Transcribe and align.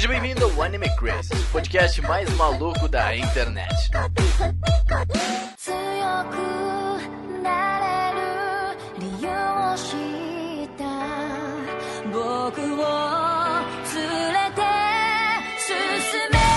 Seja 0.00 0.14
bem-vindo 0.14 0.46
ao 0.46 0.62
Anime 0.62 0.88
Chris, 0.96 1.28
o 1.30 1.52
podcast 1.52 2.00
mais 2.00 2.34
maluco 2.34 2.88
da 2.88 3.14
internet. 3.14 3.90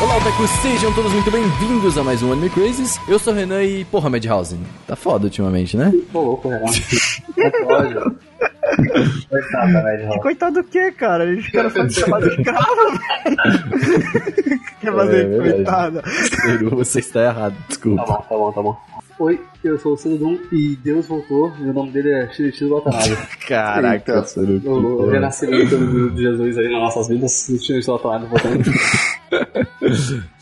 Olá, 0.01 0.17
Otaku, 0.17 0.47
sejam 0.61 0.93
todos 0.93 1.11
muito 1.11 1.29
bem-vindos 1.29 1.97
a 1.97 2.03
mais 2.05 2.23
um 2.23 2.31
Anime 2.31 2.49
Crazes. 2.49 2.97
Eu 3.09 3.19
sou 3.19 3.33
o 3.33 3.35
Renan 3.35 3.61
e, 3.61 3.83
porra, 3.83 4.09
Madhouse, 4.09 4.57
tá 4.87 4.95
foda 4.95 5.25
ultimamente, 5.25 5.75
né? 5.75 5.91
Tô 6.13 6.21
louco, 6.21 6.47
Renan. 6.47 6.71
Coitado 9.29 9.73
da 9.73 9.83
Madhouse. 9.83 10.19
Coitado 10.21 10.61
do 10.61 10.63
que, 10.67 10.91
cara? 10.93 11.23
A 11.23 11.35
gente 11.35 11.49
quer 11.51 11.69
fazer 11.69 11.89
chamada 11.91 12.29
de 12.29 12.35
escravo, 12.41 12.75
velho. 12.91 14.59
Quer 14.81 14.87
É, 14.87 14.91
fazer 14.91 15.27
verdade. 15.41 16.01
coitada. 16.01 16.01
Você 16.71 16.99
está 16.99 17.21
errado, 17.23 17.53
Tá 17.53 17.63
desculpa. 17.67 18.03
bom, 18.05 18.13
tá 18.27 18.35
bom, 18.35 18.51
tá 18.51 18.61
bom. 18.61 18.77
Oi, 19.19 19.39
eu 19.63 19.77
sou 19.77 19.93
o 19.93 19.97
Cidadum 19.97 20.39
e 20.51 20.75
Deus 20.83 21.07
voltou. 21.07 21.51
Meu 21.59 21.71
nome 21.71 21.91
dele 21.91 22.11
é 22.11 22.27
Shinichiro 22.29 22.75
Watanabe. 22.75 23.15
Caraca, 23.47 24.25
O, 24.65 24.69
o 24.69 25.09
renascimento 25.09 26.09
de 26.11 26.21
Jesus 26.23 26.57
aí 26.57 26.71
nas 26.71 26.81
nossas 26.81 27.07
vidas, 27.07 27.45
Shinichiro 27.45 27.81
Watanabe 27.85 28.25
voltando. 28.25 28.63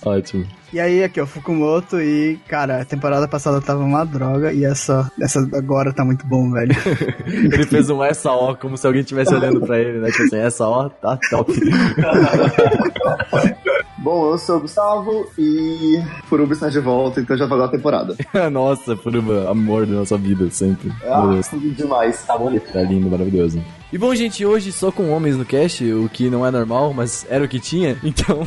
Ótimo. 0.06 0.46
E 0.74 0.80
aí, 0.80 1.04
aqui 1.04 1.20
é 1.20 1.24
o 1.24 1.28
Fukumoto 1.28 2.00
e, 2.00 2.40
cara, 2.48 2.82
a 2.82 2.86
temporada 2.86 3.28
passada 3.28 3.60
tava 3.62 3.84
uma 3.84 4.06
droga 4.06 4.54
e 4.54 4.64
essa, 4.64 5.12
essa 5.20 5.40
agora 5.54 5.92
tá 5.94 6.06
muito 6.06 6.26
bom, 6.26 6.50
velho. 6.50 6.74
Ele 7.28 7.66
fez 7.66 7.90
um 7.90 8.02
essa 8.02 8.32
ó 8.32 8.56
como 8.56 8.78
se 8.78 8.88
alguém 8.88 9.02
estivesse 9.02 9.34
olhando 9.34 9.60
pra 9.60 9.78
ele, 9.80 10.00
né? 10.00 10.10
Tipo 10.10 10.24
assim, 10.24 10.38
essa 10.38 10.66
ó 10.66 10.88
tá 10.88 11.20
top. 11.30 11.52
Bom, 14.02 14.32
eu 14.32 14.38
sou 14.40 14.58
o 14.58 14.62
Gustavo 14.62 15.28
e 15.38 16.02
Furuba 16.24 16.54
está 16.54 16.70
de 16.70 16.80
volta, 16.80 17.22
então 17.22 17.38
já 17.38 17.46
valeu 17.46 17.66
a 17.66 17.68
temporada. 17.68 18.16
Nossa, 18.52 18.98
Furuba, 18.98 19.48
amor 19.48 19.86
da 19.86 19.94
nossa 19.94 20.18
vida, 20.18 20.50
sempre. 20.50 20.92
Ah, 21.04 21.40
demais. 21.76 22.24
Tá 22.26 22.36
bonito. 22.36 22.74
Tá 22.74 22.82
lindo, 22.82 23.12
maravilhoso. 23.12 23.64
E 23.94 23.98
bom, 23.98 24.16
gente, 24.16 24.46
hoje 24.46 24.72
só 24.72 24.90
com 24.90 25.10
homens 25.12 25.36
no 25.36 25.44
cast, 25.44 25.84
o 25.92 26.08
que 26.08 26.30
não 26.30 26.46
é 26.46 26.52
normal, 26.52 26.94
mas 26.94 27.26
era 27.30 27.44
o 27.44 27.48
que 27.48 27.60
tinha, 27.60 27.98
então 28.04 28.40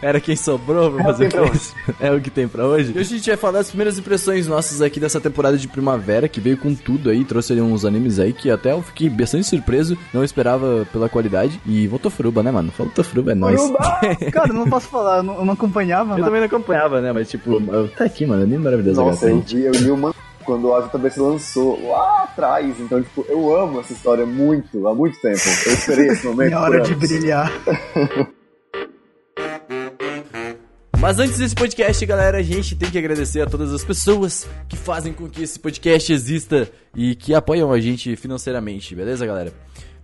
era 0.00 0.20
quem 0.20 0.36
sobrou 0.36 0.92
pra 0.92 1.00
É 1.00 1.02
o 1.02 1.06
fazer 1.06 1.28
tem 1.28 1.40
pra 1.40 1.50
cast. 1.50 1.74
É 1.98 2.12
o 2.12 2.20
que 2.20 2.30
tem 2.30 2.46
pra 2.46 2.66
hoje. 2.66 2.92
E 2.94 2.98
hoje 3.00 3.14
a 3.14 3.16
gente 3.16 3.28
vai 3.28 3.36
falar 3.36 3.58
das 3.58 3.68
primeiras 3.68 3.98
impressões 3.98 4.46
nossas 4.46 4.80
aqui 4.80 5.00
dessa 5.00 5.20
temporada 5.20 5.58
de 5.58 5.66
primavera, 5.66 6.28
que 6.28 6.40
veio 6.40 6.56
com 6.56 6.72
tudo 6.72 7.10
aí, 7.10 7.24
trouxe 7.24 7.52
ali 7.52 7.60
uns 7.60 7.84
animes 7.84 8.20
aí 8.20 8.32
que 8.32 8.48
até 8.48 8.70
eu 8.70 8.80
fiquei 8.80 9.10
bastante 9.10 9.48
surpreso, 9.48 9.98
não 10.14 10.22
esperava 10.22 10.86
pela 10.92 11.08
qualidade. 11.08 11.60
E 11.66 11.88
voltou 11.88 12.08
Furuba, 12.08 12.40
né, 12.40 12.52
mano? 12.52 12.70
Faltou 12.70 13.02
Furuba, 13.02 13.32
é 13.32 13.34
nóis. 13.34 13.60
Cara, 14.32 14.52
não 14.52 14.70
posso 14.70 14.86
falar, 14.86 15.16
eu 15.16 15.22
não, 15.24 15.38
eu 15.38 15.44
não 15.44 15.54
acompanhava, 15.54 16.12
Eu 16.14 16.18
né? 16.18 16.24
também 16.24 16.40
não 16.40 16.46
acompanhava, 16.46 17.00
né? 17.00 17.12
Mas 17.12 17.28
tipo, 17.28 17.60
tá 17.96 18.04
aqui, 18.04 18.24
mano, 18.24 18.44
anime 18.44 18.62
maravilhoso. 18.62 19.00
Nossa, 19.00 19.26
agora. 19.26 19.40
eu 19.40 19.44
vi, 19.44 19.64
eu 19.64 19.72
li 19.72 19.90
uma 19.90 20.14
quando 20.44 20.70
o 20.70 20.80
JB 20.80 21.10
se 21.10 21.20
lançou 21.20 21.88
lá 21.88 22.24
atrás, 22.24 22.78
então, 22.80 23.02
tipo, 23.02 23.24
eu 23.28 23.54
amo 23.56 23.80
essa 23.80 23.92
história 23.92 24.26
muito, 24.26 24.86
há 24.86 24.94
muito 24.94 25.20
tempo. 25.20 25.40
Eu 25.66 25.72
esperei 25.72 26.08
esse 26.08 26.26
momento. 26.28 26.48
Minha 26.48 26.60
por 26.60 26.74
hora 26.74 26.80
de 26.80 26.94
brilhar. 26.94 27.52
Mas 31.00 31.18
antes 31.18 31.38
desse 31.38 31.54
podcast, 31.54 32.04
galera, 32.04 32.38
a 32.38 32.42
gente 32.42 32.76
tem 32.76 32.90
que 32.90 32.98
agradecer 32.98 33.40
a 33.40 33.46
todas 33.46 33.72
as 33.72 33.82
pessoas 33.82 34.46
que 34.68 34.76
fazem 34.76 35.14
com 35.14 35.26
que 35.30 35.42
esse 35.42 35.58
podcast 35.58 36.12
exista 36.12 36.70
e 36.94 37.14
que 37.14 37.32
apoiam 37.32 37.72
a 37.72 37.80
gente 37.80 38.14
financeiramente, 38.16 38.94
beleza, 38.94 39.24
galera? 39.24 39.50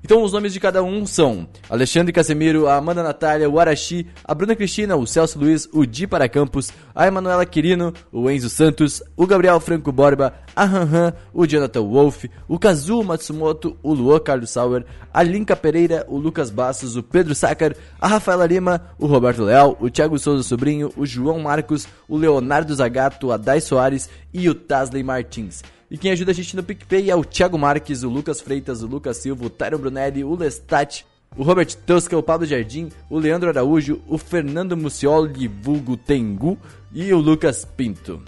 Então, 0.06 0.22
os 0.22 0.32
nomes 0.32 0.52
de 0.52 0.60
cada 0.60 0.84
um 0.84 1.04
são 1.04 1.48
Alexandre 1.68 2.12
Casemiro, 2.12 2.68
a 2.68 2.76
Amanda 2.76 3.02
Natália, 3.02 3.50
o 3.50 3.58
Arashi, 3.58 4.06
a 4.24 4.32
Bruna 4.32 4.54
Cristina, 4.54 4.94
o 4.94 5.04
Celso 5.04 5.36
Luiz, 5.36 5.68
o 5.72 5.84
Di 5.84 6.06
para 6.06 6.28
Campos, 6.28 6.70
a 6.94 7.08
Emanuela 7.08 7.44
Quirino, 7.44 7.92
o 8.12 8.30
Enzo 8.30 8.48
Santos, 8.48 9.02
o 9.16 9.26
Gabriel 9.26 9.58
Franco 9.58 9.90
Borba, 9.90 10.32
a 10.54 10.62
Han 10.62 10.88
Han, 10.92 11.12
o 11.34 11.44
Jonathan 11.44 11.82
Wolf, 11.82 12.26
o 12.46 12.56
Kazuo 12.56 13.02
Matsumoto, 13.02 13.76
o 13.82 13.92
Luan 13.92 14.20
Carlos 14.20 14.50
Sauer, 14.50 14.86
a 15.12 15.24
Linka 15.24 15.56
Pereira, 15.56 16.06
o 16.08 16.18
Lucas 16.18 16.50
Bastos, 16.50 16.94
o 16.94 17.02
Pedro 17.02 17.34
Sácar, 17.34 17.74
a 18.00 18.06
Rafaela 18.06 18.46
Lima, 18.46 18.80
o 19.00 19.06
Roberto 19.06 19.42
Leal, 19.42 19.76
o 19.80 19.90
Thiago 19.90 20.20
Souza 20.20 20.44
Sobrinho, 20.44 20.92
o 20.96 21.04
João 21.04 21.40
Marcos, 21.40 21.88
o 22.08 22.16
Leonardo 22.16 22.72
Zagato, 22.72 23.32
a 23.32 23.36
Dai 23.36 23.60
Soares 23.60 24.08
e 24.32 24.48
o 24.48 24.54
Tasley 24.54 25.02
Martins. 25.02 25.64
E 25.90 25.96
quem 25.96 26.10
ajuda 26.10 26.32
a 26.32 26.34
gente 26.34 26.56
no 26.56 26.64
PicPay 26.64 27.10
é 27.10 27.16
o 27.16 27.24
Thiago 27.24 27.58
Marques, 27.58 28.02
o 28.02 28.08
Lucas 28.08 28.40
Freitas, 28.40 28.82
o 28.82 28.86
Lucas 28.86 29.18
Silva, 29.18 29.46
o 29.46 29.50
Tyron 29.50 29.78
Brunelli, 29.78 30.24
o 30.24 30.34
Lestat, 30.34 31.04
o 31.36 31.42
Robert 31.42 31.72
Tosca, 31.86 32.18
o 32.18 32.22
Pablo 32.22 32.46
Jardim, 32.46 32.90
o 33.08 33.18
Leandro 33.18 33.48
Araújo, 33.48 34.00
o 34.08 34.18
Fernando 34.18 34.76
Mucioli, 34.76 35.46
vulgo 35.46 35.96
Tengu 35.96 36.58
e 36.92 37.12
o 37.12 37.18
Lucas 37.18 37.64
Pinto. 37.64 38.22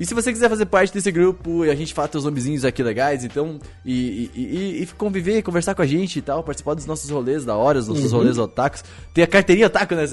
E 0.00 0.06
se 0.06 0.14
você 0.14 0.32
quiser 0.32 0.48
fazer 0.48 0.64
parte 0.64 0.94
desse 0.94 1.12
grupo 1.12 1.62
e 1.62 1.70
a 1.70 1.74
gente 1.74 1.92
fala 1.92 2.08
teus 2.08 2.24
nomezinhos 2.24 2.64
aqui 2.64 2.82
legais, 2.82 3.22
então, 3.22 3.58
e, 3.84 4.30
e, 4.34 4.82
e, 4.82 4.86
conviver, 4.96 5.42
conversar 5.42 5.74
com 5.74 5.82
a 5.82 5.86
gente 5.86 6.18
e 6.18 6.22
tal, 6.22 6.42
participar 6.42 6.72
dos 6.72 6.86
nossos 6.86 7.10
rolês 7.10 7.44
da 7.44 7.54
hora, 7.54 7.78
os 7.78 7.86
nossos 7.86 8.10
rolês 8.10 8.38
otakus. 8.38 8.82
Tem 9.12 9.22
a 9.22 9.26
carteirinha 9.26 9.66
otaku, 9.66 9.94
né? 9.94 10.06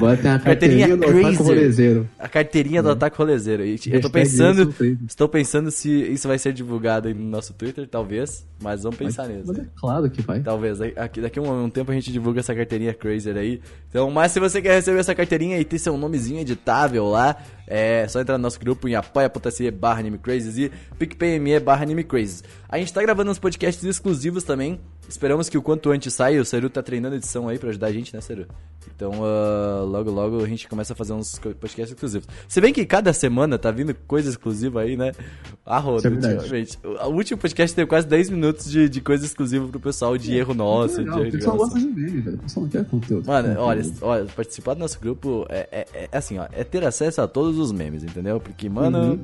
Vai 0.00 0.16
ter 0.16 0.28
a 0.28 0.38
carteirinha 0.40 0.96
do 0.96 1.06
Otaku 1.06 1.42
Rolezeiro. 1.42 2.08
A 2.18 2.28
carteirinha 2.30 2.82
do 2.82 2.88
Otaku 2.88 3.18
Rolezeiro. 3.18 3.62
E 3.62 3.78
eu 3.92 4.00
tô 4.00 4.08
pensando, 4.08 4.74
estou 5.06 5.28
pensando 5.28 5.70
se 5.70 5.90
isso 5.90 6.26
vai 6.26 6.38
ser 6.38 6.54
divulgado 6.54 7.08
aí 7.08 7.12
no 7.12 7.24
nosso 7.24 7.52
Twitter, 7.52 7.86
talvez, 7.86 8.46
mas 8.62 8.84
vamos 8.84 8.96
pensar 8.96 9.28
nisso. 9.28 9.48
Mas 9.48 9.58
é 9.58 9.66
claro 9.76 10.08
que 10.08 10.22
vai. 10.22 10.40
Talvez. 10.40 10.78
Daqui, 10.78 11.38
um, 11.38 11.64
um 11.64 11.68
tempo 11.68 11.90
a 11.90 11.94
gente 11.94 12.10
divulga 12.10 12.40
essa 12.40 12.54
carteirinha 12.54 12.94
Crazer 12.94 13.36
aí. 13.36 13.60
Então, 13.90 14.10
mas 14.10 14.32
se 14.32 14.40
você 14.40 14.62
quer 14.62 14.76
receber 14.76 14.98
essa 14.98 15.14
carteirinha 15.14 15.58
e 15.58 15.64
ter 15.64 15.78
seu 15.78 15.94
nomezinho 15.98 16.40
editável 16.40 17.06
lá, 17.06 17.36
é 17.66 18.08
só 18.08 18.20
entrar 18.20 18.36
no 18.36 18.42
nosso 18.42 18.58
grupo 18.58 18.88
em 18.88 18.94
apoia.se 19.10 19.70
barra 19.70 20.00
animecrazes 20.00 20.56
e 20.56 20.70
picpay.me 20.98 21.58
barra 21.60 21.82
animecrazes. 21.82 22.44
A 22.68 22.78
gente 22.78 22.92
tá 22.92 23.02
gravando 23.02 23.30
uns 23.30 23.38
podcasts 23.38 23.84
exclusivos 23.84 24.44
também. 24.44 24.80
Esperamos 25.08 25.48
que 25.48 25.58
o 25.58 25.62
quanto 25.62 25.90
antes 25.90 26.14
saia. 26.14 26.40
O 26.40 26.44
Seru 26.44 26.70
tá 26.70 26.82
treinando 26.82 27.16
edição 27.16 27.48
aí 27.48 27.58
pra 27.58 27.70
ajudar 27.70 27.88
a 27.88 27.92
gente, 27.92 28.14
né, 28.14 28.20
Seru? 28.20 28.46
Então, 28.94 29.12
ah, 29.24 29.82
logo, 29.82 30.10
logo 30.10 30.42
a 30.44 30.46
gente 30.46 30.68
começa 30.68 30.92
a 30.92 30.96
fazer 30.96 31.12
uns 31.12 31.38
podcasts 31.38 31.90
exclusivos. 31.90 32.28
Se 32.46 32.60
bem 32.60 32.72
que 32.72 32.84
cada 32.86 33.12
semana 33.12 33.58
tá 33.58 33.70
vindo 33.70 33.94
coisa 34.06 34.28
exclusiva 34.30 34.82
aí, 34.82 34.96
né? 34.96 35.12
A 35.66 35.78
roda, 35.78 36.06
é 36.08 36.10
ultimamente. 36.10 36.78
O 36.84 37.08
último 37.08 37.38
podcast 37.40 37.74
teve 37.74 37.88
quase 37.88 38.06
10 38.06 38.30
minutos 38.30 38.70
de, 38.70 38.88
de 38.88 39.00
coisa 39.00 39.24
exclusiva 39.24 39.66
pro 39.68 39.80
pessoal, 39.80 40.16
de 40.16 40.34
erro 40.36 40.54
nosso, 40.54 40.98
Legal, 40.98 41.22
de 41.22 41.28
o 41.28 41.32
pessoal 41.32 41.56
gosta 41.56 41.78
de 41.78 41.86
meme, 41.86 42.20
velho. 42.20 42.36
O 42.36 42.40
pessoal 42.40 42.64
não 42.64 42.70
quer 42.70 42.84
conteúdo. 42.84 43.26
Mano, 43.26 43.48
Conteúdo. 43.48 43.64
olha, 43.66 43.84
olha, 44.02 44.24
participar 44.26 44.74
do 44.74 44.80
nosso 44.80 45.00
grupo 45.00 45.44
é, 45.48 45.86
é- 45.92 46.08
é 46.12 46.16
assim, 46.16 46.38
ó, 46.38 46.46
é 46.52 46.62
ter 46.62 46.84
acesso 46.84 47.20
a 47.20 47.26
todos 47.28 47.58
os 47.58 47.72
memes, 47.72 48.04
entendeu? 48.04 48.38
Porque, 48.38 48.68
mano. 48.68 48.98
Uhum. 49.14 49.20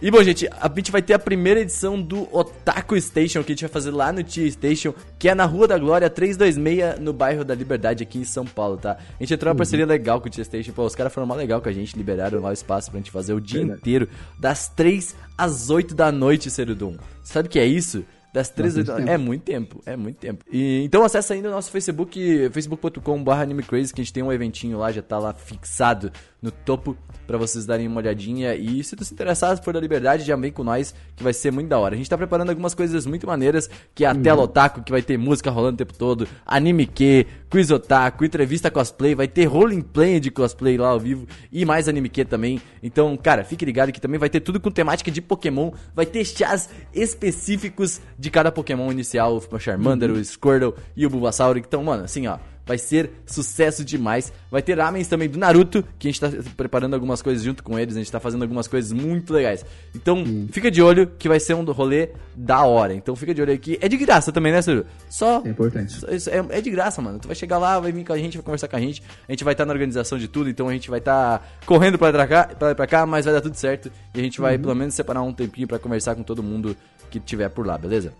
E 0.00 0.12
bom, 0.12 0.22
gente, 0.22 0.48
a 0.60 0.72
gente 0.76 0.92
vai 0.92 1.02
ter 1.02 1.14
a 1.14 1.18
primeira 1.18 1.58
edição 1.58 2.00
do 2.00 2.28
Otaku 2.32 3.00
Station, 3.00 3.42
que 3.42 3.50
a 3.50 3.54
gente 3.54 3.62
vai 3.62 3.68
fazer 3.68 3.90
lá 3.90 4.12
no 4.12 4.22
Tia 4.22 4.48
Station, 4.48 4.94
que 5.18 5.28
é 5.28 5.34
na 5.34 5.44
Rua 5.44 5.66
da 5.66 5.76
Glória 5.76 6.08
326, 6.08 7.00
no 7.00 7.12
bairro 7.12 7.44
da 7.44 7.52
Liberdade, 7.52 8.04
aqui 8.04 8.18
em 8.18 8.24
São 8.24 8.46
Paulo, 8.46 8.76
tá? 8.76 8.92
A 8.92 9.22
gente 9.24 9.34
entrou 9.34 9.50
uma 9.50 9.56
parceria 9.56 9.84
legal 9.84 10.20
com 10.20 10.28
o 10.28 10.30
Tia 10.30 10.44
Station, 10.44 10.70
pô, 10.70 10.84
os 10.84 10.94
caras 10.94 11.12
foram 11.12 11.26
mal 11.26 11.36
legal 11.36 11.60
com 11.60 11.68
a 11.68 11.72
gente, 11.72 11.96
liberaram 11.96 12.40
lá 12.40 12.50
o 12.50 12.52
espaço 12.52 12.92
pra 12.92 13.00
gente 13.00 13.10
fazer 13.10 13.34
o 13.34 13.40
dia 13.40 13.58
Verdade. 13.58 13.80
inteiro, 13.80 14.08
das 14.38 14.68
3 14.68 15.16
às 15.36 15.68
8 15.68 15.96
da 15.96 16.12
noite, 16.12 16.48
Serudum. 16.48 16.96
Sabe 17.24 17.48
o 17.48 17.50
que 17.50 17.58
é 17.58 17.66
isso? 17.66 18.04
Das 18.32 18.50
3 18.50 18.74
às 18.74 18.78
8 18.78 18.86
da 18.86 18.92
Bastante 18.92 19.08
noite. 19.08 19.20
É 19.20 19.26
muito 19.26 19.42
tempo, 19.42 19.82
é 19.84 19.96
muito 19.96 20.16
tempo. 20.18 20.44
E, 20.52 20.84
então 20.84 21.02
acessa 21.02 21.34
ainda 21.34 21.48
o 21.48 21.50
nosso 21.50 21.72
Facebook, 21.72 22.50
facebook.com.br 22.52 23.32
animecrazy, 23.32 23.92
que 23.92 24.00
a 24.00 24.04
gente 24.04 24.12
tem 24.12 24.22
um 24.22 24.32
eventinho 24.32 24.78
lá, 24.78 24.92
já 24.92 25.02
tá 25.02 25.18
lá 25.18 25.34
fixado 25.34 26.12
no 26.40 26.50
topo 26.50 26.96
pra 27.26 27.36
vocês 27.36 27.66
darem 27.66 27.86
uma 27.86 27.98
olhadinha. 27.98 28.54
E 28.54 28.82
se 28.82 28.96
tu 28.96 29.04
se 29.04 29.12
interessar, 29.12 29.56
se 29.56 29.62
for 29.62 29.74
da 29.74 29.80
liberdade, 29.80 30.24
já 30.24 30.36
vem 30.36 30.50
com 30.50 30.64
nós, 30.64 30.94
que 31.14 31.22
vai 31.22 31.32
ser 31.32 31.50
muito 31.50 31.68
da 31.68 31.78
hora. 31.78 31.94
A 31.94 31.98
gente 31.98 32.08
tá 32.08 32.16
preparando 32.16 32.50
algumas 32.50 32.74
coisas 32.74 33.04
muito 33.04 33.26
maneiras, 33.26 33.68
que 33.94 34.04
é 34.04 34.08
a 34.08 34.14
tela 34.14 34.42
otaku, 34.42 34.82
que 34.82 34.92
vai 34.92 35.02
ter 35.02 35.18
música 35.18 35.50
rolando 35.50 35.74
o 35.74 35.78
tempo 35.78 35.92
todo, 35.94 36.26
anime 36.46 36.86
que, 36.86 37.26
quiz 37.50 37.70
otaku, 37.70 38.24
entrevista 38.24 38.70
cosplay, 38.70 39.14
vai 39.14 39.28
ter 39.28 39.44
rolling 39.44 39.82
play 39.82 40.20
de 40.20 40.30
cosplay 40.30 40.78
lá 40.78 40.88
ao 40.88 41.00
vivo 41.00 41.26
e 41.52 41.64
mais 41.64 41.88
anime 41.88 42.08
que 42.08 42.24
também. 42.24 42.60
Então, 42.82 43.16
cara, 43.16 43.44
fique 43.44 43.64
ligado 43.64 43.92
que 43.92 44.00
também 44.00 44.18
vai 44.18 44.30
ter 44.30 44.40
tudo 44.40 44.60
com 44.60 44.70
temática 44.70 45.10
de 45.10 45.20
Pokémon, 45.20 45.72
vai 45.94 46.06
ter 46.06 46.24
chás 46.24 46.70
específicos 46.94 48.00
de 48.18 48.30
cada 48.30 48.50
Pokémon 48.50 48.90
inicial, 48.90 49.36
o 49.36 49.58
Charmander, 49.58 50.10
o 50.10 50.24
Squirtle 50.24 50.74
e 50.96 51.04
o 51.04 51.10
Bulbasaur. 51.10 51.58
Então, 51.58 51.82
mano, 51.84 52.04
assim, 52.04 52.26
ó, 52.26 52.38
vai 52.68 52.76
ser 52.76 53.10
sucesso 53.24 53.82
demais. 53.82 54.30
Vai 54.50 54.60
ter 54.60 54.78
ramens 54.78 55.08
também 55.08 55.26
do 55.26 55.38
Naruto, 55.38 55.82
que 55.98 56.06
a 56.06 56.12
gente 56.12 56.20
tá 56.20 56.30
preparando 56.54 56.92
algumas 56.92 57.22
coisas 57.22 57.42
junto 57.42 57.62
com 57.62 57.78
eles, 57.78 57.96
a 57.96 57.98
gente 57.98 58.12
tá 58.12 58.20
fazendo 58.20 58.42
algumas 58.42 58.68
coisas 58.68 58.92
muito 58.92 59.32
legais. 59.32 59.64
Então, 59.94 60.22
fica 60.52 60.70
de 60.70 60.82
olho 60.82 61.10
que 61.18 61.28
vai 61.28 61.40
ser 61.40 61.54
um 61.54 61.64
rolê 61.64 62.10
da 62.36 62.62
hora. 62.64 62.92
Então, 62.94 63.16
fica 63.16 63.32
de 63.32 63.40
olho 63.40 63.54
aqui. 63.54 63.78
É 63.80 63.88
de 63.88 63.96
graça 63.96 64.30
também, 64.30 64.52
né, 64.52 64.60
Ciro? 64.60 64.84
Só 65.08 65.42
É 65.44 65.48
importante. 65.48 65.96
isso 66.14 66.30
É, 66.30 66.58
é 66.58 66.60
de 66.60 66.70
graça, 66.70 67.00
mano. 67.00 67.18
Tu 67.18 67.26
vai 67.26 67.34
chegar 67.34 67.56
lá, 67.56 67.80
vai 67.80 67.90
vir 67.90 68.04
com 68.04 68.12
a 68.12 68.18
gente, 68.18 68.36
vai 68.36 68.44
conversar 68.44 68.68
com 68.68 68.76
a 68.76 68.80
gente. 68.80 69.02
A 69.26 69.32
gente 69.32 69.42
vai 69.42 69.54
estar 69.54 69.64
na 69.64 69.72
organização 69.72 70.18
de 70.18 70.28
tudo, 70.28 70.50
então 70.50 70.68
a 70.68 70.72
gente 70.72 70.90
vai 70.90 70.98
estar 70.98 71.58
correndo 71.64 71.98
pra, 71.98 72.26
cá, 72.26 72.44
pra, 72.58 72.74
pra 72.74 72.86
cá, 72.86 73.06
mas 73.06 73.24
vai 73.24 73.32
dar 73.32 73.40
tudo 73.40 73.54
certo. 73.54 73.90
E 74.14 74.20
a 74.20 74.22
gente 74.22 74.40
vai 74.40 74.58
pelo 74.58 74.74
menos 74.74 74.94
separar 74.94 75.22
um 75.22 75.32
tempinho 75.32 75.66
pra 75.66 75.78
conversar 75.78 76.14
com 76.14 76.22
todo 76.22 76.42
mundo 76.42 76.76
que 77.10 77.18
tiver 77.18 77.48
por 77.48 77.66
lá, 77.66 77.78
beleza? 77.78 78.12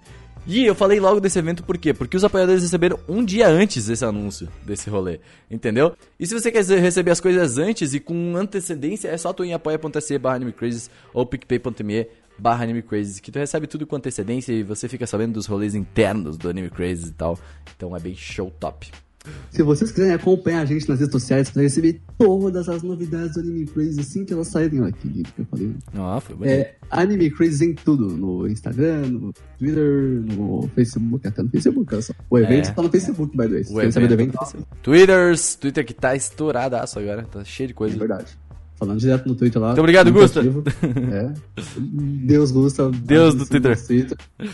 E 0.46 0.64
eu 0.64 0.74
falei 0.74 0.98
logo 0.98 1.20
desse 1.20 1.38
evento 1.38 1.62
por 1.62 1.76
quê? 1.76 1.92
Porque 1.92 2.16
os 2.16 2.24
apoiadores 2.24 2.62
receberam 2.62 2.98
um 3.08 3.24
dia 3.24 3.48
antes 3.48 3.88
esse 3.88 4.04
anúncio 4.04 4.48
desse 4.64 4.88
rolê, 4.88 5.20
entendeu? 5.50 5.94
E 6.18 6.26
se 6.26 6.34
você 6.34 6.50
quer 6.50 6.64
receber 6.64 7.10
as 7.10 7.20
coisas 7.20 7.58
antes 7.58 7.94
e 7.94 8.00
com 8.00 8.36
antecedência, 8.36 9.08
é 9.08 9.16
só 9.16 9.32
tu 9.32 9.44
em 9.44 9.52
apoia.se 9.52 10.18
barra 10.18 10.36
animecrazes 10.36 10.90
ou 11.12 11.26
picpay.me 11.26 12.06
barra 12.38 12.66
que 13.20 13.32
tu 13.32 13.38
recebe 13.38 13.66
tudo 13.66 13.86
com 13.86 13.96
antecedência 13.96 14.52
e 14.52 14.62
você 14.62 14.88
fica 14.88 15.06
sabendo 15.06 15.34
dos 15.34 15.46
rolês 15.46 15.74
internos 15.74 16.36
do 16.36 16.48
Anime 16.48 16.70
Crazes 16.70 17.08
e 17.08 17.12
tal. 17.12 17.38
Então 17.76 17.96
é 17.96 18.00
bem 18.00 18.14
show 18.14 18.50
top. 18.60 18.90
Se 19.50 19.62
vocês 19.62 19.90
quiserem 19.90 20.12
acompanhar 20.14 20.60
a 20.60 20.64
gente 20.64 20.88
nas 20.88 21.00
redes 21.00 21.12
sociais 21.12 21.50
para 21.50 21.62
receber 21.62 22.00
todas 22.18 22.68
as 22.68 22.82
novidades 22.82 23.34
do 23.34 23.40
Anime 23.40 23.66
Crazy 23.66 24.00
assim 24.00 24.24
que 24.24 24.32
elas 24.32 24.48
saírem, 24.48 24.80
olha 24.82 24.92
que 24.92 25.08
lindo 25.08 25.28
que 25.34 25.40
eu 25.42 25.46
falei. 25.46 25.72
Ah, 25.94 26.20
foi 26.20 26.36
bonito. 26.36 26.52
É 26.52 26.76
Anime 26.90 27.30
Crazy 27.30 27.64
em 27.66 27.74
tudo, 27.74 28.08
no 28.16 28.46
Instagram, 28.46 29.06
no 29.08 29.32
Twitter, 29.58 30.22
no 30.36 30.68
Facebook, 30.74 31.26
até 31.26 31.42
no 31.42 31.48
Facebook, 31.50 31.92
olha 31.94 32.02
só. 32.02 32.12
O 32.30 32.38
evento 32.38 32.68
É. 32.68 32.72
tá 32.72 32.82
no 32.82 32.90
Facebook, 32.90 33.36
by 33.36 33.44
the 33.44 33.48
way. 33.48 33.62
O 33.62 33.74
querem 33.74 33.90
saber 33.92 34.08
do 34.08 34.14
evento 34.14 34.34
evento, 34.40 34.66
Twitters, 34.82 35.56
Twitter 35.56 35.84
que 35.84 35.94
tá 35.94 36.14
estouradaço 36.14 36.98
agora, 36.98 37.22
tá 37.24 37.42
cheio 37.44 37.68
de 37.68 37.72
é 37.72 37.76
coisa. 37.76 37.96
verdade. 37.98 38.26
Falando 38.76 39.00
direto 39.00 39.26
no 39.28 39.34
Twitter 39.34 39.60
lá. 39.60 39.68
Muito 39.68 39.80
obrigado, 39.80 40.12
muito 40.12 40.20
Gusta. 40.22 40.40
É. 41.12 41.32
Deus 41.80 42.52
Gusta. 42.52 42.88
Deus 42.90 43.34
do 43.34 43.44
Twitter. 43.44 43.76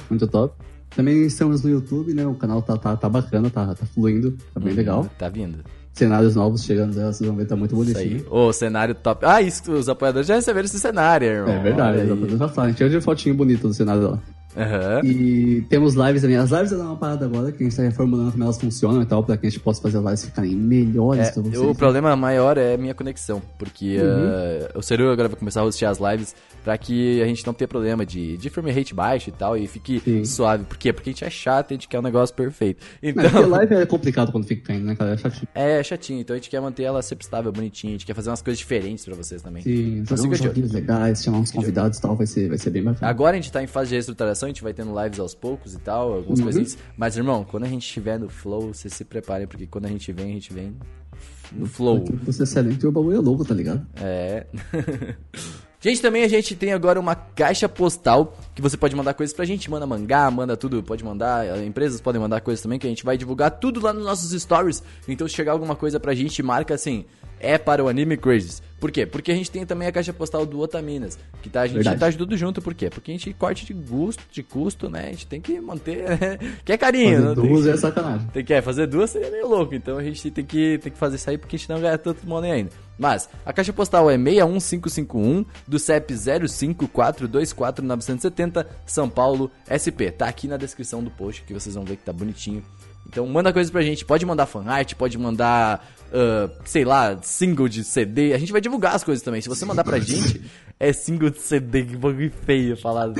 Muito 0.09 0.27
top. 0.27 0.55
Também 0.95 1.25
estamos 1.25 1.63
no 1.63 1.71
YouTube, 1.71 2.15
né? 2.15 2.27
O 2.27 2.35
canal 2.35 2.63
tá, 2.63 2.77
tá, 2.77 2.97
tá 2.97 3.09
bacana, 3.09 3.51
tá, 3.51 3.75
tá 3.75 3.87
fluindo, 3.87 4.37
tá 4.53 4.61
bem 4.61 4.75
legal. 4.75 5.09
Tá 5.19 5.29
vindo. 5.29 5.59
Cenários 5.93 6.35
novos 6.35 6.65
chegando, 6.65 6.95
né, 6.95 7.05
vocês 7.05 7.27
vão 7.27 7.37
ver, 7.37 7.47
tá 7.47 7.55
muito 7.55 7.71
Isso 7.73 7.93
bonitinho. 7.95 8.17
aí. 8.21 8.27
Ô, 8.29 8.53
cenário 8.53 8.95
top. 8.97 9.25
Ah, 9.25 9.41
isso, 9.41 9.71
os 9.71 9.89
apoiadores 9.89 10.27
já 10.27 10.35
receberam 10.35 10.67
esse 10.67 10.79
cenário, 10.81 11.27
irmão. 11.29 11.55
É 11.55 11.63
verdade, 11.63 11.99
aí. 12.01 12.05
exatamente. 12.07 12.37
já 12.37 12.49
fala. 12.49 12.67
A 12.67 12.71
gente 12.71 12.77
tinha 12.79 12.91
de 12.91 13.01
fotinho 13.01 13.35
bonito 13.37 13.69
do 13.69 13.75
cenário 13.75 14.11
lá. 14.11 14.19
Aham. 14.57 15.01
E 15.05 15.63
temos 15.69 15.95
lives 15.95 16.23
também. 16.23 16.37
As 16.37 16.51
lives 16.51 16.73
é 16.73 16.77
uma 16.77 16.97
parada 16.97 17.25
agora 17.25 17.51
que 17.53 17.63
a 17.63 17.67
gente 17.67 17.77
tá 17.77 17.83
reformulando 17.83 18.33
como 18.33 18.45
elas 18.45 18.59
funcionam 18.61 19.03
e 19.03 19.07
tal, 19.07 19.23
pra 19.25 19.37
que 19.37 19.47
a 19.47 19.51
gente 19.51 19.61
possa 19.61 19.81
fazer 19.83 19.99
as 19.99 20.05
lives 20.05 20.25
ficarem 20.27 20.55
melhores 20.55 21.29
É, 21.29 21.33
pra 21.33 21.43
vocês. 21.43 21.59
o 21.61 21.75
problema 21.75 22.15
maior 22.17 22.57
é 22.59 22.75
a 22.75 22.79
minha 22.79 22.95
conexão, 22.95 23.43
porque 23.59 23.97
Uhum. 23.99 24.27
eh, 24.29 24.69
o 24.75 24.83
Seru 24.83 25.11
agora 25.11 25.29
vai 25.29 25.39
começar 25.39 25.61
a 25.61 25.65
hostear 25.65 25.91
as 25.91 25.99
lives 25.99 26.35
pra 26.63 26.79
que 26.79 27.21
a 27.21 27.27
gente 27.27 27.47
não 27.47 27.53
tenha 27.53 27.69
problema 27.69 28.07
de, 28.07 28.37
de 28.39 28.49
frame 28.49 28.71
rate 28.73 28.95
baixo 28.95 29.29
e 29.29 29.33
tal, 29.33 29.57
e 29.57 29.67
fique 29.67 30.01
Sim. 30.01 30.25
suave. 30.25 30.65
Por 30.65 30.79
quê? 30.79 30.93
Porque 30.93 31.11
a 31.11 31.13
gente 31.13 31.25
é 31.25 31.31
chato, 31.31 31.73
a 31.73 31.75
gente 31.75 31.87
quer 31.89 31.99
um 31.99 32.03
negócio 32.03 32.35
perfeito. 32.35 32.85
Então, 33.03 33.23
porque 33.31 33.45
live 33.47 33.75
é 33.75 33.87
complicado 33.87 34.33
quando 34.33 34.45
fica 34.47 34.69
caindo, 34.69 34.85
né, 34.87 34.95
cara? 34.97 35.13
É 35.13 35.17
chatinho. 35.19 35.49
é 35.55 35.83
chatinho, 35.83 36.21
então 36.21 36.35
a 36.35 36.39
gente 36.39 36.49
quer 36.49 36.61
manter 36.61 36.85
ela 36.85 37.03
sempre 37.03 37.25
estável, 37.25 37.53
bonitinha, 37.53 37.91
a 37.93 37.95
gente 37.95 38.07
quer 38.07 38.15
fazer 38.15 38.31
umas 38.31 38.41
coisas 38.41 38.59
diferentes 38.59 39.05
pra 39.05 39.15
vocês 39.15 39.43
também. 39.43 39.63
Sim, 39.63 39.99
Então 39.99 40.17
fazer 40.17 40.29
uns 40.29 40.39
joguinhos 40.39 40.73
legais, 40.73 41.23
chamar 41.23 41.39
uns 41.39 41.51
convidados 41.51 41.99
e 41.99 42.01
tal, 42.03 42.17
vai 42.17 42.27
ser, 42.27 42.49
vai 42.49 42.57
ser 42.59 42.71
bem 42.71 42.83
bacana. 42.83 43.11
Agora 43.11 43.33
a 43.37 43.41
gente 43.41 43.53
tá 43.53 43.63
em 43.63 43.67
fase 43.67 43.89
de 43.91 43.95
reestruturação, 43.97 44.44
a 44.45 44.49
gente 44.49 44.63
vai 44.63 44.73
tendo 44.73 44.93
lives 45.03 45.19
aos 45.19 45.35
poucos 45.35 45.75
e 45.75 45.79
tal, 45.79 46.15
algumas 46.15 46.39
Uhum. 46.39 46.45
coisinhas. 46.45 46.79
Mas, 46.97 47.17
irmão, 47.17 47.45
quando 47.45 47.65
a 47.65 47.69
gente 47.69 47.83
estiver 47.85 48.19
no 48.19 48.29
flow, 48.29 48.73
vocês 48.75 48.93
se 48.95 49.05
preparem, 49.05 49.47
porque 49.47 49.67
quando 49.67 49.87
a 49.87 49.89
gente 49.89 50.13
vem, 50.13 50.31
a 50.31 50.35
gente 50.35 50.53
vem 50.53 50.77
no 51.53 51.67
flow. 51.67 52.05
Você 52.25 52.43
é 52.43 52.45
excelente 52.45 52.83
e 52.83 52.87
o 52.87 52.93
bagulho 52.93 53.17
é 53.17 53.21
louco, 53.21 53.45
tá 53.45 53.55
ligado? 53.55 53.87
É. 53.97 54.47
gente, 55.81 56.01
também 56.01 56.25
a 56.25 56.29
gente 56.29 56.55
tem 56.57 56.73
agora 56.73 56.99
uma 56.99 57.15
caixa 57.15 57.69
postal 57.69 58.37
que 58.55 58.63
você 58.63 58.77
pode 58.77 58.97
mandar 58.97 59.15
coisas 59.15 59.35
pra 59.35 59.45
gente. 59.45 59.71
Manda 59.71 59.87
mangá, 59.87 60.31
manda 60.31 60.57
tudo, 60.57 60.83
pode 60.83 61.05
mandar. 61.05 61.47
eh, 61.47 61.65
Empresas 61.65 62.01
podem 62.01 62.21
mandar 62.21 62.41
coisas 62.41 62.63
também, 62.63 62.79
que 62.79 62.87
a 62.87 62.91
gente 62.91 63.05
vai 63.05 63.17
divulgar 63.17 63.51
tudo 63.53 63.81
lá 63.81 63.93
nos 63.93 64.05
nossos 64.05 64.41
stories. 64.41 64.83
Então, 65.07 65.29
se 65.29 65.35
chegar 65.35 65.53
alguma 65.53 65.77
coisa 65.77 66.01
pra 66.01 66.15
gente, 66.15 66.43
marca 66.43 66.75
assim. 66.75 67.05
É 67.45 67.59
para 67.59 67.85
o 67.85 67.89
Anime 67.89 68.17
Crazes. 68.17 68.63
Por 68.81 68.91
quê? 68.91 69.07
Porque 69.07 69.31
a 69.33 69.35
gente 69.35 69.51
tem 69.51 69.65
também 69.65 69.89
a 69.89 69.93
caixa 69.93 70.13
postal 70.13 70.45
do 70.45 70.61
Otaminas. 70.61 71.19
Que 71.43 71.49
tá, 71.49 71.63
a 71.63 71.67
gente 71.67 71.77
Verdade. 71.77 71.99
tá 71.99 72.13
tudo 72.19 72.37
junto, 72.37 72.61
por 72.61 72.75
quê? 72.75 72.91
Porque 72.91 73.11
a 73.11 73.15
gente 73.15 73.33
corte 73.33 73.65
de 73.65 73.73
gosto, 73.73 74.23
de 74.31 74.43
custo, 74.43 74.91
né? 74.91 75.07
A 75.07 75.11
gente 75.11 75.27
tem 75.27 75.41
que 75.41 75.59
manter. 75.61 76.05
que 76.65 76.73
é 76.73 76.77
carinho, 76.77 77.23
Fazer 77.23 77.35
tem 77.41 77.49
duas 77.49 77.65
que- 77.65 77.71
é 77.71 77.77
sacanagem. 77.77 78.27
tem 78.29 78.45
que 78.45 78.53
é, 78.53 78.61
fazer 78.61 78.87
duas 78.87 79.09
seria 79.11 79.31
meio 79.31 79.49
louco, 79.49 79.75
então 79.75 79.97
a 79.97 80.03
gente 80.05 80.31
tem 80.31 80.45
que, 80.45 80.79
tem 80.79 80.93
que 80.93 80.99
fazer 80.99 81.17
isso 81.17 81.31
aí 81.31 81.39
porque 81.39 81.57
a 81.57 81.59
gente 81.59 81.69
não 81.71 81.81
ganha 81.81 81.97
tanto 81.97 82.29
money 82.29 82.51
ainda. 82.51 82.71
Mas, 82.99 83.29
a 83.45 83.53
caixa 83.53 83.73
postal 83.73 84.11
é 84.11 84.17
61551 84.19 85.45
do 85.67 85.79
CEP 85.79 86.15
05424970 86.15 88.67
São 88.87 89.09
Paulo 89.09 89.51
SP. 89.69 90.11
Tá 90.11 90.29
aqui 90.29 90.47
na 90.47 90.57
descrição 90.57 91.03
do 91.03 91.11
post 91.11 91.43
que 91.43 91.53
vocês 91.55 91.75
vão 91.75 91.85
ver 91.85 91.97
que 91.97 92.05
tá 92.05 92.13
bonitinho. 92.13 92.63
Então 93.15 93.25
manda 93.29 93.53
coisas 93.53 93.71
pra 93.71 93.81
gente, 93.81 94.05
pode 94.05 94.27
mandar 94.27 94.45
fanart, 94.45 94.93
pode 94.97 95.17
mandar, 95.17 95.89
ah, 96.13 96.51
sei 96.65 96.85
lá, 96.85 97.17
single 97.23 97.69
de 97.69 97.85
CD. 97.85 98.35
A 98.35 98.39
gente 98.39 98.51
vai 98.51 98.61
divulgar 98.61 98.97
as 98.97 99.05
coisas 99.05 99.23
também. 99.23 99.41
Se 99.41 99.49
você 99.49 99.65
mandar 99.65 99.85
pra 99.85 100.01
gente, 100.01 100.43
é 100.81 100.93
single 100.93 101.31
de 101.31 101.39
CD, 101.41 101.85
que 101.85 101.97
bagulho 101.97 102.33
feio 102.45 102.77
falar. 102.77 103.07
Né? 103.07 103.15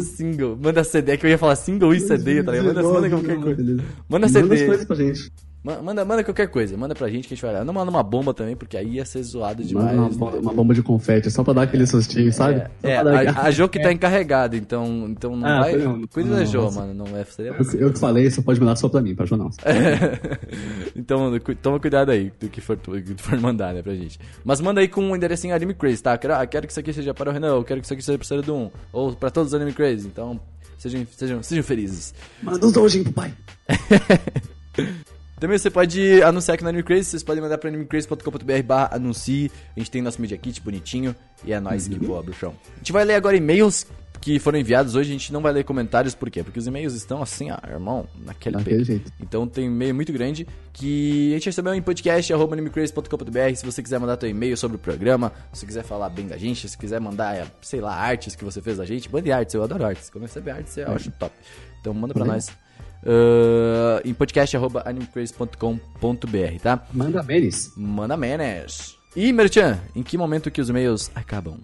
Single. 0.00 0.58
Manda 0.60 0.82
CD, 0.82 1.12
é 1.12 1.16
que 1.16 1.24
eu 1.24 1.30
ia 1.30 1.38
falar 1.38 1.54
single 1.54 1.94
e 1.94 2.00
CD, 2.00 2.42
tá 2.42 2.50
ligado? 2.50 2.74
Manda, 2.74 2.82
manda 2.82 3.08
qualquer 3.08 3.40
coisa. 3.40 3.62
Manda 3.62 3.84
Manda 4.08 4.26
as 4.26 4.32
CD. 4.32 4.66
coisas 4.66 4.84
pra 4.84 4.96
gente. 4.96 5.32
Ma- 5.64 5.80
Manda, 5.80 6.04
manda 6.04 6.24
qualquer 6.24 6.48
coisa, 6.48 6.76
manda 6.76 6.92
pra 6.94 7.08
gente 7.08 7.28
que 7.28 7.34
a 7.34 7.36
gente 7.36 7.42
vai 7.42 7.52
olhar. 7.54 7.64
Não 7.64 7.72
manda 7.72 7.88
uma 7.90 8.02
bomba 8.02 8.34
também, 8.34 8.56
porque 8.56 8.76
aí 8.76 8.94
ia 8.94 9.04
ser 9.04 9.22
zoado 9.22 9.62
demais. 9.62 9.94
Manda 9.96 10.00
uma, 10.02 10.30
bo- 10.30 10.38
uma 10.38 10.52
bomba 10.52 10.74
de 10.74 10.82
confete, 10.82 11.30
só 11.30 11.44
pra 11.44 11.52
dar 11.52 11.62
aquele 11.62 11.86
sustinho, 11.86 12.32
sabe? 12.32 12.64
É, 12.82 13.00
pra 13.00 13.02
dar 13.22 13.38
a, 13.38 13.42
a 13.44 13.50
Jo 13.52 13.68
que 13.68 13.78
tá 13.80 13.92
encarregada, 13.92 14.56
então, 14.56 15.06
então 15.08 15.36
não 15.36 15.46
Ah, 15.46 15.60
vai. 15.60 15.76
não. 15.76 16.02
Cuida 16.08 16.30
da 16.30 16.36
Não, 16.38 16.46
Jo, 16.46 16.70
mano. 16.72 16.92
Não 16.92 17.16
é. 17.16 17.24
Seria... 17.24 17.52
Eu, 17.52 17.80
eu 17.80 17.92
que 17.92 17.98
falei, 18.00 18.28
você 18.28 18.42
pode 18.42 18.58
mandar 18.58 18.74
só 18.76 18.88
pra 18.88 19.00
mim, 19.00 19.14
pra 19.14 19.24
jornal. 19.24 19.50
então, 20.96 21.38
cu- 21.40 21.54
toma 21.54 21.78
cuidado 21.78 22.10
aí 22.10 22.32
do 22.40 22.48
que 22.48 22.60
for, 22.60 22.76
do 22.76 23.00
que 23.00 23.14
tu 23.14 23.22
for 23.22 23.38
mandar, 23.40 23.72
né, 23.74 23.82
pra 23.82 23.94
gente. 23.94 24.18
Mas 24.44 24.60
manda 24.60 24.80
aí 24.80 24.88
com 24.88 25.10
o 25.10 25.16
enderecinho 25.16 25.54
Anime 25.54 25.74
Crazy, 25.74 26.02
tá? 26.02 26.16
Quero, 26.18 26.34
ah, 26.34 26.46
quero 26.46 26.66
que 26.66 26.72
isso 26.72 26.80
aqui 26.80 26.92
seja 26.92 27.14
para 27.14 27.30
o 27.30 27.32
Renan, 27.32 27.48
eu 27.54 27.64
quero 27.64 27.80
que 27.80 27.84
isso 27.86 27.94
aqui 27.94 28.02
seja 28.02 28.18
pro 28.18 28.26
Cero 28.26 28.42
Doom, 28.42 28.68
ou 28.92 29.12
pra 29.14 29.30
todos 29.30 29.52
os 29.52 29.54
Anime 29.54 29.72
Crazy. 29.72 30.06
Então, 30.08 30.40
sejam, 30.76 31.06
sejam, 31.16 31.42
sejam 31.42 31.62
felizes. 31.62 32.12
Manda 32.42 32.66
um 32.66 32.72
dojinho 32.72 33.04
pro 33.04 33.12
pai. 33.12 33.32
Também 35.42 35.58
você 35.58 35.70
pode 35.70 36.22
anunciar 36.22 36.54
aqui 36.54 36.62
no 36.62 36.68
Anime 36.68 36.84
Crazy, 36.84 37.10
vocês 37.10 37.24
podem 37.24 37.42
mandar 37.42 37.58
pra 37.58 37.68
animecrazy.com.br 37.68 38.62
barra 38.64 38.90
anuncie. 38.94 39.50
A 39.76 39.80
gente 39.80 39.90
tem 39.90 40.00
nosso 40.00 40.20
Media 40.20 40.38
Kit 40.38 40.60
bonitinho 40.60 41.16
e 41.44 41.52
é 41.52 41.58
nóis 41.58 41.88
que 41.88 41.98
boa, 41.98 42.22
bruxão. 42.22 42.54
A 42.76 42.78
gente 42.78 42.92
vai 42.92 43.04
ler 43.04 43.14
agora 43.16 43.36
e-mails 43.36 43.84
que 44.20 44.38
foram 44.38 44.56
enviados 44.60 44.94
hoje, 44.94 45.10
a 45.10 45.12
gente 45.12 45.32
não 45.32 45.42
vai 45.42 45.52
ler 45.52 45.64
comentários, 45.64 46.14
por 46.14 46.30
quê? 46.30 46.44
Porque 46.44 46.60
os 46.60 46.68
e-mails 46.68 46.94
estão 46.94 47.20
assim, 47.20 47.50
ó, 47.50 47.58
irmão, 47.68 48.06
naquele 48.24 48.56
Daquele 48.56 48.76
peito. 48.76 48.86
jeito. 48.86 49.12
Então 49.20 49.48
tem 49.48 49.68
um 49.68 49.72
e-mail 49.72 49.92
muito 49.96 50.12
grande 50.12 50.46
que 50.72 51.32
a 51.32 51.34
gente 51.34 51.46
recebeu 51.46 51.74
em 51.74 51.82
podcast.animecrazy.com.br 51.82 53.56
se 53.56 53.66
você 53.66 53.82
quiser 53.82 53.98
mandar 53.98 54.16
teu 54.18 54.28
e-mail 54.28 54.56
sobre 54.56 54.76
o 54.76 54.78
programa, 54.78 55.32
se 55.52 55.58
você 55.58 55.66
quiser 55.66 55.82
falar 55.82 56.08
bem 56.10 56.28
da 56.28 56.36
gente, 56.36 56.68
se 56.68 56.78
quiser 56.78 57.00
mandar, 57.00 57.48
sei 57.60 57.80
lá, 57.80 57.96
artes 57.96 58.36
que 58.36 58.44
você 58.44 58.62
fez 58.62 58.78
da 58.78 58.84
gente, 58.84 59.12
mande 59.12 59.32
artes, 59.32 59.56
eu 59.56 59.64
adoro 59.64 59.84
artes. 59.86 60.08
Quando 60.08 60.22
receber 60.22 60.52
artes, 60.52 60.76
eu 60.76 60.92
acho 60.92 61.10
top. 61.10 61.34
Então 61.80 61.92
manda 61.92 62.14
pra 62.14 62.20
Valeu. 62.22 62.34
nós. 62.34 62.61
Uh, 63.04 64.00
em 64.04 64.14
podcast.animecrazy.com.br, 64.14 66.60
tá? 66.62 66.86
Manda 66.92 67.22
menes. 67.22 67.72
Manda 67.76 68.16
menes. 68.16 68.96
E, 69.16 69.32
Merchan, 69.32 69.80
em 69.94 70.02
que 70.02 70.16
momento 70.16 70.50
que 70.50 70.60
os 70.60 70.68
e-mails 70.68 71.10
acabam? 71.14 71.58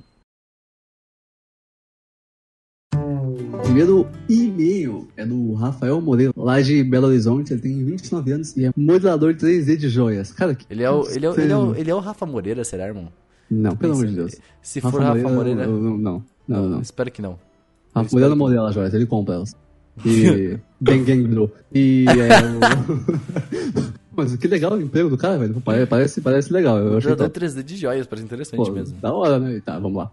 O 2.95 3.59
primeiro 3.63 4.09
e-mail 4.29 5.09
é 5.17 5.25
do 5.25 5.55
Rafael 5.55 6.01
Moreira, 6.01 6.33
lá 6.37 6.61
de 6.61 6.83
Belo 6.83 7.07
Horizonte. 7.07 7.53
Ele 7.53 7.61
tem 7.63 7.85
29 7.85 8.33
anos 8.33 8.57
e 8.57 8.65
é 8.67 8.73
modelador 8.77 9.35
3D 9.35 9.77
de 9.77 9.89
joias. 9.89 10.33
Cara, 10.33 10.55
que. 10.55 10.67
Ele 10.71 10.83
é 10.83 10.91
o, 10.91 11.07
ele 11.09 11.27
é, 11.27 11.31
o- 11.31 11.41
ele 11.41 11.53
é, 11.53 11.57
o, 11.57 11.75
ele 11.75 11.91
é 11.91 11.95
o 11.95 11.99
Rafa 12.01 12.27
Moreira, 12.27 12.65
será, 12.65 12.87
irmão? 12.87 13.09
Não, 13.51 13.77
pelo 13.77 13.95
amor 13.95 14.07
de 14.07 14.15
Deus. 14.17 14.35
Se 14.63 14.81
for 14.81 15.01
Rafa 15.01 15.29
Moreira. 15.29 15.65
eu- 15.65 15.71
eu- 15.71 15.99
Não, 15.99 16.25
não, 16.47 16.69
não. 16.69 16.81
Espero 16.81 17.11
que 17.11 17.23
não. 17.23 17.39
Rafa 17.95 18.11
Moreira 18.13 18.31
não 18.31 18.37
modela 18.37 18.73
joias, 18.73 18.93
ele 18.95 19.07
compra 19.07 19.35
elas. 19.37 19.55
E. 20.05 20.59
Bang 20.81 21.05
Gang 21.05 21.23
Bro. 21.29 21.51
E 21.75 22.05
é 22.09 22.13
o. 22.43 23.99
Mas 24.17 24.35
que 24.37 24.49
legal 24.49 24.73
o 24.73 24.81
emprego 24.81 25.09
do 25.09 25.17
cara, 25.17 25.39
velho. 25.39 25.61
Pare- 25.61 25.87
Parece, 25.87 26.21
parece 26.21 26.53
legal. 26.53 26.79
Eu 26.79 26.99
achei 26.99 27.15
top. 27.15 27.39
3D 27.39 27.63
de 27.63 27.77
joias, 27.77 28.07
parece 28.07 28.25
interessante 28.27 28.57
Pô, 28.57 28.73
mesmo. 28.73 28.99
Da 29.01 29.13
hora, 29.13 29.39
né? 29.39 29.61
Tá, 29.65 29.79
vamos 29.79 29.97
lá. 29.97 30.11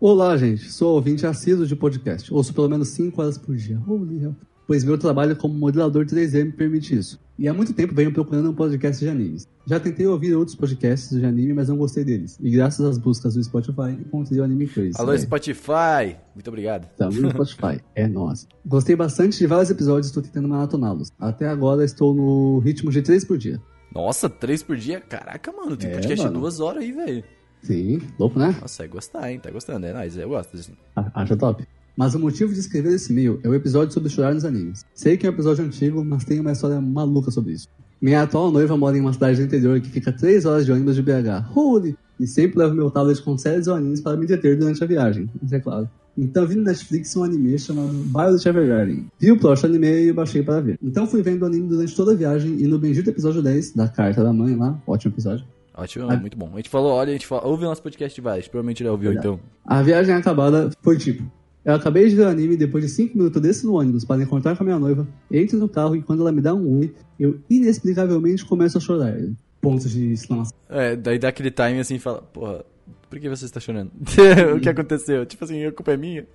Olá, 0.00 0.36
gente. 0.36 0.70
Sou 0.70 0.94
ouvinte 0.94 1.26
assíduo 1.26 1.66
de 1.66 1.76
podcast. 1.76 2.32
Ouço 2.32 2.52
pelo 2.54 2.68
menos 2.68 2.88
5 2.88 3.20
horas 3.20 3.36
por 3.36 3.54
dia. 3.54 3.78
Holy 3.86 4.22
hell. 4.22 4.34
Pois 4.66 4.84
meu 4.84 4.96
trabalho 4.96 5.36
como 5.36 5.52
modelador 5.54 6.06
3D 6.06 6.44
me 6.46 6.52
permite 6.52 6.96
isso. 6.96 7.20
E 7.42 7.48
há 7.48 7.52
muito 7.52 7.72
tempo 7.72 7.92
venho 7.92 8.12
procurando 8.12 8.50
um 8.50 8.54
podcast 8.54 9.02
de 9.04 9.10
animes. 9.10 9.48
Já 9.66 9.80
tentei 9.80 10.06
ouvir 10.06 10.32
outros 10.32 10.54
podcasts 10.56 11.10
de 11.18 11.26
anime, 11.26 11.52
mas 11.52 11.68
não 11.68 11.76
gostei 11.76 12.04
deles. 12.04 12.38
E 12.40 12.48
graças 12.48 12.86
às 12.86 12.96
buscas 12.96 13.34
do 13.34 13.42
Spotify, 13.42 13.90
encontrei 13.98 14.38
o 14.38 14.44
Anime 14.44 14.68
Crazy. 14.68 14.92
Alô, 14.96 15.18
Spotify! 15.18 16.16
Muito 16.36 16.46
obrigado. 16.46 16.84
Estamos 16.84 17.18
no 17.18 17.30
Spotify. 17.44 17.80
É 17.96 18.06
nós. 18.06 18.46
Gostei 18.64 18.94
bastante 18.94 19.36
de 19.38 19.46
vários 19.48 19.70
episódios 19.70 20.06
e 20.06 20.10
estou 20.10 20.22
tentando 20.22 20.46
maratoná-los. 20.46 21.10
Até 21.18 21.48
agora 21.48 21.84
estou 21.84 22.14
no 22.14 22.60
ritmo 22.60 22.92
de 22.92 23.02
3 23.02 23.24
por 23.24 23.36
dia. 23.36 23.60
Nossa, 23.92 24.30
três 24.30 24.62
por 24.62 24.76
dia? 24.76 25.00
Caraca, 25.00 25.50
mano, 25.50 25.76
tem 25.76 25.90
É, 25.90 25.94
podcast 25.94 26.24
de 26.28 26.32
duas 26.32 26.60
horas 26.60 26.84
aí, 26.84 26.92
velho. 26.92 27.24
Sim, 27.60 28.00
louco, 28.20 28.38
né? 28.38 28.56
Nossa, 28.60 28.84
é 28.84 28.86
gostar, 28.86 29.32
hein? 29.32 29.40
Tá 29.40 29.50
gostando, 29.50 29.84
é 29.84 29.92
nóis, 29.92 30.16
eu 30.16 30.28
gosto 30.28 30.56
disso. 30.56 30.70
Ah, 30.94 31.10
Acha 31.12 31.36
top. 31.36 31.66
Mas 31.96 32.14
o 32.14 32.18
motivo 32.18 32.52
de 32.52 32.60
escrever 32.60 32.94
esse 32.94 33.12
e-mail 33.12 33.38
é 33.42 33.48
o 33.48 33.54
episódio 33.54 33.92
sobre 33.92 34.08
chorar 34.08 34.34
nos 34.34 34.44
animes. 34.44 34.84
Sei 34.94 35.16
que 35.16 35.26
é 35.26 35.30
um 35.30 35.32
episódio 35.32 35.64
antigo, 35.64 36.04
mas 36.04 36.24
tem 36.24 36.40
uma 36.40 36.52
história 36.52 36.80
maluca 36.80 37.30
sobre 37.30 37.52
isso. 37.52 37.68
Minha 38.00 38.22
atual 38.22 38.50
noiva 38.50 38.76
mora 38.76 38.96
em 38.96 39.00
uma 39.00 39.12
cidade 39.12 39.38
do 39.38 39.44
interior 39.44 39.80
que 39.80 39.88
fica 39.88 40.10
3 40.10 40.44
horas 40.44 40.66
de 40.66 40.72
ônibus 40.72 40.96
de 40.96 41.02
BH. 41.02 41.46
Holy! 41.54 41.96
E 42.18 42.26
sempre 42.26 42.58
levo 42.58 42.74
meu 42.74 42.90
tablet 42.90 43.20
com 43.22 43.36
séries 43.38 43.66
ou 43.68 43.74
animes 43.74 44.00
para 44.00 44.16
me 44.16 44.26
deter 44.26 44.58
durante 44.58 44.82
a 44.82 44.86
viagem. 44.86 45.28
Isso 45.42 45.54
é 45.54 45.60
claro. 45.60 45.88
Então 46.16 46.46
vi 46.46 46.56
no 46.56 46.64
Netflix 46.64 47.14
um 47.16 47.24
anime 47.24 47.58
chamado 47.58 47.88
Violet 47.88 48.46
Evergarden. 48.48 49.06
Vi 49.18 49.32
o 49.32 49.38
próximo 49.38 49.70
anime 49.70 50.08
e 50.08 50.12
baixei 50.12 50.42
para 50.42 50.60
ver. 50.60 50.78
Então 50.82 51.06
fui 51.06 51.22
vendo 51.22 51.42
o 51.42 51.46
anime 51.46 51.68
durante 51.68 51.94
toda 51.96 52.12
a 52.12 52.14
viagem 52.14 52.56
e 52.60 52.66
no 52.66 52.78
bendito 52.78 53.08
episódio 53.08 53.40
10 53.42 53.72
da 53.74 53.88
Carta 53.88 54.22
da 54.22 54.32
Mãe 54.32 54.54
lá, 54.56 54.78
ótimo 54.86 55.14
episódio. 55.14 55.44
Ótimo, 55.74 56.10
Ah. 56.10 56.16
muito 56.16 56.36
bom. 56.36 56.50
A 56.52 56.56
gente 56.56 56.68
falou, 56.68 56.92
olha, 56.92 57.10
a 57.10 57.12
gente 57.12 57.26
falou, 57.26 57.50
ouve 57.50 57.64
o 57.64 57.68
nosso 57.68 57.82
podcast 57.82 58.14
de 58.14 58.20
vários, 58.20 58.46
provavelmente 58.46 58.82
ele 58.82 58.90
ouviu, 58.90 59.12
então. 59.12 59.40
A 59.64 59.80
viagem 59.82 60.14
acabada 60.14 60.70
foi 60.82 60.98
tipo: 60.98 61.22
eu 61.64 61.74
acabei 61.74 62.08
de 62.08 62.16
ver 62.16 62.22
o 62.22 62.28
anime 62.28 62.56
depois 62.56 62.84
de 62.84 62.90
5 62.90 63.16
minutos 63.16 63.40
desço 63.40 63.66
no 63.66 63.78
ônibus 63.78 64.04
para 64.04 64.22
encontrar 64.22 64.56
com 64.56 64.62
a 64.62 64.66
minha 64.66 64.78
noiva, 64.78 65.06
entro 65.30 65.58
no 65.58 65.68
carro 65.68 65.94
e 65.94 66.02
quando 66.02 66.20
ela 66.20 66.32
me 66.32 66.40
dá 66.40 66.54
um 66.54 66.78
oi, 66.78 66.94
eu 67.18 67.38
inexplicavelmente 67.48 68.44
começo 68.44 68.78
a 68.78 68.80
chorar. 68.80 69.16
Pontos 69.60 69.90
de 69.90 70.12
exclamação. 70.12 70.56
É, 70.68 70.96
daí 70.96 71.18
dá 71.18 71.28
aquele 71.28 71.50
time 71.50 71.78
assim 71.78 71.94
e 71.94 71.98
fala, 72.00 72.20
porra, 72.20 72.64
por 73.08 73.20
que 73.20 73.28
você 73.28 73.44
está 73.44 73.60
chorando? 73.60 73.92
o 74.56 74.60
que 74.60 74.68
aconteceu? 74.68 75.24
Tipo 75.24 75.44
assim, 75.44 75.64
a 75.64 75.70
culpa 75.70 75.92
é 75.92 75.96
minha? 75.96 76.26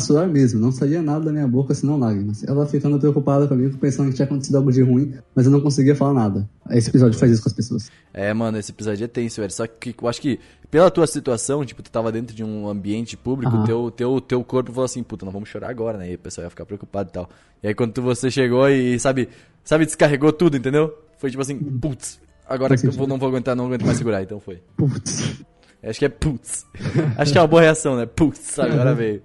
Chorar 0.00 0.26
mesmo, 0.26 0.60
não 0.60 0.72
saía 0.72 1.02
nada 1.02 1.26
da 1.26 1.32
minha 1.32 1.46
boca 1.46 1.74
senão 1.74 1.98
lágrimas. 1.98 2.42
Ela 2.44 2.66
ficando 2.66 2.98
preocupada 2.98 3.46
comigo, 3.46 3.76
pensando 3.78 4.08
que 4.10 4.16
tinha 4.16 4.26
acontecido 4.26 4.56
algo 4.56 4.72
de 4.72 4.82
ruim, 4.82 5.14
mas 5.34 5.46
eu 5.46 5.52
não 5.52 5.60
conseguia 5.60 5.94
falar 5.94 6.14
nada. 6.14 6.48
Esse 6.70 6.88
episódio 6.88 7.18
faz 7.18 7.32
isso 7.32 7.42
com 7.42 7.48
as 7.48 7.52
pessoas. 7.52 7.90
É, 8.12 8.32
mano, 8.32 8.58
esse 8.58 8.70
episódio 8.70 9.04
é 9.04 9.08
tenso, 9.08 9.40
velho. 9.40 9.52
Só 9.52 9.66
que 9.66 9.94
eu 10.00 10.08
acho 10.08 10.20
que, 10.20 10.38
pela 10.70 10.90
tua 10.90 11.06
situação, 11.06 11.64
tipo, 11.64 11.82
tu 11.82 11.90
tava 11.90 12.10
dentro 12.10 12.34
de 12.34 12.42
um 12.42 12.68
ambiente 12.68 13.16
público, 13.16 13.64
teu, 13.64 13.90
teu, 13.90 14.20
teu 14.20 14.44
corpo 14.44 14.72
falou 14.72 14.84
assim, 14.84 15.02
puta, 15.02 15.24
não 15.24 15.32
vamos 15.32 15.48
chorar 15.48 15.70
agora, 15.70 15.98
né? 15.98 16.12
E 16.12 16.14
o 16.14 16.18
pessoal 16.18 16.44
ia 16.44 16.50
ficar 16.50 16.64
preocupado 16.64 17.10
e 17.10 17.12
tal. 17.12 17.28
E 17.62 17.68
aí 17.68 17.74
quando 17.74 17.92
tu, 17.92 18.02
você 18.02 18.30
chegou 18.30 18.68
e, 18.68 18.98
sabe, 18.98 19.28
sabe, 19.64 19.84
descarregou 19.84 20.32
tudo, 20.32 20.56
entendeu? 20.56 20.96
Foi 21.18 21.30
tipo 21.30 21.42
assim, 21.42 21.56
putz, 21.58 22.20
agora 22.48 22.76
que 22.76 22.86
eu 22.86 22.92
vou, 22.92 23.06
não 23.06 23.18
vou 23.18 23.28
aguentar, 23.28 23.56
não 23.56 23.66
aguento 23.66 23.84
mais 23.84 23.98
segurar, 23.98 24.22
então 24.22 24.40
foi. 24.40 24.62
Putz. 24.76 25.42
Acho 25.82 25.98
que 25.98 26.04
é 26.04 26.08
putz. 26.08 26.66
Acho 27.16 27.32
que 27.32 27.38
é 27.38 27.40
uma 27.40 27.46
boa 27.46 27.62
reação, 27.62 27.96
né? 27.96 28.06
Putz, 28.06 28.58
agora 28.58 28.94
veio. 28.94 29.22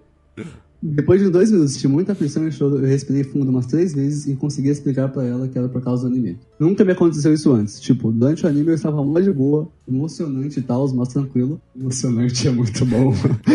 Depois 0.85 1.21
de 1.21 1.29
dois 1.29 1.49
minutos 1.49 1.77
de 1.77 1.87
muita 1.87 2.13
pressão 2.13 2.45
e 2.45 2.51
choro, 2.51 2.77
eu 2.79 2.85
respirei 2.85 3.23
fundo 3.23 3.49
umas 3.49 3.65
três 3.67 3.93
vezes 3.93 4.27
e 4.27 4.35
consegui 4.35 4.67
explicar 4.67 5.07
pra 5.07 5.23
ela 5.23 5.47
que 5.47 5.57
era 5.57 5.69
por 5.69 5.81
causa 5.81 6.09
do 6.09 6.13
anime. 6.13 6.37
Nunca 6.59 6.83
me 6.83 6.91
aconteceu 6.91 7.33
isso 7.33 7.53
antes. 7.53 7.79
Tipo, 7.79 8.11
durante 8.11 8.45
o 8.45 8.49
anime 8.49 8.71
eu 8.71 8.75
estava 8.75 9.01
mó 9.01 9.17
de 9.17 9.31
boa, 9.31 9.69
emocionante 9.87 10.59
e 10.59 10.61
tal, 10.61 10.93
mas 10.93 11.07
tranquilo. 11.07 11.61
Emocionante 11.73 12.49
é 12.49 12.51
muito 12.51 12.85
bom. 12.85 13.13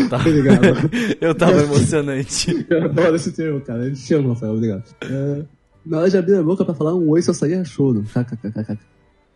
Tá. 0.09 0.17
Obrigado. 0.21 0.91
Eu 1.21 1.35
tava 1.35 1.61
emocionante. 1.61 2.67
Eu 2.71 2.85
adoro 2.85 3.17
esse 3.17 3.31
termo, 3.31 3.61
cara. 3.61 3.85
Eu 3.85 3.93
te 3.93 4.15
amo, 4.15 4.31
Rafael. 4.31 4.55
Obrigado. 4.55 4.85
É, 5.03 5.45
na 5.85 5.99
hora 5.99 6.09
de 6.09 6.17
abrir 6.17 6.37
a 6.37 6.43
boca 6.43 6.65
pra 6.65 6.73
falar 6.73 6.95
um 6.95 7.11
oi, 7.11 7.21
só 7.21 7.35
saía 7.35 7.63
choro. 7.63 8.05
KKKKK. 8.05 8.79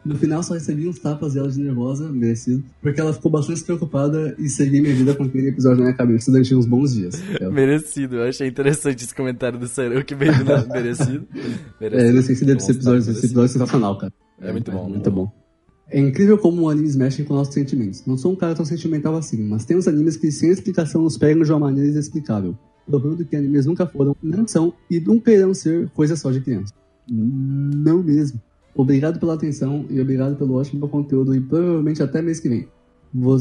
No 0.04 0.16
final, 0.16 0.42
só 0.42 0.54
recebi 0.54 0.88
uns 0.88 0.98
tapas 0.98 1.34
dela 1.34 1.48
de 1.48 1.60
nervosa, 1.60 2.10
merecido, 2.10 2.64
porque 2.80 3.00
ela 3.00 3.12
ficou 3.12 3.30
bastante 3.30 3.62
preocupada 3.62 4.34
e 4.36 4.48
segui 4.48 4.80
minha 4.80 4.94
vida 4.94 5.14
com 5.14 5.22
aquele 5.22 5.48
episódio 5.48 5.78
na 5.78 5.84
minha 5.84 5.96
cabeça 5.96 6.30
durante 6.30 6.54
uns 6.54 6.66
bons 6.66 6.92
dias. 6.92 7.22
É, 7.40 7.46
Merecido. 7.50 8.16
Eu 8.16 8.28
achei 8.28 8.48
interessante 8.48 9.04
esse 9.04 9.14
comentário 9.14 9.58
do 9.58 9.68
Sarão 9.68 10.02
que 10.02 10.14
veio 10.14 10.36
do 10.38 10.44
nada. 10.44 10.66
Merecido. 10.66 11.26
É, 11.80 12.08
eu 12.08 12.14
não 12.14 12.22
sei 12.22 12.36
se 12.36 12.44
deve 12.44 12.60
Bom, 12.60 12.64
ser 12.64 12.72
episódio, 12.72 13.04
tá, 13.04 13.10
esse 13.10 13.26
episódio 13.26 13.44
é 13.44 13.48
sensacional, 13.48 13.98
cara. 13.98 14.12
É 14.40 14.52
muito 14.52 14.70
bom, 14.70 14.88
muito 14.88 15.10
bom. 15.10 15.32
É 15.88 15.98
incrível 15.98 16.38
como 16.38 16.70
animes 16.70 16.96
mexem 16.96 17.24
com 17.24 17.34
nossos 17.34 17.52
sentimentos. 17.52 18.06
Não 18.06 18.16
sou 18.16 18.32
um 18.32 18.36
cara 18.36 18.54
tão 18.54 18.64
sentimental 18.64 19.16
assim, 19.16 19.42
mas 19.42 19.64
tem 19.64 19.76
uns 19.76 19.88
animes 19.88 20.16
que 20.16 20.30
sem 20.30 20.50
explicação 20.50 21.02
nos 21.02 21.18
pegam 21.18 21.42
de 21.42 21.50
uma 21.50 21.58
maneira 21.58 21.90
inexplicável. 21.90 22.56
Provando 22.86 23.24
que 23.24 23.36
animes 23.36 23.66
nunca 23.66 23.86
foram, 23.86 24.16
não 24.22 24.46
são 24.46 24.72
e 24.90 25.00
nunca 25.00 25.30
irão 25.32 25.52
ser 25.52 25.90
coisa 25.90 26.16
só 26.16 26.30
de 26.30 26.40
criança. 26.40 26.72
Não 27.08 28.02
mesmo. 28.02 28.40
Obrigado 28.74 29.18
pela 29.20 29.34
atenção 29.34 29.84
e 29.90 30.00
obrigado 30.00 30.36
pelo 30.36 30.54
ótimo 30.54 30.88
conteúdo 30.88 31.34
e 31.34 31.40
provavelmente 31.40 32.02
até 32.02 32.22
mês 32.22 32.40
que 32.40 32.48
vem. 32.48 32.68
Vou... 33.12 33.38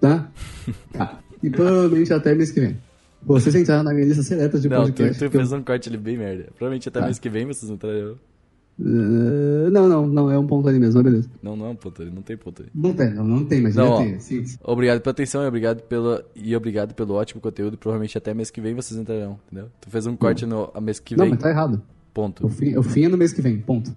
Tá? 0.00 0.30
Tá. 0.92 1.18
E 1.42 1.50
provavelmente 1.50 2.12
até 2.12 2.34
mês 2.34 2.50
que 2.50 2.60
vem. 2.60 2.76
Vocês 3.24 3.54
entraram 3.54 3.82
na 3.84 3.92
minha 3.92 4.06
lista 4.06 4.22
seleta 4.22 4.58
de 4.58 4.68
Não, 4.68 4.78
tu, 4.78 4.86
podcast. 4.86 5.14
tu 5.18 5.30
que 5.30 5.36
eu- 5.36 5.40
fez 5.40 5.52
um 5.52 5.62
corte 5.62 5.88
ali 5.88 5.98
bem 5.98 6.16
merda. 6.16 6.44
Provavelmente 6.56 6.88
até 6.88 7.00
Tá. 7.00 7.06
mês 7.06 7.18
que 7.18 7.28
vem 7.28 7.46
vocês 7.46 7.70
não 7.70 7.76
trarão. 7.76 8.16
Eh, 8.80 9.70
não, 9.70 9.88
não, 9.88 10.06
não, 10.06 10.30
é 10.30 10.38
um 10.38 10.46
ponto 10.46 10.66
ali 10.68 10.78
mesmo, 10.78 10.94
mas 10.94 11.04
beleza. 11.04 11.28
Não, 11.42 11.54
não 11.56 11.66
é 11.66 11.68
um 11.68 11.76
ponto 11.76 12.00
ali, 12.02 12.10
não 12.10 12.22
tem 12.22 12.36
ponto 12.36 12.62
ali. 12.62 12.70
Não 12.74 12.92
tem, 12.94 13.12
não, 13.14 13.24
não 13.24 13.44
tem, 13.44 13.60
mas 13.60 13.76
Não, 13.76 13.84
já 13.86 13.90
ó. 13.92 13.98
tem. 13.98 14.18
Sim, 14.18 14.44
sim. 14.44 14.58
Obrigado 14.64 15.00
pela 15.00 15.10
atenção 15.12 15.44
e 15.44 15.46
obrigado 15.46 15.82
pelo, 15.82 16.22
e 16.34 16.56
obrigado 16.56 16.94
pelo 16.94 17.14
ótimo 17.14 17.40
conteúdo. 17.40 17.74
E 17.74 17.76
provavelmente 17.76 18.16
até 18.16 18.32
mês 18.32 18.50
que 18.50 18.60
vem 18.60 18.74
vocês 18.74 18.98
entrarão, 18.98 19.38
entendeu? 19.46 19.68
Tu 19.80 19.90
fez 19.90 20.06
um 20.06 20.16
corte 20.16 20.46
no 20.46 20.70
a 20.74 20.80
mês 20.80 20.98
que 20.98 21.14
Não, 21.14 21.24
vem. 21.26 21.34
mas 21.34 21.42
tá 21.42 21.50
errado. 21.50 21.82
Ponto. 22.14 22.46
O 22.46 22.48
fim, 22.48 22.76
o 22.76 22.82
fim 22.82 23.04
é 23.04 23.08
no 23.08 23.16
mês 23.18 23.32
que 23.32 23.42
vem, 23.42 23.58
ponto. 23.60 23.94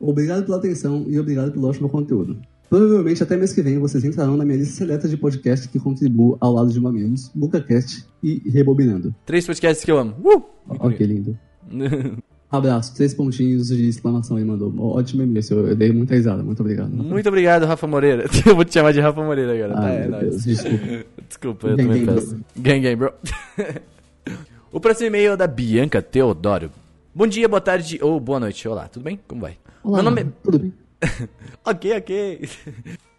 Obrigado 0.00 0.44
pela 0.44 0.56
atenção 0.58 1.04
e 1.08 1.18
obrigado 1.18 1.52
pelo 1.52 1.66
ótimo 1.68 1.88
conteúdo. 1.88 2.38
Provavelmente 2.70 3.22
até 3.22 3.36
mês 3.36 3.52
que 3.54 3.62
vem 3.62 3.78
vocês 3.78 4.04
entrarão 4.04 4.36
na 4.36 4.44
minha 4.44 4.58
lista 4.58 4.74
seleta 4.74 5.08
de 5.08 5.16
podcasts 5.16 5.66
que 5.66 5.78
contribuam 5.80 6.36
ao 6.38 6.52
lado 6.52 6.70
de 6.70 6.78
Mamilos, 6.78 7.30
BucaCast 7.34 8.04
e 8.22 8.42
Rebobinando. 8.50 9.14
Três 9.24 9.46
podcasts 9.46 9.82
que 9.84 9.90
eu 9.90 9.96
amo. 9.98 10.14
Uh! 10.22 10.42
Ó, 10.68 10.90
que 10.90 11.04
lindo. 11.04 11.36
Abraço, 12.50 12.94
três 12.94 13.12
pontinhos 13.12 13.68
de 13.68 13.88
exclamação 13.88 14.38
aí, 14.38 14.44
mandou. 14.44 14.72
Ótimo 14.78 15.22
e-mail, 15.22 15.44
eu, 15.50 15.76
dei 15.76 15.92
muita 15.92 16.14
risada, 16.14 16.42
muito 16.42 16.60
obrigado. 16.60 16.90
Muito 16.90 17.28
obrigado, 17.28 17.64
Rafa 17.66 17.86
Moreira. 17.86 18.24
Eu 18.46 18.54
vou 18.56 18.64
te 18.64 18.72
chamar 18.72 18.92
de 18.92 19.00
Rafa 19.00 19.22
Moreira 19.22 19.52
agora, 19.54 19.74
tá? 19.74 19.86
Ah, 19.86 19.92
É 19.92 20.00
meu 20.02 20.10
nóis. 20.12 20.30
Deus, 20.30 20.44
desculpa. 20.44 21.04
Desculpa, 21.28 21.66
eu 21.68 21.76
Gang, 21.76 21.88
também 21.88 22.06
gang, 22.06 22.20
peço. 22.20 22.40
Gang, 22.56 22.80
gang, 22.80 22.96
bro. 22.96 23.12
o 24.72 24.80
próximo 24.80 25.08
e-mail 25.08 25.32
é 25.32 25.36
da 25.36 25.46
Bianca 25.46 26.00
Teodoro. 26.00 26.70
Bom 27.14 27.26
dia, 27.26 27.46
boa 27.46 27.60
tarde 27.60 27.98
ou 28.00 28.18
boa 28.18 28.40
noite. 28.40 28.66
Olá, 28.66 28.88
tudo 28.88 29.02
bem? 29.02 29.20
Como 29.28 29.42
vai? 29.42 29.58
Olá, 29.82 30.02
Meu 30.02 30.10
nome 30.10 30.22
é... 30.22 30.26
tudo 30.42 30.58
bem? 30.58 30.72
Ok, 31.64 31.96
ok. 31.96 32.48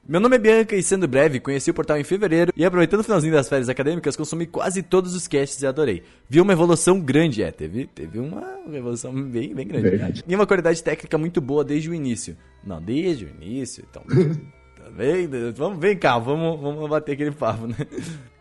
Meu 0.07 0.19
nome 0.19 0.37
é 0.37 0.39
Bianca 0.39 0.75
e 0.75 0.81
sendo 0.81 1.07
breve, 1.07 1.39
conheci 1.39 1.69
o 1.69 1.73
portal 1.73 1.95
em 1.99 2.03
fevereiro 2.03 2.51
e 2.55 2.65
aproveitando 2.65 3.01
o 3.01 3.03
finalzinho 3.03 3.31
das 3.31 3.47
férias 3.47 3.69
acadêmicas, 3.69 4.15
consumi 4.15 4.47
quase 4.47 4.81
todos 4.81 5.13
os 5.13 5.27
casts 5.27 5.61
e 5.61 5.67
adorei. 5.67 6.01
Vi 6.27 6.41
uma 6.41 6.51
evolução 6.51 6.99
grande, 6.99 7.43
é, 7.43 7.51
teve, 7.51 7.85
teve 7.85 8.17
uma 8.17 8.43
evolução 8.73 9.13
bem, 9.13 9.53
bem 9.53 9.67
grande. 9.67 9.87
Verdade. 9.87 10.23
E 10.27 10.33
uma 10.35 10.47
qualidade 10.47 10.83
técnica 10.83 11.15
muito 11.15 11.39
boa 11.39 11.63
desde 11.63 11.91
o 11.91 11.93
início. 11.93 12.35
Não, 12.63 12.81
desde 12.81 13.25
o 13.25 13.29
início, 13.29 13.85
então... 13.87 14.01
tá 14.75 14.89
bem? 14.89 15.29
Vamos, 15.55 15.77
vem 15.77 15.95
cá, 15.95 16.17
vamos, 16.17 16.59
vamos 16.59 16.89
bater 16.89 17.11
aquele 17.11 17.31
papo, 17.31 17.67
né? 17.67 17.75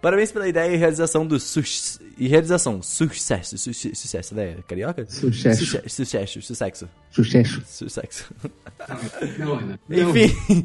Parabéns 0.00 0.30
pela 0.30 0.46
ideia 0.46 0.72
e 0.72 0.76
realização 0.76 1.26
do 1.26 1.40
sus... 1.40 2.00
E 2.16 2.28
realização, 2.28 2.80
sucesso, 2.82 3.56
su 3.58 3.72
sucesso, 3.74 4.34
né? 4.34 4.56
Carioca? 4.66 5.04
Sucesso. 5.08 5.64
Sucesso, 5.64 5.88
sucesso, 5.88 6.42
sucesso. 6.42 6.88
Sucesso. 7.10 7.62
Sucesso. 7.66 8.34
Não, 9.38 9.54
Ana. 9.54 9.80
Enfim, 9.90 10.64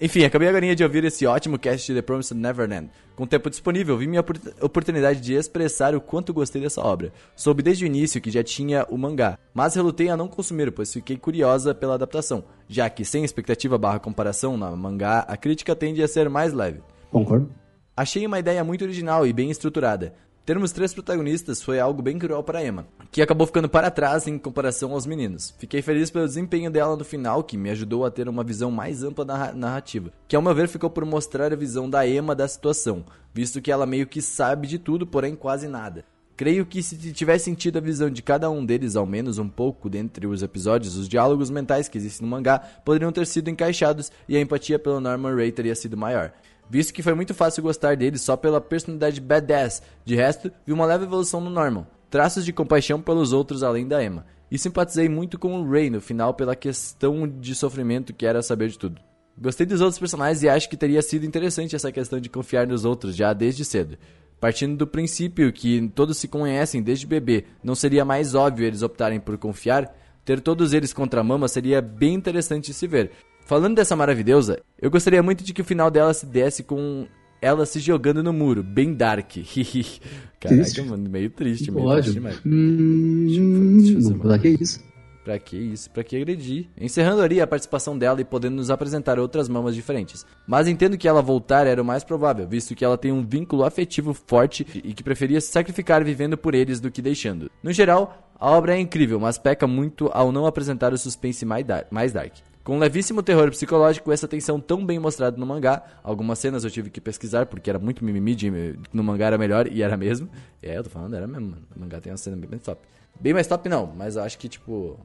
enfim, 0.00 0.24
acabei 0.24 0.48
agora 0.48 0.74
de 0.74 0.82
ouvir 0.84 1.04
esse 1.04 1.26
ótimo 1.26 1.58
cast 1.58 1.86
de 1.86 1.98
The 1.98 2.02
Promised 2.02 2.36
Neverland. 2.38 2.90
Com 3.16 3.26
tempo 3.26 3.48
disponível, 3.48 3.96
vi 3.96 4.06
minha 4.06 4.20
opor- 4.20 4.38
oportunidade 4.60 5.20
de 5.20 5.34
expressar 5.34 5.94
o 5.94 6.00
quanto 6.00 6.34
gostei 6.34 6.60
dessa 6.60 6.80
obra. 6.80 7.12
Soube 7.36 7.62
desde 7.62 7.84
o 7.84 7.86
início 7.86 8.20
que 8.20 8.30
já 8.30 8.42
tinha 8.42 8.86
o 8.90 8.98
mangá, 8.98 9.38
mas 9.52 9.74
relutei 9.74 10.08
a 10.08 10.16
não 10.16 10.28
consumir, 10.28 10.72
pois 10.72 10.92
fiquei 10.92 11.16
curiosa 11.16 11.74
pela 11.74 11.94
adaptação, 11.94 12.44
já 12.68 12.90
que 12.90 13.04
sem 13.04 13.24
expectativa 13.24 13.78
barra 13.78 13.98
comparação 13.98 14.56
na 14.56 14.70
mangá, 14.70 15.20
a 15.20 15.36
crítica 15.36 15.74
tende 15.76 16.02
a 16.02 16.08
ser 16.08 16.28
mais 16.28 16.52
leve. 16.52 16.80
Concordo. 17.10 17.50
Achei 17.96 18.26
uma 18.26 18.40
ideia 18.40 18.64
muito 18.64 18.82
original 18.82 19.24
e 19.24 19.32
bem 19.32 19.50
estruturada. 19.50 20.14
Termos 20.44 20.72
três 20.72 20.92
protagonistas 20.92 21.62
foi 21.62 21.78
algo 21.78 22.02
bem 22.02 22.18
cruel 22.18 22.42
para 22.42 22.62
Emma, 22.62 22.86
que 23.10 23.22
acabou 23.22 23.46
ficando 23.46 23.68
para 23.68 23.88
trás 23.88 24.26
em 24.26 24.36
comparação 24.36 24.92
aos 24.92 25.06
meninos. 25.06 25.54
Fiquei 25.58 25.80
feliz 25.80 26.10
pelo 26.10 26.26
desempenho 26.26 26.72
dela 26.72 26.96
no 26.96 27.04
final, 27.04 27.44
que 27.44 27.56
me 27.56 27.70
ajudou 27.70 28.04
a 28.04 28.10
ter 28.10 28.28
uma 28.28 28.42
visão 28.42 28.68
mais 28.68 29.04
ampla 29.04 29.24
da 29.24 29.36
ra- 29.36 29.52
narrativa, 29.52 30.10
que 30.26 30.34
ao 30.34 30.42
meu 30.42 30.52
ver 30.52 30.66
ficou 30.66 30.90
por 30.90 31.04
mostrar 31.06 31.52
a 31.52 31.56
visão 31.56 31.88
da 31.88 32.06
Emma 32.06 32.34
da 32.34 32.48
situação, 32.48 33.04
visto 33.32 33.62
que 33.62 33.70
ela 33.70 33.86
meio 33.86 34.08
que 34.08 34.20
sabe 34.20 34.66
de 34.66 34.78
tudo, 34.78 35.06
porém 35.06 35.36
quase 35.36 35.68
nada. 35.68 36.04
Creio 36.36 36.66
que 36.66 36.82
se 36.82 36.96
tivesse 37.12 37.44
sentido 37.44 37.78
a 37.78 37.80
visão 37.80 38.10
de 38.10 38.20
cada 38.20 38.50
um 38.50 38.66
deles 38.66 38.96
ao 38.96 39.06
menos 39.06 39.38
um 39.38 39.48
pouco 39.48 39.88
dentre 39.88 40.26
os 40.26 40.42
episódios, 40.42 40.96
os 40.96 41.08
diálogos 41.08 41.48
mentais 41.48 41.88
que 41.88 41.96
existem 41.96 42.26
no 42.26 42.30
mangá 42.30 42.58
poderiam 42.84 43.12
ter 43.12 43.24
sido 43.24 43.48
encaixados 43.48 44.10
e 44.28 44.36
a 44.36 44.40
empatia 44.40 44.80
pelo 44.80 45.00
Norman 45.00 45.36
Ray 45.36 45.52
teria 45.52 45.76
sido 45.76 45.96
maior 45.96 46.32
visto 46.68 46.92
que 46.92 47.02
foi 47.02 47.14
muito 47.14 47.34
fácil 47.34 47.62
gostar 47.62 47.96
dele 47.96 48.18
só 48.18 48.36
pela 48.36 48.60
personalidade 48.60 49.20
badass. 49.20 49.82
De 50.04 50.14
resto, 50.14 50.50
vi 50.66 50.72
uma 50.72 50.86
leve 50.86 51.04
evolução 51.04 51.40
no 51.40 51.50
Norman, 51.50 51.86
traços 52.10 52.44
de 52.44 52.52
compaixão 52.52 53.00
pelos 53.00 53.32
outros 53.32 53.62
além 53.62 53.86
da 53.86 54.02
Emma, 54.02 54.26
e 54.50 54.58
simpatizei 54.58 55.08
muito 55.08 55.38
com 55.38 55.60
o 55.60 55.70
Ray 55.70 55.90
no 55.90 56.00
final 56.00 56.34
pela 56.34 56.54
questão 56.54 57.28
de 57.28 57.54
sofrimento 57.54 58.12
que 58.12 58.26
era 58.26 58.42
saber 58.42 58.68
de 58.68 58.78
tudo. 58.78 59.00
Gostei 59.36 59.66
dos 59.66 59.80
outros 59.80 59.98
personagens 59.98 60.42
e 60.42 60.48
acho 60.48 60.68
que 60.68 60.76
teria 60.76 61.02
sido 61.02 61.26
interessante 61.26 61.74
essa 61.74 61.90
questão 61.90 62.20
de 62.20 62.28
confiar 62.28 62.66
nos 62.66 62.84
outros 62.84 63.16
já 63.16 63.32
desde 63.32 63.64
cedo. 63.64 63.98
Partindo 64.38 64.76
do 64.76 64.86
princípio 64.86 65.52
que 65.52 65.88
todos 65.94 66.18
se 66.18 66.28
conhecem 66.28 66.82
desde 66.82 67.06
bebê, 67.06 67.44
não 67.62 67.74
seria 67.74 68.04
mais 68.04 68.34
óbvio 68.34 68.66
eles 68.66 68.82
optarem 68.82 69.18
por 69.18 69.36
confiar? 69.38 69.92
Ter 70.24 70.40
todos 70.40 70.72
eles 70.72 70.92
contra 70.92 71.20
a 71.20 71.24
mama 71.24 71.48
seria 71.48 71.82
bem 71.82 72.14
interessante 72.14 72.72
se 72.72 72.86
ver. 72.86 73.10
Falando 73.44 73.76
dessa 73.76 73.94
maravilhosa, 73.94 74.60
eu 74.80 74.90
gostaria 74.90 75.22
muito 75.22 75.44
de 75.44 75.52
que 75.52 75.60
o 75.60 75.64
final 75.64 75.90
dela 75.90 76.14
se 76.14 76.24
desse 76.24 76.62
com 76.62 77.06
ela 77.42 77.66
se 77.66 77.78
jogando 77.78 78.22
no 78.22 78.32
muro, 78.32 78.62
bem 78.62 78.94
dark. 78.94 79.32
Caraca, 80.40 80.62
Triste. 80.62 80.80
mano, 80.82 81.08
meio 81.10 81.28
triste, 81.28 81.70
meio 81.70 81.84
Pode. 81.86 82.12
triste. 82.18 82.40
Hum, 82.46 83.76
Deixa 83.82 84.12
eu 84.14 84.18
dar 84.18 84.38
que 84.38 84.48
isso. 84.48 84.82
Pra 85.24 85.38
que 85.38 85.56
isso? 85.56 85.90
Pra 85.90 86.04
que 86.04 86.16
agredir? 86.16 86.68
Encerrando 86.78 87.22
ali 87.22 87.40
a 87.40 87.46
participação 87.46 87.96
dela 87.96 88.20
e 88.20 88.24
podendo 88.24 88.56
nos 88.56 88.70
apresentar 88.70 89.18
outras 89.18 89.48
mamas 89.48 89.74
diferentes. 89.74 90.24
Mas 90.46 90.68
entendo 90.68 90.98
que 90.98 91.08
ela 91.08 91.22
voltar 91.22 91.66
era 91.66 91.80
o 91.80 91.84
mais 91.84 92.04
provável, 92.04 92.46
visto 92.46 92.74
que 92.74 92.84
ela 92.84 92.98
tem 92.98 93.10
um 93.10 93.24
vínculo 93.26 93.64
afetivo 93.64 94.12
forte 94.12 94.66
e 94.84 94.92
que 94.92 95.02
preferia 95.02 95.40
se 95.40 95.48
sacrificar 95.50 96.04
vivendo 96.04 96.36
por 96.36 96.54
eles 96.54 96.78
do 96.78 96.90
que 96.90 97.00
deixando. 97.00 97.50
No 97.62 97.72
geral, 97.72 98.30
a 98.38 98.50
obra 98.50 98.74
é 98.76 98.80
incrível, 98.80 99.18
mas 99.18 99.38
peca 99.38 99.66
muito 99.66 100.10
ao 100.12 100.30
não 100.30 100.44
apresentar 100.46 100.92
o 100.92 100.98
suspense 100.98 101.44
mais 101.46 101.64
dark. 102.12 102.34
Com 102.64 102.76
um 102.76 102.78
levíssimo 102.78 103.22
terror 103.22 103.50
psicológico, 103.50 104.10
essa 104.10 104.26
tensão 104.26 104.58
tão 104.58 104.84
bem 104.84 104.98
mostrada 104.98 105.36
no 105.36 105.44
mangá, 105.44 105.82
algumas 106.02 106.38
cenas 106.38 106.64
eu 106.64 106.70
tive 106.70 106.88
que 106.88 106.98
pesquisar 106.98 107.44
porque 107.44 107.68
era 107.68 107.78
muito 107.78 108.02
mimimi, 108.02 108.34
de, 108.34 108.50
no 108.90 109.04
mangá 109.04 109.26
era 109.26 109.36
melhor 109.36 109.70
e 109.70 109.82
era 109.82 109.98
mesmo. 109.98 110.30
É, 110.62 110.78
eu 110.78 110.82
tô 110.82 110.88
falando, 110.88 111.14
era 111.14 111.26
mesmo, 111.26 111.50
mano. 111.50 111.62
No 111.76 111.82
mangá 111.82 112.00
tem 112.00 112.10
uma 112.10 112.16
cena 112.16 112.36
bem 112.38 112.48
mais 112.48 112.62
top. 112.62 112.80
Bem 113.20 113.34
mais 113.34 113.46
top 113.46 113.68
não, 113.68 113.86
mas 113.94 114.16
eu 114.16 114.22
acho 114.22 114.38
que, 114.38 114.48
tipo... 114.48 114.98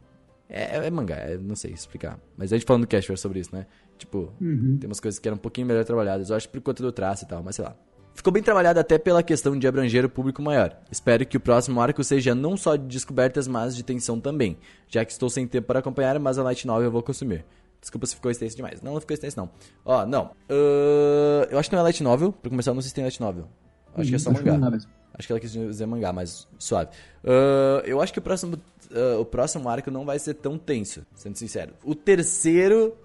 É, 0.49 0.87
é 0.87 0.89
mangá, 0.89 1.15
é- 1.17 1.37
não 1.37 1.55
sei 1.55 1.71
explicar. 1.73 2.17
Mas 2.37 2.51
a 2.51 2.55
gente 2.57 2.65
falando 2.65 2.81
no 2.83 2.87
Cashware 2.87 3.17
sobre 3.19 3.39
isso, 3.39 3.53
né? 3.53 3.67
Tipo, 3.99 4.33
tem 4.79 4.87
umas 4.89 4.99
coisas 5.01 5.19
que 5.19 5.27
eram 5.27 5.35
um 5.35 5.39
pouquinho 5.39 5.67
melhor 5.67 5.83
trabalhadas. 5.83 6.29
Eu 6.29 6.37
acho 6.37 6.47
por 6.49 6.61
conta 6.61 6.81
do 6.81 6.91
traço 6.93 7.25
e 7.25 7.27
tal, 7.27 7.43
mas 7.43 7.55
sei 7.57 7.65
lá. 7.65 7.75
Ficou 8.19 8.33
bem 8.33 8.43
trabalhado 8.43 8.77
até 8.77 8.97
pela 8.97 9.23
questão 9.23 9.57
de 9.57 9.65
abranger 9.65 10.03
o 10.03 10.09
público 10.09 10.41
maior. 10.41 10.77
Espero 10.91 11.25
que 11.25 11.37
o 11.37 11.39
próximo 11.39 11.79
arco 11.79 12.03
seja 12.03 12.35
não 12.35 12.57
só 12.57 12.75
de 12.75 12.85
descobertas, 12.85 13.47
mas 13.47 13.73
de 13.73 13.81
tensão 13.81 14.19
também. 14.19 14.57
Já 14.89 15.05
que 15.05 15.13
estou 15.13 15.29
sem 15.29 15.47
tempo 15.47 15.67
para 15.67 15.79
acompanhar, 15.79 16.19
mas 16.19 16.37
a 16.37 16.43
Light 16.43 16.67
Novel 16.67 16.87
eu 16.87 16.91
vou 16.91 17.01
consumir. 17.01 17.45
Desculpa 17.79 18.05
se 18.05 18.15
ficou 18.15 18.29
extenso 18.29 18.57
demais. 18.57 18.81
Não, 18.81 18.93
não 18.93 18.99
ficou 18.99 19.13
extenso 19.13 19.37
não. 19.37 19.49
Ó, 19.85 20.05
não. 20.05 20.31
Ahn, 20.49 21.47
eu 21.49 21.57
acho 21.57 21.69
que 21.69 21.75
não 21.77 21.79
é 21.79 21.83
Light 21.83 22.03
Novel. 22.03 22.33
Pra 22.33 22.49
começar, 22.49 22.71
eu 22.71 22.75
não 22.75 22.81
sei 22.81 22.89
se 22.89 22.95
tem 22.95 23.05
Light 23.05 23.21
Novel. 23.21 23.47
Acho 23.95 24.09
que 24.09 24.15
é 24.17 24.19
só 24.19 24.33
que 24.33 24.43
mangá. 24.43 24.69
mesmo. 24.69 24.91
Acho 25.13 25.25
que 25.25 25.31
ela 25.31 25.39
quis 25.39 25.53
dizer 25.53 25.85
mangá, 25.85 26.11
mas 26.11 26.45
suave. 26.59 26.89
Ah, 27.23 27.81
eu 27.85 28.01
acho 28.01 28.11
que 28.11 28.19
o 28.19 28.21
próximo, 28.21 28.59
ah, 28.91 29.17
o 29.17 29.23
próximo 29.23 29.69
arco 29.69 29.89
não 29.89 30.03
vai 30.03 30.19
ser 30.19 30.33
tão 30.33 30.57
tenso, 30.57 31.05
sendo 31.15 31.37
sincero. 31.37 31.71
O 31.85 31.95
terceiro, 31.95 32.97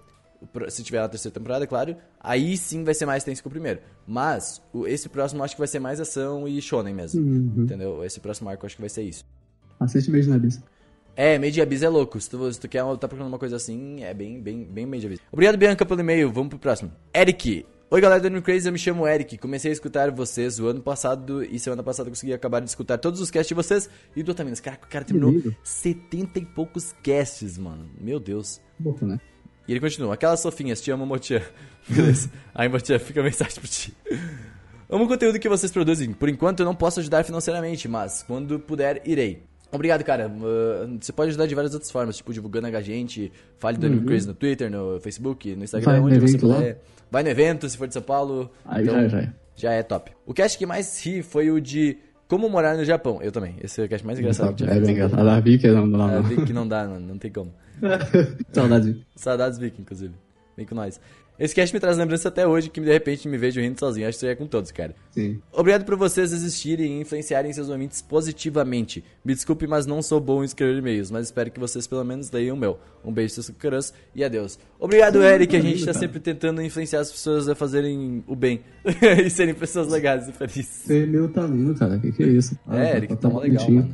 se 0.69 0.83
tiver 0.83 0.99
na 1.01 1.07
terceira 1.09 1.33
temporada, 1.33 1.63
é 1.63 1.67
claro, 1.67 1.95
aí 2.19 2.57
sim 2.57 2.83
vai 2.83 2.93
ser 2.93 3.05
mais 3.05 3.23
tenso 3.23 3.41
que 3.41 3.47
o 3.47 3.51
primeiro. 3.51 3.79
Mas 4.07 4.61
o- 4.73 4.87
esse 4.87 5.07
próximo 5.09 5.43
acho 5.43 5.55
que 5.55 5.59
vai 5.61 5.67
ser 5.67 5.79
mais 5.79 5.99
ação 5.99 6.47
e 6.47 6.61
shonen 6.61 6.93
mesmo. 6.93 7.21
Entendeu? 7.61 8.03
Esse 8.03 8.19
próximo 8.19 8.49
arco 8.49 8.65
acho 8.65 8.75
que 8.75 8.81
vai 8.81 8.89
ser 8.89 9.03
isso. 9.03 9.23
Assiste 9.79 10.09
Made 10.11 10.29
in 10.29 10.33
Abyss. 10.33 10.61
É, 11.15 11.39
Made 11.39 11.59
in 11.59 11.63
Abyss 11.63 11.81
é 11.83 11.89
louco. 11.89 12.19
Se 12.19 12.29
tu, 12.29 12.51
se 12.53 12.59
tu 12.59 12.67
quer, 12.67 12.83
tá 12.97 13.07
procurando 13.07 13.27
uma 13.29 13.39
coisa 13.39 13.55
assim, 13.55 14.03
é 14.03 14.13
bem, 14.13 14.41
bem, 14.41 14.63
bem 14.65 14.85
Made 14.85 15.03
in 15.03 15.07
Abyss. 15.07 15.21
Obrigado, 15.31 15.57
Bianca, 15.57 15.85
pelo 15.85 15.99
e-mail. 16.01 16.31
Vamos 16.31 16.49
pro 16.49 16.59
próximo. 16.59 16.91
Eric. 17.13 17.65
Oi, 17.91 18.01
galera 18.01 18.19
do 18.19 18.25
Anime 18.25 18.41
Crazy, 18.41 18.67
eu 18.67 18.73
me 18.73 18.79
chamo 18.79 19.07
Eric. 19.07 19.37
Comecei 19.37 19.69
a 19.69 19.73
escutar 19.73 20.09
vocês 20.11 20.59
o 20.59 20.65
ano 20.67 20.81
passado 20.81 21.43
e 21.43 21.59
semana 21.59 21.83
passada 21.83 22.09
consegui 22.09 22.33
acabar 22.33 22.59
de 22.59 22.67
escutar 22.67 22.97
todos 22.97 23.21
os 23.21 23.29
casts 23.29 23.47
de 23.47 23.53
vocês 23.53 23.87
e 24.15 24.23
do 24.23 24.31
Otaminas. 24.31 24.59
Caraca, 24.59 24.87
o 24.87 24.89
cara 24.89 25.05
terminou 25.05 25.29
lindo. 25.29 25.55
70 25.63 26.39
e 26.39 26.45
poucos 26.45 26.93
casts, 27.03 27.59
mano. 27.59 27.87
Meu 28.01 28.19
Deus. 28.19 28.59
Pouco, 28.83 29.05
né? 29.05 29.19
E 29.67 29.71
ele 29.71 29.79
continua. 29.79 30.13
Aquelas 30.13 30.39
sofinhas, 30.39 30.79
te 30.81 30.91
amo, 30.91 31.05
Motia. 31.05 31.43
Beleza. 31.89 32.29
Aí, 32.53 32.67
Motia, 32.69 32.99
fica 32.99 33.19
a 33.21 33.23
mensagem 33.23 33.55
pra 33.55 33.67
ti. 33.69 33.93
Amo 34.89 35.05
o 35.05 35.07
conteúdo 35.07 35.39
que 35.39 35.49
vocês 35.49 35.71
produzem. 35.71 36.13
Por 36.13 36.29
enquanto 36.29 36.59
eu 36.59 36.65
não 36.65 36.75
posso 36.75 36.99
ajudar 36.99 37.23
financeiramente, 37.23 37.87
mas 37.87 38.23
quando 38.23 38.59
puder, 38.59 39.01
irei. 39.05 39.43
Obrigado, 39.71 40.03
cara. 40.03 40.27
Uh, 40.29 40.97
você 41.01 41.11
pode 41.11 41.29
ajudar 41.29 41.47
de 41.47 41.55
várias 41.55 41.73
outras 41.73 41.91
formas, 41.91 42.15
tipo 42.17 42.31
divulgando 42.31 42.67
a 42.67 42.81
gente, 42.81 43.31
fale 43.57 43.77
do 43.77 43.87
Anime 43.87 44.05
Crazy 44.05 44.27
no 44.27 44.33
Twitter, 44.35 44.69
no 44.69 44.99
Facebook, 45.01 45.55
no 45.55 45.63
Instagram, 45.63 45.91
Vai 45.91 45.99
no 45.99 46.05
onde 46.05 46.19
você 46.19 46.25
evento 46.35 46.47
lá. 46.47 46.55
puder. 46.55 46.81
Vai 47.11 47.23
no 47.23 47.29
evento, 47.29 47.67
se 47.69 47.77
for 47.77 47.87
de 47.87 47.93
São 47.93 48.01
Paulo. 48.03 48.49
Aí 48.63 48.83
Então, 48.83 49.01
já, 49.01 49.07
já 49.07 49.19
é. 49.21 49.33
já 49.55 49.71
é 49.73 49.83
top. 49.83 50.11
O 50.25 50.33
cast 50.33 50.57
que 50.57 50.65
mais 50.65 51.03
ri 51.03 51.23
foi 51.23 51.49
o 51.49 51.59
de 51.59 51.97
como 52.27 52.47
morar 52.47 52.77
no 52.77 52.85
Japão. 52.85 53.19
Eu 53.21 53.31
também. 53.31 53.55
Esse 53.61 53.81
é 53.81 53.85
o 53.85 53.89
cast 53.89 54.05
mais 54.05 54.19
engraçado 54.19 54.53
que 54.55 54.63
É 54.63 54.79
bem 54.79 54.91
engraçado. 54.91 55.27
A 55.27 55.39
Vicky 55.39 55.67
não, 55.67 55.85
não, 55.87 56.09
É, 56.09 56.21
não. 56.21 56.45
que 56.45 56.53
não 56.53 56.67
dá, 56.69 56.85
não, 56.87 56.99
não 56.99 57.17
tem 57.17 57.31
como. 57.31 57.51
Saudade. 58.51 59.05
Saudades 59.15 59.57
Vicky, 59.57 59.81
inclusive. 59.81 60.13
Vem 60.55 60.65
com 60.65 60.75
nós. 60.75 60.99
Esse 61.37 61.53
cast 61.53 61.73
me 61.73 61.81
traz 61.81 61.97
lembrança 61.97 62.29
até 62.29 62.47
hoje 62.47 62.69
que 62.69 62.79
de 62.79 62.89
repente 62.89 63.27
me 63.27 63.37
vejo 63.37 63.59
rindo 63.59 63.77
sozinho. 63.77 64.07
Acho 64.07 64.17
que 64.17 64.19
isso 64.19 64.25
aí 64.25 64.31
é 64.31 64.35
com 64.35 64.47
todos, 64.47 64.71
cara. 64.71 64.95
Sim. 65.11 65.41
Obrigado 65.51 65.83
por 65.83 65.97
vocês 65.97 66.31
existirem 66.31 66.97
e 66.97 67.01
influenciarem 67.01 67.51
seus 67.51 67.67
ouvintes 67.67 68.01
positivamente. 68.01 69.03
Me 69.23 69.33
desculpe, 69.35 69.67
mas 69.67 69.85
não 69.85 70.01
sou 70.01 70.21
bom 70.21 70.43
em 70.43 70.45
escrever 70.45 70.77
e-mails, 70.77 71.11
mas 71.11 71.25
espero 71.25 71.51
que 71.51 71.59
vocês 71.59 71.85
pelo 71.87 72.05
menos 72.05 72.31
leiam 72.31 72.55
o 72.55 72.59
meu. 72.59 72.79
Um 73.03 73.11
beijo, 73.11 73.33
seus 73.33 73.49
cucarãs, 73.49 73.93
e 74.15 74.23
adeus. 74.23 74.57
Obrigado, 74.79 75.21
Eric. 75.21 75.53
A 75.57 75.59
gente 75.59 75.85
tá 75.85 75.93
sempre 75.93 76.21
tentando 76.21 76.61
influenciar 76.61 77.01
as 77.01 77.11
pessoas 77.11 77.49
a 77.49 77.55
fazerem 77.55 78.23
o 78.27 78.35
bem 78.35 78.61
e 79.25 79.29
serem 79.29 79.53
pessoas 79.53 79.89
legais 79.89 80.29
e 80.29 80.31
felizes. 80.31 80.67
Você 80.85 81.05
meu 81.05 81.27
tá 81.27 81.41
lindo, 81.45 81.75
cara. 81.75 81.99
Que 81.99 82.13
que 82.13 82.23
é 82.23 82.27
isso? 82.27 82.57
Ah, 82.65 82.79
É, 82.81 82.95
Eric, 82.95 83.15
tá 83.17 83.27
mó 83.29 83.41
legal, 83.41 83.69
mano. 83.69 83.93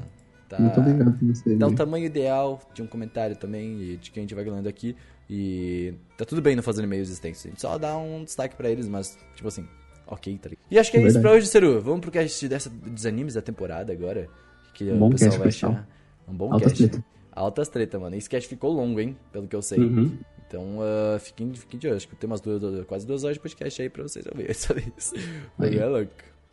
Tá... 0.52 0.60
Muito 0.62 0.80
obrigado 0.82 1.18
por 1.18 1.26
você. 1.28 1.56
Dá 1.56 1.66
o 1.66 1.70
Vicky. 1.70 1.78
tamanho 1.78 2.06
ideal 2.06 2.60
de 2.74 2.82
um 2.82 2.88
comentário 2.88 3.36
também, 3.38 3.82
e 3.82 3.98
de 3.98 4.12
quem 4.12 4.22
a 4.22 4.24
gente 4.26 4.36
vai 4.36 4.44
lendo 4.44 4.68
aqui. 4.68 4.96
E 5.30 5.94
tá 6.18 6.26
tudo 6.26 6.42
bem 6.42 6.56
não 6.58 6.64
fazendo 6.64 6.84
e-mails 6.86 7.10
extensos. 7.10 7.46
A 7.46 7.50
gente 7.50 7.62
só 7.62 7.78
dá 7.78 7.98
um 7.98 8.24
destaque 8.26 8.54
pra 8.56 8.70
eles, 8.70 8.88
mas, 8.88 9.18
tipo 9.34 9.48
assim, 9.48 9.66
ok, 10.06 10.38
tá 10.38 10.50
ligado? 10.50 10.66
E 10.70 10.78
acho 10.78 10.92
que 10.92 10.98
é, 10.98 11.00
É 11.00 11.04
isso 11.04 11.14
verdade. 11.14 11.32
pra 11.34 11.38
hoje, 11.38 11.48
Seru. 11.48 11.80
Vamos 11.82 12.02
pro 12.02 12.12
cast 12.12 12.48
dessa, 12.50 12.70
dos 12.70 13.06
animes 13.06 13.34
da 13.36 13.42
temporada 13.42 13.94
agora. 13.94 14.28
Que 14.74 14.92
Um 14.92 14.96
o 14.96 15.00
bom 15.00 15.10
pessoal 15.12 15.30
cast, 15.32 15.40
vai 15.40 15.48
pessoal. 15.48 15.72
achar. 15.72 15.88
Um 16.28 16.34
bom 16.36 16.52
Altas 16.54 16.74
cast. 16.74 16.88
treta. 16.90 17.06
Altas 17.32 17.70
treta, 17.70 17.98
mano. 18.00 18.16
Esse 18.18 18.30
cast 18.30 18.50
ficou 18.50 18.74
longo, 18.74 19.00
hein? 19.00 19.16
Pelo 19.32 19.48
que 19.48 19.56
eu 19.56 19.62
sei. 19.62 19.80
Uhum. 19.80 20.18
Então, 20.48 20.80
uh, 20.80 21.18
fiquem, 21.20 21.54
fiquem 21.54 21.80
de 21.80 21.88
olho. 21.88 21.96
Acho 21.96 22.10
que 22.10 22.16
tem 22.18 22.30
umas 22.30 22.42
duas, 22.42 22.86
quase 22.86 23.08
duas 23.08 23.24
horas 23.24 23.38
de 23.38 23.42
podcast 23.42 23.82
aí 23.82 23.90
pra 23.90 24.04
vocês 24.04 24.26
ouvirem 24.28 24.52
essa 24.52 24.74
vez. 24.74 25.14
Aí. 25.60 25.78
É 25.80 25.86
louco. 25.86 26.12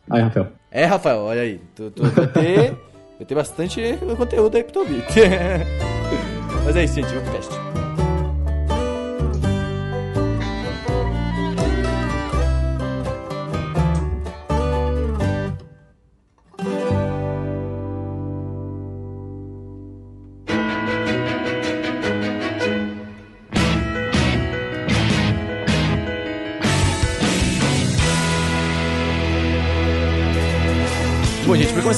Aí, 0.09 0.21
Rafael. 0.21 0.51
É, 0.71 0.85
Rafael, 0.85 1.19
olha 1.19 1.41
aí. 1.41 1.61
Tu, 1.75 1.91
tu 1.91 2.03
ter. 2.33 2.77
vai 3.19 3.25
ter 3.25 3.35
bastante 3.35 3.99
conteúdo 4.17 4.55
aí 4.55 4.63
pra 4.63 4.73
tu 4.73 4.79
ouvir. 4.79 5.03
Mas 6.65 6.75
é 6.75 6.83
isso, 6.85 6.95
gente. 6.95 7.09
Vamos 7.09 7.23
pro 7.23 7.33
teste. 7.33 7.88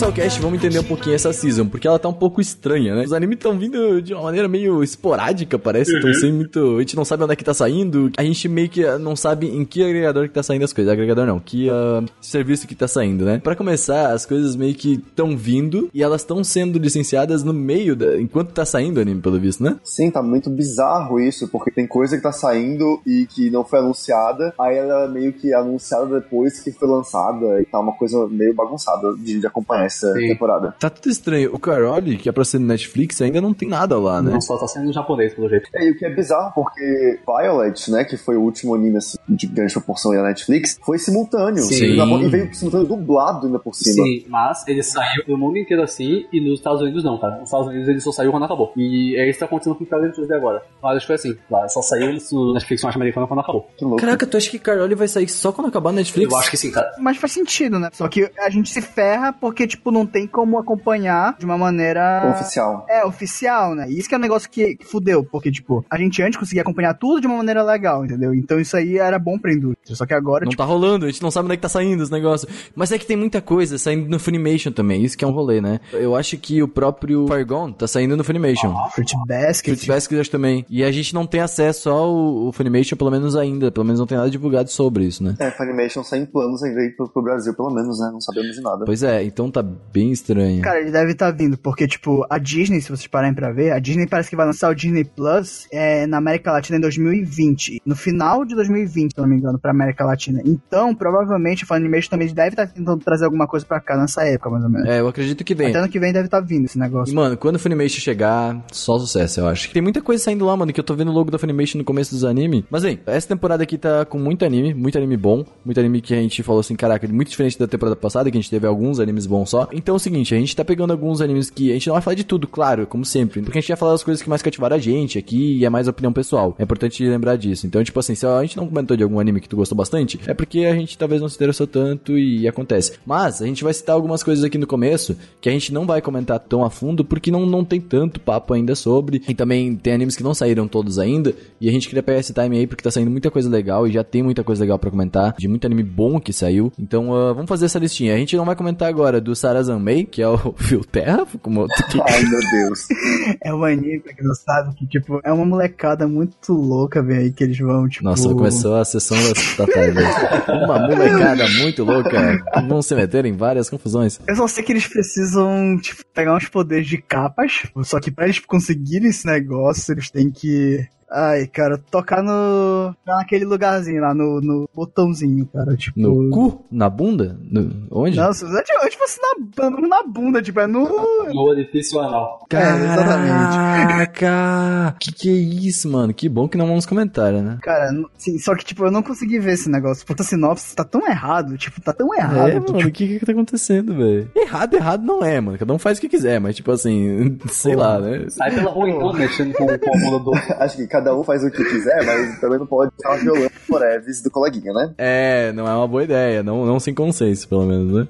Começar 0.02 0.08
o 0.08 0.14
cast, 0.14 0.42
vamos 0.42 0.58
entender 0.58 0.80
um 0.80 0.84
pouquinho 0.84 1.14
essa 1.14 1.32
season, 1.32 1.68
porque 1.68 1.88
ela 1.88 2.00
tá 2.00 2.10
um 2.10 2.14
pouco 2.14 2.42
estranha, 2.42 2.96
né? 2.96 3.04
Os 3.04 3.14
animes 3.14 3.36
estão 3.36 3.58
vindo 3.58 4.02
de 4.02 4.14
uma 4.14 4.24
maneira 4.24 4.48
meio 4.48 4.82
esporádica, 4.82 5.60
parece. 5.60 5.94
Estão 5.94 6.12
sem 6.16 6.34
muito. 6.34 6.78
A 6.78 6.80
gente 6.80 6.96
não 6.96 7.06
sabe 7.06 7.24
onde 7.24 7.34
é 7.34 7.36
que 7.36 7.44
tá 7.44 7.54
saindo. 7.54 8.12
A 8.18 8.24
gente 8.24 8.48
meio 8.48 8.68
que 8.68 8.84
não 8.98 9.16
sabe 9.16 9.48
em 9.48 9.64
que 9.64 9.84
agregador 9.84 10.28
que 10.28 10.34
tá 10.34 10.42
saindo 10.42 10.66
as 10.66 10.74
coisas. 10.74 10.92
Agregador 10.92 11.28
não, 11.28 11.40
que 11.40 11.70
ah, 11.70 12.04
serviço 12.20 12.68
que 12.68 12.74
tá 12.74 12.88
saindo, 12.88 13.26
né? 13.26 13.40
Pra 13.44 13.56
começar, 13.56 14.12
as 14.12 14.26
coisas 14.26 14.56
meio 14.56 14.74
que 14.74 14.94
estão 14.94 15.38
vindo 15.38 15.90
e 15.94 16.02
elas 16.02 16.22
estão 16.22 16.44
sendo 16.44 16.80
licenciadas 16.80 17.44
no 17.44 17.54
meio 17.54 17.96
da. 17.96 18.20
enquanto 18.20 18.54
tá 18.54 18.66
saindo 18.66 18.98
o 18.98 19.02
anime, 19.02 19.22
pelo 19.22 19.40
visto, 19.40 19.64
né? 19.64 19.78
Sim, 19.84 20.10
tá 20.10 20.24
muito 20.24 20.50
bizarro 20.50 21.20
isso, 21.20 21.48
porque 21.48 21.70
tem 21.70 21.86
coisa 21.86 22.18
que 22.18 22.24
tá 22.24 22.32
saindo 22.32 23.00
e 23.06 23.28
que 23.28 23.52
não 23.52 23.64
foi 23.64 23.80
anunciada, 23.80 24.52
aí 24.60 24.78
ela 24.78 25.06
é 25.06 25.08
meio 25.08 25.34
que 25.34 25.54
anunciada 25.54 26.20
depois 26.20 26.60
que 26.60 26.72
foi 26.72 26.88
lançada 26.88 27.62
e 27.62 27.66
tá 27.66 27.80
uma 27.80 27.94
coisa 27.94 28.28
meio 28.28 28.56
bagunçada 28.56 29.14
de, 29.16 29.40
de 29.40 29.46
acompanhar 29.46 29.90
essa 29.91 30.13
Sim. 30.13 30.27
temporada. 30.27 30.75
Tá 30.80 30.89
tudo 30.89 31.10
estranho. 31.10 31.54
O 31.54 31.60
Carole, 31.60 32.17
que 32.17 32.30
é 32.30 32.32
pra 32.32 32.43
ser 32.43 32.60
no 32.60 32.67
Netflix, 32.67 33.21
ainda 33.21 33.41
não 33.41 33.54
tem 33.54 33.67
nada 33.67 33.97
lá, 33.99 34.21
né? 34.21 34.32
Não 34.32 34.41
só 34.41 34.58
tá 34.58 34.67
sendo 34.67 34.91
japonês, 34.91 35.34
pelo 35.34 35.49
jeito. 35.49 35.69
É, 35.75 35.88
e 35.88 35.91
o 35.91 35.97
que 35.97 36.06
é 36.06 36.13
bizarro, 36.13 36.51
porque 36.54 37.19
Violet, 37.25 37.91
né, 37.91 38.04
que 38.04 38.17
foi 38.17 38.36
o 38.38 38.41
último 38.41 38.75
anime 38.75 38.97
assim, 38.97 39.17
de 39.27 39.47
grande 39.47 39.73
proporção 39.73 40.12
na 40.13 40.23
Netflix, 40.23 40.80
foi 40.84 40.97
simultâneo. 40.97 41.63
Sim. 41.63 41.95
E 41.95 42.30
veio 42.30 42.54
simultâneo 42.54 42.88
dublado 42.88 43.47
ainda 43.47 43.60
por 43.60 43.73
cima. 43.73 44.04
Sim, 44.04 44.25
mas 44.27 44.67
ele 44.67 44.84
saiu 44.84 45.23
no 45.27 45.38
mundo 45.38 45.58
inteiro 45.58 45.84
assim 45.84 46.25
e 46.32 46.41
nos 46.41 46.60
Estados 46.60 46.82
Unidos 46.82 47.04
não, 47.04 47.17
cara. 47.17 47.38
Nos 47.38 47.45
Estados 47.45 47.67
Unidos 47.67 47.88
ele 47.88 47.99
só 47.99 48.12
saiu 48.12 48.32
quando 48.32 48.43
acabou. 48.43 48.71
E 48.75 49.15
é 49.17 49.30
isso 49.30 49.38
que 49.38 49.39
tá 49.39 49.45
acontecendo 49.45 49.75
com 49.75 49.84
o 49.84 49.88
Cavaleiro 49.88 50.27
de 50.27 50.34
agora. 50.34 50.62
Mas 50.82 50.97
acho 50.97 51.01
que 51.01 51.08
foi 51.08 51.15
assim. 51.15 51.38
Lá, 51.49 51.67
só 51.67 51.82
saiu 51.82 52.17
no 52.32 52.54
Netflix 52.54 52.84
norte-americano 52.84 53.27
quando 53.27 53.39
acabou. 53.39 53.67
Que 53.77 53.84
louco. 53.84 53.99
Caraca, 53.99 54.25
tu 54.25 54.38
acha 54.38 54.49
que 54.49 54.60
Carole 54.60 54.95
vai 54.95 55.08
sair 55.08 55.27
só 55.27 55.51
quando 55.51 55.67
acabar 55.67 55.89
a 55.89 55.93
Netflix? 55.93 56.32
Eu 56.32 56.38
acho 56.38 56.51
que 56.51 56.58
sim, 56.58 56.71
cara. 56.71 56.91
Mas 56.99 57.17
faz 57.17 57.34
sentido, 57.34 57.80
né? 57.80 57.89
Só 57.93 58.08
que 58.08 58.30
a 58.38 58.49
gente 58.49 58.69
se 58.69 58.82
ferra 58.82 59.34
porque, 59.34 59.67
tipo, 59.67 59.81
não 59.89 60.06
tem 60.06 60.28
como 60.28 60.60
acompanhar 60.60 61.36
de 61.39 61.46
uma 61.46 61.58
maneira. 61.58 62.30
Oficial. 62.36 62.86
É, 62.89 63.06
oficial, 63.06 63.74
né? 63.74 63.89
E 63.89 63.98
isso 63.98 64.10
que 64.10 64.15
é 64.15 64.17
um 64.17 64.22
negócio 64.22 64.50
que, 64.50 64.76
que 64.76 64.86
fudeu, 64.86 65.24
porque, 65.24 65.50
tipo, 65.52 65.86
a 65.89 65.98
gente 65.98 66.22
antes 66.22 66.38
conseguia 66.38 66.62
acompanhar 66.62 66.94
tudo 66.94 67.22
de 67.22 67.28
uma 67.28 67.38
maneira 67.38 67.63
legal, 67.63 68.06
entendeu? 68.06 68.34
Então 68.34 68.60
isso 68.60 68.76
aí 68.76 68.98
era 68.98 69.17
bom 69.17 69.39
pra 69.39 69.54
indústria. 69.54 69.96
Só 69.96 70.06
que 70.06 70.13
agora, 70.13 70.46
Não 70.46 70.50
tipo, 70.52 70.62
tá 70.62 70.67
rolando, 70.67 71.06
a 71.06 71.10
gente 71.10 71.22
não 71.22 71.32
sabe 71.32 71.46
onde 71.46 71.54
é 71.54 71.58
que 71.58 71.62
tá 71.62 71.70
saindo 71.70 72.02
os 72.02 72.10
negócios. 72.10 72.52
Mas 72.76 72.91
é 72.91 72.98
que 72.98 73.06
tem 73.06 73.17
muita 73.17 73.41
coisa 73.41 73.78
saindo 73.78 74.10
no 74.10 74.20
Funimation 74.20 74.72
também, 74.72 75.04
isso 75.04 75.17
que 75.17 75.24
é 75.24 75.28
um 75.28 75.32
rolê, 75.32 75.62
né? 75.62 75.80
Eu 75.94 76.15
acho 76.15 76.38
que 76.38 76.62
o 76.62 76.67
próprio 76.67 77.28
Fargon 77.28 77.72
tá 77.72 77.88
saindo 77.88 78.17
no 78.17 78.24
Funimation. 78.24 78.76
Fruit 78.91 79.13
Basket. 79.28 79.76
Fruit 79.76 79.88
Basket 79.88 80.20
acho 80.20 80.32
também. 80.32 80.65
E 80.70 80.84
a 80.84 80.91
gente 80.91 81.13
não 81.13 81.26
tem 81.26 81.41
acesso 81.41 81.89
ao, 81.89 82.48
ao 82.48 82.52
Funimation, 82.52 82.96
pelo 82.96 83.12
menos 83.12 83.36
ainda. 83.36 83.72
Pelo 83.72 83.86
menos 83.86 84.00
não 84.00 84.08
tem 84.08 84.17
nada 84.17 84.30
divulgado 84.30 84.70
sobre 84.70 85.06
isso, 85.06 85.24
né? 85.24 85.36
É, 85.39 85.52
Funimation 85.52 86.04
sai 86.04 86.20
em 86.20 86.26
planos 86.26 86.63
ainda 86.63 86.82
aí 86.82 86.89
pro, 86.89 87.10
pro 87.10 87.22
Brasil, 87.22 87.54
pelo 87.56 87.72
menos, 87.72 88.00
né? 88.00 88.10
Não 88.12 88.22
sabemos 88.22 88.56
de 88.56 88.62
nada. 88.62 88.86
Pois 88.86 89.04
é, 89.04 89.24
então 89.24 89.50
tá 89.50 89.61
bem 89.63 90.12
estranha. 90.12 90.62
Cara, 90.62 90.80
ele 90.82 90.91
deve 90.91 91.12
estar 91.13 91.32
vindo, 91.32 91.58
porque, 91.58 91.88
tipo, 91.88 92.26
a 92.30 92.38
Disney, 92.38 92.82
se 92.82 92.89
vocês 92.89 93.08
pararem 93.08 93.34
pra 93.34 93.52
ver, 93.52 93.71
a 93.71 93.80
Disney 93.80 94.08
parece 94.08 94.30
que 94.30 94.36
vai 94.36 94.45
lançar 94.45 94.69
o 94.69 94.76
Disney 94.76 95.04
Plus 95.04 95.67
é, 95.71 96.06
na 96.08 96.17
América 96.17 96.52
Latina 96.52 96.78
em 96.78 96.82
2020. 96.82 97.82
No 97.86 97.95
final 97.95 98.45
de 98.45 98.56
2020, 98.56 99.12
se 99.13 99.17
não 99.19 99.28
me 99.28 99.36
engano, 99.36 99.60
pra 99.60 99.71
América 99.71 100.06
Latina. 100.06 100.41
Então, 100.45 100.93
provavelmente, 100.95 101.63
o 101.63 101.67
Funimation 101.67 102.10
também 102.10 102.28
deve 102.34 102.50
estar 102.50 102.67
tentando 102.67 103.04
trazer 103.04 103.26
alguma 103.26 103.47
coisa 103.47 103.65
pra 103.65 103.80
cá 103.80 103.97
nessa 103.97 104.24
época, 104.24 104.50
mais 104.50 104.63
ou 104.63 104.69
menos. 104.69 104.88
É, 104.89 105.00
eu 105.00 105.08
acredito 105.08 105.43
que 105.43 105.54
vem. 105.54 105.69
Até 105.69 105.80
ano 105.80 105.89
que 105.89 106.00
vem 106.00 106.12
deve 106.13 106.26
estar 106.26 106.39
vindo 106.41 106.65
esse 106.65 106.78
E, 106.78 106.82
negócio. 106.82 107.13
mano, 107.15 107.38
quando 107.38 107.56
o 107.56 107.60
Funimation 107.60 108.00
chegar, 108.00 108.63
só 108.71 108.97
sucesso, 109.00 109.39
eu 109.41 109.47
acho. 109.47 109.71
Tem 109.71 109.82
muita 109.82 110.02
coisa 110.02 110.24
saindo 110.24 110.45
lá, 110.45 110.56
mano, 110.58 110.71
que 110.74 110.80
eu 110.80 110.84
tô 110.84 110.95
vendo 110.95 111.12
o 111.12 111.13
logo 111.13 111.32
da 111.32 111.38
Funimation 111.38 111.78
no 111.78 111.84
começo 111.84 112.12
dos 112.13 112.24
animes. 112.24 112.63
Mas, 112.69 112.84
bem, 112.84 113.00
essa 113.06 113.28
temporada 113.28 113.63
aqui 113.63 113.78
tá 113.78 114.06
com 114.06 114.17
muito 114.17 114.45
anime, 114.45 114.74
muito 114.74 114.97
anime 114.97 115.17
bom, 115.17 115.45
muito 115.65 115.80
anime 115.80 116.02
que 116.02 116.13
a 116.13 116.17
gente 116.17 116.41
falou 116.43 116.62
assim, 116.62 116.76
caraca, 116.76 117.08
muito 117.08 117.30
diferente 117.30 117.58
da 117.60 117.67
temporada 117.67 117.95
passada, 117.95 118.30
que 118.32 118.38
a 118.38 118.41
gente 118.41 118.50
teve 118.50 118.65
alguns 118.67 119.00
animes 119.00 119.26
bons 119.26 119.50
só. 119.52 119.68
Então 119.74 119.94
é 119.94 119.98
o 119.98 120.00
seguinte, 120.00 120.34
a 120.34 120.38
gente 120.38 120.56
tá 120.56 120.64
pegando 120.64 120.92
alguns 120.92 121.22
animes 121.22 121.50
que 121.50 121.70
a 121.70 121.74
gente 121.74 121.88
não 121.88 121.94
vai 121.94 122.02
falar 122.02 122.16
de 122.16 122.24
tudo, 122.24 122.48
claro, 122.48 122.88
como 122.88 123.04
sempre, 123.04 123.42
porque 123.42 123.58
a 123.58 123.62
gente 123.62 123.70
vai 123.70 123.78
falar 123.78 123.92
das 123.92 124.04
coisas 124.04 124.24
que 124.24 124.30
mais 124.30 124.42
cativaram 124.42 124.76
a 124.76 124.80
gente 124.80 125.20
aqui 125.20 125.58
e 125.58 125.66
é 125.66 125.70
mais 125.70 125.88
opinião 125.88 126.14
pessoal. 126.14 126.56
É 126.58 126.64
importante 126.64 127.06
lembrar 127.06 127.36
disso. 127.36 127.68
Então, 127.68 127.84
tipo 127.84 128.00
assim, 128.00 128.16
se 128.16 128.26
a 128.26 128.42
gente 128.42 128.56
não 128.56 128.68
comentou 128.68 128.96
de 128.96 129.04
algum 129.04 129.20
anime 129.20 129.42
que 129.42 129.50
tu 129.50 129.58
gostou 129.58 129.78
bastante, 129.78 130.20
é 130.26 130.34
porque 130.34 130.60
a 130.60 130.74
gente 130.74 130.98
talvez 130.98 131.22
não 131.22 131.28
se 131.28 131.36
interessou 131.36 131.68
tanto 131.68 132.18
e 132.18 132.48
acontece. 132.48 132.94
Mas 133.06 133.42
a 133.42 133.46
gente 133.46 133.64
vai 133.64 133.74
citar 133.74 133.96
algumas 133.96 134.24
coisas 134.24 134.44
aqui 134.44 134.58
no 134.58 134.66
começo 134.66 135.18
que 135.42 135.50
a 135.50 135.52
gente 135.52 135.74
não 135.74 135.86
vai 135.86 136.02
comentar 136.02 136.40
tão 136.40 136.64
a 136.64 136.70
fundo 136.70 137.04
porque 137.04 137.30
não, 137.30 137.46
não 137.46 137.66
tem 137.66 137.82
tanto 137.82 138.20
papo 138.20 138.54
ainda 138.54 138.74
sobre. 138.74 139.22
E 139.28 139.36
também 139.36 139.76
tem 139.76 139.94
animes 139.94 140.16
que 140.16 140.24
não 140.24 140.34
saíram 140.34 140.68
todos 140.68 140.98
ainda. 140.98 141.34
E 141.60 141.68
a 141.68 141.72
gente 141.72 141.88
queria 141.90 142.04
pegar 142.04 142.20
esse 142.20 142.34
time 142.34 142.58
aí 142.58 142.68
porque 142.68 142.84
tá 142.84 142.92
saindo 142.92 143.12
muita 143.12 143.30
coisa 143.30 143.50
legal 143.50 143.86
e 143.86 143.92
já 143.92 144.04
tem 144.04 144.24
muita 144.24 144.44
coisa 144.44 144.64
legal 144.64 144.80
pra 144.80 144.90
comentar. 144.90 145.36
De 145.38 145.48
muito 145.48 145.66
anime 145.66 145.84
bom 145.84 146.20
que 146.20 146.32
saiu. 146.32 146.72
Então 146.80 147.14
ah, 147.14 147.34
vamos 147.34 147.50
fazer 147.50 147.66
essa 147.66 147.80
listinha. 147.80 148.16
A 148.16 148.18
gente 148.18 148.38
não 148.38 148.46
vai 148.46 148.56
comentar 148.56 148.88
agora 148.88 149.20
do 149.20 149.36
Sarazanmei, 149.41 150.06
que 150.06 150.21
é 150.21 150.27
o 150.27 150.38
Phil 150.58 150.84
Terra, 150.84 151.25
como 151.41 151.67
que 151.67 152.01
Ai, 152.01 152.23
meu 152.23 152.39
Deus. 152.39 152.88
É 153.43 153.54
um 153.54 153.63
anime, 153.63 153.99
pra 153.99 154.13
quem 154.13 154.25
não 154.25 154.36
sabe, 154.36 154.75
que, 154.75 154.86
tipo, 154.86 155.19
é 155.23 155.32
uma 155.32 155.45
molecada 155.45 156.08
muito 156.08 156.54
louca, 156.54 157.01
velho, 157.01 157.32
que 157.34 157.43
eles 157.43 157.58
vão, 157.58 157.88
tipo... 157.88 158.04
Nossa, 158.04 158.30
começou 158.30 158.75
a 158.75 158.86
sessão 158.86 159.17
da, 159.17 159.65
da 159.65 159.71
tarde. 159.71 159.99
Uma 160.65 160.80
molecada 160.88 161.47
muito 161.60 161.84
louca 161.84 162.43
que 162.54 162.62
vão 162.67 162.82
se 162.82 162.93
meter 162.93 163.25
em 163.25 163.36
várias 163.36 163.69
confusões. 163.69 164.19
Eu 164.27 164.36
só 164.36 164.47
sei 164.47 164.63
que 164.63 164.71
eles 164.71 164.88
precisam, 164.88 165.77
tipo, 165.82 166.04
pegar 166.13 166.36
uns 166.36 166.47
poderes 166.47 166.88
de 166.88 166.97
capas, 166.97 167.63
só 167.84 167.99
que 167.99 168.12
pra 168.12 168.25
eles 168.25 168.39
conseguirem 168.39 169.10
esse 169.10 169.25
negócio, 169.25 169.93
eles 169.93 170.10
têm 170.10 170.30
que... 170.30 170.86
Ai, 171.12 171.45
cara, 171.47 171.78
tocar 171.78 172.24
no. 172.24 172.95
naquele 173.06 173.43
lugarzinho 173.43 174.02
lá, 174.02 174.13
no, 174.13 174.39
no 174.39 174.69
botãozinho, 174.74 175.45
cara. 175.47 175.76
Tipo. 175.76 176.00
No 176.00 176.30
cu? 176.30 176.65
Na 176.71 176.89
bunda? 176.89 177.38
No- 177.52 177.88
onde? 177.91 178.15
Nossa, 178.17 178.45
é 178.45 178.63
tipo, 178.63 178.80
é 178.86 178.89
tipo 178.89 179.04
assim, 179.04 179.19
na, 179.60 179.69
na 179.88 180.04
bunda, 180.04 180.41
tipo, 180.41 180.60
é 180.60 180.67
no. 180.67 180.88
No 181.34 181.41
orifício 181.41 182.00
anal. 182.00 182.45
É, 182.52 182.58
exatamente. 182.58 183.58
Caraca! 183.58 184.95
Que 185.00 185.12
que 185.12 185.30
é 185.30 185.34
isso, 185.34 185.89
mano? 185.89 186.13
Que 186.13 186.30
bom 186.30 186.47
que 186.47 186.58
não 186.58 186.67
vamos 186.67 186.86
comentários, 186.86 187.41
né? 187.43 187.58
Cara, 187.62 187.89
sim, 188.17 188.38
só 188.39 188.56
que, 188.56 188.63
tipo, 188.63 188.86
eu 188.86 188.91
não 188.91 189.04
consegui 189.04 189.39
ver 189.39 189.54
esse 189.54 189.69
negócio. 189.69 190.06
Porque 190.06 190.21
a 190.21 190.26
sinopse 190.26 190.76
tá 190.76 190.84
tão 190.84 191.06
errado, 191.08 191.58
tipo, 191.58 191.82
tá 191.82 191.91
tão 191.91 192.13
errado. 192.15 192.47
é, 192.47 192.52
que, 192.52 192.60
mano, 192.60 192.78
tipo, 192.78 192.89
o 192.89 192.91
que 192.91 193.19
que 193.19 193.26
tá 193.26 193.32
acontecendo, 193.32 193.93
velho? 193.95 194.30
Errado, 194.36 194.76
errado 194.76 195.04
não 195.04 195.24
é, 195.24 195.41
mano. 195.41 195.58
Cada 195.58 195.74
um 195.74 195.80
faz 195.80 195.97
o 195.97 196.02
que 196.02 196.08
quiser, 196.10 196.39
mas 196.39 196.56
tipo 196.56 196.71
assim, 196.71 197.38
sei 197.50 197.76
lá, 197.76 198.00
né? 198.00 198.30
Sai 198.30 198.52
pela 198.52 198.71
rua 198.71 198.89
então, 198.89 199.13
mexendo 199.13 199.54
com, 199.54 199.65
bunda 199.65 200.19
do. 200.19 200.32
Acho 200.62 200.78
que 200.78 200.88
cada 200.88 201.01
um 201.10 201.24
faz 201.24 201.44
o 201.44 201.50
que 201.52 201.64
quiser, 201.64 202.06
mas 202.06 202.40
também 202.40 202.60
não 202.60 202.66
pode 202.68 202.92
estar 202.98 203.16
violando 203.18 203.48
o 203.48 203.50
foreves 203.68 204.22
do 204.22 204.30
coleguinha, 204.30 204.74
né? 204.74 204.94
É, 204.98 205.52
não 205.54 205.68
é 205.68 205.74
uma 205.76 205.88
boa 205.88 206.04
ideia, 206.04 206.44
não, 206.44 206.66
não 206.66 206.80
sem 206.80 206.94
consenso, 206.94 207.48
pelo 207.48 207.66
menos, 207.66 207.92
né? 207.94 208.08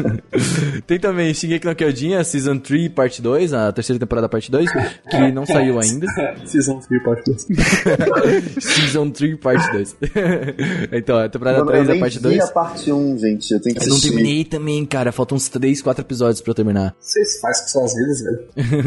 Tem 0.86 0.98
também 0.98 1.32
Shingeki 1.34 1.66
no 1.66 1.74
Kyojin, 1.74 2.14
a 2.14 2.24
Season 2.24 2.58
3, 2.58 2.88
parte 2.88 3.20
2, 3.22 3.52
a 3.52 3.72
terceira 3.72 4.00
temporada, 4.00 4.28
parte 4.28 4.50
2, 4.50 4.70
que 5.10 5.32
não 5.32 5.44
saiu 5.46 5.78
ainda. 5.78 6.06
Season 6.44 6.78
3, 6.80 7.02
parte 7.02 7.24
2. 7.30 7.46
Season 8.60 9.10
3, 9.10 9.38
parte 9.38 9.72
2. 9.72 9.96
então, 10.92 11.18
a 11.18 11.28
temporada 11.28 11.58
Mano, 11.58 11.70
3, 11.70 11.88
eu 11.88 11.94
a 11.94 11.98
parte 11.98 12.16
vi 12.18 12.22
2. 12.22 12.40
a 12.40 12.46
parte 12.48 12.92
1, 12.92 13.18
gente. 13.18 13.52
Eu 13.52 13.60
tenho 13.60 13.74
que 13.76 13.82
Eu 13.82 13.88
não 13.88 13.96
assistir. 13.96 14.12
terminei 14.14 14.44
também, 14.44 14.84
cara. 14.86 15.12
Faltam 15.12 15.36
uns 15.36 15.48
3, 15.48 15.82
4 15.82 16.02
episódios 16.02 16.40
pra 16.40 16.50
eu 16.50 16.54
terminar. 16.54 16.94
Vocês 17.00 17.40
fazem 17.40 17.62
com 17.64 17.68
suas 17.68 17.94
vidas, 17.94 18.20
velho. 18.22 18.40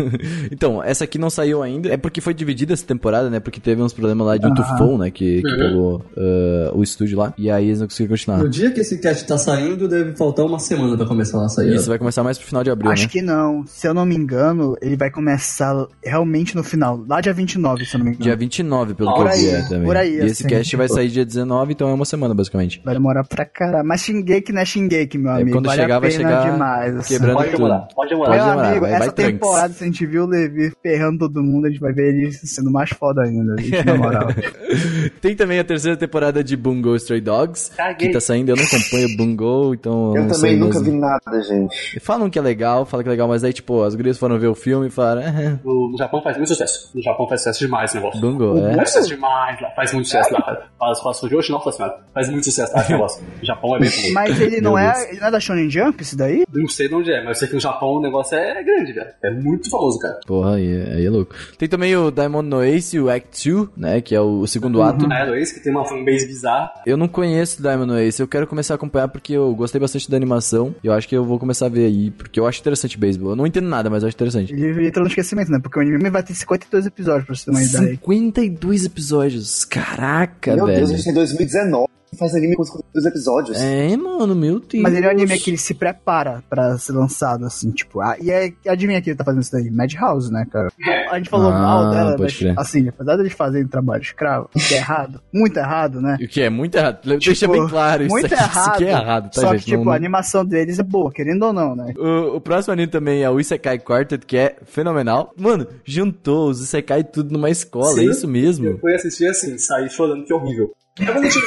então, 0.52 0.84
essa 0.84 1.04
aqui 1.04 1.18
não 1.18 1.30
saiu 1.30 1.62
ainda. 1.64 1.90
É 1.90 1.98
porque 1.98 2.22
foi 2.22 2.34
dividida 2.34 2.74
essa 2.74 2.86
temporada, 2.86 3.13
né? 3.30 3.40
Porque 3.40 3.60
teve 3.60 3.82
uns 3.82 3.94
problemas 3.94 4.26
lá 4.28 4.38
de 4.38 4.48
um 4.48 4.54
tufão, 4.54 4.98
né? 4.98 5.10
Que, 5.12 5.42
que 5.42 5.56
pegou 5.58 6.04
ah, 6.18 6.72
o 6.74 6.82
estúdio 6.84 7.18
lá. 7.18 7.34
E 7.38 7.50
aí 7.50 7.66
eles 7.68 7.80
não 7.80 7.88
conseguiram 7.88 8.14
continuar. 8.16 8.38
No 8.40 8.50
dia 8.50 8.72
que 8.72 8.80
esse 8.82 8.98
cast 9.00 9.26
tá 9.26 9.38
saindo, 9.38 9.88
deve 9.88 10.16
faltar 10.16 10.46
uma 10.46 10.60
semana 10.60 10.98
pra 10.98 11.06
começar 11.06 11.44
a 11.44 11.50
sair. 11.50 11.76
Isso 11.76 11.88
vai 11.90 11.98
começar 11.98 12.24
mais 12.24 12.38
pro 12.38 12.48
final 12.48 12.64
de 12.64 12.70
abril, 12.72 12.92
Acho 12.92 13.04
né? 13.04 13.10
que 13.10 13.22
não. 13.22 13.66
Se 13.68 13.88
eu 13.88 13.94
não 13.94 14.06
me 14.06 14.16
engano, 14.16 14.76
ele 14.82 14.96
vai 14.96 15.10
começar 15.12 15.88
realmente 16.04 16.56
no 16.56 16.64
final. 16.64 17.04
Lá 17.08 17.22
dia 17.22 17.34
29, 17.34 17.86
se 17.86 17.96
eu 17.96 18.00
não 18.00 18.06
me 18.06 18.12
engano. 18.12 18.24
Dia 18.24 18.36
29, 18.36 18.94
pelo 18.94 19.14
Por 19.14 19.26
que 19.30 19.32
eu 19.32 19.38
vi 19.38 19.50
aí, 19.50 19.56
é, 19.56 19.62
também. 19.68 19.84
por 19.86 19.98
aí, 19.98 20.14
e 20.14 20.18
esse 20.20 20.46
assim, 20.46 20.48
cast 20.56 20.76
vai 20.76 20.88
sair 20.88 21.10
dia 21.10 21.26
19, 21.26 21.74
então 21.74 21.88
é 21.90 21.94
uma 21.94 22.06
semana, 22.06 22.34
basicamente. 22.34 22.82
Vai 22.84 22.94
demorar 22.94 23.24
pra 23.24 23.46
caralho. 23.46 23.88
Mas 23.88 24.02
Shingeki 24.02 24.52
não 24.54 24.62
é 24.62 24.66
Shingeki, 24.66 25.18
meu 25.18 25.32
É, 25.32 25.36
amigo. 25.42 25.52
quando 25.52 25.66
vale 25.68 25.82
chegar, 25.82 25.96
a 25.96 26.00
vai 26.00 26.12
chegar 26.12 26.52
demais. 26.52 26.96
assim. 26.98 27.14
quebrando 27.16 27.36
Pode 27.36 27.50
tudo. 27.52 27.58
demorar, 27.58 27.88
pode 27.96 28.10
demorar. 28.10 28.30
Meu 28.36 28.40
demorar, 28.46 28.68
amigo, 28.68 28.82
vai- 28.82 28.92
vai 28.92 29.02
essa 29.02 29.12
tranks. 29.12 29.34
temporada, 29.34 29.74
se 29.74 29.84
a 29.84 29.88
gente 29.88 30.06
viu 30.06 30.24
o 30.24 30.28
Levi 30.28 30.74
ferrando 30.82 31.20
todo 31.20 31.44
mundo, 31.44 31.66
a 31.68 31.70
gente 31.70 31.80
vai 31.80 31.92
ver 31.94 32.14
ele 32.16 32.32
sendo 32.32 32.72
mais 32.72 32.93
foda 32.94 33.24
ainda, 33.24 33.56
gente, 33.62 33.86
na 33.86 33.96
moral. 33.96 34.28
Tem 35.22 35.36
também 35.36 35.60
a 35.60 35.64
terceira 35.64 35.98
temporada 35.98 36.44
de 36.44 36.56
Bungo 36.56 36.96
Stray 36.96 37.22
Dogs, 37.22 37.72
Caguei. 37.76 38.08
que 38.08 38.14
tá 38.14 38.20
saindo. 38.20 38.50
Eu 38.50 38.56
não 38.56 38.64
acompanho 38.64 39.18
Bungo, 39.18 39.74
então 39.74 40.16
Eu 40.16 40.22
não 40.24 40.30
também 40.30 40.34
sei 40.52 40.56
nunca 40.58 40.80
mesmo. 40.80 40.94
vi 40.94 41.00
nada, 41.00 41.42
gente. 41.42 42.00
Falam 42.00 42.30
que 42.30 42.38
é 42.40 42.42
legal, 42.42 42.86
falam 42.86 43.04
que 43.04 43.10
é 43.10 43.12
legal, 43.12 43.28
mas 43.28 43.44
aí, 43.44 43.54
tipo, 43.54 43.84
as 43.84 43.96
gurias 43.96 44.18
foram 44.18 44.38
ver 44.40 44.48
o 44.48 44.56
filme 44.56 44.88
e 44.88 44.90
falaram, 44.90 45.22
"Ah, 45.26 45.60
No, 45.64 45.96
Japão 45.98 46.22
faz 46.22 46.38
muito 46.38 46.50
sucesso. 46.50 46.90
No 46.96 47.02
Japão 47.02 47.28
faz 47.28 47.42
sucesso 47.42 47.60
demais 47.60 47.90
esse 47.92 47.98
negócio. 48.00 48.20
Bungo, 48.22 48.58
é. 48.58 48.76
Faz 48.76 48.90
sucesso 48.90 49.10
demais 49.10 49.62
lá. 49.62 49.70
Faz 49.76 49.94
muito 49.94 50.06
sucesso 50.06 50.34
lá. 50.34 50.68
Faz, 50.80 51.00
faz 51.02 51.20
Fujoshi, 51.20 51.52
não 51.52 51.62
faz 51.62 51.78
nada. 51.78 51.96
Faz 52.14 52.30
muito 52.30 52.44
sucesso 52.46 52.74
lá 52.74 52.82
esse 52.82 52.92
negócio. 52.92 53.24
O 53.42 53.46
Japão 53.46 53.76
é 53.76 53.80
bem 53.80 53.90
comum. 53.92 54.14
Mas 54.14 54.40
ele 54.42 54.62
não 54.62 54.78
é. 54.78 55.10
Ele 55.10 55.20
não 55.20 55.28
é 55.28 55.32
da 55.32 55.40
Shonen 55.40 55.70
Jump, 55.70 56.02
isso 56.02 56.18
daí? 56.18 56.44
Não 56.54 56.68
sei 56.68 56.88
de 56.88 56.96
onde 56.96 57.12
é, 57.12 57.20
mas 57.20 57.30
eu 57.30 57.36
sei 57.36 57.48
que 57.48 57.54
no 57.56 57.60
Japão 57.60 57.90
o 57.94 58.02
negócio 58.02 58.38
é 58.38 58.64
grande, 58.64 58.94
velho. 58.94 59.10
É 59.24 59.32
muito 59.32 59.70
famoso, 59.70 60.00
cara. 60.00 60.20
Porra, 60.26 60.56
aí, 60.56 60.68
é- 60.74 60.94
aí 60.96 61.06
é 61.06 61.10
louco. 61.10 61.34
Tem 61.58 61.68
também 61.68 61.96
o 61.96 62.12
Diamond 62.12 62.48
no 62.48 62.64
Ace, 62.84 63.00
o 63.00 63.10
Act 63.10 63.50
2, 63.50 63.70
né? 63.78 64.02
Que 64.02 64.14
é 64.14 64.20
o, 64.20 64.46
segundo 64.46 64.82
ato. 64.82 65.12
É, 65.12 65.26
do 65.26 65.36
Ace, 65.36 65.54
que 65.54 65.62
tem 65.62 65.72
uma 65.72 65.86
fanbase 65.86 66.28
bizarra. 66.28 66.74
Eu 66.86 66.98
não 66.98 67.08
conheço 67.08 67.60
o 67.60 67.62
Diamond 67.62 67.94
Ace, 68.02 68.22
eu 68.22 68.28
quero 68.28 68.46
começar 68.46 68.74
a 68.74 68.76
acompanhar 68.76 69.08
porque 69.08 69.34
eu 69.34 69.56
gostei 69.56 69.80
bastante 69.80 70.10
da 70.10 70.18
animação. 70.18 70.76
E 70.84 70.88
eu 70.88 70.94
acho 70.94 71.08
que 71.08 71.16
eu 71.16 71.24
vou 71.24 71.40
começar 71.40 71.68
a 71.68 71.70
ver 71.70 71.86
aí, 71.86 72.12
porque 72.12 72.40
eu 72.40 72.46
acho 72.46 72.60
interessante 72.60 72.98
beisebol. 72.98 73.32
Eu 73.32 73.36
não 73.36 73.48
entendo 73.48 73.68
nada, 73.68 73.90
mas 73.90 74.04
eu 74.04 74.08
acho 74.08 74.16
interessante. 74.16 74.54
Ele 74.54 74.88
entrou 74.88 75.04
no 75.04 75.10
esquecimento, 75.10 75.52
né? 75.52 75.60
Porque 75.62 75.80
o 75.80 75.82
anime 75.82 76.10
vai 76.10 76.24
ter 76.24 76.34
52 76.34 76.86
episódios, 76.86 77.26
pra 77.26 77.36
você 77.36 77.46
ter 77.46 77.52
uma 77.52 77.64
ideia. 77.64 77.90
52 77.96 78.86
episódios. 78.86 79.66
Caraca, 79.66 80.56
Meu 80.56 80.66
velho. 80.66 80.80
Deus, 80.80 80.92
a 80.92 80.94
gente 80.96 81.06
tem 81.06 81.14
2019 81.14 81.88
e 81.88 82.03
faz 82.14 82.34
anime 82.36 82.56
com 82.56 82.64
52 82.64 83.06
episódios. 83.06 83.62
É, 83.62 83.96
mano, 83.98 84.36
meu 84.36 84.60
Deus. 84.60 84.82
Mas 84.84 84.94
ele 84.94 85.06
é 85.06 85.10
um 85.10 85.12
anime 85.12 85.38
que 85.40 85.50
ele 85.50 85.58
se 85.58 85.74
prepara 85.74 86.44
pra 86.50 86.78
ser 86.78 86.94
lançado, 86.94 87.46
assim, 87.46 87.72
tipo. 87.72 88.02
Ah, 88.02 88.16
e 88.22 88.30
é, 88.32 88.52
adivinha 88.68 89.02
quem 89.02 89.16
tá 89.16 89.24
fazendo 89.24 89.42
isso 89.42 89.52
daí? 89.52 89.70
Madhouse, 89.70 90.32
né, 90.32 90.46
cara? 90.52 90.70
A 91.12 91.18
gente 91.18 91.30
falou 91.30 91.52
Ah, 91.52 91.60
mal 91.60 91.90
dela, 91.92 92.16
mas, 92.20 92.36
crer. 92.38 92.54
assim, 92.58 92.88
apesar 92.88 93.16
deles 93.18 93.34
fazerem 93.34 93.68
trabalho 93.68 94.02
escravo, 94.02 94.50
que 94.50 94.74
é 94.74 94.78
errado, 94.78 95.22
muito 95.34 95.58
errado, 95.58 96.02
né? 96.02 96.18
O 96.22 96.28
que 96.28 96.42
é 96.42 96.50
muito 96.50 96.76
errado. 96.76 97.00
Deixa 97.04 97.34
Tipo, 97.34 97.52
bem 97.54 97.68
claro 97.68 98.04
isso 98.04 98.12
muito 98.12 98.26
aqui. 98.26 98.34
errado. 98.44 98.52
Isso 98.62 98.70
aqui 98.70 98.86
é 98.86 98.90
errado, 98.92 99.32
tá, 99.32 99.42
Só 99.42 99.52
gente? 99.54 99.66
que, 99.66 99.72
tipo, 99.72 99.86
Não- 99.86 99.92
a 99.92 99.96
animação 99.96 100.46
deles 100.46 100.80
é 100.80 100.84
boa, 100.84 101.12
querendo 101.12 101.44
ou 101.44 101.54
não, 101.54 101.76
né? 101.76 101.94
O, 101.98 102.38
o 102.38 102.42
próximo 102.42 102.74
anime 102.74 102.88
também 102.90 103.24
é 103.24 103.30
o 103.30 103.40
Isekai 103.40 103.80
Quartet, 103.80 104.26
que 104.26 104.38
é 104.38 104.56
fenomenal. 104.66 105.34
Mano, 105.38 105.68
juntou 105.86 106.50
os 106.50 106.62
Isekai 106.62 107.04
tudo 107.04 107.32
numa 107.32 107.50
escola, 107.50 107.94
Sim. 107.94 108.02
é 108.08 108.12
isso 108.12 108.28
mesmo. 108.28 108.66
Eu 108.68 108.80
fui 108.80 108.94
assistir 108.94 109.28
assim, 109.28 109.58
saí 109.58 109.90
chorando 109.90 110.24
que 110.26 110.32
é 110.34 110.36
horrível. 110.36 110.72
É 111.00 111.12
bonitinho. 111.12 111.46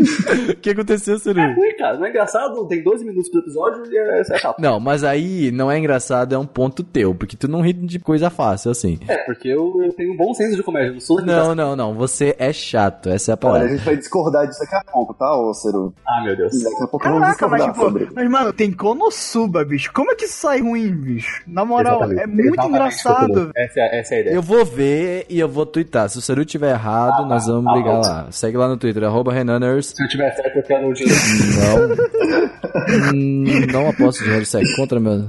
O 0.50 0.56
que 0.56 0.70
aconteceu, 0.70 1.18
Suru? 1.18 1.38
É 1.40 1.54
ruim, 1.54 1.76
cara. 1.76 1.96
Não 1.98 2.06
é 2.06 2.10
engraçado, 2.10 2.66
tem 2.66 2.82
12 2.82 3.04
minutos 3.04 3.30
por 3.30 3.38
episódio 3.40 3.82
e 3.90 3.96
é, 3.96 4.20
é 4.20 4.38
chato. 4.38 4.58
Não, 4.60 4.78
mas 4.80 5.04
aí 5.04 5.50
não 5.50 5.70
é 5.70 5.78
engraçado, 5.78 6.34
é 6.34 6.38
um 6.38 6.46
ponto 6.46 6.82
teu, 6.82 7.14
porque 7.14 7.36
tu 7.36 7.48
não 7.48 7.60
ri 7.62 7.72
de 7.72 7.98
coisa 7.98 8.30
fácil 8.30 8.70
assim. 8.70 8.98
É, 9.08 9.16
porque 9.24 9.48
eu, 9.48 9.80
eu 9.82 9.92
tenho 9.92 10.12
um 10.12 10.16
bom 10.16 10.32
senso 10.34 10.56
de 10.56 10.62
comédia, 10.62 10.92
não 10.92 11.00
sou 11.00 11.20
Não, 11.22 11.54
não, 11.54 11.74
não, 11.76 11.94
você 11.94 12.34
é 12.38 12.52
chato, 12.52 13.08
essa 13.08 13.32
é 13.32 13.34
a 13.34 13.38
Olha, 13.42 13.48
a 13.48 13.52
palavra. 13.52 13.68
gente 13.76 13.84
vai 13.84 13.96
discordar 13.96 14.46
disso 14.46 14.60
daqui 14.60 14.74
a 14.74 14.92
pouco, 14.92 15.14
tá, 15.14 15.34
ô 15.36 15.52
Ciro? 15.54 15.94
Ah, 16.06 16.22
meu 16.24 16.36
Deus. 16.36 16.52
Daqui 16.62 16.82
a 16.82 16.86
pouco 16.86 17.04
vamos 17.04 17.20
Caraca, 17.20 17.48
mas, 17.48 17.60
discordar 17.62 17.68
tipo, 17.74 17.80
sobre. 17.80 18.08
mas, 18.14 18.30
mano, 18.30 18.52
tem 18.52 18.72
Konosuba, 18.72 19.64
bicho. 19.64 19.92
Como 19.92 20.10
é 20.10 20.14
que 20.14 20.24
isso 20.24 20.34
sai 20.40 20.60
ruim, 20.60 20.90
bicho? 20.94 21.42
Na 21.46 21.64
moral, 21.64 21.96
Exatamente. 22.04 22.22
é 22.22 22.26
muito 22.26 22.40
Exatamente, 22.48 22.68
engraçado. 22.70 23.50
Essa, 23.56 23.80
é- 23.80 23.98
essa 24.00 24.14
é 24.14 24.18
a 24.18 24.20
ideia. 24.20 24.34
Eu 24.34 24.42
vou 24.42 24.64
ver 24.64 25.26
e 25.28 25.38
eu 25.38 25.48
vou 25.48 25.64
twittar. 25.66 26.08
Se 26.08 26.18
o 26.18 26.20
Seru 26.20 26.44
tiver 26.44 26.70
errado, 26.70 27.26
nós 27.26 27.46
vamos 27.46 27.64
tá 27.64 27.72
brigar 27.72 27.94
bom. 27.96 28.00
lá. 28.02 28.26
Segue 28.30 28.56
lá 28.56 28.68
no 28.68 28.76
Twitter, 28.76 29.04
arroba 29.04 29.32
Renaners. 29.32 29.89
Se 29.94 30.04
eu 30.04 30.08
tiver 30.08 30.30
certo, 30.34 30.56
eu 30.56 30.62
quero 30.62 30.88
o 30.88 30.94
dinheiro. 30.94 31.20
Não. 31.58 33.12
Hum, 33.12 33.66
não 33.72 33.88
aposto 33.88 34.22
dinheiro, 34.22 34.46
segue 34.46 34.74
contra 34.76 35.00
meu. 35.00 35.28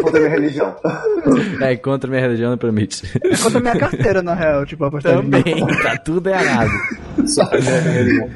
Contra 0.00 0.18
a 0.18 0.20
minha 0.20 0.30
religião. 0.30 0.76
é, 1.60 1.76
contra 1.76 2.10
minha 2.10 2.22
religião 2.22 2.50
não 2.50 2.58
permite. 2.58 3.02
Conta 3.42 3.58
a 3.58 3.60
minha 3.60 3.78
carteira, 3.78 4.22
na 4.22 4.34
real, 4.34 4.66
tipo, 4.66 4.84
apostar 4.84 5.16
Também, 5.16 5.66
tá 5.82 5.96
tudo 5.98 6.28
errado. 6.28 6.70
Só 7.26 7.44
ver 7.46 7.96
ele, 7.96 8.18
né? 8.18 8.30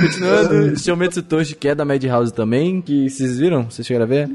Continuando, 0.00 0.78
Shoumetsu 0.78 1.22
Toshi, 1.22 1.54
que 1.54 1.68
é 1.68 1.74
da 1.74 1.84
Madhouse 1.84 2.32
também, 2.32 2.80
que 2.80 3.08
vocês 3.08 3.38
viram? 3.38 3.64
Vocês 3.64 3.86
chegaram 3.86 4.04
a 4.04 4.08
ver? 4.08 4.28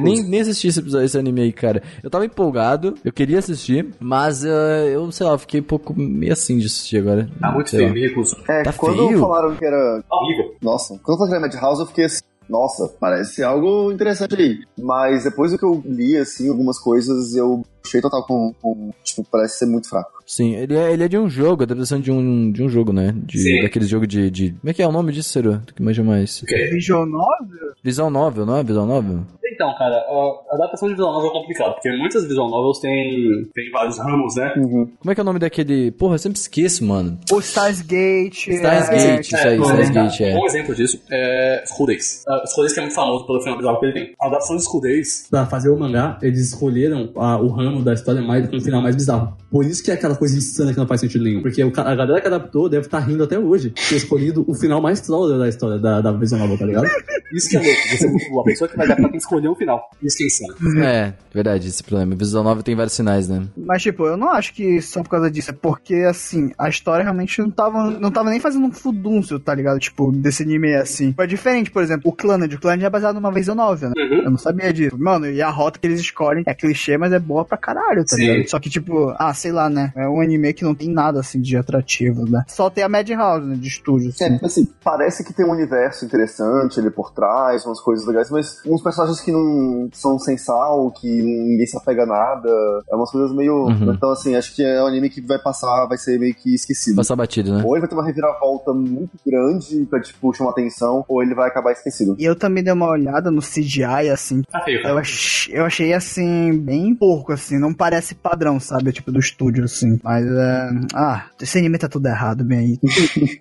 Nem, 0.00 0.22
nem 0.22 0.40
assisti 0.40 0.68
esse, 0.68 0.78
episódio, 0.80 1.04
esse 1.04 1.18
anime 1.18 1.42
aí, 1.42 1.52
cara. 1.52 1.82
Eu 2.02 2.08
tava 2.08 2.24
empolgado, 2.24 2.94
eu 3.04 3.12
queria 3.12 3.38
assistir, 3.38 3.86
mas 3.98 4.44
eh, 4.44 4.90
eu, 4.92 5.10
sei 5.10 5.26
lá, 5.26 5.36
fiquei 5.36 5.60
um 5.60 5.64
pouco 5.64 5.94
meio 5.98 6.32
assim 6.32 6.57
de 6.58 6.66
assistir 6.66 6.98
agora. 6.98 7.28
Tá 7.40 7.52
muito 7.52 7.70
feio, 7.70 7.92
me 7.92 8.00
recuso. 8.06 8.36
É, 8.48 8.62
Tá 8.62 8.72
quando 8.72 9.06
feio? 9.08 9.20
falaram 9.20 9.54
que 9.56 9.64
era. 9.64 10.02
Horrível. 10.10 10.54
Nossa, 10.62 10.98
quando 11.02 11.18
falaram 11.18 11.40
que 11.40 11.46
era 11.46 11.60
Madhouse, 11.60 11.80
eu 11.80 11.86
fiquei 11.86 12.04
assim. 12.04 12.20
Nossa, 12.48 12.88
parece 12.98 13.42
algo 13.42 13.92
interessante 13.92 14.34
aí. 14.34 14.58
Mas 14.78 15.24
depois 15.24 15.52
do 15.52 15.58
que 15.58 15.64
eu 15.66 15.82
li, 15.84 16.16
assim, 16.16 16.48
algumas 16.48 16.78
coisas, 16.78 17.34
eu 17.34 17.62
achei 17.84 18.00
total 18.00 18.24
com. 18.26 18.54
com 18.62 18.90
tipo, 19.04 19.22
parece 19.30 19.58
ser 19.58 19.66
muito 19.66 19.88
fraco. 19.88 20.17
Sim, 20.28 20.54
ele 20.56 20.76
é, 20.76 20.92
ele 20.92 21.02
é 21.04 21.08
de 21.08 21.16
um 21.16 21.28
jogo, 21.28 21.62
adaptação 21.62 21.98
de 21.98 22.12
um, 22.12 22.52
de 22.52 22.62
um 22.62 22.68
jogo, 22.68 22.92
né? 22.92 23.14
De, 23.16 23.38
Sim. 23.38 23.62
daquele 23.62 23.86
jogo 23.86 24.06
de, 24.06 24.30
de. 24.30 24.50
Como 24.50 24.70
é 24.70 24.74
que 24.74 24.82
é 24.82 24.86
o 24.86 24.92
nome 24.92 25.10
disso, 25.10 25.30
Ciro? 25.30 25.60
Tu 25.66 25.72
que 25.74 25.82
manja 25.82 26.04
mais? 26.04 26.42
O 26.42 26.44
quê? 26.46 26.68
Visual 26.70 27.06
Novel? 27.06 27.72
Visual 27.82 28.10
Novel, 28.10 28.44
não 28.44 28.56
é? 28.58 28.62
Visual 28.62 28.84
Novel? 28.86 29.20
Então, 29.50 29.74
cara, 29.76 29.96
a 29.96 30.54
adaptação 30.54 30.86
de 30.88 30.94
visual 30.94 31.12
novel 31.12 31.30
é 31.30 31.32
complicado, 31.32 31.72
porque 31.72 31.90
muitas 31.96 32.24
visual 32.28 32.48
novels 32.48 32.78
têm, 32.78 33.48
têm 33.54 33.70
vários 33.72 33.98
ramos, 33.98 34.36
né? 34.36 34.50
Como 34.54 35.10
é 35.10 35.14
que 35.14 35.20
é 35.20 35.22
o 35.22 35.24
nome 35.24 35.38
daquele. 35.40 35.90
Porra, 35.90 36.14
eu 36.14 36.18
sempre 36.18 36.38
esqueço, 36.38 36.84
mano. 36.84 37.18
O 37.32 37.40
Stars 37.40 37.80
Gate. 37.80 38.46
Stars 38.48 38.88
é, 38.90 39.16
Gate, 39.16 39.26
isso 39.32 39.36
aí, 39.36 39.58
um 39.58 39.62
Stars 39.62 39.80
exemplo- 39.80 40.02
Gate, 40.04 40.20
é. 40.20 40.36
Um 40.36 40.46
exemplo 40.46 40.74
disso 40.76 41.00
é 41.10 41.64
School 41.66 41.86
Days. 41.88 42.24
Uh, 42.28 42.46
School 42.48 42.64
Days 42.66 42.72
que 42.74 42.78
é 42.78 42.82
muito 42.82 42.94
famoso 42.94 43.26
pelo 43.26 43.40
final 43.40 43.56
bizarro 43.58 43.80
que 43.80 43.86
ele 43.86 43.92
tem. 43.94 44.14
A 44.20 44.26
adaptação 44.26 44.56
de 44.56 44.62
School 44.64 44.80
Days 44.82 45.26
Pra 45.30 45.46
fazer 45.46 45.70
o 45.70 45.78
mangá, 45.78 46.18
eles 46.22 46.40
escolheram 46.40 47.10
a- 47.16 47.38
o 47.38 47.48
ramo 47.48 47.82
da 47.82 47.94
história 47.94 48.20
mais 48.22 48.46
com 48.48 48.56
o 48.58 48.60
final 48.60 48.82
mais 48.82 48.94
bizarro. 48.94 49.36
Por 49.50 49.64
isso 49.64 49.82
que 49.82 49.90
é 49.90 49.94
aquela 49.94 50.14
coisa 50.18 50.36
insana 50.36 50.72
que 50.72 50.78
não 50.78 50.86
faz 50.86 51.00
sentido 51.00 51.24
nenhum. 51.24 51.42
Porque 51.42 51.62
o 51.62 51.72
a 51.76 51.94
galera 51.94 52.20
que 52.20 52.26
adaptou 52.26 52.68
deve 52.68 52.86
estar 52.86 52.98
rindo 53.00 53.24
até 53.24 53.38
hoje. 53.38 53.70
Ter 53.70 53.96
escolhido 53.96 54.44
o 54.46 54.54
final 54.54 54.80
mais 54.80 55.00
troll 55.00 55.38
da 55.38 55.48
história 55.48 55.78
da, 55.78 56.00
da 56.00 56.12
Visual 56.12 56.42
Novel, 56.42 56.58
tá 56.58 56.66
ligado? 56.66 56.88
Isso 57.32 57.48
que 57.48 57.56
é 57.56 57.60
louco. 57.60 57.80
Você, 57.90 58.40
a 58.40 58.42
pessoa 58.44 58.68
que 58.68 58.76
vai 58.76 58.86
adaptar 58.86 59.02
tem 59.02 59.12
que 59.12 59.18
escolher 59.18 59.48
um 59.48 59.54
final. 59.54 59.90
Isso 60.02 60.16
que 60.16 60.24
é 60.24 60.26
insano. 60.26 60.54
É, 60.82 61.14
verdade, 61.32 61.68
esse 61.68 61.82
problema. 61.82 62.14
Visual 62.14 62.42
Novel 62.42 62.62
tem 62.62 62.74
vários 62.74 62.94
sinais, 62.94 63.28
né? 63.28 63.46
Mas, 63.56 63.82
tipo, 63.82 64.06
eu 64.06 64.16
não 64.16 64.30
acho 64.30 64.52
que 64.54 64.80
só 64.80 65.02
por 65.02 65.10
causa 65.10 65.30
disso. 65.30 65.50
É 65.50 65.54
porque, 65.54 65.94
assim, 65.94 66.52
a 66.58 66.68
história 66.68 67.02
realmente 67.02 67.40
não 67.40 67.50
tava, 67.50 67.90
não 67.90 68.10
tava 68.10 68.30
nem 68.30 68.40
fazendo 68.40 68.66
um 68.66 68.72
fudúncio, 68.72 69.38
tá 69.38 69.54
ligado? 69.54 69.78
Tipo, 69.78 70.10
desse 70.10 70.42
anime 70.42 70.74
assim. 70.74 71.12
Foi 71.12 71.26
diferente, 71.26 71.70
por 71.70 71.82
exemplo, 71.82 72.10
o 72.10 72.12
Clannad. 72.12 72.52
O 72.54 72.60
Clannad 72.60 72.84
é 72.84 72.90
baseado 72.90 73.14
numa 73.16 73.32
visual 73.32 73.56
novel, 73.56 73.90
né? 73.90 73.94
Uhum. 73.98 74.22
Eu 74.24 74.30
não 74.30 74.38
sabia 74.38 74.72
disso. 74.72 74.96
Mano, 74.98 75.30
e 75.30 75.42
a 75.42 75.50
rota 75.50 75.78
que 75.78 75.86
eles 75.86 76.00
escolhem 76.00 76.42
é 76.46 76.54
clichê, 76.54 76.96
mas 76.96 77.12
é 77.12 77.18
boa 77.18 77.44
pra 77.44 77.58
caralho, 77.58 78.04
tá 78.04 78.16
Sim. 78.16 78.22
ligado? 78.22 78.50
Só 78.50 78.58
que, 78.58 78.70
tipo, 78.70 79.14
ah, 79.18 79.34
sei 79.34 79.52
lá, 79.52 79.68
né? 79.68 79.92
É 79.94 80.07
um 80.08 80.20
anime 80.20 80.52
que 80.52 80.64
não 80.64 80.74
tem 80.74 80.88
nada, 80.88 81.20
assim, 81.20 81.40
de 81.40 81.56
atrativo, 81.56 82.28
né? 82.28 82.44
Só 82.48 82.70
tem 82.70 82.84
a 82.84 82.88
Madhouse, 82.88 83.46
né? 83.46 83.56
De 83.56 83.68
estúdio, 83.68 84.10
assim. 84.10 84.24
É, 84.24 84.40
assim, 84.42 84.68
parece 84.82 85.24
que 85.24 85.32
tem 85.32 85.46
um 85.46 85.52
universo 85.52 86.04
interessante 86.04 86.80
ali 86.80 86.90
por 86.90 87.12
trás, 87.12 87.64
umas 87.66 87.80
coisas 87.80 88.06
legais, 88.06 88.30
mas 88.30 88.60
uns 88.66 88.82
personagens 88.82 89.20
que 89.20 89.32
não 89.32 89.88
são 89.92 90.18
sem 90.18 90.36
sal, 90.36 90.90
que 90.92 91.06
ninguém 91.06 91.66
se 91.66 91.76
apega 91.76 92.02
a 92.02 92.06
nada, 92.06 92.48
é 92.90 92.94
umas 92.94 93.10
coisas 93.10 93.34
meio. 93.34 93.66
Uhum. 93.66 93.92
Então, 93.92 94.10
assim, 94.10 94.34
acho 94.36 94.54
que 94.54 94.62
é 94.62 94.82
um 94.82 94.86
anime 94.86 95.10
que 95.10 95.20
vai 95.20 95.38
passar, 95.38 95.86
vai 95.86 95.98
ser 95.98 96.18
meio 96.18 96.34
que 96.34 96.54
esquecido. 96.54 96.96
Passar 96.96 97.16
batido, 97.16 97.54
né? 97.54 97.62
Ou 97.64 97.74
ele 97.74 97.80
vai 97.80 97.88
ter 97.88 97.94
uma 97.94 98.04
reviravolta 98.04 98.72
muito 98.72 99.16
grande 99.26 99.86
pra, 99.86 100.00
tipo, 100.00 100.32
chamar 100.32 100.50
atenção, 100.50 101.04
ou 101.08 101.22
ele 101.22 101.34
vai 101.34 101.48
acabar 101.48 101.72
esquecido. 101.72 102.16
E 102.18 102.24
eu 102.24 102.36
também 102.36 102.62
dei 102.62 102.72
uma 102.72 102.88
olhada 102.88 103.30
no 103.30 103.40
CGI, 103.40 104.10
assim. 104.12 104.42
Tá 104.42 104.60
feio, 104.60 104.82
cara. 104.82 104.94
Eu, 104.94 104.98
ach, 104.98 105.48
eu 105.50 105.64
achei, 105.64 105.92
assim, 105.92 106.56
bem 106.58 106.94
porco, 106.94 107.32
assim. 107.32 107.58
Não 107.58 107.72
parece 107.72 108.14
padrão, 108.14 108.58
sabe? 108.60 108.92
Tipo, 108.92 109.12
do 109.12 109.18
estúdio, 109.18 109.64
assim. 109.64 109.97
Mas, 110.02 110.26
é... 110.26 110.70
Ah, 110.94 111.26
esse 111.40 111.58
anime 111.58 111.78
tá 111.78 111.88
tudo 111.88 112.06
errado, 112.06 112.44
bem 112.44 112.58
aí. 112.58 112.78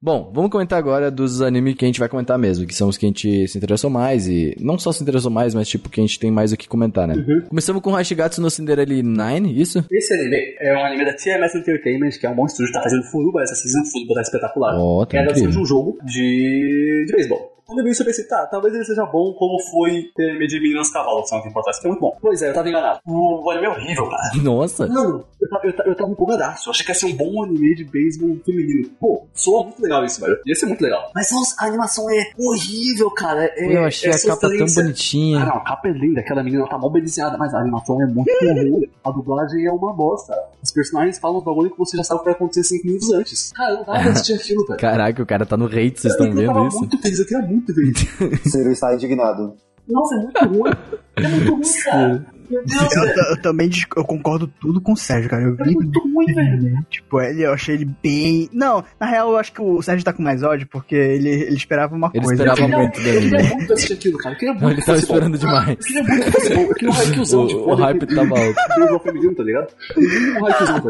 Bom, 0.00 0.30
vamos 0.32 0.50
comentar 0.50 0.78
agora 0.78 1.10
dos 1.10 1.40
animes 1.40 1.74
que 1.74 1.84
a 1.84 1.88
gente 1.88 1.98
vai 1.98 2.08
comentar 2.08 2.38
mesmo, 2.38 2.66
que 2.66 2.74
são 2.74 2.86
os 2.88 2.98
que 2.98 3.06
a 3.06 3.08
gente 3.08 3.48
se 3.48 3.56
interessou 3.56 3.88
mais 3.88 4.28
e 4.28 4.54
não 4.60 4.78
só 4.78 4.92
se 4.92 5.02
interessou 5.02 5.30
mais, 5.30 5.54
mas 5.54 5.66
tipo 5.66 5.88
que 5.88 5.98
a 5.98 6.04
gente 6.04 6.20
tem 6.20 6.30
mais 6.30 6.52
o 6.52 6.56
que 6.56 6.68
comentar, 6.68 7.08
né? 7.08 7.14
Começamos 7.48 7.82
com 7.82 7.90
Hashigatsu 7.90 8.42
no 8.42 8.50
Cinderella 8.50 9.02
9, 9.02 9.50
isso? 9.58 9.84
Esse 9.90 10.12
anime 10.12 10.54
é 10.60 10.76
um 10.76 10.84
anime 10.84 11.06
da 11.06 11.14
TMS 11.14 11.56
Entertainment, 11.56 12.10
que 12.20 12.26
é 12.26 12.30
um 12.30 12.36
bom 12.36 12.44
estúdio, 12.44 12.72
tá 12.72 12.82
fazendo 12.82 13.04
Furuba 13.04 13.42
essa 13.42 13.54
season, 13.54 13.82
Furuba 13.90 14.14
tá 14.16 14.20
espetacular. 14.20 14.74
Ó, 14.78 15.06
tá 15.06 15.16
é 15.16 15.20
a 15.20 15.22
adaptação 15.22 15.50
de 15.50 15.58
um 15.58 15.64
jogo 15.64 15.98
de, 16.04 17.04
de 17.06 17.12
beisebol. 17.12 17.55
Quando 17.66 17.78
eu 17.80 17.84
vi 17.84 17.90
isso, 17.90 18.02
eu 18.02 18.06
pensei, 18.06 18.24
tá, 18.24 18.46
talvez 18.46 18.74
ele 18.74 18.84
seja 18.84 19.04
bom 19.04 19.32
como 19.34 19.60
foi 19.70 20.10
ter 20.14 20.38
de 20.46 20.60
Meninas 20.60 20.90
Cavalo, 20.90 21.22
que 21.22 21.28
são 21.28 21.42
tempo 21.42 21.58
atrás, 21.58 21.78
que 21.80 21.86
é 21.86 21.90
muito 21.90 22.00
bom. 22.00 22.16
Pois 22.20 22.40
é, 22.42 22.50
eu 22.50 22.54
tava 22.54 22.68
enganado. 22.68 23.00
O, 23.06 23.44
o 23.44 23.50
anime 23.50 23.66
é 23.66 23.70
horrível, 23.70 24.08
cara. 24.08 24.22
Nossa! 24.42 24.86
Mano, 24.86 25.24
eu 25.40 25.48
tava, 25.48 25.66
eu, 25.66 25.72
tava, 25.76 25.88
eu 25.88 25.94
tava 25.96 26.10
empolgadaço. 26.12 26.68
Eu 26.68 26.70
achei 26.70 26.84
que 26.86 26.92
ia 26.92 26.94
ser 26.94 27.06
um 27.06 27.16
bom 27.16 27.42
anime 27.42 27.74
de 27.74 27.84
beisebol 27.84 28.36
feminino. 28.44 28.88
Pô, 29.00 29.26
soa 29.34 29.64
muito 29.64 29.82
legal 29.82 30.04
isso, 30.04 30.20
velho. 30.20 30.38
Ia 30.46 30.54
ser 30.54 30.66
muito 30.66 30.80
legal. 30.80 31.10
Mas 31.14 31.30
nossa, 31.32 31.56
a 31.58 31.66
animação 31.66 32.08
é 32.08 32.30
horrível, 32.38 33.10
cara. 33.10 33.44
É, 33.56 33.76
Eu 33.76 33.84
achei 33.84 34.10
é 34.10 34.14
a 34.14 34.22
capa 34.22 34.48
tão 34.48 34.66
bonitinha. 34.74 35.40
Ah, 35.40 35.46
não, 35.46 35.56
a 35.56 35.60
capa 35.64 35.88
é 35.88 35.92
linda, 35.92 36.20
aquela 36.20 36.42
menina 36.44 36.68
tá 36.68 36.78
mal 36.78 36.90
beliscada, 36.90 37.36
mas 37.36 37.52
a 37.52 37.58
animação 37.60 38.00
é 38.00 38.06
muito 38.06 38.30
ruim. 38.42 38.88
A 39.04 39.10
dublagem 39.10 39.66
é 39.66 39.72
uma 39.72 39.92
bosta. 39.92 40.32
Os 40.62 40.70
personagens 40.70 41.18
falam 41.18 41.38
um 41.40 41.42
bagulho 41.44 41.70
que 41.70 41.78
você 41.78 41.96
já 41.96 42.04
sabe 42.04 42.18
o 42.18 42.22
que 42.22 42.26
vai 42.26 42.34
acontecer 42.34 42.62
5 42.64 42.86
minutos 42.86 43.12
antes. 43.12 43.52
Cara, 43.52 43.72
eu 43.72 43.76
não 43.78 43.84
tava 43.84 43.98
pra 44.02 44.10
assistir 44.12 44.34
aquilo, 44.34 44.64
velho. 44.66 44.78
Caraca, 44.80 45.22
o 45.22 45.26
cara 45.26 45.44
tá 45.46 45.56
no 45.56 45.66
hate, 45.66 46.00
vocês 46.00 46.12
estão 46.14 46.26
eu 46.26 46.32
vendo 46.34 46.46
tava 46.52 46.68
isso? 46.68 46.78
muito 46.78 46.98
feliz, 46.98 47.18
eu 47.18 47.26
queria 47.26 47.42
muito 47.46 47.55
ver 47.72 47.92
isso. 47.92 48.48
Ciro 48.50 48.70
está 48.70 48.94
indignado. 48.94 49.54
Nossa, 49.88 50.14
é 50.16 50.18
muito 50.18 50.44
ruim. 50.44 50.72
É 51.16 51.28
muito 51.28 51.54
ruim, 51.54 51.62
cara. 51.84 52.26
Meu 52.50 52.64
Deus, 52.64 52.94
Eu, 52.94 53.02
velho. 53.02 53.20
eu 53.30 53.42
também 53.42 53.70
eu 53.96 54.04
concordo 54.04 54.46
tudo 54.60 54.80
com 54.80 54.92
o 54.92 54.96
Sérgio, 54.96 55.28
cara. 55.30 55.42
Eu 55.42 55.56
É 55.58 55.64
vi 55.64 55.74
muito 55.74 56.00
ruim, 56.00 56.26
velho. 56.34 56.84
Tipo, 56.90 57.20
ele, 57.20 57.42
eu 57.44 57.52
achei 57.52 57.74
ele 57.74 57.88
bem. 58.02 58.48
Não, 58.52 58.84
na 59.00 59.06
real, 59.06 59.30
eu 59.30 59.36
acho 59.38 59.52
que 59.52 59.60
o 59.62 59.80
Sérgio 59.82 60.04
tá 60.04 60.12
com 60.12 60.22
mais 60.22 60.42
ódio, 60.42 60.66
porque 60.70 60.94
ele, 60.94 61.28
ele 61.28 61.56
esperava 61.56 61.94
uma 61.94 62.10
Ele 62.14 62.24
coisa. 62.24 62.42
esperava 62.44 62.60
Eu 62.60 62.64
queria- 62.66 62.78
muito 62.78 62.98
Eu 63.00 63.04
dele, 63.04 63.20
queria 63.30 63.42
né? 63.48 63.54
muito 63.54 63.72
assistir 63.72 63.92
aquilo, 63.94 64.18
cara. 64.18 64.34
Eu 64.34 64.38
queria 64.38 64.52
muito 64.54 64.62
Não, 64.64 64.70
ele 64.72 64.80
tava 64.82 64.92
bom. 64.98 65.04
esperando 65.04 65.38
demais. 65.38 65.76
Eu 65.78 65.84
queria 65.84 66.04
muito 66.04 66.24
que 66.26 66.32
fosse 66.32 66.54
bom. 66.54 66.62
Eu 66.62 66.74
queria 66.74 66.90
um 66.90 66.92
haikyuzão, 66.98 67.46
tipo, 67.46 67.60
O, 67.60 67.70
o 67.72 67.74
hype 67.74 68.06
tava 68.06 68.38
alto. 68.38 68.54
beisebol 68.76 69.00
feminino, 69.00 69.34
tá 69.34 69.42
ligado? 69.42 69.68
Eu 69.90 69.94
queria 69.94 70.40
um 70.40 70.46
haikyuzão, 70.46 70.82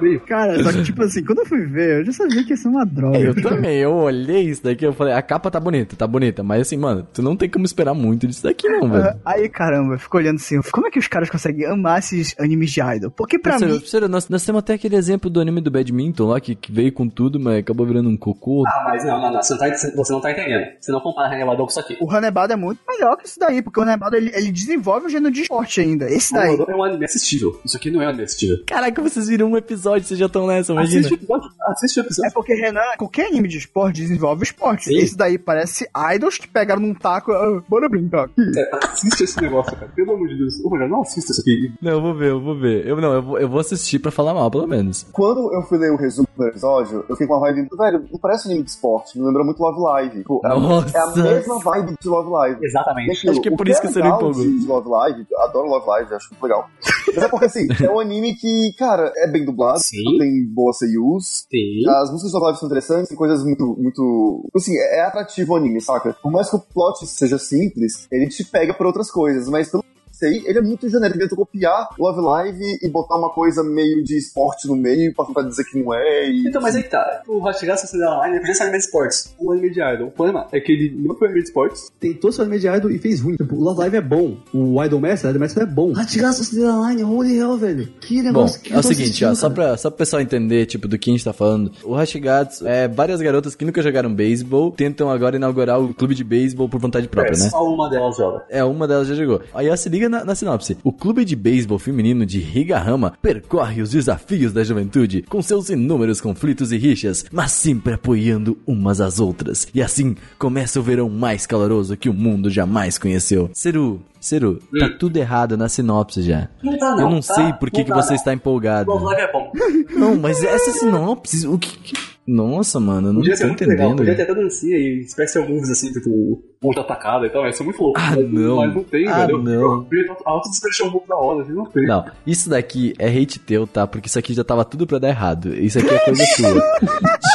velho. 0.00 0.20
Cara, 0.20 0.62
só 0.62 0.72
que, 0.72 0.82
tipo 0.82 1.02
assim, 1.02 1.24
quando 1.24 1.38
eu 1.40 1.46
fui 1.46 1.64
ver, 1.66 2.00
eu 2.00 2.04
já 2.06 2.12
sabia 2.12 2.44
que 2.44 2.50
ia 2.50 2.56
ser 2.56 2.68
uma 2.68 2.84
droga. 2.86 3.18
Eu 3.18 3.34
também, 3.40 3.78
eu 3.78 3.92
olhei 3.92 4.42
isso 4.48 4.62
daqui, 4.64 4.84
eu 4.86 4.92
falei, 4.92 5.12
a 5.14 5.22
capa 5.22 5.50
tá 5.50 5.60
bonita, 5.60 5.96
tá 5.96 6.06
bonita, 6.06 6.42
mas 6.42 6.62
assim, 6.62 6.76
mano, 6.76 7.06
tu 7.12 7.22
não 7.22 7.36
tem 7.36 7.48
como 7.48 7.64
esperar 7.64 7.94
muito 7.94 8.26
disso 8.26 8.42
daqui 8.42 8.68
não, 8.68 8.88
velho. 8.90 9.04
Ah, 9.04 9.16
Aí, 9.34 9.48
caramba, 9.48 9.94
eu 9.94 9.98
fico 9.98 10.16
olhando 10.16 10.36
assim, 10.36 10.60
como 10.72 10.86
é 10.86 10.90
que 10.94 11.00
os 11.00 11.08
caras 11.08 11.28
conseguem 11.28 11.66
amar 11.66 11.98
esses 11.98 12.36
animes 12.38 12.70
de 12.70 12.80
idol? 12.80 13.10
Porque 13.10 13.36
pra 13.36 13.58
Sério, 13.58 13.74
mim. 13.74 13.80
sério, 13.84 14.08
nós, 14.08 14.28
nós 14.28 14.44
temos 14.44 14.60
até 14.60 14.74
aquele 14.74 14.94
exemplo 14.94 15.28
do 15.28 15.40
anime 15.40 15.60
do 15.60 15.68
badminton 15.72 16.24
lá, 16.28 16.40
que, 16.40 16.54
que 16.54 16.70
veio 16.70 16.92
com 16.92 17.08
tudo, 17.08 17.40
mas 17.40 17.58
acabou 17.58 17.84
virando 17.84 18.08
um 18.08 18.16
cocô. 18.16 18.62
Ah, 18.64 18.84
mas 18.86 19.04
não, 19.04 19.20
não, 19.20 19.32
não. 19.32 19.42
Você 19.42 19.54
não 19.54 19.58
tá, 19.60 19.74
você 19.76 20.12
não 20.12 20.20
tá 20.20 20.30
entendendo. 20.30 20.66
Você 20.80 20.92
não 20.92 21.00
compara 21.00 21.34
Hannibal 21.34 21.56
com 21.56 21.66
isso 21.66 21.80
aqui. 21.80 21.96
O 22.00 22.08
Hanebado 22.10 22.52
é 22.52 22.56
muito 22.56 22.80
melhor 22.88 23.16
que 23.16 23.26
isso 23.26 23.40
daí, 23.40 23.60
porque 23.60 23.80
o 23.80 23.82
Hanebado 23.82 24.14
ele, 24.16 24.30
ele 24.34 24.52
desenvolve 24.52 25.06
o 25.06 25.08
gênero 25.08 25.34
de 25.34 25.42
esporte 25.42 25.80
ainda. 25.80 26.08
Esse 26.08 26.32
daí. 26.32 26.50
Hannibal 26.50 26.70
é 26.70 26.76
um 26.76 26.84
anime 26.84 27.04
assistível. 27.04 27.60
Isso 27.64 27.76
aqui 27.76 27.90
não 27.90 28.00
é 28.00 28.06
um 28.06 28.08
anime 28.10 28.22
assistível. 28.24 28.58
Caraca, 28.66 29.02
vocês 29.02 29.26
viram 29.26 29.50
um 29.50 29.56
episódio, 29.56 30.06
vocês 30.06 30.18
já 30.20 30.26
estão 30.26 30.46
nessa, 30.46 30.72
imagina. 30.72 31.00
Assiste 31.00 31.12
o 31.12 31.16
episódio. 31.16 31.50
Assiste 31.66 31.96
o 31.98 32.00
É 32.00 32.04
episódio. 32.04 32.32
porque, 32.34 32.54
Renan, 32.54 32.80
qualquer 32.96 33.26
anime 33.26 33.48
de 33.48 33.58
esporte 33.58 34.00
desenvolve 34.00 34.44
esporte. 34.44 34.84
Sim. 34.84 34.98
Esse 34.98 35.16
daí 35.16 35.38
parece 35.38 35.88
idols 36.14 36.38
que 36.38 36.46
pegaram 36.46 36.80
num 36.80 36.94
taco. 36.94 37.32
ah, 37.32 37.60
bora 37.68 37.88
brincar 37.88 38.26
aqui. 38.26 38.42
É, 38.56 38.70
assiste 38.86 39.24
esse 39.24 39.40
negócio, 39.42 39.74
cara. 39.76 39.90
Pelo 39.94 40.12
amor 40.12 40.28
de 40.28 40.36
Deus. 40.38 40.54
Ô, 40.64 40.68
Não 40.88 41.02
assista 41.02 41.32
isso 41.32 41.40
aqui. 41.40 41.72
Não, 41.80 41.92
eu 41.92 42.00
vou 42.02 42.14
ver, 42.14 42.30
eu 42.30 42.40
vou 42.40 42.58
ver. 42.58 42.86
Eu, 42.86 42.96
não, 43.00 43.12
eu 43.14 43.22
vou, 43.22 43.38
eu 43.38 43.48
vou 43.48 43.60
assistir 43.60 43.98
pra 43.98 44.10
falar 44.10 44.34
mal, 44.34 44.50
pelo 44.50 44.66
menos. 44.66 45.06
Quando 45.12 45.52
eu 45.52 45.62
fui 45.62 45.78
ler 45.78 45.92
o 45.92 45.96
resumo 45.96 46.26
do 46.36 46.44
episódio, 46.46 46.98
eu 47.08 47.14
fiquei 47.14 47.26
com 47.26 47.34
uma 47.34 47.40
vibe. 47.40 47.68
Velho, 47.76 48.04
não 48.12 48.18
parece 48.18 48.46
um 48.46 48.50
anime 48.50 48.64
de 48.64 48.70
esporte, 48.70 49.18
me 49.18 49.24
lembrou 49.26 49.44
muito 49.44 49.60
Love 49.62 49.80
Live. 49.80 50.18
Tipo, 50.18 50.40
é, 50.44 50.48
a- 50.50 50.58
Nossa. 50.58 50.96
é 50.96 51.00
a 51.00 51.06
mesma 51.34 51.58
vibe 51.60 51.94
de 52.00 52.08
Love 52.08 52.30
Live. 52.30 52.64
Exatamente. 52.64 53.10
aquilo, 53.18 53.32
Acho 53.32 53.40
que 53.40 53.48
é 53.48 53.56
por 53.56 53.68
isso 53.68 53.80
que 53.80 53.86
é 53.86 53.90
você 53.90 54.00
não 54.00 54.16
empolgou. 54.16 54.42
de, 54.42 54.58
de 54.60 54.66
Love 54.66 54.88
Live, 54.88 55.26
eu 55.30 55.40
adoro 55.42 55.68
Love 55.68 55.86
Live, 55.86 56.14
acho 56.14 56.28
muito 56.30 56.42
legal. 56.42 56.68
Mas 57.06 57.24
é 57.24 57.28
porque 57.28 57.44
assim, 57.46 57.66
é 57.82 57.90
um 57.90 58.00
anime 58.00 58.34
que, 58.34 58.72
cara, 58.78 59.12
é 59.16 59.26
bem 59.26 59.44
dublado, 59.44 59.78
Sim. 59.80 60.18
tem 60.18 60.44
boas 60.46 60.78
seiyus, 60.78 61.46
Sim. 61.50 61.86
as 61.88 62.10
músicas 62.10 62.32
do 62.32 62.34
Love 62.38 62.44
Live 62.46 62.58
são 62.58 62.66
interessantes, 62.68 63.08
tem 63.08 63.16
coisas 63.18 63.44
muito, 63.44 63.76
muito. 63.78 64.48
Assim, 64.54 64.74
é 64.76 64.94
é 64.94 65.02
atrativo 65.06 65.52
o 65.52 65.56
anime, 65.56 65.80
saca? 65.80 66.14
Por 66.22 66.30
mais 66.32 66.48
que 66.48 66.56
o 66.56 66.58
plot 66.60 67.06
seja 67.06 67.36
simples, 67.38 68.06
ele 68.10 68.28
te 68.28 68.44
pega 68.44 68.72
por 68.72 68.86
outras 68.86 69.10
coisas, 69.10 69.48
mas 69.48 69.68
pelo 69.70 69.84
sei, 70.24 70.42
ele 70.46 70.58
é 70.58 70.62
muito 70.62 70.88
genérico. 70.88 71.18
Ele 71.18 71.28
tentou 71.28 71.44
copiar 71.44 71.88
Love 71.98 72.20
Live 72.20 72.78
e 72.82 72.88
botar 72.88 73.16
uma 73.16 73.30
coisa 73.30 73.62
meio 73.62 74.02
de 74.02 74.16
esporte 74.16 74.66
no 74.66 74.76
meio 74.76 75.14
pra 75.14 75.24
tentar 75.26 75.42
dizer 75.42 75.64
que 75.64 75.78
não 75.78 75.92
é. 75.92 76.30
E... 76.30 76.48
Então, 76.48 76.62
mas 76.62 76.74
aí 76.74 76.82
que 76.82 76.90
tá. 76.90 77.22
O 77.28 77.40
Hashigatsu 77.40 77.86
Cinderella 77.86 78.26
Line 78.26 78.40
podia 78.40 78.54
ser 78.54 78.62
anime 78.62 78.78
de 78.78 78.84
esportes. 78.84 79.34
Um 79.40 79.52
anime 79.52 79.70
de 79.70 79.80
idol. 79.80 80.08
O 80.08 80.10
problema 80.10 80.46
é 80.52 80.60
que 80.60 80.72
ele 80.72 80.94
não 80.96 81.14
foi 81.16 81.28
anime 81.28 81.42
de 81.42 81.48
esportes. 81.48 81.92
Tentou 82.00 82.32
ser 82.32 82.42
anime 82.42 82.58
de 82.58 82.68
idol 82.68 82.90
e 82.90 82.98
fez 82.98 83.20
ruim. 83.20 83.36
Tipo, 83.36 83.54
o 83.54 83.60
Love 83.60 83.80
Live 83.80 83.96
é 83.96 84.00
bom. 84.00 84.36
O 84.52 84.82
Idol 84.82 85.00
Master, 85.00 85.28
o 85.28 85.30
Idol 85.30 85.40
Master 85.40 85.62
é 85.62 85.66
bom. 85.66 85.92
Hatigaço 85.96 86.44
Cinderella 86.44 86.90
Line, 86.90 87.04
holy 87.04 87.38
hell, 87.38 87.56
velho. 87.56 87.88
Que 88.00 88.16
Bom, 88.16 88.28
negócio 88.28 88.60
que 88.60 88.72
é 88.72 88.78
o 88.78 88.82
seguinte, 88.82 89.24
ó, 89.24 89.34
só 89.34 89.50
pra, 89.50 89.76
só 89.76 89.90
pro 89.90 89.98
pessoal 89.98 90.22
entender, 90.22 90.66
tipo, 90.66 90.88
do 90.88 90.98
que 90.98 91.10
a 91.10 91.12
gente 91.12 91.24
tá 91.24 91.32
falando. 91.32 91.70
O 91.82 91.94
Hashigatsu 91.94 92.66
é 92.66 92.88
várias 92.88 93.20
garotas 93.20 93.54
que 93.54 93.64
nunca 93.64 93.82
jogaram 93.82 94.14
beisebol, 94.14 94.70
tentam 94.70 95.10
agora 95.10 95.36
inaugurar 95.36 95.80
o 95.80 95.92
clube 95.92 96.14
de 96.14 96.24
beisebol 96.24 96.68
por 96.68 96.80
vontade 96.80 97.08
própria, 97.08 97.36
é, 97.36 97.38
né? 97.38 97.50
Só 97.50 97.64
uma 97.64 97.88
delas 97.90 98.16
joga. 98.16 98.44
É, 98.48 98.64
uma 98.64 98.86
delas 98.86 99.08
já 99.08 99.14
jogou. 99.14 99.40
Aí 99.52 99.66
ela 99.66 99.76
se 99.76 99.88
liga 99.88 100.08
na, 100.14 100.24
na 100.24 100.34
sinopse. 100.34 100.76
O 100.84 100.92
clube 100.92 101.24
de 101.24 101.34
beisebol 101.36 101.78
feminino 101.78 102.24
de 102.24 102.38
Higahama 102.40 103.14
percorre 103.20 103.82
os 103.82 103.90
desafios 103.90 104.52
da 104.52 104.62
juventude 104.62 105.22
com 105.22 105.42
seus 105.42 105.68
inúmeros 105.70 106.20
conflitos 106.20 106.72
e 106.72 106.76
rixas, 106.76 107.24
mas 107.32 107.52
sempre 107.52 107.94
apoiando 107.94 108.56
umas 108.66 109.00
às 109.00 109.18
outras. 109.20 109.66
E 109.74 109.82
assim 109.82 110.14
começa 110.38 110.78
o 110.78 110.82
verão 110.82 111.08
mais 111.10 111.46
caloroso 111.46 111.96
que 111.96 112.08
o 112.08 112.14
mundo 112.14 112.48
jamais 112.48 112.96
conheceu. 112.98 113.50
Seru, 113.52 114.00
Seru, 114.20 114.58
tá 114.78 114.88
tudo 114.98 115.16
errado 115.18 115.56
na 115.56 115.68
sinopse 115.68 116.22
já. 116.22 116.48
Não 116.62 116.78
tá, 116.78 116.90
Eu 116.92 116.96
não. 116.96 117.10
não 117.10 117.20
tá? 117.20 117.34
sei 117.34 117.52
por 117.54 117.70
que, 117.70 117.78
Não 117.78 117.84
que 117.84 117.90
tá, 117.90 117.96
você 118.02 118.10
não. 118.10 118.16
está 118.16 118.32
empolgado. 118.32 118.90
Live 118.94 119.20
é 119.22 119.32
bom. 119.32 119.52
Não, 119.94 120.16
mas 120.16 120.42
essa 120.42 120.70
sinopse, 120.72 121.46
o 121.46 121.58
que. 121.58 121.92
Nossa, 122.26 122.80
mano, 122.80 123.08
eu 123.08 123.12
não 123.12 123.20
Podia 123.20 123.36
tô 123.36 123.46
muito 123.46 123.60
legal. 123.66 123.74
entendendo. 123.88 123.96
Podia 123.98 124.14
ter 124.16 124.22
até 124.22 124.34
dancinha 124.34 124.78
e 124.78 125.06
special 125.06 125.46
moves 125.46 125.68
assim, 125.70 125.92
tipo, 125.92 126.42
ponta 126.64 126.80
atacada 126.80 127.26
e 127.26 127.30
tal. 127.30 127.44
Ia 127.44 127.52
ser 127.52 127.64
muito 127.64 127.82
louco. 127.82 128.00
Ah, 128.00 128.16
não. 128.16 128.56
Mas 128.56 128.74
não 128.74 128.84
tem, 128.84 129.06
Ah, 129.08 129.26
velho. 129.26 129.42
não. 129.42 129.86
Eu 129.92 130.16
alto 130.24 130.48
special 130.54 130.90
move 130.90 131.06
da 131.06 131.16
hora, 131.16 131.42
assim, 131.42 131.52
não 131.52 131.66
tem. 131.66 131.86
Não, 131.86 132.04
isso 132.26 132.48
daqui 132.48 132.94
é 132.98 133.06
hate 133.08 133.38
teu, 133.38 133.66
tá? 133.66 133.86
Porque 133.86 134.08
isso 134.08 134.18
aqui 134.18 134.32
já 134.32 134.42
tava 134.42 134.64
tudo 134.64 134.86
pra 134.86 134.98
dar 134.98 135.08
errado. 135.08 135.54
Isso 135.54 135.78
aqui 135.78 135.90
é 135.94 135.98
coisa 135.98 136.24
sua. 136.36 136.62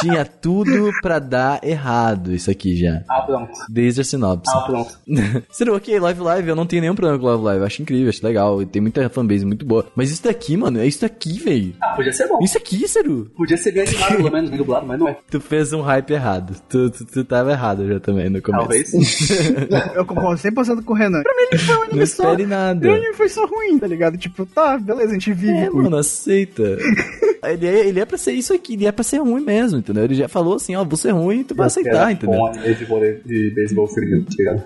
Tinha 0.00 0.24
tudo 0.24 0.90
pra 1.00 1.18
dar 1.18 1.62
errado, 1.62 2.32
isso 2.34 2.50
aqui 2.50 2.76
já. 2.76 3.02
Ah, 3.08 3.22
pronto. 3.22 3.52
Desde 3.68 4.00
a 4.00 4.04
sinopse. 4.04 4.50
Ah, 4.54 4.60
pronto. 4.62 4.98
Seria 5.50 5.74
ok, 5.74 5.98
Live 6.00 6.20
Live, 6.20 6.48
eu 6.48 6.56
não 6.56 6.66
tenho 6.66 6.82
nenhum 6.82 6.94
problema 6.94 7.18
com 7.20 7.26
Live 7.26 7.42
Live. 7.44 7.60
Eu 7.60 7.66
acho 7.66 7.82
incrível, 7.82 8.08
acho 8.08 8.26
legal. 8.26 8.64
Tem 8.66 8.82
muita 8.82 9.08
fanbase 9.08 9.44
muito 9.44 9.64
boa. 9.64 9.86
Mas 9.94 10.10
isso 10.10 10.24
daqui, 10.24 10.56
mano, 10.56 10.80
é 10.80 10.86
isso 10.86 11.00
daqui, 11.02 11.38
velho. 11.38 11.74
Ah, 11.80 11.90
podia 11.94 12.12
ser 12.12 12.26
bom. 12.28 12.38
Isso 12.42 12.58
aqui, 12.58 12.86
Seru. 12.88 13.30
Podia 13.36 13.56
ser 13.56 13.72
bem 13.72 13.82
animado, 13.86 14.16
pelo 14.16 14.30
menos, 14.32 14.50
bem 14.50 14.58
dublado, 14.58 14.86
mas 14.86 14.98
não 14.98 15.08
é. 15.08 15.16
Tu 15.30 15.40
fez 15.40 15.72
um 15.72 15.80
hype 15.82 16.10
errado. 16.10 16.56
Tu, 16.68 16.90
tu, 16.90 17.04
tu 17.04 17.24
tava 17.24 17.52
errado 17.52 17.86
já 17.86 18.00
também 18.00 18.28
no 18.28 18.40
começo. 18.42 18.60
Talvez. 18.60 18.90
Eu 19.94 20.04
concordo 20.04 20.40
100% 20.40 20.84
com 20.84 20.92
o 20.92 20.96
Renan. 20.96 21.22
Pra 21.22 21.34
mim 21.34 21.42
ele 21.52 21.58
foi 21.60 21.76
um 21.76 21.82
anime 21.82 21.98
Não 22.00 22.06
só. 22.06 22.22
espere 22.30 22.46
nada. 22.46 22.88
O 22.88 22.92
anime 22.94 23.14
foi 23.14 23.28
só 23.28 23.46
ruim, 23.46 23.78
tá 23.78 23.86
ligado? 23.86 24.16
Tipo, 24.18 24.46
tá, 24.46 24.78
beleza, 24.78 25.10
a 25.10 25.12
gente 25.14 25.32
vive 25.32 25.56
É, 25.58 25.70
mano, 25.70 25.96
aceita. 25.96 26.62
ele, 27.44 27.66
é, 27.66 27.86
ele 27.88 28.00
é 28.00 28.04
pra 28.04 28.18
ser 28.18 28.32
isso 28.32 28.52
aqui, 28.54 28.74
ele 28.74 28.86
é 28.86 28.92
pra 28.92 29.02
ser 29.04 29.18
ruim 29.18 29.42
mesmo, 29.42 29.78
entendeu? 29.78 30.04
Ele 30.04 30.14
já 30.14 30.28
falou 30.28 30.54
assim, 30.56 30.74
ó, 30.76 30.84
vou 30.84 30.96
ser 30.96 31.10
ruim, 31.12 31.42
tu 31.44 31.54
vai 31.54 31.66
aceitar, 31.66 32.12
entendeu? 32.12 32.38
Bom 32.38 32.46
anime 32.46 32.74
de, 32.74 32.84
vôlei- 32.84 33.20
de 33.24 33.50
beisebol 33.54 33.86
feminino, 33.88 34.24
tá 34.24 34.34
ligado? 34.38 34.64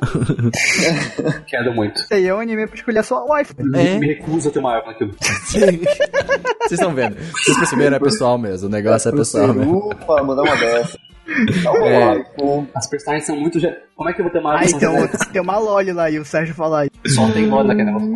Quero 1.46 1.74
muito. 1.74 2.00
Isso 2.00 2.12
aí 2.14 2.26
é 2.26 2.34
um 2.34 2.40
anime 2.40 2.66
pra 2.66 2.76
escolher 2.76 2.98
a 2.98 3.02
sua 3.02 3.24
wife. 3.38 3.54
É. 3.74 3.98
Me 3.98 4.06
recuso 4.14 4.48
a 4.48 4.52
ter 4.52 4.58
uma 4.58 4.74
arma 4.76 4.88
naquilo. 4.92 5.14
Vocês 5.18 6.72
estão 6.72 6.94
vendo? 6.94 7.16
Vocês 7.44 7.56
perceberam, 7.58 7.96
é 7.96 8.00
pessoal 8.00 8.38
mesmo. 8.38 8.68
O 8.68 8.70
negócio 8.70 9.08
é 9.08 9.12
pessoal 9.12 9.52
mesmo. 9.54 9.88
Ufa, 9.88 10.22
mandar 10.22 10.42
uma 10.42 10.56
dessa. 10.56 10.98
Um 11.26 11.86
É. 11.86 12.24
As 12.74 12.86
personagens 12.88 13.26
são 13.26 13.36
muito. 13.38 13.58
Como 13.96 14.08
é 14.08 14.12
que 14.12 14.20
eu 14.20 14.24
vou 14.24 14.32
ter 14.32 14.40
uma? 14.40 14.58
Aí 14.58 14.68
se 14.68 14.78
tem, 14.78 14.88
um, 14.88 15.42
uma 15.42 15.58
Loli 15.58 15.92
lá 15.92 16.10
e 16.10 16.18
o 16.18 16.24
Sérgio 16.24 16.54
fala 16.54 16.80
aí. 16.80 16.90
Só 17.06 17.30
tem 17.30 17.46
moda 17.46 17.74
naquele 17.74 17.90
negócio. 17.90 18.12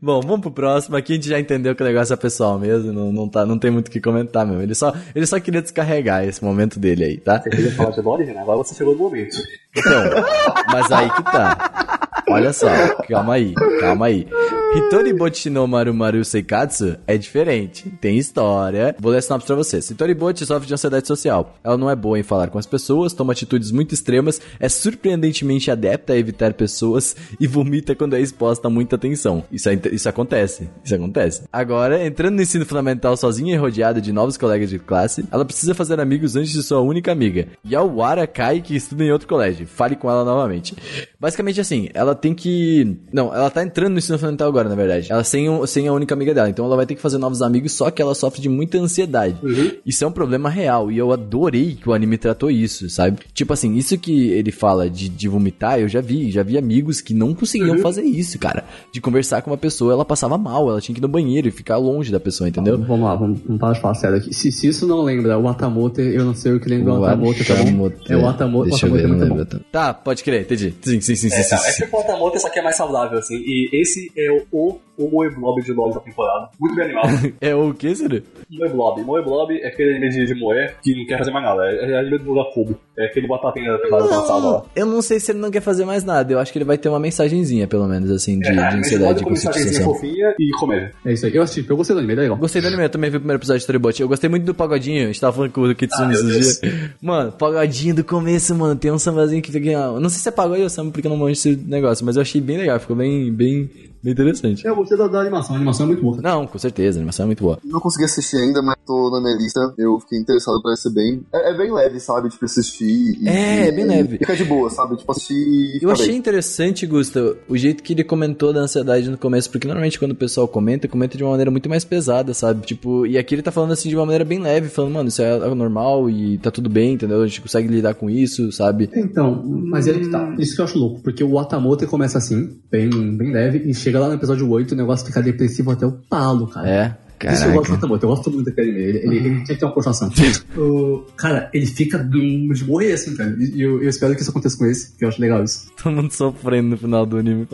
Bom, 0.00 0.20
vamos 0.20 0.40
pro 0.40 0.50
próximo. 0.50 0.96
Aqui 0.96 1.12
a 1.12 1.14
gente 1.14 1.28
já 1.28 1.38
entendeu 1.38 1.76
que 1.76 1.82
o 1.82 1.86
negócio 1.86 2.12
é 2.12 2.16
pessoal 2.16 2.58
mesmo. 2.58 2.92
Não, 2.92 3.12
não, 3.12 3.28
tá, 3.28 3.46
não 3.46 3.56
tem 3.56 3.70
muito 3.70 3.86
o 3.88 3.90
que 3.90 4.00
comentar 4.00 4.44
mesmo. 4.44 4.60
Ele 4.60 4.74
só, 4.74 4.92
ele 5.14 5.24
só 5.26 5.38
queria 5.38 5.62
descarregar 5.62 6.24
esse 6.24 6.42
momento 6.44 6.80
dele 6.80 7.04
aí, 7.04 7.16
tá? 7.18 7.40
Você 7.40 7.50
queria 7.50 7.70
falar 7.72 7.90
de 7.90 8.02
né? 8.32 8.40
Agora 8.40 8.58
você 8.58 8.74
chegou 8.74 8.94
no 8.94 9.00
momento. 9.00 9.36
Então, 9.76 10.24
mas 10.72 10.90
aí 10.90 11.08
que 11.10 11.22
tá. 11.22 11.91
Olha 12.32 12.52
só, 12.52 12.66
calma 13.08 13.34
aí, 13.34 13.54
calma 13.80 14.06
aí. 14.06 14.26
Hitori 14.74 15.12
Bochi 15.12 15.50
no 15.50 15.68
Maru 15.68 15.92
Maru 15.92 16.24
Seikatsu 16.24 16.96
é 17.06 17.18
diferente. 17.18 17.90
Tem 18.00 18.16
história. 18.16 18.96
Vou 18.98 19.12
ler 19.12 19.18
a 19.18 19.22
sinopse 19.22 19.46
pra 19.46 19.54
vocês. 19.54 19.90
Hitori 19.90 20.14
Bochi 20.14 20.46
sofre 20.46 20.66
de 20.66 20.72
ansiedade 20.72 21.06
social. 21.06 21.58
Ela 21.62 21.76
não 21.76 21.90
é 21.90 21.94
boa 21.94 22.18
em 22.18 22.22
falar 22.22 22.48
com 22.48 22.58
as 22.58 22.64
pessoas, 22.64 23.12
toma 23.12 23.34
atitudes 23.34 23.70
muito 23.70 23.92
extremas, 23.92 24.40
é 24.58 24.70
surpreendentemente 24.70 25.70
adepta 25.70 26.14
a 26.14 26.16
evitar 26.16 26.54
pessoas 26.54 27.14
e 27.38 27.46
vomita 27.46 27.94
quando 27.94 28.16
é 28.16 28.20
exposta 28.22 28.68
a 28.68 28.70
muita 28.70 28.96
atenção. 28.96 29.44
Isso, 29.52 29.68
é, 29.68 29.78
isso 29.92 30.08
acontece. 30.08 30.70
Isso 30.82 30.94
acontece. 30.94 31.42
Agora, 31.52 32.06
entrando 32.06 32.36
no 32.36 32.42
ensino 32.42 32.64
fundamental 32.64 33.14
sozinha 33.14 33.54
e 33.54 33.58
rodeada 33.58 34.00
de 34.00 34.10
novos 34.10 34.38
colegas 34.38 34.70
de 34.70 34.78
classe, 34.78 35.22
ela 35.30 35.44
precisa 35.44 35.74
fazer 35.74 36.00
amigos 36.00 36.34
antes 36.34 36.50
de 36.50 36.62
sua 36.62 36.80
única 36.80 37.12
amiga. 37.12 37.48
Yawara 37.70 38.26
Kai, 38.26 38.62
que 38.62 38.74
estuda 38.74 39.04
em 39.04 39.12
outro 39.12 39.28
colégio. 39.28 39.66
Fale 39.66 39.96
com 39.96 40.10
ela 40.10 40.24
novamente. 40.24 40.74
Basicamente 41.20 41.60
assim, 41.60 41.90
ela 41.92 42.14
tem 42.22 42.32
que. 42.32 42.96
Não, 43.12 43.34
ela 43.34 43.50
tá 43.50 43.62
entrando 43.62 43.92
no 43.92 43.98
ensino 43.98 44.16
fundamental 44.16 44.48
agora, 44.48 44.68
na 44.68 44.76
verdade. 44.76 45.10
Ela 45.10 45.24
sem, 45.24 45.44
sem 45.66 45.88
a 45.88 45.92
única 45.92 46.14
amiga 46.14 46.32
dela. 46.32 46.48
Então 46.48 46.64
ela 46.64 46.76
vai 46.76 46.86
ter 46.86 46.94
que 46.94 47.02
fazer 47.02 47.18
novos 47.18 47.42
amigos, 47.42 47.72
só 47.72 47.90
que 47.90 48.00
ela 48.00 48.14
sofre 48.14 48.40
de 48.40 48.48
muita 48.48 48.78
ansiedade. 48.78 49.36
Isso 49.84 50.04
é 50.04 50.06
um 50.06 50.12
problema 50.12 50.48
real. 50.48 50.90
E 50.90 50.96
eu 50.96 51.12
adorei 51.12 51.74
que 51.74 51.88
o 51.88 51.92
anime 51.92 52.16
tratou 52.16 52.50
isso, 52.50 52.88
sabe? 52.88 53.18
Tipo 53.34 53.52
assim, 53.52 53.74
isso 53.74 53.98
que 53.98 54.30
ele 54.30 54.52
fala 54.52 54.88
de, 54.88 55.08
de 55.08 55.28
vomitar, 55.28 55.80
eu 55.80 55.88
já 55.88 56.00
vi. 56.00 56.30
Já 56.30 56.42
vi 56.42 56.56
amigos 56.56 57.00
que 57.00 57.12
não 57.12 57.34
conseguiam 57.34 57.78
fazer 57.78 58.02
isso, 58.02 58.38
cara. 58.38 58.64
De 58.92 59.00
conversar 59.00 59.42
com 59.42 59.50
uma 59.50 59.56
pessoa, 59.56 59.92
ela 59.92 60.04
passava 60.04 60.38
mal, 60.38 60.70
ela 60.70 60.80
tinha 60.80 60.94
que 60.94 61.00
ir 61.00 61.02
no 61.02 61.08
banheiro 61.08 61.48
e 61.48 61.50
ficar 61.50 61.76
longe 61.76 62.12
da 62.12 62.20
pessoa, 62.20 62.48
entendeu? 62.48 62.78
Vamos 62.78 63.04
lá, 63.04 63.16
vamos, 63.16 63.40
vamos 63.44 63.60
parar 63.60 63.72
de 63.72 63.80
falar 63.80 63.94
sério 63.94 64.16
aqui. 64.18 64.32
Se, 64.32 64.52
se 64.52 64.68
isso 64.68 64.86
não 64.86 65.02
lembra 65.02 65.36
o 65.38 65.48
Atamote, 65.48 66.00
eu 66.00 66.24
não 66.24 66.34
sei 66.34 66.52
o 66.52 66.60
que 66.60 66.68
lembra 66.68 66.94
o 66.94 67.04
Atamote, 67.04 67.44
tá 67.44 67.54
bom? 67.56 67.90
É 68.08 68.16
o 68.16 68.28
Atamote, 68.28 68.68
o 68.68 68.70
Deixa 68.70 68.86
eu 68.86 68.90
Atamote 68.90 68.92
ver, 68.92 69.04
é 69.04 69.06
não 69.28 69.34
muito 69.36 69.56
bom. 69.56 69.64
Tá, 69.72 69.92
pode 69.92 70.22
crer, 70.22 70.42
entendi. 70.42 70.74
Sim, 70.82 71.00
sim, 71.00 71.16
sim, 71.16 71.28
sim. 71.28 71.34
É, 71.34 71.42
sim, 71.42 71.50
tá, 71.50 71.56
é 71.56 71.72
sim. 71.72 71.84
Que 72.02 72.10
o 72.10 72.12
Portamoto 72.12 72.40
só 72.40 72.48
que 72.48 72.58
é 72.58 72.62
mais 72.62 72.76
saudável, 72.76 73.18
assim. 73.18 73.36
E 73.36 73.70
esse 73.72 74.12
é 74.16 74.30
o, 74.50 74.78
o 74.98 75.08
Moeblob 75.08 75.62
de 75.62 75.72
LoL 75.72 75.92
da 75.92 76.00
temporada. 76.00 76.48
Muito 76.60 76.74
bem 76.76 76.84
animado. 76.84 77.32
É 77.40 77.54
o 77.54 77.72
que, 77.74 77.94
Ciro? 77.94 78.22
Moeblob. 78.50 79.02
Moeblob 79.02 79.58
é 79.60 79.66
aquele 79.68 79.96
anime 79.96 80.10
de, 80.10 80.26
de 80.26 80.34
moer 80.34 80.76
que 80.82 80.94
não 80.94 81.06
quer 81.06 81.18
fazer 81.18 81.30
mais 81.30 81.44
nada. 81.44 81.62
É, 81.70 81.92
é 81.92 81.98
anime 81.98 82.18
do 82.18 82.24
Muga 82.26 82.44
Cubo. 82.52 82.78
É 82.98 83.06
aquele 83.06 83.26
batatinha 83.26 83.72
da 83.72 83.78
temporada 83.78 84.08
passada 84.08 84.46
lá. 84.46 84.64
Eu 84.76 84.86
não 84.86 85.00
sei 85.00 85.18
se 85.18 85.32
ele 85.32 85.38
não 85.38 85.50
quer 85.50 85.62
fazer 85.62 85.84
mais 85.84 86.04
nada. 86.04 86.30
Eu 86.32 86.38
acho 86.38 86.52
que 86.52 86.58
ele 86.58 86.64
vai 86.64 86.76
ter 86.76 86.88
uma 86.90 87.00
mensagenzinha, 87.00 87.66
pelo 87.66 87.86
menos, 87.88 88.10
assim, 88.10 88.38
de, 88.38 88.48
É, 88.48 88.52
de 88.52 88.76
ansiedade 88.76 89.08
pode 89.14 89.20
e 89.20 89.24
começar 89.24 89.50
a 89.50 89.52
conscientização. 89.54 89.94
fofinha 89.94 90.34
e 90.38 90.50
comédia. 90.58 90.92
É 91.06 91.12
isso 91.12 91.24
aí. 91.26 91.34
Eu 91.34 91.42
assisti, 91.42 91.68
eu 91.68 91.76
gostei 91.76 91.94
do 91.94 91.98
anime, 91.98 92.12
ele 92.12 92.20
é 92.20 92.24
legal. 92.24 92.36
Gostei 92.38 92.60
do 92.60 92.68
anime, 92.68 92.84
eu 92.84 92.90
também 92.90 93.10
vi 93.10 93.16
o 93.16 93.20
primeiro 93.20 93.38
episódio 93.40 93.58
de 93.58 93.62
Storyboat. 93.62 94.00
Eu 94.02 94.08
gostei 94.08 94.28
muito 94.28 94.44
do 94.44 94.54
pagodinho, 94.54 95.04
a 95.04 95.06
gente 95.06 95.20
tava 95.20 95.32
falando 95.32 95.52
com 95.52 95.62
o 95.62 95.74
Kitsune 95.74 96.08
Ah, 96.08 96.12
esses 96.12 96.60
dias. 96.60 96.60
Mano, 97.00 97.32
pagodinho 97.32 97.94
do 97.94 98.04
começo, 98.04 98.54
mano, 98.54 98.76
tem 98.76 98.92
um 98.92 98.98
sambazinho 98.98 99.40
que 99.42 99.50
fica. 99.50 99.70
Não 99.98 100.08
sei 100.10 100.18
se 100.20 100.28
é 100.28 100.32
pagode 100.32 100.62
ou 100.62 100.68
samba, 100.68 100.90
porque 100.92 101.06
eu 101.06 101.10
não 101.10 101.16
manjo 101.16 101.32
esse 101.32 101.56
negócio, 101.56 102.04
mas 102.04 102.16
eu 102.16 102.22
achei 102.22 102.40
bem 102.40 102.58
legal, 102.58 102.78
ficou 102.78 102.94
bem, 102.94 103.32
bem, 103.32 103.70
bem 104.02 104.12
interessante. 104.12 104.66
Eu 104.66 104.74
gostei 104.76 104.96
da, 104.96 105.06
da 105.08 105.20
animação, 105.20 105.54
a 105.54 105.56
animação 105.58 105.84
é 105.86 105.88
muito 105.88 106.02
boa. 106.02 106.18
Não, 106.20 106.46
com 106.46 106.58
certeza, 106.58 106.98
a 106.98 107.00
animação 107.00 107.24
é 107.24 107.26
muito 107.26 107.42
boa. 107.42 107.58
Não 107.64 107.80
consegui 107.80 108.04
assistir 108.04 108.36
ainda, 108.36 108.60
mas 108.62 108.76
tô 108.86 109.10
na 109.10 109.20
minha 109.20 109.36
lista. 109.36 109.72
Eu 109.78 109.98
fiquei 110.00 110.18
interessado 110.18 110.60
pra 110.62 110.74
ser 110.76 110.90
bem. 110.90 111.22
É, 111.32 111.50
é 111.50 111.56
bem 111.56 111.72
leve, 111.72 112.00
sabe? 112.00 112.28
Tipo, 112.28 112.44
assistir. 112.44 113.18
E, 113.20 113.28
É, 113.28 113.68
é 113.68 113.72
bem 113.72 113.84
leve. 113.86 114.18
Fica 114.18 114.36
de 114.36 114.44
boa, 114.44 114.68
sabe? 114.70 114.96
Tipo, 114.96 115.12
assistir 115.12 115.34
e 115.34 115.74
Eu 115.76 115.80
fica 115.80 115.92
achei 115.92 116.08
bem. 116.08 116.16
interessante, 116.16 116.86
Gusta, 116.86 117.36
o 117.48 117.56
jeito 117.56 117.82
que 117.82 117.92
ele 117.92 118.04
comentou 118.04 118.52
da 118.52 118.60
ansiedade 118.60 119.10
no 119.10 119.18
começo, 119.18 119.50
porque 119.50 119.66
normalmente 119.66 119.98
quando 119.98 120.12
o 120.12 120.16
pessoal 120.16 120.46
comenta, 120.48 120.88
comenta 120.88 121.16
de 121.16 121.22
uma 121.24 121.30
maneira 121.30 121.50
muito 121.50 121.68
mais 121.68 121.84
pesada, 121.84 122.34
sabe? 122.34 122.66
Tipo, 122.66 123.06
e 123.06 123.16
aqui 123.18 123.34
ele 123.34 123.42
tá 123.42 123.50
falando 123.50 123.72
assim 123.72 123.88
de 123.88 123.96
uma 123.96 124.04
maneira 124.04 124.24
bem 124.24 124.38
leve, 124.40 124.68
falando, 124.68 124.92
mano, 124.92 125.08
isso 125.08 125.22
é 125.22 125.54
normal 125.54 126.08
e 126.10 126.38
tá 126.38 126.50
tudo 126.50 126.68
bem, 126.68 126.94
entendeu? 126.94 127.22
A 127.22 127.26
gente 127.26 127.40
consegue 127.40 127.68
lidar 127.68 127.94
com 127.94 128.08
isso, 128.10 128.50
sabe? 128.52 128.90
Então, 128.94 129.42
mas 129.44 129.86
ele 129.86 130.00
que 130.00 130.08
tá. 130.10 130.34
Isso 130.38 130.54
que 130.54 130.60
eu 130.60 130.64
acho 130.64 130.78
louco, 130.78 131.00
porque 131.02 131.22
o 131.22 131.38
Atamote 131.38 131.86
começa 131.86 132.18
assim, 132.18 132.58
bem, 132.70 132.88
bem 133.16 133.32
leve, 133.32 133.58
e 133.68 133.74
chega 133.74 133.91
lá 133.98 134.08
no 134.08 134.14
episódio 134.14 134.48
8 134.48 134.72
o 134.72 134.76
negócio 134.76 135.06
fica 135.06 135.22
depressivo 135.22 135.70
até 135.70 135.86
o 135.86 135.92
talo, 135.92 136.46
cara. 136.46 136.68
É, 136.68 136.96
Isso 137.30 137.44
eu 137.44 137.52
gosto 137.52 137.62
caraca. 137.66 137.74
Atamote, 137.74 138.02
eu 138.02 138.08
gosto 138.08 138.30
muito 138.30 138.44
daquele 138.46 138.70
anime. 138.70 138.82
Ele, 138.82 138.98
ele, 138.98 139.16
ele 139.16 139.34
tinha 139.44 139.44
que 139.46 139.56
ter 139.56 139.64
uma 139.64 139.72
continuação. 139.72 140.10
O- 140.56 141.04
cara, 141.16 141.50
ele 141.52 141.66
fica 141.66 141.98
de 141.98 142.46
morrer 142.66 142.92
assim, 142.92 143.14
cara. 143.16 143.34
E 143.38 143.60
eu, 143.60 143.82
eu 143.82 143.88
espero 143.88 144.14
que 144.14 144.20
isso 144.22 144.30
aconteça 144.30 144.56
com 144.56 144.66
esse, 144.66 144.92
que 144.96 145.04
eu 145.04 145.08
acho 145.08 145.20
legal 145.20 145.42
isso. 145.42 145.70
Todo 145.82 145.94
mundo 145.94 146.10
sofrendo 146.12 146.68
no 146.70 146.76
final 146.76 147.04
do 147.06 147.16
anime 147.18 147.46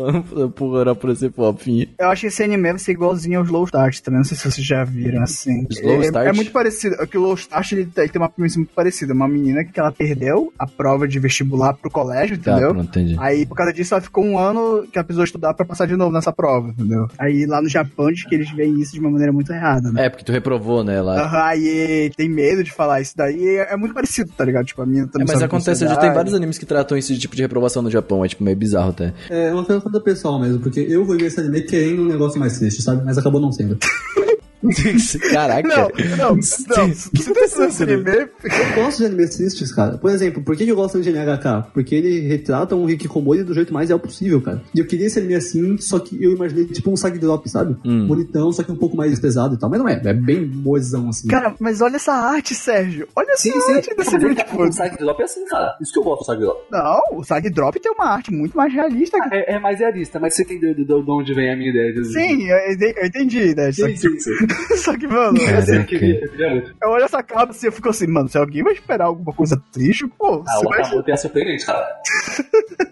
por 0.54 0.66
orar 0.74 0.94
por 0.94 1.10
esse 1.10 1.30
fofinho. 1.30 1.88
Eu 1.98 2.08
acho 2.08 2.22
que 2.22 2.26
esse 2.28 2.42
anime 2.42 2.62
vai 2.70 2.78
ser 2.78 2.92
igualzinho 2.92 3.38
aos 3.40 3.48
Low 3.48 3.64
Start 3.64 4.00
também. 4.00 4.18
Não 4.18 4.24
sei 4.24 4.36
se 4.36 4.50
vocês 4.50 4.66
já 4.66 4.84
viram 4.84 5.22
assim. 5.22 5.66
Slow 5.70 6.02
é, 6.02 6.06
Start? 6.06 6.26
é 6.28 6.32
muito 6.32 6.50
parecido. 6.52 6.96
É 7.00 7.06
que 7.06 7.16
o 7.18 7.20
Low 7.22 7.34
Start 7.34 7.72
ele, 7.72 7.86
tem 7.86 8.04
ele 8.04 8.12
tem 8.12 8.20
uma 8.22 8.28
premissa 8.28 8.58
muito 8.58 8.72
parecida. 8.74 9.12
Uma 9.14 9.28
menina 9.28 9.64
que 9.64 9.78
ela 9.78 9.92
perdeu 9.92 10.52
a 10.58 10.66
prova 10.66 11.06
de 11.06 11.18
vestibular 11.18 11.74
pro 11.74 11.90
colégio, 11.90 12.38
Tá, 12.38 12.52
entendeu? 12.52 12.70
pronto, 12.70 12.88
entendi. 12.88 13.16
Aí, 13.18 13.46
por 13.46 13.56
causa 13.56 13.72
disso, 13.72 13.94
ela 13.94 14.00
ficou 14.00 14.24
um 14.24 14.38
ano 14.38 14.86
que 14.90 14.98
ela 14.98 15.04
precisou 15.04 15.24
estudar 15.24 15.54
pra 15.54 15.64
passar 15.64 15.86
de 15.86 15.96
novo 15.96 16.12
nessa 16.12 16.32
prova, 16.32 16.68
entendeu? 16.68 17.08
Aí, 17.18 17.46
lá 17.46 17.60
no 17.62 17.68
Japão, 17.68 18.10
diz 18.12 18.24
que 18.24 18.34
eles 18.34 18.50
veem 18.50 18.80
isso 18.80 18.92
de 18.92 19.00
uma 19.00 19.10
maneira 19.10 19.32
muito 19.32 19.52
errada, 19.58 19.92
né? 19.92 20.06
É, 20.06 20.08
porque 20.08 20.24
tu 20.24 20.32
reprovou, 20.32 20.82
né, 20.82 21.00
lá. 21.02 21.20
Aham, 21.24 21.42
aí 21.44 22.10
tem 22.16 22.28
medo 22.28 22.64
de 22.64 22.72
falar 22.72 23.00
isso 23.00 23.14
daí. 23.16 23.58
É, 23.58 23.74
é 23.74 23.76
muito 23.76 23.94
parecido, 23.94 24.30
tá 24.36 24.44
ligado? 24.44 24.64
Tipo, 24.66 24.82
a 24.82 24.86
minha 24.86 25.02
É, 25.04 25.06
também. 25.06 25.26
mas 25.28 25.42
acontece, 25.42 25.86
já 25.86 25.96
tem 25.96 26.12
vários 26.12 26.34
animes 26.34 26.56
que 26.58 26.66
tratam 26.66 26.96
esse 26.96 27.16
tipo 27.18 27.36
de 27.36 27.42
reprovação 27.42 27.82
no 27.82 27.90
Japão, 27.90 28.24
é 28.24 28.28
tipo 28.28 28.42
meio 28.44 28.56
bizarro 28.56 28.90
até. 28.90 29.12
É 29.28 29.52
uma 29.52 29.64
coisa 29.64 30.00
pessoal 30.00 30.40
mesmo, 30.40 30.60
porque 30.60 30.80
eu 30.80 31.04
vou 31.04 31.16
ver 31.16 31.26
esse 31.26 31.40
anime 31.40 31.62
querendo 31.62 32.02
um 32.02 32.06
negócio 32.06 32.38
mais 32.40 32.58
triste, 32.58 32.82
sabe? 32.82 33.04
Mas 33.04 33.18
acabou 33.18 33.40
não 33.40 33.52
sendo. 33.52 33.76
Caraca. 35.32 35.68
Não, 35.68 35.88
não, 36.16 36.34
não. 36.36 36.42
Se 36.42 36.64
tu 36.66 37.38
assistir 37.40 37.82
anime, 37.84 38.10
Eu 38.44 38.74
gosto 38.74 38.98
de 38.98 39.06
animes 39.06 39.36
tristes, 39.36 39.72
cara. 39.72 39.98
Por 39.98 40.10
exemplo, 40.10 40.42
por 40.42 40.56
que 40.56 40.68
eu 40.68 40.76
gosto 40.76 41.00
de 41.00 41.10
NHK? 41.10 41.70
Porque 41.72 41.94
ele 41.94 42.20
retrata 42.26 42.74
um 42.74 42.88
Hikikomori 42.88 43.42
do 43.44 43.54
jeito 43.54 43.72
mais 43.72 43.88
real 43.88 43.98
possível, 44.00 44.40
cara. 44.40 44.62
E 44.74 44.78
eu 44.80 44.86
queria 44.86 45.06
esse 45.06 45.18
anime 45.18 45.34
assim, 45.34 45.78
só 45.78 45.98
que 45.98 46.22
eu 46.22 46.32
imaginei 46.32 46.64
tipo 46.66 46.90
um 46.90 46.96
Sag 46.96 47.18
Drop, 47.18 47.48
sabe? 47.48 47.76
Hum. 47.84 48.06
Bonitão, 48.06 48.50
só 48.52 48.62
que 48.62 48.72
um 48.72 48.76
pouco 48.76 48.96
mais 48.96 49.18
pesado 49.18 49.54
e 49.54 49.58
tal. 49.58 49.70
Mas 49.70 49.78
não 49.78 49.88
é, 49.88 50.00
é 50.04 50.12
bem 50.14 50.44
mozão 50.46 51.08
assim. 51.08 51.28
Cara, 51.28 51.54
mas 51.60 51.80
olha 51.80 51.96
essa 51.96 52.12
arte, 52.12 52.54
Sérgio. 52.54 53.06
Olha 53.14 53.30
essa 53.32 53.42
Sim, 53.42 53.60
sim. 53.60 53.72
arte 53.74 53.94
desse 53.96 54.14
anime. 54.16 54.34
Tipo, 54.34 54.62
O 54.62 54.72
Sag 54.72 54.96
Drop 54.98 55.20
é 55.20 55.24
assim, 55.24 55.44
cara. 55.46 55.76
Isso 55.80 55.92
que 55.92 55.98
eu 55.98 56.02
gosto 56.04 56.22
do 56.22 56.26
Sag 56.26 56.40
Drop. 56.40 56.60
não, 56.70 57.00
o 57.18 57.24
Sag 57.24 57.48
Drop 57.50 57.78
tem 57.80 57.92
uma 57.92 58.06
arte 58.06 58.32
muito 58.32 58.56
mais 58.56 58.72
realista. 58.72 59.18
que- 59.20 59.34
É, 59.34 59.54
é 59.56 59.58
mais 59.60 59.78
realista, 59.78 60.18
mas 60.18 60.34
você 60.34 60.42
entendeu 60.42 60.74
de, 60.74 60.84
de 60.84 60.92
onde 60.92 61.34
vem 61.34 61.52
a 61.52 61.56
minha 61.56 61.70
ideia. 61.70 61.92
de- 61.92 62.04
Sim, 62.12 62.48
eu, 62.48 62.56
eu 62.56 63.06
entendi, 63.06 63.54
né? 63.54 63.70
Sim, 63.72 63.94
sim, 63.96 64.18
sim. 64.18 64.47
só 64.78 64.96
que, 64.96 65.06
mano, 65.06 65.38
Eu 65.40 65.62
sei, 65.62 65.78
eu 65.78 65.84
queria, 65.84 66.20
eu 66.24 66.30
queria 66.30 66.50
muito. 66.50 66.74
eu 66.82 66.88
olho 66.90 67.04
essa 67.04 67.22
capa 67.22 67.50
assim, 67.50 67.66
eu 67.66 67.72
fico 67.72 67.88
assim, 67.88 68.06
mano, 68.06 68.28
se 68.28 68.38
alguém 68.38 68.62
vai 68.62 68.72
esperar 68.72 69.06
alguma 69.06 69.32
coisa 69.32 69.60
triste, 69.72 70.06
pô, 70.18 70.42
Ah, 70.46 70.52
você 70.58 70.66
o 70.66 70.68
vai... 70.68 70.80
Okamoto 70.80 71.10
é 71.10 71.16
surpreendente, 71.16 71.66
cara. 71.66 71.86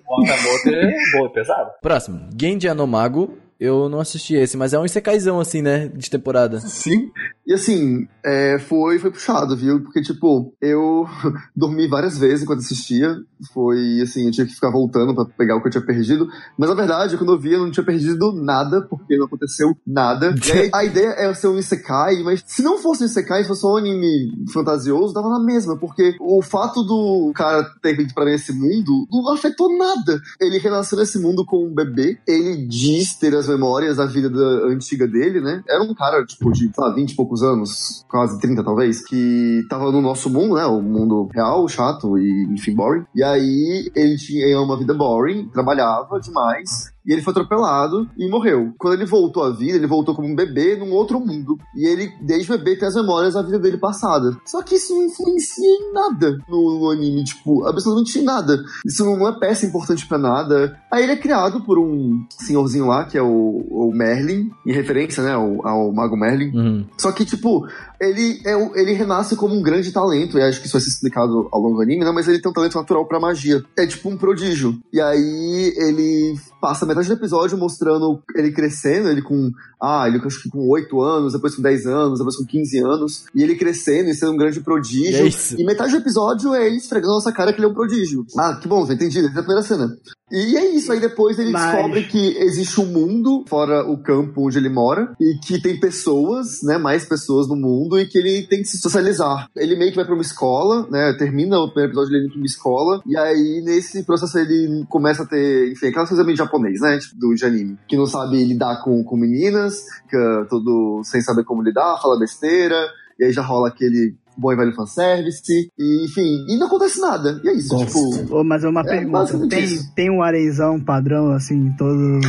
O 0.09 0.23
Okamoto 0.23 0.69
é 0.69 0.93
bom, 1.19 1.27
é 1.27 1.29
pesado. 1.31 1.71
Próximo. 1.83 2.29
Genji 2.41 2.69
Anomago. 2.69 3.39
Eu 3.59 3.89
não 3.89 4.01
assisti 4.01 4.35
esse, 4.35 4.55
mas 4.55 4.75
é 4.75 4.79
um 4.79 4.85
Isekaizão, 4.85 5.41
assim, 5.41 5.63
né? 5.63 5.89
De 5.95 6.11
temporada. 6.11 6.61
Sim. 6.61 7.11
E 7.47 7.53
assim, 7.55 8.09
é, 8.25 8.59
foi, 8.59 8.99
foi 8.99 9.11
puxado, 9.13 9.57
viu? 9.57 9.81
Porque, 9.81 10.03
tipo, 10.03 10.53
eu 10.61 11.07
dormi 11.55 11.87
várias 11.87 12.19
vezes 12.19 12.43
enquanto 12.43 12.59
assistia. 12.59 13.17
Foi 13.53 14.01
assim, 14.01 14.25
eu 14.27 14.33
tinha 14.33 14.47
que 14.47 14.55
ficar 14.55 14.71
voltando 14.71 15.15
pra 15.15 15.25
pegar 15.27 15.55
o 15.57 15.61
que 15.61 15.69
eu 15.69 15.71
tinha 15.71 15.85
perdido. 15.85 16.27
Mas 16.59 16.69
na 16.69 16.75
verdade, 16.75 17.17
quando 17.17 17.33
eu 17.35 17.39
vi, 17.39 17.53
eu 17.53 17.61
não 17.61 17.71
tinha 17.71 17.85
perdido 17.85 18.33
nada, 18.33 18.83
porque 18.83 19.17
não 19.17 19.27
aconteceu 19.27 19.77
nada. 19.87 20.35
Aí, 20.61 20.71
a 20.75 20.85
ideia 20.85 21.09
é 21.19 21.35
ser 21.35 21.47
um 21.49 21.59
Isekai, 21.59 22.23
mas 22.25 22.43
se 22.47 22.63
não 22.63 22.79
fosse 22.79 23.03
um 23.05 23.07
Isekai, 23.07 23.43
se 23.43 23.49
fosse 23.49 23.65
um 23.65 23.77
anime 23.77 24.33
fantasioso, 24.53 25.15
dava 25.15 25.29
na 25.29 25.39
mesma, 25.39 25.77
porque 25.79 26.17
o 26.19 26.43
fato 26.43 26.83
do 26.83 27.31
cara 27.35 27.63
ter 27.83 27.97
vindo 27.97 28.13
pra 28.15 28.33
esse 28.33 28.53
mundo 28.53 29.07
não 29.11 29.33
afetou 29.35 29.77
nada. 29.79 30.21
Ele 30.41 30.59
renasceu 30.59 30.99
nesse 30.99 31.19
mundo 31.21 31.45
com 31.45 31.65
um 31.67 31.75
bebê, 31.75 32.19
ele 32.27 32.67
diz 32.67 33.15
ter 33.15 33.35
as 33.37 33.47
memórias 33.49 33.99
da 33.99 34.07
vida 34.07 34.29
da- 34.31 34.67
antiga 34.67 35.07
dele, 35.07 35.41
né? 35.41 35.63
Era 35.69 35.83
um 35.83 35.95
cara, 35.95 36.25
tipo, 36.25 36.51
de, 36.51 36.71
sei 36.75 36.85
lá, 36.85 36.93
20 36.93 37.13
e 37.13 37.15
poucos 37.17 37.36
anos, 37.43 38.05
quase 38.09 38.39
30 38.41 38.65
talvez, 38.65 39.05
que 39.05 39.65
tava 39.69 39.91
no 39.91 40.01
nosso 40.01 40.31
mundo, 40.31 40.55
né? 40.55 40.65
O 40.67 40.81
mundo 40.81 41.29
real, 41.33 41.67
chato 41.69 42.19
e, 42.19 42.45
enfim, 42.53 42.75
boring. 42.75 43.05
E 43.15 43.23
aí 43.23 43.91
ele 43.95 44.17
tinha 44.17 44.61
uma 44.61 44.77
vida 44.77 44.95
boring, 44.95 45.49
trabalhava 45.49 46.21
demais, 46.21 46.93
e 47.07 47.13
ele 47.13 47.23
foi 47.23 47.31
atropelado 47.31 48.09
e 48.19 48.29
morreu. 48.29 48.73
Quando 48.79 48.95
ele 48.95 49.07
voltou 49.07 49.45
à 49.45 49.51
vida, 49.51 49.77
ele 49.77 49.87
voltou 49.87 50.15
como 50.15 50.29
um 50.29 50.35
bebê 50.35 50.77
num 50.77 50.93
outro 50.93 51.21
mundo. 51.21 51.59
E 51.75 51.87
ele, 51.87 52.13
desde 52.21 52.49
bebê, 52.49 52.77
tem 52.77 52.89
as 52.89 52.95
memórias 52.95 53.35
da 53.35 53.43
vida 53.43 53.59
dele 53.59 53.79
passada. 53.79 54.37
Só 54.45 54.63
que 54.63 54.75
isso 54.75 54.95
não 54.95 55.05
influencia 55.05 55.65
em 55.65 55.93
nada 55.93 56.39
no, 56.49 56.81
no 56.81 56.91
anime, 56.91 57.25
tipo, 57.25 57.65
absolutamente 57.67 58.19
em 58.19 58.23
nada. 58.23 58.63
Isso 58.85 59.05
não 59.05 59.29
é 59.29 59.39
peça 59.39 59.67
importante 59.67 60.07
pra 60.07 60.19
nada. 60.19 60.79
Aí 60.91 61.05
ele 61.05 61.13
é 61.13 61.17
criado 61.17 61.61
por 61.61 61.79
um 61.79 62.25
senhorzinho 62.31 62.87
lá, 62.87 63.05
que 63.05 63.17
é 63.17 63.23
o, 63.23 63.65
o 63.71 63.93
Merlin, 63.95 64.51
em 64.67 64.73
referência, 64.73 65.23
né, 65.23 65.33
ao, 65.33 65.67
ao 65.67 65.93
Mago 65.93 66.17
Merlin. 66.17 66.51
Uhum. 66.57 66.87
Só 66.99 67.13
que, 67.13 67.25
tipo, 67.25 67.67
ele, 68.01 68.41
é, 68.45 68.57
o- 68.57 68.75
ele 68.77 68.93
renasce 68.93 69.37
como 69.37 69.55
um 69.55 69.63
grande 69.63 69.93
talento, 69.93 70.39
e 70.39 70.43
acho 70.43 70.61
que 70.61 70.67
isso 70.67 70.73
vai 70.75 70.83
ser 70.83 70.89
explicado 70.89 71.49
ao 71.53 71.61
longo 71.61 71.77
do 71.77 71.83
anime, 71.83 72.05
né? 72.05 72.11
Mas 72.13 72.29
ele 72.29 72.41
tem 72.41 72.51
um 72.51 72.55
talento 72.55 72.77
natural 72.77 73.07
pra 73.07 73.21
magia. 73.21 73.63
É 73.79 73.87
tipo 73.87 74.09
um 74.09 74.17
prodígio. 74.17 74.79
E 74.93 75.01
aí 75.01 75.73
ele 75.77 76.35
passa 76.61 76.87
metade 76.87 77.07
do 77.09 77.15
episódio 77.15 77.57
mostrando 77.59 78.21
ele 78.35 78.51
crescendo, 78.53 79.09
ele 79.09 79.23
com. 79.23 79.51
Ah, 79.81 80.07
ele 80.09 80.19
acho 80.25 80.43
que 80.43 80.49
com 80.49 80.67
8 80.71 81.01
anos, 81.03 81.35
depois 81.35 81.55
com 81.55 81.61
10 81.63 81.87
anos, 81.87 82.19
depois 82.19 82.37
com 82.37 82.45
15 82.47 82.79
anos. 82.79 83.25
E 83.35 83.43
ele 83.43 83.55
crescendo 83.57 84.09
e 84.09 84.15
sendo 84.15 84.33
um 84.33 84.37
grande 84.37 84.61
prodígio. 84.61 85.25
é 85.25 85.29
isso. 85.29 85.55
E 85.61 85.65
metade 85.65 85.93
do 85.93 85.99
episódio 85.99 86.55
é 86.55 86.67
ele 86.67 86.77
esfregando 86.77 87.09
na 87.13 87.15
nossa 87.17 87.31
cara 87.33 87.53
que 87.53 87.59
ele 87.59 87.67
é 87.67 87.69
um 87.71 87.75
prodígio. 87.75 88.25
Ah, 88.39 88.57
que 88.61 88.67
bom, 88.67 88.87
já 88.87 88.95
entendi, 88.95 89.21
desde 89.21 89.39
a 89.39 89.43
primeira 89.43 89.63
cena. 89.63 89.95
E 90.33 90.57
é 90.57 90.75
isso, 90.75 90.91
aí 90.91 90.99
depois 90.99 91.39
ele 91.39 91.51
Mas- 91.53 91.73
descobre 91.73 92.03
que 92.05 92.37
existe 92.39 92.81
um 92.81 92.87
mundo 92.87 93.45
fora 93.49 93.89
o 93.89 93.97
campo 94.03 94.47
onde 94.49 94.59
ele 94.59 94.69
mora 94.69 95.15
e 95.21 95.39
que 95.39 95.61
tem 95.61 95.79
pessoas, 95.79 96.63
né, 96.65 96.79
mais 96.79 97.05
pessoas 97.05 97.47
no 97.47 97.55
mundo 97.55 97.86
e 97.99 98.07
que 98.07 98.19
ele 98.19 98.47
tem 98.47 98.63
que 98.63 98.69
se 98.69 98.79
socializar. 98.79 99.49
Ele 99.57 99.77
meio 99.77 99.91
que 99.91 99.97
vai 99.97 100.05
pra 100.05 100.15
uma 100.15 100.23
escola, 100.23 100.87
né, 100.91 101.15
termina 101.19 101.59
o 101.59 101.69
primeiro 101.69 101.93
episódio 101.93 102.15
ele 102.15 102.25
indo 102.25 102.33
pra 102.33 102.39
uma 102.39 102.47
escola 102.47 103.03
e 103.07 103.17
aí 103.17 103.63
nesse 103.65 104.03
processo 104.05 104.39
ele 104.39 104.85
começa 104.89 105.23
a 105.23 105.27
ter, 105.27 105.73
enfim, 105.73 105.89
aquelas 105.89 106.09
coisas 106.09 106.25
meio 106.25 106.37
japonês, 106.37 106.81
né, 106.81 106.99
tipo, 106.99 107.17
do 107.17 107.35
anime, 107.45 107.79
que 107.87 107.97
não 107.97 108.07
sabe 108.07 108.45
lidar 108.45 108.83
com, 108.83 109.05
com 109.05 109.17
meninas, 109.17 109.85
fica 110.03 110.47
todo 110.49 111.03
sem 111.05 111.21
saber 111.21 111.45
como 111.45 111.63
lidar, 111.63 112.01
fala 112.01 112.19
besteira, 112.19 112.89
e 113.19 113.25
aí 113.25 113.33
já 113.33 113.43
rola 113.43 113.69
aquele 113.69 114.15
bom 114.37 114.53
e 114.53 114.57
velho 114.57 114.75
fanservice, 114.75 115.71
e 115.79 116.05
enfim, 116.05 116.45
e 116.49 116.59
não 116.59 116.67
acontece 116.67 117.01
nada. 117.01 117.41
E 117.43 117.49
é 117.49 117.53
isso, 117.55 117.69
Gosto. 117.75 117.87
tipo... 118.21 118.37
Ô, 118.37 118.45
mas 118.45 118.65
é 118.65 118.69
uma 118.69 118.81
É, 118.81 118.85
pergunta, 118.85 119.49
tem, 119.49 119.65
isso. 119.65 119.95
tem 119.95 120.11
um 120.11 120.23
areizão 120.23 120.81
padrão, 120.81 121.33
assim, 121.33 121.55
em 121.55 121.73
todo 121.77 122.21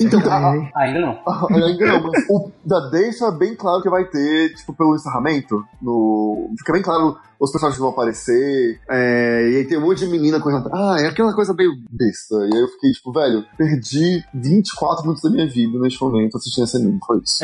Então, 0.00 0.20
Isekai 0.20 0.44
aí? 0.44 0.70
Ainda 0.76 1.00
não. 1.00 1.18
Ainda 1.50 1.86
não, 1.86 2.02
mas 2.02 2.24
o 2.28 2.50
da 2.64 2.90
deixa 2.90 3.30
bem 3.30 3.54
claro 3.54 3.82
que 3.82 3.90
vai 3.90 4.04
ter, 4.06 4.54
tipo, 4.54 4.72
pelo 4.74 4.94
encerramento, 4.94 5.64
no... 5.80 6.50
fica 6.58 6.72
bem 6.72 6.82
claro 6.82 7.16
os 7.42 7.50
personagens 7.50 7.80
vão 7.80 7.90
aparecer, 7.90 8.80
é, 8.88 9.50
e 9.50 9.56
aí 9.56 9.64
tem 9.66 9.76
um 9.76 9.80
monte 9.80 9.98
de 9.98 10.06
menina 10.06 10.38
correndo. 10.40 10.70
Ah, 10.72 10.96
é 11.00 11.08
aquela 11.08 11.34
coisa 11.34 11.52
meio 11.52 11.72
besta. 11.90 12.36
E 12.36 12.54
aí 12.54 12.62
eu 12.62 12.68
fiquei, 12.68 12.92
tipo, 12.92 13.12
velho, 13.12 13.44
perdi 13.58 14.22
24 14.32 15.02
minutos 15.02 15.22
da 15.24 15.30
minha 15.30 15.48
vida 15.48 15.76
neste 15.80 16.00
momento 16.00 16.36
assistindo 16.36 16.64
esse 16.64 16.76
anime, 16.76 17.00
foi 17.04 17.18
isso. 17.18 17.38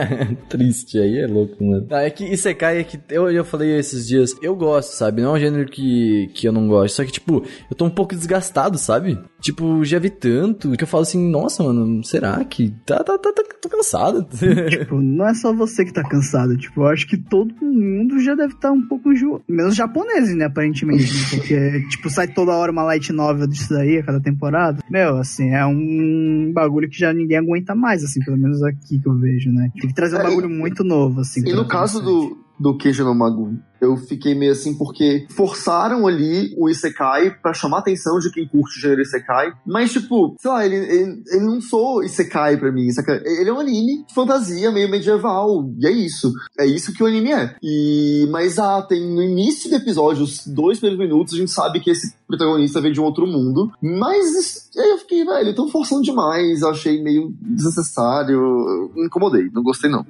Triste, 0.50 0.98
aí 0.98 1.18
é 1.18 1.26
louco, 1.26 1.64
mano. 1.64 1.86
Ah, 1.90 2.02
é 2.02 2.10
que 2.10 2.24
Isekai 2.24 2.78
é 2.80 2.84
que 2.84 3.00
eu, 3.08 3.30
eu 3.30 3.44
falei 3.44 3.78
esses 3.78 4.06
dias, 4.06 4.36
eu 4.42 4.54
gosto, 4.54 4.90
sabe? 4.90 5.22
Não 5.22 5.30
é 5.30 5.38
um 5.38 5.40
gênero 5.40 5.70
que, 5.70 6.30
que 6.34 6.46
eu 6.46 6.52
não 6.52 6.68
gosto, 6.68 6.96
só 6.96 7.04
que, 7.04 7.12
tipo, 7.12 7.42
eu 7.70 7.76
tô 7.76 7.86
um 7.86 7.90
pouco 7.90 8.14
desgastado, 8.14 8.76
sabe? 8.76 9.18
Tipo, 9.40 9.82
já 9.82 9.98
vi 9.98 10.10
tanto 10.10 10.72
que 10.72 10.84
eu 10.84 10.88
falo 10.88 11.04
assim, 11.04 11.30
nossa, 11.30 11.62
mano, 11.62 12.04
será 12.04 12.44
que. 12.44 12.70
Tá, 12.84 13.02
tá, 13.02 13.16
tá, 13.16 13.32
tá 13.32 13.42
tô 13.60 13.68
cansado. 13.68 14.26
Tipo, 14.68 15.00
não 15.00 15.28
é 15.28 15.34
só 15.34 15.52
você 15.52 15.84
que 15.84 15.92
tá 15.92 16.02
cansado. 16.02 16.56
Tipo, 16.56 16.82
eu 16.82 16.86
acho 16.88 17.06
que 17.06 17.16
todo 17.16 17.54
mundo 17.62 18.20
já 18.20 18.34
deve 18.34 18.54
estar 18.54 18.72
um 18.72 18.86
pouco 18.86 19.12
enjoado. 19.12 19.37
Menos 19.48 19.72
os 19.72 19.76
japoneses, 19.76 20.34
né, 20.36 20.46
aparentemente. 20.46 21.04
né? 21.04 21.20
Porque, 21.30 21.80
tipo, 21.90 22.08
sai 22.10 22.28
toda 22.28 22.52
hora 22.52 22.72
uma 22.72 22.82
light 22.82 23.12
novel 23.12 23.46
disso 23.46 23.68
daí 23.72 23.98
a 23.98 24.02
cada 24.02 24.20
temporada. 24.20 24.82
Meu, 24.90 25.16
assim, 25.18 25.50
é 25.50 25.64
um 25.66 26.50
bagulho 26.54 26.88
que 26.88 26.98
já 26.98 27.12
ninguém 27.12 27.38
aguenta 27.38 27.74
mais, 27.74 28.02
assim, 28.04 28.20
pelo 28.24 28.38
menos 28.38 28.62
aqui 28.62 28.98
que 28.98 29.08
eu 29.08 29.14
vejo, 29.18 29.50
né? 29.52 29.70
Tem 29.80 29.88
que 29.88 29.94
trazer 29.94 30.16
um 30.16 30.20
É, 30.20 30.24
bagulho 30.24 30.48
muito 30.50 30.82
novo, 30.84 31.20
assim. 31.20 31.40
E 31.46 31.52
no 31.52 31.66
caso 31.66 32.00
do, 32.02 32.38
do 32.58 32.76
Keiji 32.76 33.02
no 33.02 33.14
Magu, 33.14 33.58
eu 33.80 33.96
fiquei 33.96 34.34
meio 34.34 34.52
assim 34.52 34.76
porque 34.76 35.26
forçaram 35.30 36.06
ali 36.06 36.54
o 36.58 36.68
Isekai 36.68 37.30
pra 37.30 37.54
chamar 37.54 37.78
a 37.78 37.80
atenção 37.80 38.18
de 38.18 38.30
quem 38.30 38.46
curte 38.46 38.78
o 38.78 38.80
gênero 38.80 39.02
Isekai, 39.02 39.52
mas 39.66 39.92
tipo, 39.92 40.34
sei 40.38 40.50
lá, 40.50 40.66
ele, 40.66 40.76
ele, 40.76 41.22
ele 41.30 41.44
não 41.44 41.60
sou 41.60 42.02
Isekai 42.02 42.56
pra 42.56 42.72
mim, 42.72 42.90
saca? 42.90 43.22
Ele 43.24 43.48
é 43.48 43.52
um 43.52 43.60
anime 43.60 44.04
de 44.04 44.14
fantasia 44.14 44.70
meio 44.70 44.90
medieval, 44.90 45.70
e 45.78 45.86
é 45.86 45.90
isso. 45.90 46.32
É 46.58 46.66
isso 46.66 46.92
que 46.92 47.02
o 47.02 47.06
anime 47.06 47.32
é. 47.32 47.56
E, 47.62 48.26
mas 48.30 48.58
ah, 48.58 48.82
tem 48.82 49.08
no 49.14 49.22
início 49.22 49.70
do 49.70 49.76
episódio, 49.76 50.24
os 50.24 50.46
dois 50.46 50.78
primeiros 50.78 51.06
minutos, 51.06 51.34
a 51.34 51.38
gente 51.38 51.50
sabe 51.50 51.80
que 51.80 51.90
esse 51.90 52.14
protagonista 52.26 52.80
veio 52.80 52.94
de 52.94 53.00
um 53.00 53.04
outro 53.04 53.26
mundo, 53.26 53.70
mas 53.80 54.68
aí 54.76 54.90
eu 54.90 54.98
fiquei, 54.98 55.24
velho, 55.24 55.54
tão 55.54 55.68
forçando 55.68 56.02
demais, 56.02 56.62
achei 56.62 57.02
meio 57.02 57.32
desnecessário, 57.40 58.92
incomodei, 58.96 59.48
não 59.52 59.62
gostei 59.62 59.90
não. 59.90 60.04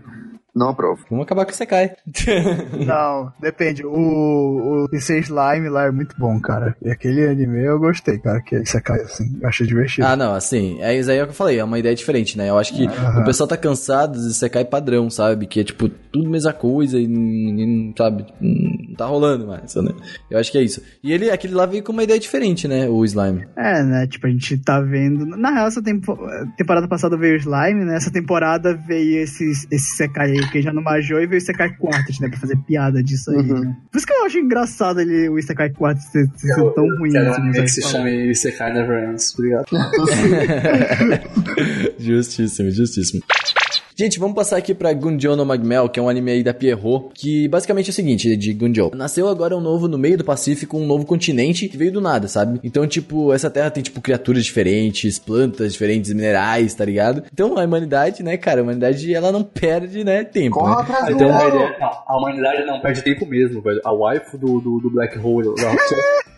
Não 0.54 0.70
aprovo. 0.70 1.04
Vamos 1.10 1.24
acabar 1.24 1.44
com 1.44 1.52
Isekai. 1.52 1.92
Não, 2.86 3.32
depende. 3.40 3.84
O, 3.86 4.84
o 4.84 4.88
PC 4.90 5.18
Slime 5.20 5.68
lá 5.68 5.86
é 5.86 5.90
muito 5.90 6.16
bom, 6.18 6.40
cara. 6.40 6.76
E 6.82 6.90
aquele 6.90 7.26
anime 7.28 7.64
eu 7.64 7.78
gostei, 7.78 8.18
cara. 8.18 8.40
Que 8.40 8.64
você 8.64 8.80
cai 8.80 9.00
assim. 9.00 9.38
Eu 9.40 9.48
achei 9.48 9.66
divertido. 9.66 10.06
Ah, 10.06 10.16
não, 10.16 10.34
assim, 10.34 10.80
é 10.80 10.96
isso 10.98 11.10
aí 11.10 11.18
é 11.18 11.22
o 11.22 11.26
que 11.26 11.30
eu 11.32 11.36
falei, 11.36 11.58
é 11.58 11.64
uma 11.64 11.78
ideia 11.78 11.94
diferente, 11.94 12.36
né? 12.36 12.48
Eu 12.48 12.58
acho 12.58 12.74
que 12.74 12.86
o 12.86 13.24
pessoal 13.24 13.46
tá 13.46 13.56
cansado 13.56 14.18
de 14.18 14.26
Isekai 14.26 14.64
padrão, 14.64 15.08
sabe? 15.10 15.46
Que 15.46 15.60
é 15.60 15.64
tipo, 15.64 15.88
tudo 15.88 16.28
mesma 16.30 16.52
coisa 16.52 16.98
e 16.98 17.06
ninguém, 17.06 17.94
sabe? 17.96 18.26
Não 18.40 18.94
tá 18.96 19.06
rolando 19.06 19.46
mais, 19.46 19.74
né? 19.76 19.92
Eu 20.30 20.38
acho 20.38 20.50
que 20.50 20.58
é 20.58 20.62
isso. 20.62 20.82
E 21.04 21.12
ele, 21.12 21.30
aquele 21.30 21.54
lá 21.54 21.66
veio 21.66 21.82
com 21.84 21.92
uma 21.92 22.02
ideia 22.02 22.18
diferente, 22.18 22.66
né? 22.66 22.88
O 22.88 23.04
Slime. 23.04 23.46
É, 23.56 23.82
né? 23.82 24.06
Tipo, 24.06 24.26
a 24.26 24.30
gente 24.30 24.58
tá 24.58 24.80
vendo. 24.80 25.24
Na 25.26 25.50
real, 25.52 25.68
essa 25.68 25.82
tempo- 25.82 26.18
temporada 26.56 26.88
passada 26.88 27.16
veio 27.16 27.34
o 27.34 27.38
Slime, 27.38 27.84
né? 27.84 27.96
Essa 27.96 28.10
temporada 28.10 28.74
veio 28.74 29.22
esse, 29.22 29.44
esse 29.70 29.96
Sekai 29.96 30.37
aí, 30.40 30.50
que 30.50 30.62
já 30.62 30.72
no 30.72 30.82
Major, 30.82 31.20
e 31.22 31.26
veio 31.26 31.40
o 31.40 31.44
Sekai 31.44 31.70
Quartet, 31.76 32.20
né? 32.22 32.28
Pra 32.28 32.38
fazer 32.38 32.56
piada 32.66 33.02
disso 33.02 33.30
aí, 33.30 33.36
Uhum. 33.38 33.60
né? 33.60 33.76
Por 33.90 33.98
isso 33.98 34.06
que 34.06 34.12
eu 34.12 34.24
acho 34.24 34.38
engraçado 34.38 35.00
ele, 35.00 35.28
o 35.28 35.40
Sekai 35.42 35.70
Quartet 35.70 36.04
ser, 36.10 36.26
ser 36.36 36.54
tão 36.74 36.86
ruim. 36.98 37.10
Quero 37.12 37.30
assim, 37.30 37.50
que 37.52 37.68
se 37.68 37.82
Sekai. 37.82 37.90
chame 37.92 38.30
Isekai 38.30 38.72
Never 38.74 39.10
Ends. 39.10 39.34
Obrigado. 39.34 39.66
justíssimo, 41.98 42.70
justíssimo. 42.70 43.22
Gente, 44.00 44.20
vamos 44.20 44.36
passar 44.36 44.58
aqui 44.58 44.72
pra 44.72 44.92
Gunjo 44.92 45.34
no 45.34 45.44
Magmel, 45.44 45.88
que 45.88 45.98
é 45.98 46.02
um 46.02 46.08
anime 46.08 46.30
aí 46.30 46.44
da 46.44 46.54
Pierrot, 46.54 47.08
que 47.12 47.48
basicamente 47.48 47.88
é 47.88 47.90
o 47.90 47.92
seguinte, 47.92 48.36
de 48.36 48.52
Gunjo. 48.52 48.92
Nasceu 48.94 49.26
agora 49.26 49.56
um 49.56 49.60
novo, 49.60 49.88
no 49.88 49.98
meio 49.98 50.16
do 50.16 50.22
Pacífico, 50.22 50.78
um 50.78 50.86
novo 50.86 51.04
continente 51.04 51.68
que 51.68 51.76
veio 51.76 51.90
do 51.90 52.00
nada, 52.00 52.28
sabe? 52.28 52.60
Então, 52.62 52.86
tipo, 52.86 53.32
essa 53.32 53.50
terra 53.50 53.72
tem, 53.72 53.82
tipo, 53.82 54.00
criaturas 54.00 54.44
diferentes, 54.44 55.18
plantas 55.18 55.72
diferentes, 55.72 56.12
minerais, 56.12 56.74
tá 56.74 56.84
ligado? 56.84 57.24
Então, 57.32 57.58
a 57.58 57.64
humanidade, 57.64 58.22
né, 58.22 58.36
cara, 58.36 58.60
a 58.60 58.62
humanidade, 58.62 59.12
ela 59.12 59.32
não 59.32 59.42
perde, 59.42 60.04
né, 60.04 60.22
tempo, 60.22 60.60
Corra 60.60 60.76
né? 60.76 60.82
atrás 60.82 61.06
do 61.06 61.12
Então, 61.14 61.36
a, 61.36 61.48
não, 61.48 61.90
a 62.06 62.18
humanidade 62.18 62.64
não 62.66 62.80
perde 62.80 63.02
tempo 63.02 63.26
mesmo, 63.26 63.60
velho. 63.60 63.80
A 63.84 63.92
wife 63.92 64.38
do, 64.38 64.60
do, 64.60 64.78
do 64.78 64.90
Black 64.92 65.18
Hole. 65.18 65.48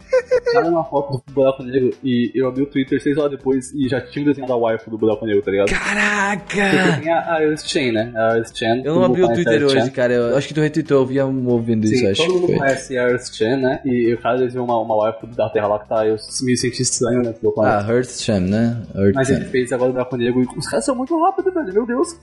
Tava 0.53 0.69
uma 0.69 0.85
foto 0.85 1.23
do 1.27 1.33
buraco 1.33 1.63
negro 1.63 1.91
e 2.03 2.31
eu 2.35 2.49
abri 2.49 2.63
o 2.63 2.67
Twitter 2.67 3.01
seis 3.03 3.17
horas 3.17 3.33
depois 3.33 3.73
e 3.75 3.89
já 3.89 4.01
tinha 4.01 4.25
desenhado 4.25 4.53
a 4.53 4.57
wife 4.57 4.89
do 4.91 4.99
buraco 4.99 5.25
negro, 5.27 5.43
tá 5.43 5.51
ligado? 5.51 5.69
Porque 5.69 5.85
Caraca! 5.85 7.01
tem 7.01 7.13
a, 7.13 7.35
a 7.35 7.43
Earth 7.43 7.67
Chain, 7.67 7.93
né? 7.93 8.13
A 8.17 8.37
Earth 8.37 8.57
Chain. 8.57 8.83
Eu 8.85 8.95
não 8.95 9.05
abri 9.05 9.23
o 9.23 9.29
Twitter 9.29 9.55
Earth 9.55 9.65
hoje, 9.65 9.81
Chain. 9.81 9.91
cara. 9.91 10.15
Eu 10.15 10.37
acho 10.37 10.49
que 10.49 10.55
tu 10.55 10.61
retweetou, 10.61 10.99
eu 10.99 11.07
via 11.07 11.27
um 11.27 11.49
ouvindo 11.49 11.87
isso, 11.87 12.07
acho 12.07 12.23
todo 12.25 12.35
mundo 12.35 12.47
foi. 12.47 12.57
conhece 12.59 12.99
a 12.99 13.09
Earth 13.09 13.33
Chain, 13.33 13.57
né? 13.57 13.81
E 13.85 14.15
o 14.15 14.19
cara 14.19 14.39
desenhou 14.39 14.65
uma, 14.67 14.79
uma 14.79 15.07
wife 15.07 15.27
da 15.37 15.49
Terra 15.49 15.67
lá 15.69 15.79
que 15.79 15.89
tá. 15.89 16.07
Eu 16.07 16.17
me 16.43 16.57
senti 16.57 16.83
estranho, 16.83 17.23
né? 17.23 17.35
Ah, 17.35 17.51
planeta. 17.53 17.93
Hearthsham, 17.93 18.41
né? 18.41 18.83
Hearthsham. 18.95 19.13
Mas 19.15 19.31
ele 19.31 19.45
fez 19.47 19.73
agora 19.73 19.91
o 19.91 19.93
buraco 19.93 20.17
negro 20.17 20.43
e 20.43 20.59
os 20.59 20.67
caras 20.67 20.85
são 20.85 20.95
muito 20.95 21.19
rápidos, 21.23 21.53
velho. 21.53 21.73
Meu 21.73 21.87
Deus. 21.87 22.17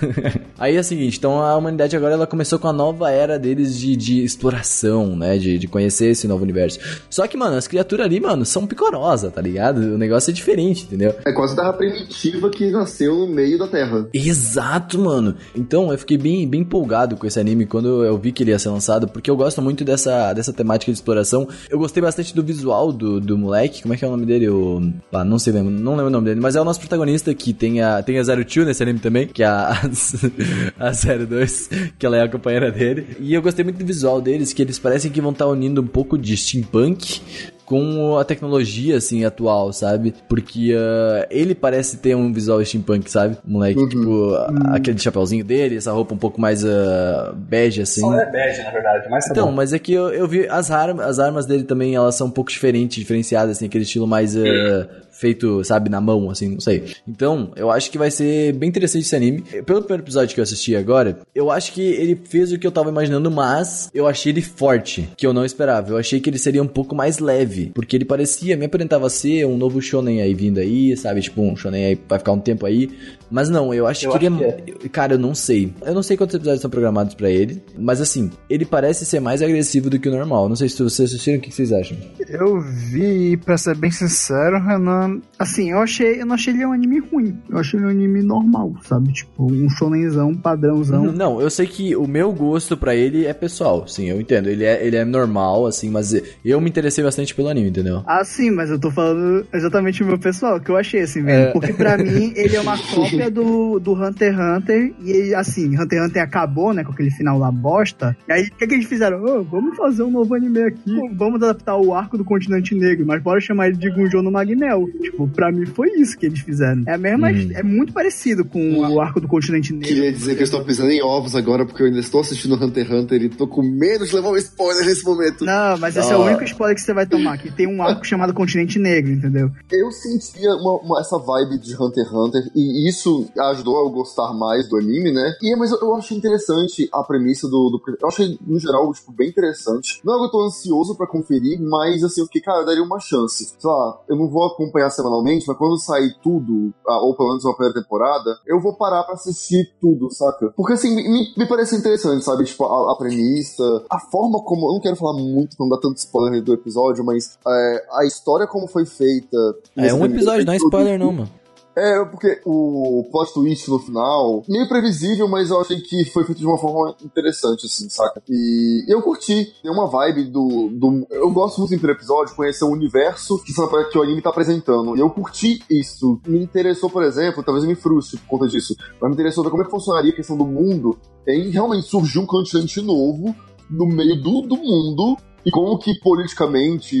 Aí 0.58 0.76
é 0.76 0.80
o 0.80 0.84
seguinte, 0.84 1.18
então 1.18 1.40
a 1.40 1.56
humanidade 1.56 1.96
agora 1.96 2.14
ela 2.14 2.26
começou 2.26 2.58
com 2.58 2.68
a 2.68 2.72
nova 2.72 3.10
era 3.10 3.38
deles 3.38 3.78
de, 3.78 3.96
de 3.96 4.24
exploração, 4.24 5.16
né? 5.16 5.38
De, 5.38 5.58
de 5.58 5.68
conhecer 5.68 6.06
esse 6.08 6.26
novo 6.26 6.42
universo. 6.42 6.78
Só 7.10 7.26
que, 7.26 7.35
mano, 7.36 7.56
as 7.56 7.68
criaturas 7.68 8.06
ali, 8.06 8.18
mano, 8.18 8.44
são 8.44 8.66
picorosas, 8.66 9.32
tá 9.32 9.40
ligado? 9.40 9.78
O 9.78 9.98
negócio 9.98 10.30
é 10.30 10.34
diferente, 10.34 10.84
entendeu? 10.84 11.14
É 11.24 11.32
quase 11.32 11.52
a 11.52 11.56
terra 11.56 11.72
primitiva 11.72 12.50
que 12.50 12.70
nasceu 12.70 13.14
no 13.14 13.26
meio 13.26 13.58
da 13.58 13.68
Terra. 13.68 14.08
Exato, 14.12 14.98
mano. 14.98 15.34
Então 15.54 15.92
eu 15.92 15.98
fiquei 15.98 16.16
bem, 16.16 16.48
bem 16.48 16.62
empolgado 16.62 17.16
com 17.16 17.26
esse 17.26 17.38
anime 17.38 17.66
quando 17.66 18.04
eu 18.04 18.16
vi 18.18 18.32
que 18.32 18.42
ele 18.42 18.50
ia 18.50 18.58
ser 18.58 18.70
lançado, 18.70 19.08
porque 19.08 19.30
eu 19.30 19.36
gosto 19.36 19.60
muito 19.60 19.84
dessa, 19.84 20.32
dessa 20.32 20.52
temática 20.52 20.90
de 20.90 20.96
exploração. 20.96 21.48
Eu 21.68 21.78
gostei 21.78 22.02
bastante 22.02 22.34
do 22.34 22.42
visual 22.42 22.92
do, 22.92 23.20
do 23.20 23.36
moleque. 23.36 23.82
Como 23.82 23.94
é 23.94 23.96
que 23.96 24.04
é 24.04 24.08
o 24.08 24.10
nome 24.10 24.26
dele? 24.26 24.48
O... 24.48 24.92
Ah, 25.12 25.24
não 25.24 25.38
sei, 25.38 25.52
lembro, 25.52 25.70
não 25.70 25.92
lembro 25.92 26.06
o 26.06 26.10
nome 26.10 26.26
dele, 26.26 26.40
mas 26.40 26.56
é 26.56 26.60
o 26.60 26.64
nosso 26.64 26.80
protagonista 26.80 27.34
que 27.34 27.52
tem 27.52 27.82
a, 27.82 28.02
tem 28.02 28.18
a 28.18 28.22
Zero 28.22 28.44
Two 28.44 28.64
nesse 28.64 28.82
anime 28.82 28.98
também, 28.98 29.26
que 29.26 29.42
é 29.42 29.46
a, 29.46 29.70
a, 30.78 30.92
02, 30.92 31.70
que 31.98 32.06
ela 32.06 32.16
é 32.16 32.22
a 32.22 32.28
companheira 32.28 32.70
dele. 32.70 33.16
E 33.20 33.34
eu 33.34 33.42
gostei 33.42 33.64
muito 33.64 33.78
do 33.78 33.84
visual 33.84 34.20
deles, 34.20 34.52
que 34.52 34.62
eles 34.62 34.78
parecem 34.78 35.10
que 35.10 35.20
vão 35.20 35.32
estar 35.32 35.46
unindo 35.46 35.80
um 35.80 35.86
pouco 35.86 36.16
de 36.16 36.36
steampunk 36.36 37.15
com 37.64 38.16
a 38.16 38.24
tecnologia, 38.24 38.96
assim, 38.96 39.24
atual, 39.24 39.72
sabe? 39.72 40.14
Porque 40.28 40.72
ah, 40.78 41.26
ele 41.30 41.52
parece 41.54 41.96
ter 41.96 42.14
um 42.14 42.32
visual 42.32 42.64
steampunk, 42.64 43.10
sabe? 43.10 43.36
O 43.46 43.50
moleque, 43.50 43.88
tipo, 43.88 44.34
a- 44.34 44.76
aquele 44.76 44.98
chapeuzinho 44.98 45.44
dele, 45.44 45.76
essa 45.76 45.90
roupa 45.90 46.14
um 46.14 46.18
pouco 46.18 46.40
mais 46.40 46.64
ah, 46.64 47.32
bege, 47.36 47.82
assim. 47.82 48.02
Só 48.02 48.14
é 48.14 48.30
bege, 48.30 48.62
na 48.62 48.70
verdade, 48.70 49.08
mas 49.10 49.24
tá 49.24 49.30
Então, 49.32 49.46
bom. 49.48 49.52
mas 49.52 49.72
é 49.72 49.78
que 49.80 49.92
eu, 49.92 50.08
eu 50.10 50.28
vi 50.28 50.46
as 50.48 50.70
armas, 50.70 51.04
as 51.06 51.18
armas 51.18 51.44
dele 51.46 51.64
também, 51.64 51.94
elas 51.96 52.14
são 52.14 52.28
um 52.28 52.30
pouco 52.30 52.50
diferentes, 52.50 52.96
diferenciadas, 52.98 53.56
assim, 53.56 53.66
aquele 53.66 53.82
estilo 53.84 54.06
mais 54.06 54.36
ah, 54.36 54.86
feito, 55.16 55.64
sabe, 55.64 55.88
na 55.88 56.00
mão, 56.00 56.30
assim, 56.30 56.50
não 56.50 56.60
sei. 56.60 56.84
Então, 57.08 57.50
eu 57.56 57.70
acho 57.70 57.90
que 57.90 57.98
vai 57.98 58.10
ser 58.10 58.52
bem 58.52 58.68
interessante 58.68 59.02
esse 59.02 59.16
anime. 59.16 59.42
Pelo 59.64 59.80
primeiro 59.80 60.02
episódio 60.02 60.34
que 60.34 60.40
eu 60.40 60.44
assisti 60.44 60.76
agora, 60.76 61.18
eu 61.34 61.50
acho 61.50 61.72
que 61.72 61.80
ele 61.80 62.20
fez 62.28 62.52
o 62.52 62.58
que 62.58 62.66
eu 62.66 62.72
tava 62.72 62.90
imaginando, 62.90 63.30
mas 63.30 63.90
eu 63.94 64.06
achei 64.06 64.32
ele 64.32 64.42
forte, 64.42 65.08
que 65.16 65.26
eu 65.26 65.32
não 65.32 65.44
esperava. 65.44 65.90
Eu 65.90 65.98
achei 65.98 66.20
que 66.20 66.28
ele 66.28 66.38
seria 66.38 66.62
um 66.62 66.66
pouco 66.66 66.94
mais 66.94 67.18
leve, 67.18 67.70
porque 67.74 67.96
ele 67.96 68.04
parecia, 68.04 68.56
me 68.56 68.66
aparentava 68.66 69.08
ser 69.08 69.46
um 69.46 69.56
novo 69.56 69.80
shonen 69.80 70.20
aí 70.20 70.34
vindo 70.34 70.58
aí, 70.58 70.96
sabe, 70.96 71.20
tipo, 71.22 71.40
um 71.40 71.56
shonen 71.56 71.84
aí 71.86 71.98
vai 72.08 72.18
ficar 72.18 72.32
um 72.32 72.40
tempo 72.40 72.66
aí. 72.66 72.90
Mas 73.30 73.48
não, 73.48 73.72
eu 73.74 73.86
acho 73.86 74.06
Eu 74.06 74.12
que 74.12 74.26
acho 74.26 74.26
ele 74.26 74.62
que 74.62 74.86
é... 74.86 74.88
Cara, 74.88 75.14
eu 75.14 75.18
não 75.18 75.34
sei. 75.34 75.72
Eu 75.84 75.94
não 75.94 76.02
sei 76.02 76.16
quantos 76.16 76.34
episódios 76.34 76.62
são 76.62 76.70
programados 76.70 77.14
pra 77.14 77.30
ele, 77.30 77.62
mas 77.76 78.00
assim, 78.00 78.30
ele 78.48 78.64
parece 78.64 79.04
ser 79.04 79.20
mais 79.20 79.42
agressivo 79.42 79.90
do 79.90 79.98
que 79.98 80.08
o 80.08 80.12
normal. 80.12 80.48
Não 80.48 80.56
sei 80.56 80.68
se 80.68 80.82
vocês 80.82 81.10
assistiram, 81.10 81.38
o 81.38 81.40
que 81.40 81.52
vocês 81.52 81.72
acham? 81.72 81.96
Eu 82.28 82.60
vi, 82.60 83.32
e 83.32 83.36
pra 83.36 83.56
ser 83.56 83.76
bem 83.76 83.90
sincero, 83.90 84.60
Renan, 84.62 85.20
assim, 85.38 85.70
eu 85.70 85.78
achei, 85.78 86.20
eu 86.20 86.26
não 86.26 86.34
achei 86.34 86.54
ele 86.54 86.66
um 86.66 86.72
anime 86.72 87.00
ruim. 87.00 87.36
Eu 87.50 87.58
achei 87.58 87.78
ele 87.78 87.86
um 87.86 87.90
anime 87.90 88.22
normal, 88.22 88.74
sabe? 88.82 89.12
Tipo, 89.12 89.52
um 89.52 89.68
shonenzão, 89.70 90.34
padrãozão. 90.34 91.12
Não, 91.12 91.40
eu 91.40 91.50
sei 91.50 91.66
que 91.66 91.96
o 91.96 92.06
meu 92.06 92.32
gosto 92.32 92.76
pra 92.76 92.94
ele 92.94 93.26
é 93.26 93.32
pessoal, 93.32 93.86
sim, 93.86 94.08
eu 94.08 94.20
entendo. 94.20 94.48
Ele 94.48 94.64
é, 94.64 94.86
ele 94.86 94.96
é 94.96 95.04
normal, 95.04 95.66
assim, 95.66 95.90
mas 95.90 96.14
eu 96.44 96.60
me 96.60 96.68
interessei 96.68 97.02
bastante 97.02 97.34
pelo 97.34 97.48
anime, 97.48 97.68
entendeu? 97.68 98.02
Ah, 98.06 98.24
sim, 98.24 98.50
mas 98.50 98.70
eu 98.70 98.78
tô 98.78 98.90
falando 98.90 99.46
exatamente 99.52 100.02
o 100.02 100.06
meu 100.06 100.18
pessoal, 100.18 100.60
que 100.60 100.70
eu 100.70 100.76
achei, 100.76 101.00
assim, 101.00 101.22
velho. 101.22 101.48
É. 101.48 101.52
Porque 101.52 101.72
pra 101.72 101.96
mim, 101.96 102.32
ele 102.36 102.56
é 102.56 102.60
uma 102.60 102.76
cópia 102.94 103.15
do, 103.30 103.78
do 103.78 103.92
Hunter 103.94 104.32
x 104.34 104.38
Hunter. 104.40 104.94
E, 105.02 105.10
ele, 105.10 105.34
assim, 105.34 105.78
Hunter 105.78 105.98
x 105.98 106.08
Hunter 106.08 106.22
acabou, 106.22 106.72
né, 106.72 106.84
com 106.84 106.92
aquele 106.92 107.10
final 107.10 107.38
lá 107.38 107.50
bosta. 107.50 108.16
E 108.28 108.32
aí, 108.32 108.46
o 108.46 108.56
que, 108.56 108.66
que 108.66 108.74
eles 108.74 108.86
fizeram? 108.86 109.22
Ô, 109.24 109.42
vamos 109.42 109.76
fazer 109.76 110.02
um 110.02 110.10
novo 110.10 110.34
anime 110.34 110.60
aqui. 110.62 110.96
Vamos 111.16 111.42
adaptar 111.42 111.76
o 111.76 111.94
arco 111.94 112.16
do 112.18 112.24
continente 112.24 112.74
negro, 112.74 113.04
mas 113.06 113.22
bora 113.22 113.40
chamar 113.40 113.68
ele 113.68 113.76
de 113.76 113.90
Gunjo 113.90 114.22
no 114.22 114.30
Magnel. 114.30 114.86
Tipo, 115.00 115.28
pra 115.28 115.50
mim 115.52 115.66
foi 115.66 115.88
isso 116.00 116.16
que 116.18 116.26
eles 116.26 116.40
fizeram. 116.40 116.82
É 116.86 116.94
a 116.94 116.98
mesma, 116.98 117.30
Uhum. 117.30 117.50
é 117.54 117.62
muito 117.62 117.92
parecido 117.92 118.44
com 118.44 118.78
o 118.78 119.00
arco 119.00 119.20
do 119.20 119.28
continente 119.28 119.72
negro. 119.72 119.88
Queria 119.88 120.12
dizer 120.12 120.34
que 120.34 120.42
eu 120.42 120.44
estou 120.44 120.64
pisando 120.64 120.90
em 120.90 121.02
ovos 121.02 121.34
agora, 121.34 121.64
porque 121.66 121.82
eu 121.82 121.86
ainda 121.86 121.98
estou 122.00 122.20
assistindo 122.20 122.54
Hunter 122.54 122.84
x 122.86 122.92
Hunter 122.94 123.22
e 123.22 123.28
tô 123.28 123.46
com 123.46 123.62
medo 123.62 124.06
de 124.06 124.14
levar 124.14 124.30
um 124.30 124.36
spoiler 124.36 124.84
nesse 124.86 125.04
momento. 125.04 125.44
Não, 125.44 125.78
mas 125.78 125.96
esse 125.96 126.12
é 126.12 126.16
o 126.16 126.22
Ah. 126.22 126.26
único 126.26 126.44
spoiler 126.44 126.74
que 126.76 126.82
você 126.82 126.92
vai 126.94 127.06
tomar, 127.06 127.38
que 127.38 127.50
tem 127.50 127.66
um 127.66 127.82
arco 127.82 128.06
chamado 128.06 128.32
Continente 128.34 128.78
Negro, 128.78 129.12
entendeu? 129.12 129.50
Eu 129.70 129.90
sentia 129.90 130.50
uma, 130.56 130.76
uma- 130.80 131.00
essa 131.00 131.18
vibe 131.18 131.58
de 131.60 131.74
Hunter 131.74 132.04
x 132.04 132.12
Hunter 132.12 132.42
e 132.54 132.88
isso 132.88 133.05
ajudou 133.38 133.78
a 133.78 133.80
eu 133.80 133.90
gostar 133.90 134.32
mais 134.32 134.68
do 134.68 134.76
anime, 134.76 135.12
né? 135.12 135.34
E, 135.42 135.54
mas 135.56 135.70
eu, 135.70 135.78
eu 135.80 135.94
achei 135.94 136.16
interessante 136.16 136.88
a 136.92 137.02
premissa 137.02 137.48
do, 137.48 137.70
do. 137.70 137.80
Eu 138.00 138.08
achei, 138.08 138.38
no 138.46 138.58
geral, 138.58 138.92
tipo, 138.92 139.12
bem 139.12 139.28
interessante. 139.28 140.00
Não 140.04 140.14
é 140.14 140.18
que 140.18 140.24
eu 140.24 140.30
tô 140.30 140.44
ansioso 140.44 140.96
pra 140.96 141.06
conferir, 141.06 141.60
mas 141.60 142.02
assim, 142.04 142.20
eu 142.20 142.26
fiquei, 142.26 142.42
cara, 142.42 142.60
eu 142.60 142.66
daria 142.66 142.82
uma 142.82 143.00
chance. 143.00 143.54
Sei 143.58 143.70
lá, 143.70 144.00
eu 144.08 144.16
não 144.16 144.28
vou 144.28 144.44
acompanhar 144.44 144.90
semanalmente, 144.90 145.46
mas 145.46 145.56
quando 145.56 145.78
sair 145.78 146.14
tudo, 146.22 146.72
ou 146.84 147.16
pelo 147.16 147.30
menos 147.30 147.44
uma 147.44 147.54
primeira 147.54 147.80
temporada, 147.80 148.38
eu 148.46 148.60
vou 148.60 148.76
parar 148.76 149.04
pra 149.04 149.14
assistir 149.14 149.74
tudo, 149.80 150.10
saca? 150.10 150.52
Porque 150.56 150.74
assim, 150.74 150.94
me, 150.94 151.34
me 151.36 151.46
parece 151.46 151.76
interessante, 151.76 152.24
sabe? 152.24 152.44
Tipo, 152.44 152.64
a, 152.64 152.92
a 152.92 152.96
premissa, 152.96 153.84
a 153.90 153.98
forma 153.98 154.42
como. 154.42 154.68
Eu 154.68 154.74
não 154.74 154.80
quero 154.80 154.96
falar 154.96 155.14
muito, 155.14 155.56
não 155.58 155.68
dar 155.68 155.78
tanto 155.78 155.96
spoiler 155.98 156.42
do 156.42 156.52
episódio, 156.52 157.04
mas 157.04 157.38
é, 157.46 157.86
a 157.92 158.04
história 158.04 158.46
como 158.46 158.66
foi 158.66 158.84
feita. 158.84 159.36
É 159.76 159.92
um 159.92 160.04
episódio, 160.04 160.44
não 160.44 160.52
é 160.52 160.58
tudo. 160.58 160.68
spoiler 160.68 160.98
não, 160.98 161.12
mano. 161.12 161.45
É, 161.76 162.02
porque 162.06 162.40
o 162.46 163.06
plot 163.12 163.34
twist 163.34 163.68
no 163.68 163.78
final, 163.78 164.42
meio 164.48 164.66
previsível, 164.66 165.28
mas 165.28 165.50
eu 165.50 165.60
achei 165.60 165.78
que 165.78 166.06
foi 166.06 166.24
feito 166.24 166.38
de 166.38 166.46
uma 166.46 166.56
forma 166.56 166.96
interessante, 167.04 167.66
assim, 167.66 167.86
saca? 167.90 168.22
E 168.26 168.86
eu 168.88 169.02
curti, 169.02 169.52
tem 169.62 169.70
uma 169.70 169.86
vibe 169.86 170.24
do. 170.24 170.70
do 170.70 171.06
eu 171.10 171.30
gosto 171.30 171.58
muito 171.58 171.72
do 171.72 171.78
primeiro 171.78 171.98
episódio, 171.98 172.34
conhecer 172.34 172.64
o 172.64 172.70
universo 172.70 173.38
que, 173.44 173.52
que 173.52 173.98
o 173.98 174.02
anime 174.02 174.22
tá 174.22 174.30
apresentando. 174.30 174.96
E 174.96 175.00
eu 175.00 175.10
curti 175.10 175.62
isso. 175.68 176.18
Me 176.26 176.42
interessou, 176.42 176.88
por 176.88 177.02
exemplo, 177.02 177.42
talvez 177.42 177.62
eu 177.62 177.68
me 177.68 177.76
frustre 177.76 178.18
por 178.20 178.38
conta 178.38 178.48
disso, 178.48 178.74
mas 178.98 179.10
me 179.10 179.14
interessou 179.14 179.44
ver 179.44 179.50
como 179.50 179.62
é 179.62 179.66
que 179.66 179.70
funcionaria 179.70 180.12
a 180.12 180.16
questão 180.16 180.36
do 180.38 180.46
mundo. 180.46 180.98
E 181.26 181.50
realmente 181.50 181.88
surgiu 181.88 182.22
um 182.22 182.26
continente 182.26 182.80
novo 182.80 183.36
no 183.68 183.84
meio 183.86 184.16
do, 184.22 184.40
do 184.40 184.56
mundo. 184.56 185.18
E 185.44 185.50
como 185.50 185.78
que 185.78 185.94
politicamente 186.00 186.96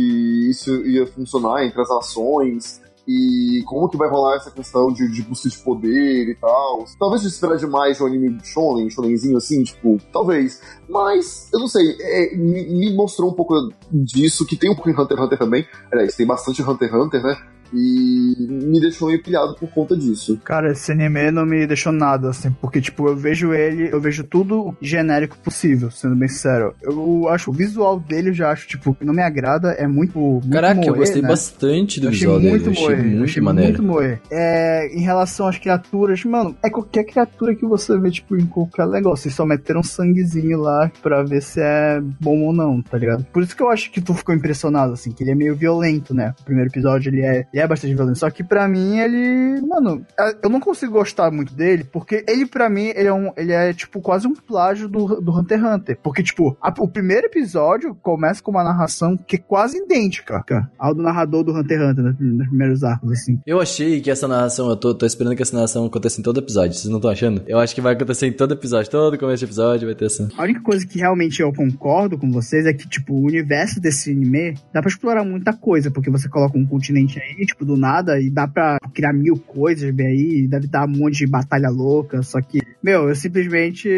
isso 0.50 0.70
ia 0.86 1.06
funcionar 1.06 1.64
entre 1.64 1.80
as 1.80 1.88
nações 1.88 2.80
e 3.06 3.62
como 3.66 3.88
que 3.88 3.96
vai 3.96 4.08
rolar 4.08 4.36
essa 4.36 4.50
questão 4.50 4.92
de, 4.92 5.08
de 5.08 5.22
busca 5.22 5.48
de 5.48 5.58
poder 5.58 6.28
e 6.28 6.34
tal. 6.34 6.84
Talvez 6.98 7.22
se 7.22 7.28
esperar 7.28 7.56
demais 7.56 7.96
de 7.96 8.02
um 8.02 8.06
anime 8.06 8.38
shonen, 8.42 8.90
shonenzinho 8.90 9.36
assim, 9.36 9.62
tipo, 9.62 9.98
talvez. 10.12 10.60
Mas, 10.88 11.48
eu 11.52 11.60
não 11.60 11.68
sei, 11.68 11.96
é, 12.00 12.36
me, 12.36 12.64
me 12.66 12.94
mostrou 12.94 13.30
um 13.30 13.34
pouco 13.34 13.54
disso, 13.92 14.46
que 14.46 14.56
tem 14.56 14.70
um 14.70 14.74
pouco 14.74 14.90
em 14.90 14.92
Hunter 14.92 15.16
x 15.16 15.24
Hunter 15.24 15.38
também. 15.38 15.66
Aliás, 15.92 16.16
tem 16.16 16.26
bastante 16.26 16.62
Hunter 16.62 16.88
x 16.88 16.98
Hunter, 16.98 17.22
né? 17.22 17.36
E 17.72 18.34
me 18.48 18.80
deixou 18.80 19.08
meio 19.08 19.22
pilhado 19.22 19.54
por 19.54 19.68
conta 19.70 19.96
disso. 19.96 20.38
Cara, 20.44 20.72
esse 20.72 20.92
anime 20.92 21.30
não 21.30 21.44
me 21.46 21.66
deixou 21.66 21.92
nada, 21.92 22.30
assim, 22.30 22.50
porque, 22.60 22.80
tipo, 22.80 23.08
eu 23.08 23.16
vejo 23.16 23.52
ele, 23.52 23.88
eu 23.92 24.00
vejo 24.00 24.24
tudo 24.24 24.76
genérico 24.80 25.36
possível, 25.38 25.90
sendo 25.90 26.16
bem 26.16 26.28
sincero. 26.28 26.74
Eu 26.82 27.28
acho 27.28 27.50
o 27.50 27.52
visual 27.54 27.98
dele, 28.00 28.30
eu 28.30 28.34
já 28.34 28.50
acho, 28.50 28.66
tipo, 28.66 28.96
não 29.00 29.14
me 29.14 29.22
agrada, 29.22 29.72
é 29.72 29.86
muito. 29.86 30.18
muito 30.18 30.48
Caraca, 30.50 30.80
eu 30.80 30.88
moe, 30.88 30.98
gostei 30.98 31.22
né? 31.22 31.28
bastante 31.28 32.00
do 32.00 32.06
Eu 32.06 32.10
achei 32.10 32.20
visual 32.20 32.38
dele. 32.40 32.50
muito 32.50 32.66
eu 32.66 32.72
achei 32.72 32.86
moe, 32.86 32.96
eu 32.98 33.04
muito 33.18 33.24
achei 33.24 33.42
maneiro. 33.42 33.82
muito 33.82 33.92
moe. 33.94 34.18
É, 34.30 34.88
em 34.96 35.00
relação 35.00 35.46
às 35.46 35.58
criaturas, 35.58 36.24
mano, 36.24 36.56
é 36.62 36.70
qualquer 36.70 37.04
criatura 37.04 37.54
que 37.54 37.64
você 37.66 37.98
vê, 37.98 38.10
tipo, 38.10 38.36
em 38.36 38.46
qualquer 38.46 38.86
negócio. 38.86 39.24
Vocês 39.24 39.34
só 39.34 39.44
meteram 39.46 39.80
um 39.80 39.82
sanguezinho 39.82 40.58
lá 40.60 40.90
pra 41.02 41.22
ver 41.22 41.42
se 41.42 41.60
é 41.60 42.00
bom 42.20 42.42
ou 42.42 42.52
não, 42.52 42.80
tá 42.82 42.98
ligado? 42.98 43.24
Por 43.32 43.42
isso 43.42 43.56
que 43.56 43.62
eu 43.62 43.70
acho 43.70 43.90
que 43.90 44.00
tu 44.00 44.14
ficou 44.14 44.34
impressionado, 44.34 44.92
assim, 44.92 45.10
que 45.12 45.22
ele 45.22 45.30
é 45.30 45.34
meio 45.34 45.54
violento, 45.56 46.14
né? 46.14 46.34
O 46.40 46.44
primeiro 46.44 46.70
episódio, 46.70 47.10
ele 47.10 47.22
é, 47.22 47.46
Ele 47.52 47.62
é 47.62 47.65
bastante 47.66 47.94
violento. 47.94 48.18
Só 48.18 48.30
que 48.30 48.42
pra 48.44 48.66
mim, 48.68 48.98
ele. 48.98 49.60
Mano, 49.66 50.04
eu 50.42 50.48
não 50.50 50.60
consigo 50.60 50.92
gostar 50.92 51.30
muito 51.30 51.54
dele, 51.54 51.84
porque 51.84 52.24
ele, 52.28 52.46
pra 52.46 52.68
mim, 52.68 52.92
ele 52.94 53.08
é 53.08 53.12
um. 53.12 53.32
Ele 53.36 53.52
é, 53.52 53.72
tipo, 53.72 54.00
quase 54.00 54.26
um 54.26 54.34
plágio 54.34 54.88
do, 54.88 55.20
do 55.20 55.32
Hunter 55.38 55.58
x 55.58 55.66
Hunter. 55.74 55.98
Porque, 56.02 56.22
tipo, 56.22 56.56
a- 56.60 56.74
o 56.78 56.88
primeiro 56.88 57.26
episódio 57.26 57.94
começa 58.02 58.42
com 58.42 58.50
uma 58.50 58.64
narração 58.64 59.16
que 59.16 59.36
é 59.36 59.38
quase 59.38 59.78
idêntica 59.78 60.44
ao 60.78 60.94
do 60.94 61.02
narrador 61.02 61.42
do 61.44 61.52
Hunter 61.52 61.78
x 61.80 61.90
Hunter, 61.90 62.04
nos 62.04 62.16
nos 62.20 62.48
primeiros 62.48 62.84
arcos, 62.84 63.12
assim. 63.12 63.38
Eu 63.46 63.60
achei 63.60 64.00
que 64.00 64.10
essa 64.10 64.28
narração, 64.28 64.68
eu 64.68 64.76
tô, 64.76 64.94
tô 64.94 65.06
esperando 65.06 65.34
que 65.36 65.42
essa 65.42 65.54
narração 65.54 65.84
aconteça 65.86 66.20
em 66.20 66.22
todo 66.22 66.40
episódio. 66.40 66.74
Vocês 66.74 66.88
não 66.90 66.96
estão 66.98 67.10
achando? 67.10 67.42
Eu 67.46 67.58
acho 67.58 67.74
que 67.74 67.80
vai 67.80 67.94
acontecer 67.94 68.26
em 68.26 68.32
todo 68.32 68.54
episódio. 68.54 68.90
Todo 68.90 69.18
começo 69.18 69.38
de 69.38 69.44
episódio 69.46 69.86
vai 69.86 69.94
ter 69.94 70.06
essa. 70.06 70.28
A 70.36 70.42
única 70.42 70.60
coisa 70.60 70.86
que 70.86 70.98
realmente 70.98 71.40
eu 71.40 71.52
concordo 71.52 72.18
com 72.18 72.30
vocês 72.30 72.66
é 72.66 72.72
que, 72.72 72.88
tipo, 72.88 73.14
o 73.14 73.24
universo 73.24 73.80
desse 73.80 74.10
anime 74.10 74.54
dá 74.72 74.80
pra 74.80 74.88
explorar 74.90 75.24
muita 75.24 75.52
coisa, 75.52 75.90
porque 75.90 76.10
você 76.10 76.28
coloca 76.28 76.58
um 76.58 76.66
continente 76.66 77.18
aí, 77.18 77.45
tipo, 77.46 77.64
do 77.64 77.76
nada, 77.76 78.20
e 78.20 78.28
dá 78.30 78.46
pra 78.46 78.78
criar 78.92 79.12
mil 79.12 79.38
coisas 79.38 79.90
bem 79.94 80.06
aí, 80.06 80.48
deve 80.48 80.66
dar 80.66 80.86
um 80.86 80.90
monte 80.92 81.18
de 81.18 81.26
batalha 81.26 81.68
louca, 81.70 82.22
só 82.22 82.40
que, 82.40 82.60
meu, 82.86 83.08
eu 83.08 83.14
simplesmente 83.16 83.88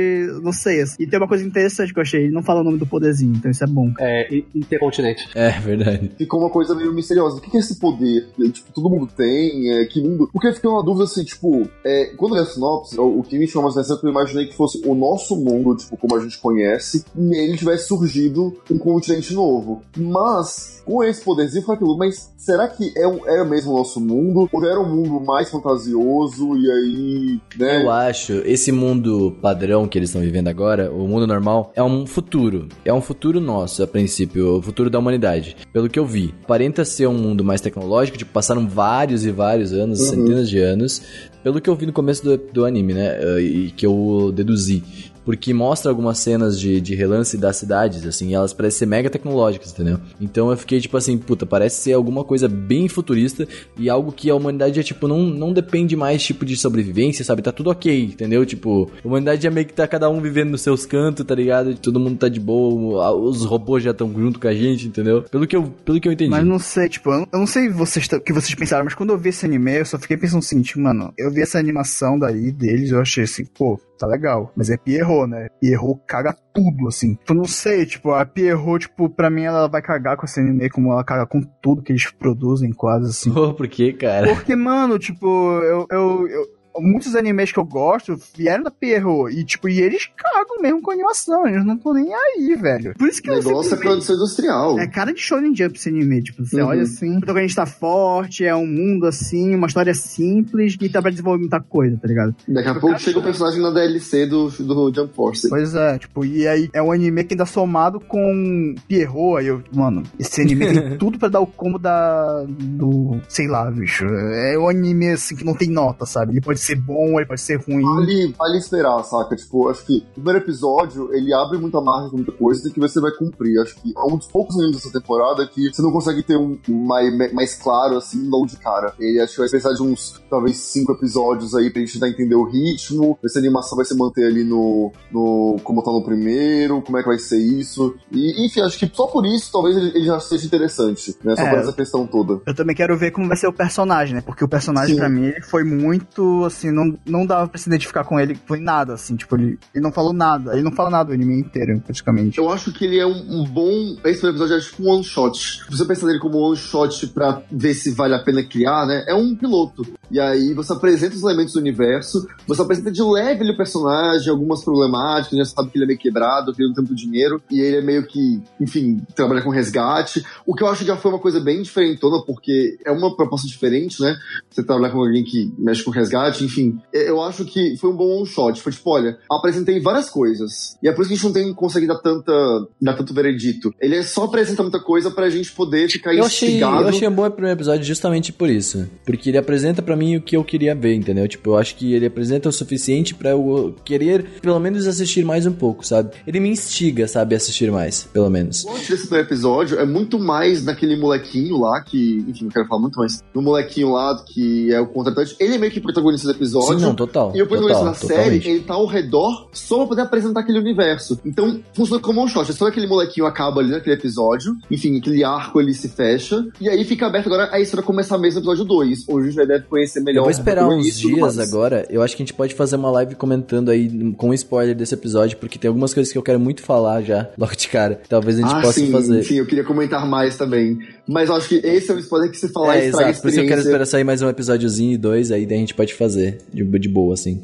não 0.42 0.52
sei. 0.52 0.80
assim. 0.80 0.96
E 0.98 1.06
tem 1.06 1.18
uma 1.18 1.28
coisa 1.28 1.44
interessante 1.44 1.92
que 1.92 1.98
eu 1.98 2.02
achei, 2.02 2.22
ele 2.24 2.32
não 2.32 2.42
fala 2.42 2.60
o 2.62 2.64
nome 2.64 2.78
do 2.78 2.86
poderzinho, 2.86 3.34
então 3.36 3.50
isso 3.50 3.62
é 3.62 3.66
bom. 3.66 3.92
É, 4.00 4.34
i- 4.34 4.46
intercontinente. 4.54 5.28
É, 5.34 5.50
verdade. 5.60 6.10
ficou 6.16 6.40
uma 6.40 6.50
coisa 6.50 6.74
meio 6.74 6.92
misteriosa. 6.92 7.36
O 7.36 7.40
que 7.40 7.50
que 7.50 7.56
é 7.56 7.60
esse 7.60 7.78
poder? 7.78 8.28
E, 8.38 8.48
Tipo, 8.48 8.72
todo 8.72 8.88
mundo 8.90 9.06
tem? 9.14 9.70
É, 9.72 9.84
que 9.84 10.00
mundo? 10.00 10.28
Porque 10.32 10.52
fica 10.52 10.68
uma 10.68 10.82
dúvida 10.82 11.04
assim, 11.04 11.22
tipo, 11.24 11.68
é, 11.84 12.06
quando 12.16 12.34
eu 12.36 12.42
li 12.42 12.48
a 12.48 12.50
sinopse, 12.50 12.98
o, 12.98 13.18
o 13.18 13.22
que 13.22 13.38
me 13.38 13.46
chamou 13.46 13.64
mais 13.64 13.76
atenção 13.76 13.96
é 13.96 14.00
que 14.00 14.06
eu 14.06 14.10
imaginei 14.10 14.46
que 14.46 14.56
fosse 14.56 14.80
o 14.86 14.94
nosso 14.94 15.36
mundo, 15.36 15.76
tipo, 15.76 15.96
como 15.96 16.16
a 16.16 16.20
gente 16.20 16.38
conhece, 16.38 17.04
e 17.16 17.20
nele 17.20 17.56
tivesse 17.56 17.86
surgido 17.88 18.56
um 18.70 18.78
continente 18.78 19.32
novo. 19.34 19.82
Mas, 19.96 20.82
com 20.84 21.04
esse 21.04 21.22
poderzinho, 21.22 21.64
foi 21.64 21.74
aquilo, 21.74 21.96
mas 21.96 22.32
será 22.36 22.66
que 22.68 22.92
é, 22.96 23.06
um, 23.06 23.26
é 23.28 23.44
mesmo 23.44 23.72
o 23.72 23.76
nosso 23.78 24.00
mundo? 24.00 24.48
Ou 24.50 24.64
era 24.64 24.80
um 24.80 24.88
mundo 24.88 25.20
mais 25.24 25.50
fantasioso 25.50 26.56
e 26.56 26.70
aí, 26.70 27.40
né? 27.58 27.84
Eu 27.84 27.90
acho, 27.90 28.32
esse 28.44 28.72
mundo 28.78 29.36
padrão 29.42 29.86
que 29.86 29.98
eles 29.98 30.08
estão 30.08 30.22
vivendo 30.22 30.48
agora, 30.48 30.90
o 30.90 31.06
mundo 31.06 31.26
normal, 31.26 31.72
é 31.76 31.82
um 31.82 32.06
futuro. 32.06 32.68
É 32.84 32.92
um 32.92 33.00
futuro 33.00 33.40
nosso, 33.40 33.82
a 33.82 33.86
princípio, 33.86 34.56
o 34.58 34.62
futuro 34.62 34.88
da 34.88 34.98
humanidade. 34.98 35.56
Pelo 35.72 35.88
que 35.88 35.98
eu 35.98 36.06
vi. 36.06 36.32
Aparenta 36.44 36.84
ser 36.84 37.06
um 37.06 37.14
mundo 37.14 37.44
mais 37.44 37.60
tecnológico, 37.60 38.16
tipo, 38.16 38.32
passaram 38.32 38.66
vários 38.68 39.26
e 39.26 39.30
vários 39.30 39.72
anos, 39.72 40.00
centenas 40.00 40.48
de 40.48 40.58
anos. 40.60 41.02
Pelo 41.42 41.60
que 41.60 41.70
eu 41.70 41.74
vi 41.76 41.86
no 41.86 41.92
começo 41.92 42.24
do, 42.24 42.36
do 42.36 42.64
anime, 42.64 42.94
né? 42.94 43.16
eh, 43.20 43.40
E 43.40 43.70
que 43.70 43.86
eu 43.86 44.32
deduzi. 44.34 44.82
Porque 45.28 45.52
mostra 45.52 45.90
algumas 45.90 46.18
cenas 46.20 46.58
de, 46.58 46.80
de 46.80 46.94
relance 46.94 47.36
das 47.36 47.58
cidades, 47.58 48.06
assim, 48.06 48.34
elas 48.34 48.54
parecem 48.54 48.78
ser 48.78 48.86
mega 48.86 49.10
tecnológicas, 49.10 49.72
entendeu? 49.72 50.00
Então 50.18 50.50
eu 50.50 50.56
fiquei 50.56 50.80
tipo 50.80 50.96
assim, 50.96 51.18
puta, 51.18 51.44
parece 51.44 51.82
ser 51.82 51.92
alguma 51.92 52.24
coisa 52.24 52.48
bem 52.48 52.88
futurista 52.88 53.46
e 53.76 53.90
algo 53.90 54.10
que 54.10 54.30
a 54.30 54.34
humanidade 54.34 54.80
é 54.80 54.82
tipo, 54.82 55.06
não, 55.06 55.18
não 55.24 55.52
depende 55.52 55.94
mais 55.94 56.22
tipo 56.22 56.46
de 56.46 56.56
sobrevivência, 56.56 57.26
sabe? 57.26 57.42
Tá 57.42 57.52
tudo 57.52 57.68
ok, 57.68 58.04
entendeu? 58.04 58.46
Tipo, 58.46 58.90
a 59.04 59.06
humanidade 59.06 59.46
é 59.46 59.50
meio 59.50 59.66
que 59.66 59.74
tá 59.74 59.86
cada 59.86 60.08
um 60.08 60.18
vivendo 60.18 60.48
nos 60.48 60.62
seus 60.62 60.86
cantos, 60.86 61.26
tá 61.26 61.34
ligado? 61.34 61.76
Todo 61.76 62.00
mundo 62.00 62.16
tá 62.16 62.30
de 62.30 62.40
boa, 62.40 63.12
os 63.12 63.44
robôs 63.44 63.84
já 63.84 63.90
estão 63.90 64.10
junto 64.10 64.40
com 64.40 64.48
a 64.48 64.54
gente, 64.54 64.88
entendeu? 64.88 65.24
Pelo 65.24 65.46
que 65.46 65.54
eu, 65.54 65.64
pelo 65.84 66.00
que 66.00 66.08
eu 66.08 66.12
entendi. 66.12 66.30
Mas 66.30 66.46
não 66.46 66.58
sei, 66.58 66.88
tipo, 66.88 67.10
eu 67.10 67.28
não, 67.30 67.46
sei 67.46 67.68
vocês, 67.68 68.08
o 68.10 68.18
que 68.18 68.32
vocês 68.32 68.54
pensaram, 68.54 68.84
mas 68.84 68.94
quando 68.94 69.10
eu 69.10 69.18
vi 69.18 69.28
esse 69.28 69.44
anime, 69.44 69.76
eu 69.76 69.84
só 69.84 69.98
fiquei 69.98 70.16
pensando 70.16 70.38
assim, 70.38 70.62
tipo, 70.62 70.80
mano, 70.80 71.12
eu 71.18 71.30
vi 71.30 71.42
essa 71.42 71.58
animação 71.58 72.18
daí 72.18 72.50
deles, 72.50 72.92
eu 72.92 73.00
achei 73.02 73.24
assim, 73.24 73.44
pô, 73.44 73.78
tá 73.98 74.06
legal. 74.06 74.52
Mas 74.56 74.70
é 74.70 74.76
Pierrot, 74.76 75.28
né? 75.28 75.48
Pierrot 75.60 76.00
caga 76.06 76.34
tudo, 76.54 76.88
assim. 76.88 77.14
Tipo, 77.14 77.34
não 77.34 77.44
sei, 77.44 77.84
tipo, 77.86 78.10
a 78.12 78.24
Pierrot, 78.24 78.86
tipo, 78.88 79.08
pra 79.10 79.28
mim 79.30 79.42
ela 79.42 79.68
vai 79.68 79.82
cagar 79.82 80.16
com 80.16 80.24
esse 80.26 80.40
anime, 80.40 80.68
como 80.70 80.92
ela 80.92 81.04
caga 81.04 81.26
com 81.26 81.40
tudo 81.62 81.82
que 81.82 81.92
eles 81.92 82.10
produzem, 82.10 82.72
quase, 82.72 83.10
assim. 83.10 83.32
Pô, 83.32 83.52
por 83.54 83.68
que, 83.68 83.92
cara? 83.92 84.28
Porque, 84.34 84.54
mano, 84.56 84.98
tipo, 84.98 85.26
eu, 85.62 85.86
eu, 85.90 86.28
eu- 86.28 86.57
Muitos 86.80 87.14
animes 87.16 87.52
que 87.52 87.58
eu 87.58 87.64
gosto 87.64 88.18
vieram 88.36 88.64
da 88.64 88.70
Pierrot. 88.70 89.34
E, 89.34 89.44
tipo, 89.44 89.68
e 89.68 89.80
eles 89.80 90.08
cagam 90.16 90.60
mesmo 90.60 90.80
com 90.82 90.90
a 90.90 90.94
animação. 90.94 91.46
Eles 91.46 91.64
não 91.64 91.74
estão 91.74 91.92
nem 91.94 92.12
aí, 92.14 92.54
velho. 92.60 92.94
Por 92.98 93.08
isso 93.08 93.22
que 93.22 93.30
O 93.30 93.34
eu 93.34 93.38
negócio 93.38 93.58
é 93.58 93.62
simplesmente- 93.62 93.82
produção 93.88 94.16
industrial. 94.16 94.78
é 94.78 94.86
cara 94.86 95.12
de 95.12 95.20
Shonen 95.20 95.54
Jump 95.54 95.76
esse 95.78 95.88
anime, 95.88 96.22
tipo, 96.22 96.44
você 96.44 96.60
Uhum. 96.62 96.68
olha 96.68 96.82
assim, 96.82 97.16
o 97.16 97.20
protagonista 97.20 97.62
tá 97.62 97.66
forte, 97.66 98.44
é 98.44 98.54
um 98.54 98.66
mundo 98.66 99.06
assim, 99.06 99.54
uma 99.54 99.66
história 99.66 99.94
simples 99.94 100.76
e 100.80 100.88
tá 100.88 101.00
pra 101.02 101.10
desenvolver 101.10 101.40
muita 101.40 101.60
coisa, 101.60 101.96
tá 101.96 102.06
ligado? 102.08 102.34
Daqui 102.48 102.68
a 102.68 102.72
Eu 102.72 102.80
pouco 102.80 102.98
chega 102.98 103.18
o 103.18 103.22
chorar. 103.22 103.24
personagem 103.24 103.62
na 103.62 103.70
DLC 103.70 104.26
do, 104.26 104.48
do 104.48 104.92
Jump 104.94 105.14
Force. 105.14 105.48
Pois 105.48 105.74
é, 105.74 105.98
tipo, 105.98 106.24
e 106.24 106.46
aí 106.46 106.68
é 106.72 106.82
um 106.82 106.92
anime 106.92 107.24
que 107.24 107.34
ainda 107.34 107.46
somado 107.46 108.00
com 108.00 108.74
Pierrot, 108.86 109.38
aí 109.40 109.46
eu, 109.46 109.62
mano, 109.74 110.02
esse 110.18 110.40
anime 110.40 110.66
tem 110.66 110.98
tudo 110.98 111.18
pra 111.18 111.28
dar 111.28 111.40
o 111.40 111.46
combo 111.46 111.78
da, 111.78 112.44
do, 112.48 113.20
sei 113.28 113.46
lá, 113.48 113.70
bicho, 113.70 114.04
é 114.06 114.58
um 114.58 114.68
anime 114.68 115.10
assim 115.10 115.36
que 115.36 115.44
não 115.44 115.54
tem 115.54 115.68
nota, 115.70 116.06
sabe? 116.06 116.32
Ele 116.32 116.40
pode 116.40 116.60
ser 116.68 116.76
bom, 116.76 117.18
ele 117.18 117.26
pode 117.26 117.40
ser 117.40 117.56
ruim. 117.56 117.82
Vale, 117.82 118.34
vale 118.38 118.58
esperar, 118.58 119.02
saca? 119.04 119.36
Tipo, 119.36 119.68
acho 119.68 119.84
que 119.84 119.98
o 120.10 120.14
primeiro 120.14 120.38
episódio, 120.38 121.12
ele 121.14 121.32
abre 121.34 121.58
muita 121.58 121.80
margem 121.80 122.10
com 122.10 122.16
muita 122.16 122.32
coisa 122.32 122.70
que 122.70 122.80
você 122.80 123.00
vai 123.00 123.10
cumprir. 123.12 123.58
Acho 123.60 123.74
que 123.76 123.92
é 123.96 124.00
um 124.12 124.16
dos 124.16 124.26
poucos 124.26 124.56
animes 124.56 124.76
dessa 124.76 124.92
temporada 124.92 125.46
que 125.46 125.72
você 125.72 125.82
não 125.82 125.90
consegue 125.92 126.22
ter 126.22 126.36
um 126.36 126.58
mais, 126.68 127.32
mais 127.32 127.54
claro, 127.54 127.96
assim, 127.96 128.28
logo 128.28 128.46
de 128.46 128.56
cara. 128.56 128.92
Ele 128.98 129.20
acho 129.20 129.34
que 129.34 129.40
vai 129.40 129.48
precisar 129.48 129.74
de 129.74 129.82
uns, 129.82 130.20
talvez, 130.30 130.56
cinco 130.58 130.92
episódios 130.92 131.54
aí 131.54 131.70
pra 131.70 131.80
gente 131.80 131.94
tentar 131.94 132.08
entender 132.08 132.34
o 132.34 132.44
ritmo, 132.44 133.18
ver 133.22 133.28
se 133.28 133.38
a 133.38 133.40
animação 133.40 133.76
vai 133.76 133.84
se 133.84 133.96
manter 133.96 134.26
ali 134.26 134.44
no, 134.44 134.92
no 135.10 135.56
como 135.62 135.82
tá 135.82 135.90
no 135.90 136.02
primeiro, 136.04 136.82
como 136.82 136.98
é 136.98 137.02
que 137.02 137.08
vai 137.08 137.18
ser 137.18 137.38
isso. 137.38 137.94
E, 138.12 138.44
enfim, 138.46 138.60
acho 138.60 138.78
que 138.78 138.90
só 138.92 139.06
por 139.06 139.24
isso, 139.26 139.50
talvez 139.52 139.76
ele, 139.76 139.88
ele 139.94 140.06
já 140.06 140.18
seja 140.20 140.46
interessante, 140.46 141.14
né? 141.24 141.34
Só 141.36 141.42
É. 141.42 141.50
por 141.50 141.58
essa 141.58 141.72
questão 141.72 142.06
toda. 142.06 142.40
Eu 142.46 142.54
também 142.54 142.74
quero 142.74 142.96
ver 142.96 143.10
como 143.10 143.28
vai 143.28 143.36
ser 143.36 143.46
o 143.46 143.52
personagem, 143.52 144.14
né? 144.14 144.20
Porque 144.20 144.44
o 144.44 144.48
personagem, 144.48 144.94
Sim. 144.94 145.00
pra 145.00 145.08
mim, 145.08 145.32
foi 145.48 145.62
muito, 145.64 146.44
assim, 146.44 146.57
não, 146.66 146.98
não 147.06 147.26
dava 147.26 147.48
pra 147.48 147.58
se 147.58 147.68
identificar 147.68 148.04
com 148.04 148.18
ele, 148.18 148.38
foi 148.46 148.58
nada, 148.58 148.94
assim, 148.94 149.16
tipo, 149.16 149.36
ele, 149.36 149.58
ele 149.74 149.82
não 149.82 149.92
falou 149.92 150.12
nada, 150.12 150.52
ele 150.52 150.62
não 150.62 150.72
fala 150.72 150.90
nada 150.90 151.10
o 151.10 151.14
anime 151.14 151.40
inteiro, 151.40 151.80
praticamente. 151.80 152.38
Eu 152.38 152.50
acho 152.50 152.72
que 152.72 152.84
ele 152.84 152.98
é 152.98 153.06
um, 153.06 153.40
um 153.40 153.44
bom. 153.44 153.96
Esse 154.04 154.26
episódio 154.26 154.56
é 154.56 154.60
tipo 154.60 154.82
um 154.82 154.90
one 154.90 155.04
shot. 155.04 155.62
Se 155.64 155.70
você 155.70 155.84
pensa 155.84 156.06
nele 156.06 156.18
como 156.18 156.38
um 156.38 156.48
one 156.48 156.56
shot 156.56 157.06
pra 157.08 157.42
ver 157.50 157.74
se 157.74 157.90
vale 157.90 158.14
a 158.14 158.18
pena 158.18 158.42
criar, 158.42 158.86
né? 158.86 159.04
É 159.06 159.14
um 159.14 159.34
piloto. 159.34 159.86
E 160.10 160.18
aí 160.20 160.54
você 160.54 160.72
apresenta 160.72 161.16
os 161.16 161.22
elementos 161.22 161.54
do 161.54 161.60
universo, 161.60 162.26
você 162.46 162.62
apresenta 162.62 162.90
de 162.90 163.02
leve 163.02 163.42
ele 163.42 163.52
o 163.52 163.56
personagem, 163.56 164.30
algumas 164.30 164.64
problemáticas, 164.64 165.38
já 165.38 165.44
sabe 165.44 165.70
que 165.70 165.78
ele 165.78 165.84
é 165.84 165.88
meio 165.88 165.98
quebrado, 165.98 166.52
que 166.52 166.62
ele 166.62 166.68
não 166.68 166.74
tem 166.74 166.84
muito 166.84 166.96
dinheiro, 166.96 167.42
e 167.50 167.60
ele 167.60 167.76
é 167.76 167.82
meio 167.82 168.06
que, 168.06 168.40
enfim, 168.60 169.00
trabalha 169.14 169.42
com 169.42 169.50
resgate. 169.50 170.24
O 170.46 170.54
que 170.54 170.62
eu 170.62 170.68
acho 170.68 170.80
que 170.80 170.86
já 170.86 170.96
foi 170.96 171.10
uma 171.10 171.20
coisa 171.20 171.40
bem 171.40 171.62
diferentona, 171.62 172.22
porque 172.24 172.78
é 172.84 172.90
uma 172.90 173.14
proposta 173.14 173.46
diferente, 173.46 174.00
né? 174.00 174.16
Você 174.50 174.62
trabalhar 174.62 174.90
com 174.90 175.00
alguém 175.00 175.24
que 175.24 175.52
mexe 175.58 175.82
com 175.82 175.90
resgate, 175.90 176.44
enfim. 176.44 176.78
Eu 176.92 177.22
acho 177.22 177.44
que 177.44 177.76
foi 177.76 177.90
um 177.90 177.96
bom 177.96 178.18
one 178.18 178.26
shot. 178.26 178.60
Foi 178.60 178.72
tipo, 178.72 178.90
olha, 178.90 179.18
apresentei 179.30 179.80
várias 179.80 180.10
coisas. 180.10 180.76
E 180.82 180.88
é 180.88 180.92
por 180.92 181.02
isso 181.02 181.08
que 181.08 181.14
a 181.14 181.16
gente 181.16 181.26
não 181.26 181.32
tem 181.32 181.54
conseguido 181.54 181.94
dar 181.94 182.00
tanta. 182.00 182.32
dar 182.80 182.94
tanto 182.94 183.14
veredito. 183.14 183.74
Ele 183.80 183.96
é 183.96 184.02
só 184.02 184.24
apresentar 184.24 184.62
muita 184.62 184.80
coisa 184.80 185.10
pra 185.10 185.28
gente 185.30 185.52
poder 185.52 185.88
ficar 185.88 186.14
Eu 186.14 186.24
achei, 186.24 186.48
instigado. 186.48 186.82
eu 186.82 186.88
achei 186.88 187.08
um 187.08 187.12
bom 187.12 187.26
o 187.26 187.30
primeiro 187.30 187.56
episódio 187.58 187.84
justamente 187.84 188.32
por 188.32 188.48
isso. 188.48 188.88
Porque 189.04 189.30
ele 189.30 189.38
apresenta 189.38 189.82
pra 189.82 189.96
mim 189.98 190.16
o 190.16 190.22
que 190.22 190.36
eu 190.36 190.44
queria 190.44 190.74
ver, 190.74 190.94
entendeu? 190.94 191.26
Tipo, 191.28 191.50
eu 191.50 191.56
acho 191.56 191.74
que 191.76 191.92
ele 191.92 192.06
apresenta 192.06 192.48
o 192.48 192.52
suficiente 192.52 193.14
pra 193.14 193.30
eu 193.30 193.74
querer, 193.84 194.24
pelo 194.40 194.58
menos, 194.58 194.86
assistir 194.86 195.24
mais 195.24 195.46
um 195.46 195.52
pouco, 195.52 195.86
sabe? 195.86 196.10
Ele 196.26 196.40
me 196.40 196.50
instiga, 196.50 197.06
sabe, 197.08 197.34
a 197.34 197.36
assistir 197.36 197.70
mais, 197.70 198.04
pelo 198.04 198.30
menos. 198.30 198.64
O 198.64 198.72
desse 198.72 199.14
episódio 199.14 199.78
é 199.78 199.84
muito 199.84 200.18
mais 200.18 200.64
naquele 200.64 200.96
molequinho 200.96 201.58
lá, 201.58 201.82
que, 201.82 202.24
enfim, 202.28 202.44
não 202.44 202.50
quero 202.50 202.66
falar 202.66 202.80
muito, 202.80 202.98
mas 202.98 203.22
no 203.34 203.42
molequinho 203.42 203.92
lá 203.92 204.22
que 204.24 204.72
é 204.72 204.80
o 204.80 204.86
contratante. 204.86 205.36
Ele 205.38 205.54
é 205.54 205.58
meio 205.58 205.72
que 205.72 205.80
protagonista 205.80 206.28
do 206.28 206.34
episódio. 206.34 206.78
Sim, 206.78 206.84
não, 206.84 206.94
total. 206.94 207.32
E 207.34 207.42
o 207.42 207.46
protagonista 207.46 207.84
da 207.84 207.94
série, 207.94 208.36
ele 208.36 208.60
tá 208.60 208.74
ao 208.74 208.86
redor 208.86 209.48
só 209.52 209.78
pra 209.78 209.86
poder 209.88 210.02
apresentar 210.02 210.40
aquele 210.40 210.58
universo. 210.58 211.18
Então, 211.24 211.60
funciona 211.74 212.00
como 212.00 212.22
um 212.22 212.28
shot. 212.28 212.50
É 212.50 212.54
só 212.54 212.66
aquele 212.66 212.86
molequinho 212.86 213.26
acaba 213.26 213.60
ali 213.60 213.70
naquele 213.70 213.96
episódio. 213.96 214.54
Enfim, 214.70 214.98
aquele 214.98 215.24
arco 215.24 215.58
ali 215.58 215.74
se 215.74 215.88
fecha. 215.88 216.44
E 216.60 216.68
aí 216.68 216.84
fica 216.84 217.06
aberto 217.06 217.26
agora 217.26 217.48
a 217.52 217.60
história 217.60 217.84
começar 217.84 218.18
mesmo 218.18 218.40
no 218.40 218.46
episódio 218.46 218.64
2. 218.64 219.04
Onde 219.08 219.28
a 219.28 219.30
gente 219.30 219.46
deve 219.46 219.64
conhecer 219.66 219.87
melhor 220.00 220.20
Eu 220.20 220.22
vou 220.24 220.30
esperar 220.30 220.68
uns 220.68 220.98
dias 220.98 221.38
agora. 221.38 221.86
Eu 221.90 222.02
acho 222.02 222.16
que 222.16 222.22
a 222.22 222.26
gente 222.26 222.34
pode 222.34 222.54
fazer 222.54 222.76
uma 222.76 222.90
live 222.90 223.14
comentando 223.14 223.70
aí 223.70 224.12
com 224.14 224.32
spoiler 224.34 224.74
desse 224.74 224.94
episódio, 224.94 225.36
porque 225.38 225.58
tem 225.58 225.68
algumas 225.68 225.94
coisas 225.94 226.12
que 226.12 226.18
eu 226.18 226.22
quero 226.22 226.38
muito 226.38 226.62
falar 226.62 227.02
já, 227.02 227.30
logo 227.38 227.54
de 227.54 227.68
cara. 227.68 228.00
Talvez 228.08 228.38
a 228.38 228.42
gente 228.42 228.54
ah, 228.54 228.60
possa 228.60 228.80
sim, 228.80 228.90
fazer. 228.90 229.22
sim, 229.22 229.38
eu 229.38 229.46
queria 229.46 229.64
comentar 229.64 230.06
mais 230.06 230.36
também. 230.36 230.78
Mas 231.06 231.28
eu 231.28 231.36
acho 231.36 231.48
que 231.48 231.56
esse 231.56 231.90
é 231.90 231.94
o 231.94 231.98
spoiler 231.98 232.30
que 232.30 232.38
se 232.38 232.48
falar 232.48 232.76
É, 232.76 232.86
exato. 232.86 233.02
Por 233.02 233.06
isso 233.06 233.14
eu 233.14 233.22
quero 233.22 233.32
experiência. 233.34 233.60
esperar 233.60 233.86
sair 233.86 234.04
mais 234.04 234.22
um 234.22 234.28
episódiozinho 234.28 234.92
e 234.92 234.96
dois, 234.96 235.30
aí 235.30 235.46
daí 235.46 235.56
a 235.56 235.60
gente 235.60 235.74
pode 235.74 235.94
fazer 235.94 236.38
de, 236.52 236.62
de 236.64 236.88
boa, 236.88 237.14
assim. 237.14 237.42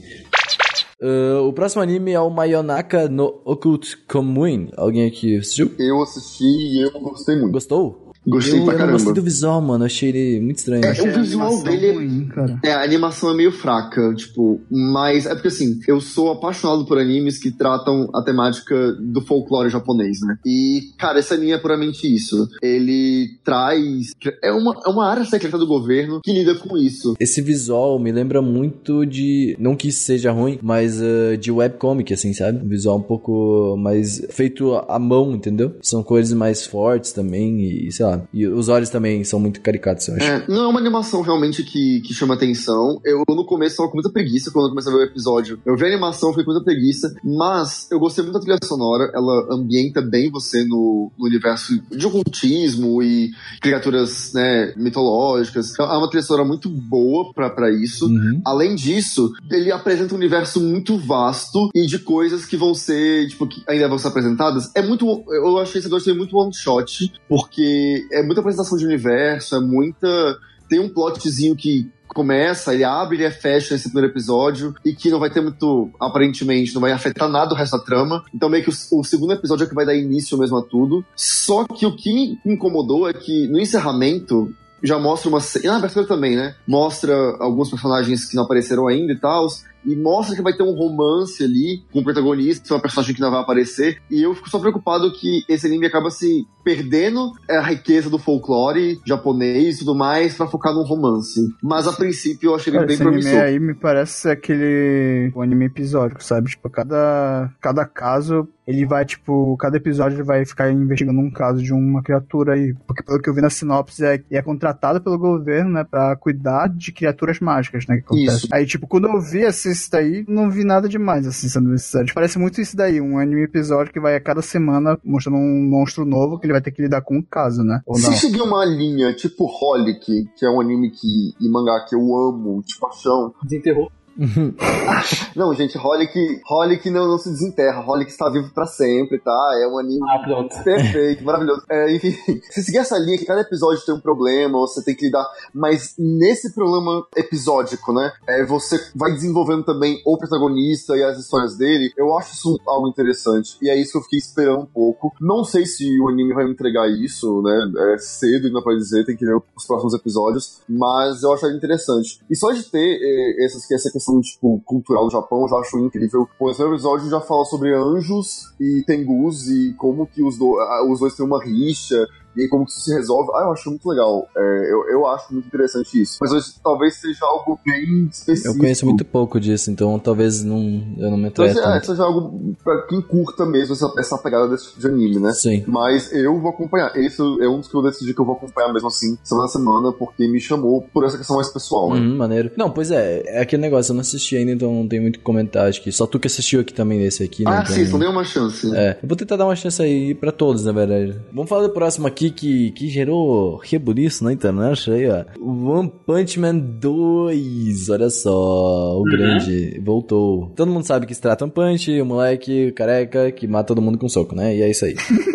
Ah, 1.04 1.42
o 1.42 1.52
próximo 1.52 1.82
anime 1.82 2.12
é 2.12 2.20
o 2.20 2.30
Mayonaka 2.30 3.08
no 3.08 3.40
Occult 3.44 3.96
Commune. 4.08 4.70
Alguém 4.76 5.06
aqui 5.06 5.36
assistiu? 5.36 5.70
Eu 5.78 6.02
assisti 6.02 6.44
e 6.44 6.82
eu 6.82 6.90
gostei 7.00 7.36
muito. 7.36 7.52
Gostou? 7.52 8.03
Gostei 8.26 8.58
eu, 8.60 8.64
pra 8.64 8.74
eu 8.74 8.78
caramba. 8.78 8.92
gostei 8.98 9.12
do 9.14 9.22
visual, 9.22 9.60
mano. 9.60 9.84
Eu 9.84 9.86
achei 9.86 10.08
ele 10.08 10.40
muito 10.40 10.58
estranho. 10.58 10.84
É, 10.84 10.88
Achei- 10.88 11.08
o 11.10 11.12
visual 11.12 11.62
dele 11.62 11.86
é 11.86 11.92
ruim, 11.92 12.26
cara. 12.26 12.58
É, 12.64 12.72
a 12.72 12.82
animação 12.82 13.30
é 13.30 13.34
meio 13.36 13.52
fraca, 13.52 14.14
tipo, 14.14 14.60
mas 14.70 15.26
é 15.26 15.34
porque 15.34 15.48
assim, 15.48 15.78
eu 15.86 16.00
sou 16.00 16.30
apaixonado 16.32 16.86
por 16.86 16.98
animes 16.98 17.38
que 17.38 17.50
tratam 17.50 18.08
a 18.14 18.22
temática 18.22 18.92
do 19.00 19.20
folclore 19.20 19.68
japonês, 19.70 20.18
né? 20.22 20.36
E, 20.46 20.92
cara, 20.98 21.18
esse 21.18 21.32
anime 21.34 21.52
é 21.52 21.58
puramente 21.58 22.12
isso. 22.12 22.48
Ele 22.62 23.28
traz. 23.44 24.12
É 24.42 24.52
uma, 24.52 24.74
é 24.86 24.88
uma 24.88 25.06
área 25.06 25.24
secreta 25.24 25.58
do 25.58 25.66
governo 25.66 26.20
que 26.22 26.32
lida 26.32 26.54
com 26.54 26.76
isso. 26.76 27.14
Esse 27.20 27.42
visual 27.42 27.98
me 27.98 28.10
lembra 28.10 28.40
muito 28.40 29.04
de. 29.04 29.54
Não 29.58 29.76
que 29.76 29.88
isso 29.88 30.00
seja 30.04 30.32
ruim, 30.32 30.58
mas 30.62 31.00
uh, 31.00 31.36
de 31.38 31.50
webcomic, 31.50 32.12
assim, 32.14 32.32
sabe? 32.32 32.64
Um 32.64 32.68
visual 32.68 32.98
um 32.98 33.02
pouco 33.02 33.76
mais 33.76 34.24
feito 34.30 34.74
à 34.88 34.98
mão, 34.98 35.32
entendeu? 35.34 35.74
São 35.82 36.02
cores 36.02 36.32
mais 36.32 36.66
fortes 36.66 37.12
também 37.12 37.60
e 37.86 37.92
sei 37.92 38.06
lá. 38.06 38.13
E 38.32 38.46
os 38.46 38.68
olhos 38.68 38.90
também 38.90 39.24
são 39.24 39.40
muito 39.40 39.60
caricatos, 39.60 40.08
eu 40.08 40.16
acho. 40.16 40.24
É, 40.24 40.44
não 40.48 40.64
é 40.64 40.68
uma 40.68 40.80
animação 40.80 41.22
realmente 41.22 41.62
que, 41.62 42.00
que 42.00 42.14
chama 42.14 42.34
atenção. 42.34 43.00
Eu 43.04 43.22
no 43.28 43.44
começo 43.44 43.76
tava 43.76 43.88
com 43.88 43.96
muita 43.96 44.10
preguiça 44.10 44.50
quando 44.50 44.66
eu 44.66 44.70
comecei 44.70 44.92
a 44.92 44.96
ver 44.96 45.02
o 45.02 45.06
episódio. 45.06 45.58
Eu 45.64 45.76
vi 45.76 45.84
a 45.84 45.88
animação, 45.88 46.30
fiquei 46.30 46.44
com 46.44 46.52
muita 46.52 46.64
preguiça, 46.64 47.14
mas 47.24 47.88
eu 47.90 47.98
gostei 47.98 48.22
muito 48.22 48.34
da 48.34 48.40
trilha 48.40 48.58
sonora. 48.62 49.10
Ela 49.14 49.54
ambienta 49.54 50.02
bem 50.02 50.30
você 50.30 50.64
no, 50.64 51.10
no 51.18 51.26
universo 51.26 51.80
de 51.90 52.06
ocultismo 52.06 53.02
e 53.02 53.30
criaturas 53.60 54.32
né, 54.34 54.72
mitológicas. 54.76 55.78
É 55.78 55.82
uma 55.82 56.08
trilha 56.08 56.24
sonora 56.24 56.46
muito 56.46 56.68
boa 56.68 57.32
pra 57.32 57.50
pra 57.50 57.70
isso. 57.70 58.06
Uhum. 58.06 58.40
Além 58.44 58.74
disso, 58.74 59.32
ele 59.50 59.70
apresenta 59.70 60.14
um 60.14 60.18
universo 60.18 60.60
muito 60.60 60.98
vasto 60.98 61.70
e 61.74 61.86
de 61.86 61.98
coisas 61.98 62.44
que 62.44 62.56
vão 62.56 62.74
ser, 62.74 63.28
tipo, 63.28 63.46
que 63.46 63.62
ainda 63.68 63.88
vão 63.88 63.98
ser 63.98 64.08
apresentadas. 64.08 64.70
É 64.74 64.82
muito. 64.82 65.24
Eu 65.28 65.58
achei 65.58 65.78
esse 65.78 65.88
episódio 65.88 66.14
muito 66.16 66.36
one 66.36 66.54
shot, 66.54 67.12
porque 67.28 68.03
é 68.12 68.22
muita 68.22 68.40
apresentação 68.40 68.78
de 68.78 68.84
universo, 68.84 69.56
é 69.56 69.60
muita. 69.60 70.38
Tem 70.68 70.80
um 70.80 70.88
plotzinho 70.88 71.54
que 71.54 71.90
começa, 72.08 72.72
ele 72.72 72.84
abre 72.84 73.16
ele 73.16 73.30
fecha 73.30 73.74
esse 73.74 73.90
primeiro 73.90 74.12
episódio 74.12 74.74
e 74.84 74.94
que 74.94 75.10
não 75.10 75.18
vai 75.18 75.28
ter 75.30 75.40
muito, 75.40 75.90
aparentemente, 76.00 76.72
não 76.72 76.80
vai 76.80 76.92
afetar 76.92 77.28
nada 77.28 77.52
o 77.52 77.56
resto 77.56 77.76
da 77.76 77.84
trama. 77.84 78.22
Então 78.32 78.48
meio 78.48 78.62
que 78.64 78.70
o, 78.70 79.00
o 79.00 79.04
segundo 79.04 79.32
episódio 79.32 79.64
é 79.64 79.66
que 79.68 79.74
vai 79.74 79.84
dar 79.84 79.94
início 79.94 80.38
mesmo 80.38 80.56
a 80.56 80.62
tudo. 80.62 81.04
Só 81.16 81.64
que 81.64 81.84
o 81.84 81.94
que 81.96 82.12
me 82.12 82.38
incomodou 82.46 83.08
é 83.08 83.12
que 83.12 83.48
no 83.48 83.58
encerramento 83.60 84.54
já 84.82 84.98
mostra 84.98 85.28
uma 85.28 85.40
ce- 85.40 85.60
e 85.64 85.66
na 85.66 85.76
abertura 85.76 86.06
também, 86.06 86.36
né? 86.36 86.54
Mostra 86.68 87.14
alguns 87.40 87.70
personagens 87.70 88.26
que 88.26 88.36
não 88.36 88.44
apareceram 88.44 88.86
ainda 88.86 89.12
e 89.12 89.18
tal. 89.18 89.46
E 89.84 89.96
mostra 89.96 90.36
que 90.36 90.42
vai 90.42 90.52
ter 90.54 90.62
um 90.62 90.74
romance 90.74 91.42
ali 91.42 91.82
com 91.92 92.00
o 92.00 92.04
protagonista, 92.04 92.74
uma 92.74 92.80
personagem 92.80 93.14
que 93.14 93.20
não 93.20 93.30
vai 93.30 93.40
aparecer. 93.40 94.00
E 94.10 94.22
eu 94.22 94.34
fico 94.34 94.48
só 94.48 94.58
preocupado 94.58 95.10
que 95.12 95.42
esse 95.48 95.66
anime 95.66 95.86
acaba 95.86 96.10
se 96.10 96.46
perdendo 96.64 97.32
a 97.48 97.60
riqueza 97.60 98.08
do 98.08 98.18
folclore 98.18 98.98
japonês 99.04 99.76
e 99.76 99.78
tudo 99.80 99.94
mais 99.94 100.34
pra 100.34 100.46
focar 100.46 100.72
num 100.72 100.82
romance. 100.82 101.40
Mas 101.62 101.86
a 101.86 101.92
princípio 101.92 102.50
eu 102.50 102.54
achei 102.54 102.70
ele 102.70 102.78
Cara, 102.78 102.86
bem 102.86 102.94
esse 102.94 103.02
anime 103.02 103.22
promissor. 103.22 103.42
aí 103.42 103.60
me 103.60 103.74
parece 103.74 104.28
aquele 104.30 105.32
um 105.36 105.42
anime 105.42 105.66
episódico, 105.66 106.24
sabe? 106.24 106.50
Tipo, 106.50 106.70
cada, 106.70 107.50
cada 107.60 107.84
caso, 107.84 108.48
ele 108.66 108.86
vai, 108.86 109.04
tipo, 109.04 109.56
cada 109.58 109.76
episódio 109.76 110.16
ele 110.16 110.22
vai 110.22 110.44
ficar 110.44 110.70
investigando 110.72 111.20
um 111.20 111.30
caso 111.30 111.62
de 111.62 111.72
uma 111.72 112.02
criatura 112.02 112.54
aí. 112.54 112.74
Porque 112.86 113.02
pelo 113.02 113.20
que 113.20 113.28
eu 113.28 113.34
vi 113.34 113.42
na 113.42 113.50
sinopse, 113.50 114.04
é, 114.04 114.22
é 114.30 114.42
contratado 114.42 115.00
pelo 115.00 115.18
governo, 115.18 115.70
né, 115.70 115.84
pra 115.84 116.16
cuidar 116.16 116.68
de 116.68 116.92
criaturas 116.92 117.40
mágicas, 117.40 117.86
né, 117.86 117.96
que 117.96 118.02
acontece. 118.02 118.46
Isso. 118.46 118.48
Aí, 118.52 118.66
tipo, 118.66 118.86
quando 118.86 119.08
eu 119.08 119.20
vi 119.20 119.40
esse 119.40 119.70
isso 119.70 119.90
daí, 119.90 120.24
não 120.26 120.50
vi 120.50 120.64
nada 120.64 120.88
demais, 120.88 121.26
assim, 121.26 121.48
sendo 121.48 121.68
necessário. 121.68 122.12
Parece 122.14 122.38
muito 122.38 122.60
isso 122.60 122.76
daí, 122.76 123.00
um 123.00 123.18
anime 123.18 123.42
episódio 123.42 123.92
que 123.92 124.00
vai 124.00 124.16
a 124.16 124.20
cada 124.20 124.40
semana 124.40 124.98
mostrando 125.04 125.36
um 125.36 125.68
monstro 125.68 126.04
novo 126.04 126.38
que 126.38 126.46
ele 126.46 126.53
vai 126.54 126.62
ter 126.62 126.70
que 126.70 126.82
lidar 126.82 127.02
com 127.02 127.16
um 127.16 127.22
caso, 127.22 127.62
né? 127.62 127.80
Ou 127.86 127.98
não? 127.98 128.12
Se 128.12 128.18
seguir 128.18 128.40
uma 128.40 128.64
linha 128.64 129.12
tipo 129.14 129.46
Holic, 129.46 130.28
que 130.36 130.46
é 130.46 130.50
um 130.50 130.60
anime 130.60 130.90
que, 130.90 131.34
e 131.40 131.48
mangá 131.48 131.84
que 131.88 131.94
eu 131.94 132.00
amo 132.00 132.62
de 132.64 132.78
paixão. 132.78 133.34
Desenterrou. 133.42 133.90
Não, 135.34 135.52
gente, 135.54 135.76
Holic, 135.76 136.40
Holic 136.48 136.90
não, 136.90 137.08
não 137.08 137.18
se 137.18 137.30
desenterra. 137.30 137.84
Holic 137.86 138.10
está 138.10 138.28
vivo 138.30 138.50
pra 138.54 138.66
sempre, 138.66 139.18
tá? 139.18 139.58
É 139.60 139.66
um 139.66 139.78
anime 139.78 140.00
Ah. 140.08 140.44
Perfeito, 140.62 141.24
maravilhoso. 141.24 141.62
É, 141.68 141.92
enfim, 141.94 142.12
se 142.50 142.62
seguir 142.62 142.78
essa 142.78 142.96
linha 142.98 143.18
que 143.18 143.24
cada 143.24 143.40
episódio 143.40 143.84
tem 143.84 143.94
um 143.94 144.00
problema, 144.00 144.58
você 144.58 144.82
tem 144.82 144.94
que 144.94 145.06
lidar, 145.06 145.26
mas 145.52 145.94
nesse 145.98 146.54
problema 146.54 147.06
episódico, 147.16 147.92
né? 147.92 148.12
É, 148.26 148.44
você 148.44 148.78
vai 148.94 149.12
desenvolvendo 149.12 149.64
também 149.64 150.00
o 150.04 150.16
protagonista 150.16 150.96
e 150.96 151.02
as 151.02 151.18
histórias 151.18 151.56
dele. 151.56 151.92
Eu 151.96 152.16
acho 152.16 152.34
isso 152.34 152.58
algo 152.66 152.88
interessante. 152.88 153.56
E 153.60 153.68
é 153.68 153.76
isso 153.76 153.92
que 153.92 153.98
eu 153.98 154.02
fiquei 154.02 154.18
esperando 154.18 154.60
um 154.60 154.66
pouco. 154.66 155.12
Não 155.20 155.44
sei 155.44 155.66
se 155.66 155.84
o 156.00 156.08
anime 156.08 156.34
vai 156.34 156.44
me 156.44 156.52
entregar 156.52 156.88
isso, 156.88 157.42
né? 157.42 157.94
É 157.94 157.98
cedo 157.98 158.46
ainda 158.46 158.62
pra 158.62 158.74
dizer, 158.74 159.04
tem 159.04 159.16
que 159.16 159.26
ver 159.26 159.40
os 159.56 159.66
próximos 159.66 159.94
episódios, 159.94 160.60
mas 160.68 161.22
eu 161.22 161.32
acho 161.32 161.46
interessante. 161.48 162.20
E 162.30 162.36
só 162.36 162.52
de 162.52 162.62
ter 162.64 162.98
é, 163.02 163.44
essas, 163.44 163.70
essa 163.70 163.90
questão 163.90 164.03
tipo, 164.20 164.60
cultural 164.64 165.06
do 165.06 165.12
Japão, 165.12 165.42
eu 165.42 165.48
já 165.48 165.56
acho 165.56 165.78
incrível. 165.78 166.28
Pô, 166.38 166.50
esse 166.50 166.62
episódio 166.62 167.08
já 167.08 167.20
fala 167.20 167.44
sobre 167.44 167.74
anjos 167.74 168.52
e 168.60 168.82
tengus 168.86 169.48
e 169.48 169.74
como 169.74 170.06
que 170.06 170.22
os, 170.22 170.38
do, 170.38 170.58
ah, 170.58 170.86
os 170.90 171.00
dois 171.00 171.14
têm 171.14 171.26
uma 171.26 171.42
rixa 171.42 172.06
e 172.36 172.42
aí 172.42 172.48
como 172.48 172.64
que 172.64 172.72
isso 172.72 172.80
se 172.80 172.94
resolve. 172.94 173.30
Ah, 173.34 173.42
eu 173.46 173.52
acho 173.52 173.70
muito 173.70 173.88
legal. 173.88 174.28
É, 174.36 174.40
eu, 174.72 174.88
eu 174.90 175.06
acho 175.06 175.32
muito 175.32 175.46
interessante 175.46 176.00
isso. 176.00 176.18
Mas 176.20 176.32
hoje 176.32 176.46
talvez 176.62 176.94
seja 176.94 177.24
algo 177.24 177.58
bem 177.64 178.08
específico. 178.10 178.54
Eu 178.54 178.58
conheço 178.60 178.84
muito 178.84 179.04
pouco 179.04 179.40
disso, 179.40 179.70
então 179.70 179.98
talvez 179.98 180.42
não, 180.42 180.58
eu 180.98 181.10
não 181.10 181.16
me 181.16 181.28
Então, 181.28 181.44
é, 181.44 181.80
seja 181.80 182.02
algo 182.04 182.54
pra 182.62 182.82
quem 182.86 183.00
curta 183.00 183.44
mesmo 183.46 183.74
essa, 183.74 183.92
essa 183.98 184.18
pegada 184.18 184.48
desse 184.48 184.68
tipo 184.68 184.80
de 184.80 184.86
anime, 184.86 185.18
né? 185.20 185.32
Sim. 185.32 185.64
Mas 185.66 186.12
eu 186.12 186.38
vou 186.40 186.50
acompanhar. 186.50 186.96
Esse 186.96 187.20
é 187.20 187.48
um 187.48 187.58
dos 187.58 187.68
que 187.68 187.76
eu 187.76 187.82
decidi 187.82 188.14
que 188.14 188.20
eu 188.20 188.24
vou 188.24 188.34
acompanhar 188.36 188.72
mesmo 188.72 188.88
assim, 188.88 189.16
semana 189.22 189.46
a 189.46 189.48
semana, 189.48 189.92
porque 189.92 190.26
me 190.26 190.40
chamou 190.40 190.82
por 190.92 191.04
essa 191.04 191.16
questão 191.18 191.36
mais 191.36 191.48
pessoal, 191.48 191.90
né? 191.94 192.00
Uhum, 192.00 192.16
maneiro. 192.16 192.50
Não, 192.56 192.70
pois 192.70 192.90
é, 192.90 193.22
é 193.26 193.40
aquele 193.40 193.62
negócio, 193.62 193.90
eu 193.92 193.94
não 193.94 194.00
assisti 194.00 194.36
ainda, 194.36 194.52
então 194.52 194.72
não 194.72 194.88
tem 194.88 195.00
muito 195.00 195.18
que 195.18 195.24
comentar. 195.24 195.68
Acho 195.68 195.82
que 195.82 195.90
só 195.92 196.06
tu 196.06 196.18
que 196.18 196.26
assistiu 196.26 196.60
aqui 196.60 196.72
também 196.72 196.98
nesse 196.98 197.22
aqui, 197.22 197.44
né? 197.44 197.50
Ah, 197.50 197.62
Então- 197.62 197.74
sim, 197.74 197.86
só 197.86 197.98
dei 197.98 198.08
uma 198.08 198.24
chance. 198.24 198.74
É, 198.76 198.98
eu 199.02 199.08
vou 199.08 199.16
tentar 199.16 199.36
dar 199.36 199.44
uma 199.46 199.56
chance 199.56 199.80
aí 199.82 200.14
pra 200.14 200.32
todos, 200.32 200.64
na 200.64 200.72
verdade. 200.72 201.18
Vamos 201.32 201.48
falar 201.48 201.62
do 201.62 201.70
próximo 201.70 202.06
aqui 202.06 202.23
que, 202.30 202.70
que 202.72 202.88
gerou 202.88 203.56
rebuliço 203.56 204.24
na 204.24 204.32
internet 204.32 204.90
aí, 204.90 205.08
ó. 205.08 205.24
One 205.40 205.92
Punch 206.06 206.38
Man 206.38 206.58
2, 206.58 207.88
olha 207.90 208.10
só, 208.10 208.98
o 208.98 209.02
grande 209.04 209.80
voltou. 209.84 210.52
Todo 210.56 210.70
mundo 210.70 210.86
sabe 210.86 211.06
que 211.06 211.14
se 211.14 211.20
trata 211.20 211.44
um 211.44 211.50
punch, 211.50 212.00
o 212.00 212.04
moleque 212.04 212.72
careca 212.72 213.30
que 213.32 213.46
mata 213.46 213.68
todo 213.68 213.82
mundo 213.82 213.98
com 213.98 214.08
soco, 214.08 214.34
né? 214.34 214.54
E 214.56 214.62
é 214.62 214.70
isso 214.70 214.84
aí. 214.84 214.94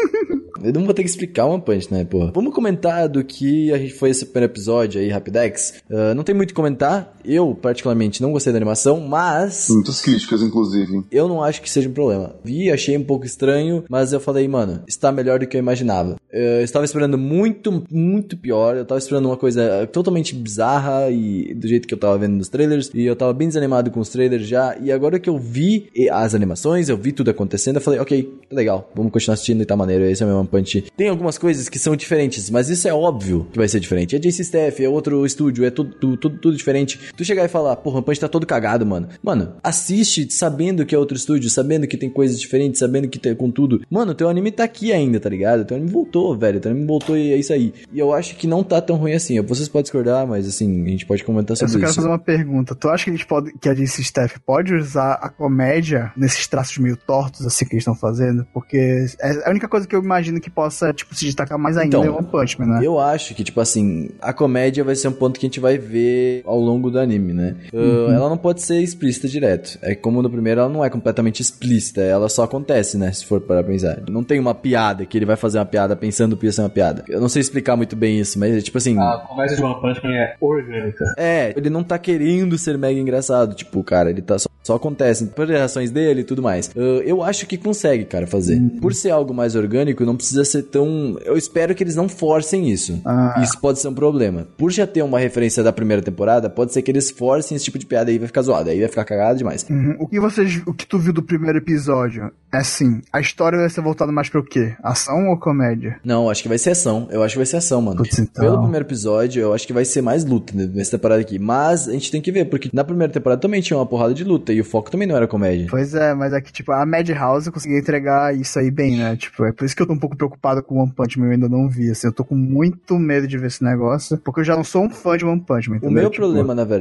Eu 0.61 0.73
não 0.73 0.83
vou 0.85 0.93
ter 0.93 1.03
que 1.03 1.09
explicar 1.09 1.45
One 1.45 1.61
Punch, 1.61 1.91
né, 1.91 2.03
porra? 2.03 2.31
Vamos 2.33 2.53
comentar 2.53 3.07
do 3.07 3.23
que 3.23 3.71
a 3.71 3.77
gente 3.77 3.93
foi 3.93 4.09
esse 4.09 4.25
primeiro 4.25 4.51
episódio 4.51 4.99
aí, 4.99 5.09
Rapidex. 5.09 5.81
Ah, 5.89 6.13
não 6.13 6.23
tem 6.23 6.35
muito 6.35 6.49
o 6.49 6.53
que 6.53 6.55
comentar. 6.55 7.15
Eu, 7.32 7.53
particularmente, 7.53 8.21
não 8.21 8.32
gostei 8.32 8.51
da 8.51 8.57
animação, 8.57 8.99
mas 8.99 9.67
Muitas 9.69 10.01
críticas, 10.01 10.41
inclusive. 10.41 11.03
eu 11.11 11.27
não 11.27 11.43
acho 11.43 11.61
que 11.61 11.69
seja 11.69 11.88
um 11.89 11.93
problema. 11.93 12.36
Vi, 12.43 12.71
achei 12.71 12.97
um 12.97 13.03
pouco 13.03 13.25
estranho, 13.25 13.84
mas 13.89 14.13
eu 14.13 14.19
falei, 14.19 14.47
mano, 14.47 14.82
está 14.88 15.11
melhor 15.11 15.39
do 15.39 15.47
que 15.47 15.55
eu 15.55 15.59
imaginava. 15.59 16.15
Eu 16.32 16.61
estava 16.63 16.86
esperando 16.86 17.17
muito, 17.17 17.84
muito 17.89 18.38
pior. 18.38 18.75
Eu 18.75 18.84
estava 18.84 18.99
esperando 18.99 19.25
uma 19.27 19.38
coisa 19.38 19.88
totalmente 19.91 20.36
bizarra 20.36 21.09
e 21.09 21.53
do 21.53 21.67
jeito 21.67 21.88
que 21.88 21.93
eu 21.93 21.97
estava 21.97 22.17
vendo 22.17 22.34
nos 22.36 22.49
trailers. 22.49 22.89
E 22.93 23.03
eu 23.05 23.13
estava 23.13 23.34
bem 23.34 23.47
desanimado 23.47 23.89
com 23.91 23.99
os 23.99 24.09
trailers 24.09 24.47
já. 24.47 24.77
E 24.82 24.91
agora 24.91 25.19
que 25.19 25.30
eu 25.30 25.38
vi 25.38 25.88
e- 25.95 26.09
as 26.09 26.34
animações, 26.36 26.89
eu 26.89 26.97
vi 26.97 27.11
tudo 27.11 27.30
acontecendo, 27.32 27.75
eu 27.77 27.82
falei, 27.82 27.99
ok, 27.99 28.23
tá 28.49 28.55
legal, 28.55 28.89
vamos 28.95 29.11
continuar 29.11 29.34
assistindo 29.36 29.61
e 29.61 29.65
tá 29.65 29.75
maneiro. 29.75 30.03
Esse 30.05 30.23
é 30.23 30.25
o 30.25 30.30
meu 30.30 30.38
One 30.39 30.47
Punch. 30.47 30.86
Tem 30.95 31.09
algumas 31.09 31.38
coisas 31.38 31.67
que 31.69 31.80
são 31.80 31.95
diferentes, 31.95 32.49
mas 32.49 32.69
isso 32.69 32.88
é 32.88 32.93
óbvio 32.93 33.47
que 33.51 33.57
vai 33.57 33.67
ser 33.67 33.80
diferente. 33.80 34.15
É 34.15 34.19
JC 34.19 34.41
Staff, 34.41 34.84
é 34.84 34.89
outro 34.89 35.25
estúdio, 35.25 35.65
é 35.65 35.69
tudo, 35.71 35.95
tudo, 35.95 36.17
tudo, 36.17 36.38
tudo 36.39 36.57
diferente. 36.57 36.99
Tu 37.20 37.26
chegar 37.26 37.43
e 37.43 37.49
falar, 37.49 37.76
porra, 37.76 37.99
o 37.99 38.01
Punch 38.01 38.17
tá 38.17 38.30
todo 38.30 38.45
cagado, 38.45 38.86
mano. 38.86 39.09
Mano, 39.22 39.55
assiste 39.61 40.32
sabendo 40.32 40.86
que 40.86 40.95
é 40.95 40.97
outro 40.97 41.17
estúdio, 41.17 41.49
sabendo 41.49 41.86
que 41.86 41.97
tem 41.97 42.09
coisas 42.09 42.39
diferentes, 42.39 42.80
sabendo 42.80 43.09
que 43.09 43.20
tem 43.20 43.36
com 43.36 43.51
tudo. 43.51 43.82
Mano, 43.91 44.15
teu 44.15 44.30
anime 44.30 44.53
tá 44.53 44.63
aqui 44.63 44.93
ainda, 44.93 45.20
tá 45.20 45.28
ligado? 45.28 45.65
Teu 45.65 45.76
anime 45.76 45.91
voltou, 45.91 46.34
velho. 46.38 46.61
Teu 46.61 46.72
anime 46.72 46.88
voltou 46.88 47.17
e 47.17 47.34
é 47.34 47.36
isso 47.36 47.51
aí. 47.51 47.74
E 47.91 47.99
eu 47.99 48.13
acho 48.13 48.38
que 48.38 48.47
não 48.47 48.63
tá 48.63 48.80
tão 48.80 48.95
ruim 48.95 49.11
assim. 49.11 49.38
Vocês 49.41 49.67
podem 49.67 49.84
discordar, 49.84 50.26
mas 50.26 50.47
assim, 50.47 50.82
a 50.86 50.89
gente 50.89 51.05
pode 51.05 51.26
comentar 51.26 51.51
Eu 51.51 51.55
só 51.57 51.67
sobre 51.67 51.82
quero 51.82 51.89
isso. 51.89 51.95
fazer 51.97 52.07
uma 52.07 52.17
pergunta. 52.17 52.74
Tu 52.74 52.88
acha 52.88 53.03
que 53.03 53.09
eles 53.09 53.26
podem, 53.26 53.53
que 53.57 53.67
a 53.67 53.74
DC 53.74 54.01
Staff 54.01 54.39
pode 54.39 54.74
usar 54.74 55.15
a 55.15 55.28
comédia 55.28 56.13
nesses 56.15 56.47
traços 56.47 56.78
meio 56.78 56.95
tortos 56.95 57.45
assim 57.45 57.65
que 57.65 57.74
eles 57.74 57.82
estão 57.82 57.95
fazendo? 57.95 58.47
Porque 58.53 58.78
é 59.20 59.45
a 59.45 59.49
única 59.49 59.67
coisa 59.67 59.86
que 59.86 59.93
eu 59.93 60.01
imagino 60.01 60.39
que 60.39 60.49
possa, 60.49 60.93
tipo, 60.93 61.13
se 61.13 61.26
destacar 61.26 61.59
mais 61.59 61.76
ainda 61.76 61.97
Então, 61.97 62.05
é 62.05 62.09
o 62.09 62.17
One 62.17 62.28
Punch 62.28 62.57
Man, 62.57 62.67
né? 62.67 62.80
Eu 62.82 62.97
acho 62.97 63.36
que, 63.36 63.43
tipo 63.43 63.59
assim, 63.59 64.09
a 64.22 64.32
comédia 64.32 64.86
vai 64.86 64.95
ser 64.95 65.09
um 65.09 65.11
ponto 65.11 65.38
que 65.38 65.45
a 65.45 65.49
gente 65.49 65.59
vai 65.59 65.78
ver 65.78 66.43
ao 66.45 66.57
longo 66.59 66.89
do 67.00 67.04
anime, 67.04 67.34
né? 67.34 67.56
Uh, 67.74 68.12
ela 68.12 68.30
não 68.30 68.38
pode 68.38 68.62
ser 68.62 68.80
explícita 68.82 69.28
direto. 69.28 69.80
É 69.82 69.95
como 69.95 70.22
no 70.22 70.30
primeiro, 70.30 70.62
ela 70.62 70.70
não 70.70 70.84
é 70.84 70.89
completamente 70.89 71.41
explícita. 71.41 72.02
Ela 72.02 72.30
só 72.30 72.43
acontece, 72.43 72.97
né? 72.97 73.12
Se 73.12 73.26
for 73.26 73.41
para 73.41 73.64
pensar. 73.64 74.02
Não 74.10 74.24
tem 74.24 74.39
uma 74.39 74.54
piada 74.54 75.06
que 75.06 75.18
ele 75.18 75.26
vai 75.26 75.36
fazer 75.36 75.60
uma 75.60 75.66
piada 75.66 75.95
pensando 75.95 76.36
que 76.36 76.45
ia 76.45 76.52
ser 76.52 76.62
uma 76.62 76.70
piada. 76.70 77.04
Eu 77.08 77.22
não 77.22 77.30
sei 77.30 77.41
explicar 77.41 77.76
muito 77.76 77.95
bem 77.95 78.20
isso, 78.20 78.38
mas, 78.38 78.64
tipo 78.64 78.78
assim. 78.78 78.97
A 79.00 79.18
comédia 79.28 79.56
de 79.56 79.64
One 79.64 79.82
Punch 79.82 80.04
Man 80.04 80.14
é 80.14 80.36
orgânica. 80.39 81.06
É, 81.18 81.54
ele 81.56 81.70
não 81.70 81.84
tá 81.84 81.97
querendo 81.97 82.58
ser 82.58 82.78
mega 82.78 83.00
engraçado. 83.00 83.56
Tipo, 83.56 83.84
cara, 83.84 84.10
ele 84.10 84.22
tá 84.22 84.38
só, 84.38 84.50
só 84.64 84.76
acontecem 84.76 85.28
por 85.28 85.47
reações 85.47 85.91
dele 85.91 86.22
e 86.22 86.24
tudo 86.24 86.41
mais. 86.41 86.68
Uh, 86.76 87.02
eu 87.06 87.24
acho 87.24 87.45
que 87.45 87.58
consegue, 87.58 88.06
cara, 88.06 88.28
fazer. 88.28 88.60
Por 88.82 88.93
ser 88.93 89.12
algo 89.12 89.34
mais 89.34 89.56
orgânico, 89.56 90.06
não 90.06 90.16
precisa 90.16 90.43
ser 90.43 90.64
tão. 90.64 91.18
Eu 91.24 91.38
espero 91.38 91.74
que 91.74 91.84
eles 91.84 91.95
não 91.95 92.10
forcem 92.10 92.70
isso. 92.70 93.02
Ah. 93.06 93.39
Isso 93.43 93.60
pode 93.60 93.80
ser 93.80 93.88
um 93.88 93.93
problema. 93.93 94.47
Por 94.58 94.72
já 94.72 94.86
ter 94.86 95.02
uma 95.02 95.20
referência 95.20 95.64
da 95.64 95.72
primeira 95.72 96.02
temporada, 96.02 96.50
pode 96.50 96.74
ser 96.74 96.82
que 96.82 96.88
eles 96.89 97.09
forcem 97.11 97.55
esse 97.55 97.65
tipo 97.65 97.77
de 97.79 97.85
piada 97.85 98.11
aí 98.11 98.17
vai 98.17 98.27
ficar 98.27 98.41
zoado. 98.41 98.69
Aí 98.69 98.79
vai 98.79 98.89
ficar 98.89 99.05
cagado 99.05 99.37
demais. 99.37 99.65
Uhum. 99.69 99.95
O 99.99 100.07
que 100.07 100.19
vocês, 100.19 100.61
o 100.65 100.73
que 100.73 100.85
tu 100.85 100.97
viu 100.99 101.13
do 101.13 101.21
primeiro 101.23 101.57
episódio 101.57 102.31
é 102.51 102.57
assim, 102.57 103.01
a 103.13 103.19
história 103.19 103.59
vai 103.59 103.69
ser 103.69 103.81
voltada 103.81 104.11
mais 104.11 104.27
pra 104.29 104.39
o 104.41 104.43
quê? 104.43 104.73
Ação 104.83 105.29
ou 105.29 105.37
comédia? 105.37 105.97
Não, 106.03 106.29
acho 106.29 106.41
que 106.41 106.49
vai 106.49 106.57
ser 106.57 106.71
ação. 106.71 107.07
Eu 107.11 107.21
acho 107.23 107.33
que 107.33 107.39
vai 107.39 107.45
ser 107.45 107.57
ação, 107.57 107.81
mano. 107.81 107.97
Putz, 107.97 108.17
então. 108.19 108.43
Pelo 108.43 108.61
primeiro 108.61 108.85
episódio, 108.85 109.41
eu 109.41 109.53
acho 109.53 109.65
que 109.67 109.73
vai 109.73 109.85
ser 109.85 110.01
mais 110.01 110.25
luta 110.25 110.53
né, 110.55 110.69
nessa 110.73 110.97
temporada 110.97 111.21
aqui. 111.21 111.37
Mas 111.39 111.87
a 111.87 111.91
gente 111.91 112.11
tem 112.11 112.21
que 112.21 112.31
ver, 112.31 112.45
porque 112.45 112.69
na 112.73 112.83
primeira 112.83 113.11
temporada 113.13 113.39
também 113.41 113.61
tinha 113.61 113.77
uma 113.77 113.85
porrada 113.85 114.13
de 114.13 114.23
luta 114.23 114.51
e 114.51 114.59
o 114.59 114.65
foco 114.65 114.89
também 114.91 115.07
não 115.07 115.15
era 115.15 115.27
comédia. 115.27 115.67
Pois 115.69 115.93
é, 115.93 116.13
mas 116.13 116.33
é 116.33 116.41
que, 116.41 116.51
tipo, 116.51 116.71
a 116.71 116.85
Madhouse 116.85 117.51
conseguiu 117.51 117.77
entregar 117.77 118.35
isso 118.35 118.57
aí 118.59 118.71
bem, 118.71 118.97
né? 118.97 119.15
Tipo, 119.15 119.45
é 119.45 119.51
por 119.51 119.65
isso 119.65 119.75
que 119.75 119.81
eu 119.81 119.87
tô 119.87 119.93
um 119.93 119.99
pouco 119.99 120.15
preocupado 120.17 120.63
com 120.63 120.79
One 120.81 120.91
Punch 120.91 121.19
Man, 121.19 121.27
eu 121.27 121.31
ainda 121.33 121.49
não 121.49 121.67
vi, 121.69 121.91
assim, 121.91 122.07
eu 122.07 122.13
tô 122.13 122.23
com 122.23 122.35
muito 122.35 122.97
medo 122.97 123.27
de 123.27 123.37
ver 123.37 123.47
esse 123.47 123.63
negócio, 123.63 124.17
porque 124.17 124.39
eu 124.41 124.43
já 124.43 124.55
não 124.55 124.63
sou 124.63 124.83
um 124.85 124.89
fã 124.89 125.15
de 125.17 125.25
One 125.25 125.39
Punch 125.41 125.69
Man, 125.69 125.75
O 125.75 125.77
entendeu? 125.77 125.91
meu 126.01 126.09
Tipo, 126.09 126.23
problema, 126.23 126.55
na 126.55 126.63
verdade, 126.63 126.78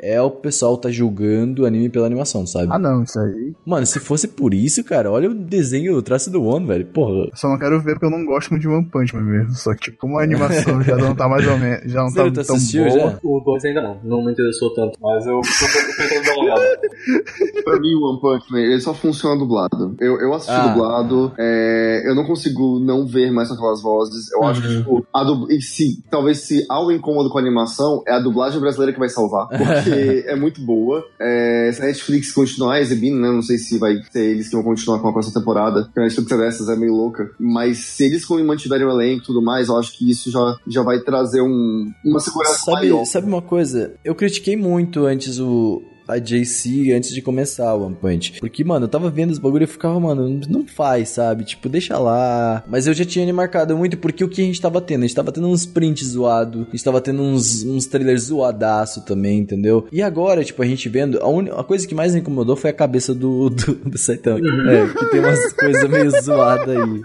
é 0.00 0.20
o 0.20 0.30
pessoal 0.30 0.76
tá 0.76 0.90
julgando 0.90 1.62
o 1.62 1.66
anime 1.66 1.88
pela 1.88 2.06
animação, 2.06 2.46
sabe? 2.46 2.68
Ah, 2.70 2.78
não, 2.78 3.02
isso 3.02 3.18
aí. 3.18 3.52
Mano, 3.64 3.86
se 3.86 3.98
fosse 3.98 4.28
por 4.28 4.52
isso, 4.54 4.82
cara, 4.84 5.10
olha 5.10 5.30
o 5.30 5.34
desenho, 5.34 5.96
o 5.96 6.02
traço 6.02 6.30
do 6.30 6.42
One, 6.44 6.66
velho. 6.66 6.86
Porra. 6.86 7.10
Eu 7.26 7.30
só 7.34 7.48
não 7.48 7.58
quero 7.58 7.80
ver 7.80 7.92
porque 7.94 8.06
eu 8.06 8.10
não 8.10 8.24
gosto 8.24 8.50
muito 8.50 8.62
de 8.62 8.68
One 8.68 8.84
Punch 8.86 9.14
Man 9.14 9.22
mesmo. 9.22 9.54
Só 9.54 9.72
que, 9.74 9.80
tipo, 9.80 9.98
como 9.98 10.18
a 10.18 10.22
animação 10.22 10.82
já 10.82 10.96
não 10.96 11.14
tá 11.14 11.28
mais 11.28 11.46
ou 11.46 11.58
menos, 11.58 11.90
já 11.90 12.02
não 12.02 12.10
Sério, 12.10 12.32
tá 12.32 12.42
tu 12.42 12.46
tão 12.46 12.56
boa. 12.56 12.90
já? 12.90 13.18
O 13.22 13.40
2 13.40 13.64
ainda 13.66 13.82
não, 13.82 13.98
não 14.04 14.24
me 14.24 14.32
interessou 14.32 14.72
tanto, 14.74 14.98
mas 15.00 15.26
eu 15.26 15.40
tô 15.40 16.02
tentando 16.02 16.24
dar 16.26 16.32
uma 16.34 16.42
olhada. 16.44 16.80
Pra 17.64 17.80
mim, 17.80 17.94
o 17.94 18.10
One 18.10 18.20
Punch 18.20 18.52
Man, 18.52 18.60
ele 18.60 18.80
só 18.80 18.94
funciona 18.94 19.38
dublado. 19.38 19.94
Eu, 20.00 20.18
eu 20.20 20.32
assisti 20.34 20.52
Ah. 20.54 20.68
dublado, 20.68 21.32
é, 21.38 22.02
eu 22.06 22.14
não 22.14 22.24
consigo 22.24 22.78
não 22.80 23.06
ver 23.06 23.30
mais 23.30 23.50
aquelas 23.50 23.82
vozes. 23.82 24.30
Eu 24.32 24.42
acho 24.44 24.62
que, 24.62 24.68
tipo, 24.78 25.06
a 25.14 25.24
dub... 25.24 25.50
e 25.50 25.60
se, 25.60 26.02
talvez 26.10 26.38
se 26.40 26.64
há 26.68 26.84
um 26.84 26.90
incômodo 26.90 27.30
com 27.30 27.38
a 27.38 27.40
animação, 27.40 28.02
é 28.06 28.12
a 28.12 28.18
dublagem 28.20 28.60
brasileira 28.60 28.92
que 28.92 28.98
vai 28.98 29.08
salvar. 29.08 29.19
Porque 29.48 30.24
é 30.28 30.36
muito 30.36 30.60
boa. 30.60 31.04
É, 31.18 31.70
se 31.72 31.82
a 31.82 31.86
Netflix 31.86 32.32
continuar 32.32 32.80
exibindo, 32.80 33.20
né? 33.20 33.30
Não 33.30 33.42
sei 33.42 33.58
se 33.58 33.78
vai 33.78 33.96
ser 34.10 34.24
eles 34.24 34.48
que 34.48 34.54
vão 34.54 34.64
continuar 34.64 34.98
com 35.00 35.08
a 35.08 35.12
próxima 35.12 35.40
temporada. 35.40 35.84
Porque 35.84 36.00
a 36.00 36.02
Netflix 36.02 36.32
é 36.32 36.36
dessas, 36.36 36.68
é 36.68 36.76
meio 36.76 36.94
louca. 36.94 37.30
Mas 37.38 37.78
se 37.78 38.04
eles 38.04 38.26
mantiverem 38.28 38.86
o 38.86 38.90
elenco 38.90 39.22
e 39.22 39.26
tudo 39.26 39.42
mais, 39.42 39.68
eu 39.68 39.78
acho 39.78 39.96
que 39.96 40.10
isso 40.10 40.30
já, 40.30 40.56
já 40.66 40.82
vai 40.82 41.00
trazer 41.00 41.40
um, 41.42 41.90
uma 42.04 42.20
segurança 42.20 42.70
maior. 42.70 42.98
Sabe, 42.98 43.08
sabe 43.08 43.26
uma 43.26 43.42
coisa? 43.42 43.94
Eu 44.04 44.14
critiquei 44.14 44.56
muito 44.56 45.04
antes 45.04 45.38
o. 45.38 45.82
A 46.10 46.18
JC 46.18 46.92
antes 46.92 47.10
de 47.12 47.22
começar 47.22 47.74
o 47.74 47.84
One 47.86 47.94
Punch. 47.94 48.40
Porque, 48.40 48.64
mano, 48.64 48.84
eu 48.84 48.88
tava 48.88 49.10
vendo 49.10 49.30
os 49.30 49.38
bagulho 49.38 49.64
e 49.64 49.66
ficava, 49.66 49.98
mano, 50.00 50.40
não 50.48 50.66
faz, 50.66 51.10
sabe? 51.10 51.44
Tipo, 51.44 51.68
deixa 51.68 51.98
lá. 51.98 52.62
Mas 52.68 52.86
eu 52.86 52.94
já 52.94 53.04
tinha 53.04 53.24
me 53.26 53.32
marcado 53.32 53.76
muito 53.76 53.96
porque 53.98 54.24
o 54.24 54.28
que 54.28 54.40
a 54.42 54.44
gente 54.44 54.60
tava 54.60 54.80
tendo? 54.80 55.04
A 55.04 55.06
gente 55.06 55.16
tava 55.16 55.32
tendo 55.32 55.46
uns 55.48 55.64
prints 55.66 56.08
zoado, 56.08 56.66
a 56.68 56.70
gente 56.70 56.84
tava 56.84 57.00
tendo 57.00 57.22
uns, 57.22 57.64
uns 57.64 57.86
trailers 57.86 58.24
zoadaço 58.24 59.04
também, 59.04 59.38
entendeu? 59.38 59.86
E 59.92 60.02
agora, 60.02 60.44
tipo, 60.44 60.62
a 60.62 60.66
gente 60.66 60.88
vendo, 60.88 61.18
a, 61.20 61.28
un... 61.28 61.46
a 61.58 61.64
coisa 61.64 61.86
que 61.86 61.94
mais 61.94 62.14
me 62.14 62.20
incomodou 62.20 62.56
foi 62.56 62.70
a 62.70 62.74
cabeça 62.74 63.14
do, 63.14 63.48
do, 63.50 63.74
do 63.74 63.98
Saitama. 63.98 64.40
É, 64.70 64.86
que 64.86 65.06
tem 65.10 65.20
umas 65.20 65.52
coisas 65.52 65.88
meio 65.90 66.10
zoadas 66.22 66.68
aí. 66.68 67.00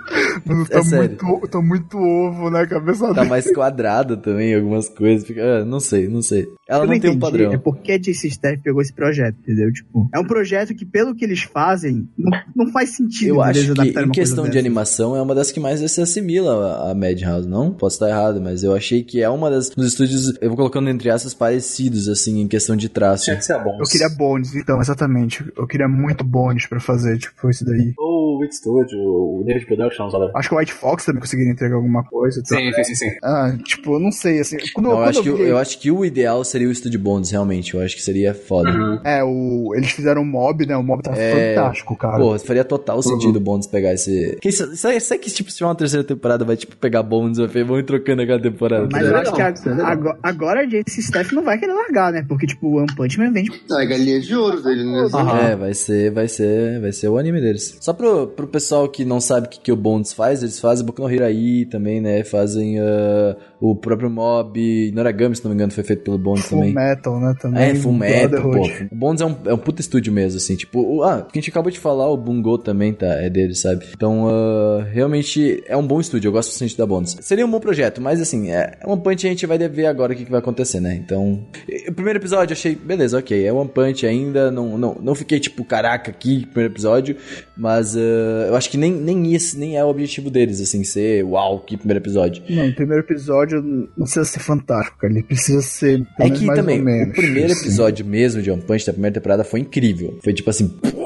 Mano, 0.45 0.63
É 0.63 0.73
tá, 0.73 0.83
sério. 0.83 1.17
muito, 1.23 1.47
tá 1.47 1.61
muito 1.61 1.97
ovo 1.97 2.49
na 2.49 2.65
cabeça 2.67 3.07
Tá 3.07 3.13
dele. 3.13 3.29
mais 3.29 3.51
quadrada 3.53 4.17
também, 4.17 4.53
algumas 4.55 4.89
coisas. 4.89 5.25
Fica, 5.25 5.59
ah, 5.61 5.65
não 5.65 5.79
sei, 5.79 6.07
não 6.07 6.21
sei. 6.21 6.47
Ela 6.67 6.83
Eu 6.83 6.87
não 6.87 6.99
tem 6.99 7.09
um 7.11 7.13
entendi, 7.13 7.19
padrão. 7.19 7.53
É 7.53 7.57
porque 7.57 7.91
a 7.91 7.97
JC 7.99 8.27
Staff 8.27 8.57
pegou 8.63 8.81
esse 8.81 8.91
projeto, 8.93 9.35
entendeu? 9.41 9.71
Tipo, 9.71 10.09
é 10.13 10.19
um 10.19 10.23
projeto 10.25 10.73
que, 10.73 10.83
pelo 10.85 11.13
que 11.13 11.23
eles 11.23 11.43
fazem, 11.43 12.09
não, 12.17 12.31
não 12.55 12.71
faz 12.71 12.89
sentido. 12.95 13.29
Eu 13.35 13.41
acho 13.41 13.73
que 13.73 13.81
em 13.99 14.09
questão 14.11 14.43
de 14.45 14.49
dessa. 14.51 14.59
animação 14.59 15.15
é 15.15 15.21
uma 15.21 15.35
das 15.35 15.51
que 15.51 15.59
mais 15.59 15.79
se 15.91 16.01
assimila 16.01 16.73
a 16.87 16.91
a 16.91 16.95
Madhouse, 16.95 17.47
não? 17.47 17.71
Posso 17.73 17.95
estar 17.97 18.09
errado, 18.09 18.39
mas 18.41 18.63
eu 18.63 18.73
achei 18.75 19.03
que 19.03 19.21
é 19.21 19.29
uma 19.29 19.49
das 19.49 19.69
dos 19.69 19.87
estúdios, 19.87 20.33
eu 20.41 20.49
vou 20.49 20.57
colocando 20.57 20.89
entre 20.89 21.09
aspas 21.09 21.33
parecidos 21.33 22.07
assim 22.09 22.41
em 22.41 22.47
questão 22.47 22.75
de 22.75 22.89
traço. 22.89 23.25
Tinha 23.25 23.35
que 23.37 23.45
ser 23.45 23.57
bom. 23.63 23.77
Eu 23.79 23.85
queria 23.85 24.09
bônus, 24.09 24.55
então, 24.55 24.79
exatamente. 24.79 25.43
Eu 25.57 25.67
queria 25.67 25.87
muito 25.87 26.23
bônus 26.23 26.65
pra 26.65 26.79
fazer, 26.79 27.17
tipo, 27.17 27.49
isso 27.49 27.63
daí. 27.65 27.93
O 27.99 28.39
Wit 28.41 28.55
Studio, 28.55 28.99
o 28.99 29.43
David 29.45 29.65
Productions, 29.65 30.13
olha. 30.13 30.31
Acho 30.35 30.49
que 30.49 30.55
o 30.55 30.57
White 30.57 30.73
Fox 30.73 31.05
também 31.05 31.21
conseguiria 31.21 31.51
entregar 31.53 31.75
alguma 31.75 32.03
coisa. 32.03 32.41
então- 32.43 32.57
Sim, 32.57 32.71
sim, 32.73 32.83
sim, 32.83 32.95
sim. 32.95 33.17
Ah, 33.23 33.55
tipo, 33.63 33.93
eu 33.95 33.99
não 33.99 34.11
sei, 34.11 34.39
assim. 34.39 34.57
Quando, 34.73 34.85
Não, 34.85 34.91
eu, 34.93 34.97
quando 34.97 35.09
acho 35.09 35.21
que, 35.23 35.29
eu 35.29 35.33
o- 35.33 35.37
vi- 35.37 35.43
eu 35.43 35.57
acho 35.57 35.79
que 35.79 35.91
o 35.91 36.05
ideal 36.05 36.43
seria 36.43 36.54
o 36.67 36.71
Estúdio 36.71 36.99
Bonds, 36.99 37.31
realmente. 37.31 37.73
Eu 37.73 37.81
acho 37.81 37.95
que 37.95 38.01
seria 38.01 38.33
foda. 38.33 38.69
É, 39.03 39.23
o, 39.23 39.73
eles 39.75 39.91
fizeram 39.91 40.21
o 40.21 40.25
mob, 40.25 40.65
né? 40.65 40.75
O 40.77 40.83
mob 40.83 41.01
tá 41.03 41.11
É, 41.15 41.55
fantástico, 41.55 41.95
cara. 41.97 42.17
Pô, 42.17 42.37
faria 42.39 42.63
total 42.63 43.01
sentido 43.01 43.37
o 43.37 43.39
Bonds 43.39 43.67
pegar 43.67 43.93
esse. 43.93 44.37
Que, 44.41 44.49
isso- 44.49 44.75
sabe, 44.75 44.99
sabe 44.99 45.19
que 45.21 45.29
tipo, 45.31 45.49
se 45.51 45.57
tiver 45.57 45.67
uma 45.67 45.75
terceira 45.75 46.03
temporada, 46.03 46.45
vai 46.45 46.55
tipo 46.55 46.75
pegar 46.77 47.03
Bonds, 47.03 47.37
vai 47.37 47.63
vão 47.63 47.79
ir 47.79 47.83
trocando 47.83 48.21
a 48.21 48.27
cada 48.27 48.41
temporada. 48.41 48.87
Mas 48.91 49.03
tá 49.03 49.09
eu 49.09 49.17
acho 49.17 49.33
que 49.33 49.41
a- 49.41 49.49
é 49.49 49.81
agora, 49.81 50.17
agora 50.23 50.59
a 50.61 50.65
JC 50.65 50.99
Staff 51.01 51.33
não 51.33 51.43
vai 51.43 51.57
querer 51.57 51.73
largar, 51.73 52.11
né? 52.13 52.23
Porque, 52.27 52.45
tipo, 52.47 52.67
o 52.67 52.75
One 52.77 52.87
Punch 52.95 53.19
Man 53.19 53.31
vende. 53.31 53.51
É 53.71 53.85
galinha 53.85 54.19
de 54.19 54.35
ouro 54.35 54.61
dele, 54.61 54.83
né? 54.83 55.07
É, 55.51 55.55
vai 55.55 55.73
ser, 55.73 56.11
vai 56.11 56.27
ser, 56.27 56.79
vai 56.79 56.91
ser 56.91 57.07
o 57.09 57.17
anime 57.17 57.41
deles. 57.41 57.77
Só 57.81 57.93
pro, 57.93 58.27
pro 58.27 58.47
pessoal 58.47 58.87
que 58.89 59.03
não 59.05 59.19
sabe 59.19 59.47
o 59.47 59.49
que, 59.49 59.59
que 59.59 59.71
o 59.71 59.75
Bonds 59.75 60.13
faz, 60.13 60.41
eles 60.43 60.59
fazem 60.59 60.85
Boku 60.85 61.01
no 61.01 61.09
Hero 61.09 61.25
aí 61.25 61.65
também, 61.65 61.99
né? 62.01 62.23
Fazem 62.23 62.79
ah, 62.79 63.35
o 63.59 63.75
próprio 63.75 64.09
Mob, 64.09 64.91
Noragami, 64.93 65.35
se 65.35 65.43
não 65.43 65.49
me 65.51 65.55
engano, 65.55 65.71
foi 65.71 65.83
feito 65.83 66.03
pelo 66.03 66.17
Bonds 66.17 66.44
Full 66.45 66.59
também. 66.59 66.73
Metal, 66.73 67.19
né? 67.19 67.35
Também. 67.39 67.63
É, 67.63 67.75
Full 67.75 67.93
Metal, 67.93 68.41
pô. 68.41 68.67
O 68.91 68.95
Bonds 68.95 69.21
é 69.21 69.25
um, 69.25 69.35
é 69.45 69.53
um 69.53 69.57
puta 69.57 69.81
estúdio 69.81 70.11
mesmo, 70.13 70.37
assim, 70.37 70.55
tipo... 70.55 70.79
o- 70.81 71.03
ah, 71.03 71.21
que 71.21 71.37
a 71.37 71.41
gente 71.41 71.49
acabou 71.49 71.71
de 71.71 71.79
falar, 71.79 72.09
o 72.09 72.17
Bungo 72.17 72.57
também 72.57 72.93
tá, 72.93 73.07
é 73.21 73.29
dele, 73.29 73.55
sabe? 73.55 73.85
Então, 73.95 74.27
ah, 74.29 74.83
realmente, 74.91 75.63
é 75.67 75.75
um 75.75 75.85
bom 75.85 75.99
estúdio, 75.99 76.27
eu 76.29 76.31
gosto 76.31 76.49
bastante 76.49 76.77
da 76.77 76.85
Bonds. 76.85 77.17
Seria 77.21 77.45
um 77.45 77.51
bom 77.51 77.59
projeto, 77.59 78.01
mas 78.01 78.21
assim, 78.21 78.49
é 78.51 78.77
One 78.85 79.01
Punch 79.01 79.25
a 79.25 79.29
gente 79.29 79.45
vai 79.45 79.57
ver 79.57 79.85
agora 79.87 80.13
o 80.13 80.15
que, 80.15 80.25
que 80.25 80.31
vai 80.31 80.39
acontecer, 80.39 80.79
né? 80.79 80.95
Então, 80.95 81.45
o 81.87 81.93
primeiro 81.93 82.19
episódio 82.19 82.53
eu 82.53 82.57
achei, 82.57 82.75
beleza, 82.75 83.17
ok, 83.17 83.45
é 83.45 83.51
One 83.51 83.69
Punch 83.69 84.05
ainda, 84.05 84.51
não, 84.51 84.77
não, 84.77 84.95
não 85.01 85.15
fiquei 85.15 85.39
tipo, 85.39 85.63
caraca, 85.65 86.11
aqui, 86.11 86.45
primeiro 86.47 86.73
episódio, 86.73 87.15
mas 87.57 87.95
ah, 87.95 87.99
eu 88.47 88.55
acho 88.55 88.69
que 88.69 88.77
nem, 88.77 88.91
nem 88.91 89.33
esse, 89.33 89.57
nem 89.57 89.77
é 89.77 89.83
o 89.83 89.87
objetivo 89.87 90.29
deles, 90.29 90.61
assim, 90.61 90.83
ser 90.83 91.23
uau, 91.23 91.59
que 91.59 91.77
primeiro 91.77 92.01
episódio. 92.03 92.43
Não, 92.49 92.67
o 92.67 92.75
primeiro 92.75 93.03
episódio 93.03 93.61
não 93.61 93.87
precisa 94.05 94.25
ser 94.25 94.39
fantástico. 94.39 95.05
Ele 95.05 95.23
precisa 95.23 95.61
ser. 95.61 96.05
É 96.19 96.29
que 96.39 96.53
também, 96.53 96.81
menos, 96.81 97.09
o 97.09 97.13
primeiro 97.13 97.51
assim. 97.51 97.61
episódio 97.61 98.05
mesmo 98.05 98.41
de 98.41 98.51
One 98.51 98.61
Punch 98.61 98.85
da 98.85 98.93
primeira 98.93 99.13
temporada 99.13 99.43
foi 99.43 99.59
incrível. 99.61 100.17
Foi 100.23 100.33
tipo 100.33 100.49
assim, 100.49 100.67
"Pô, 100.67 101.05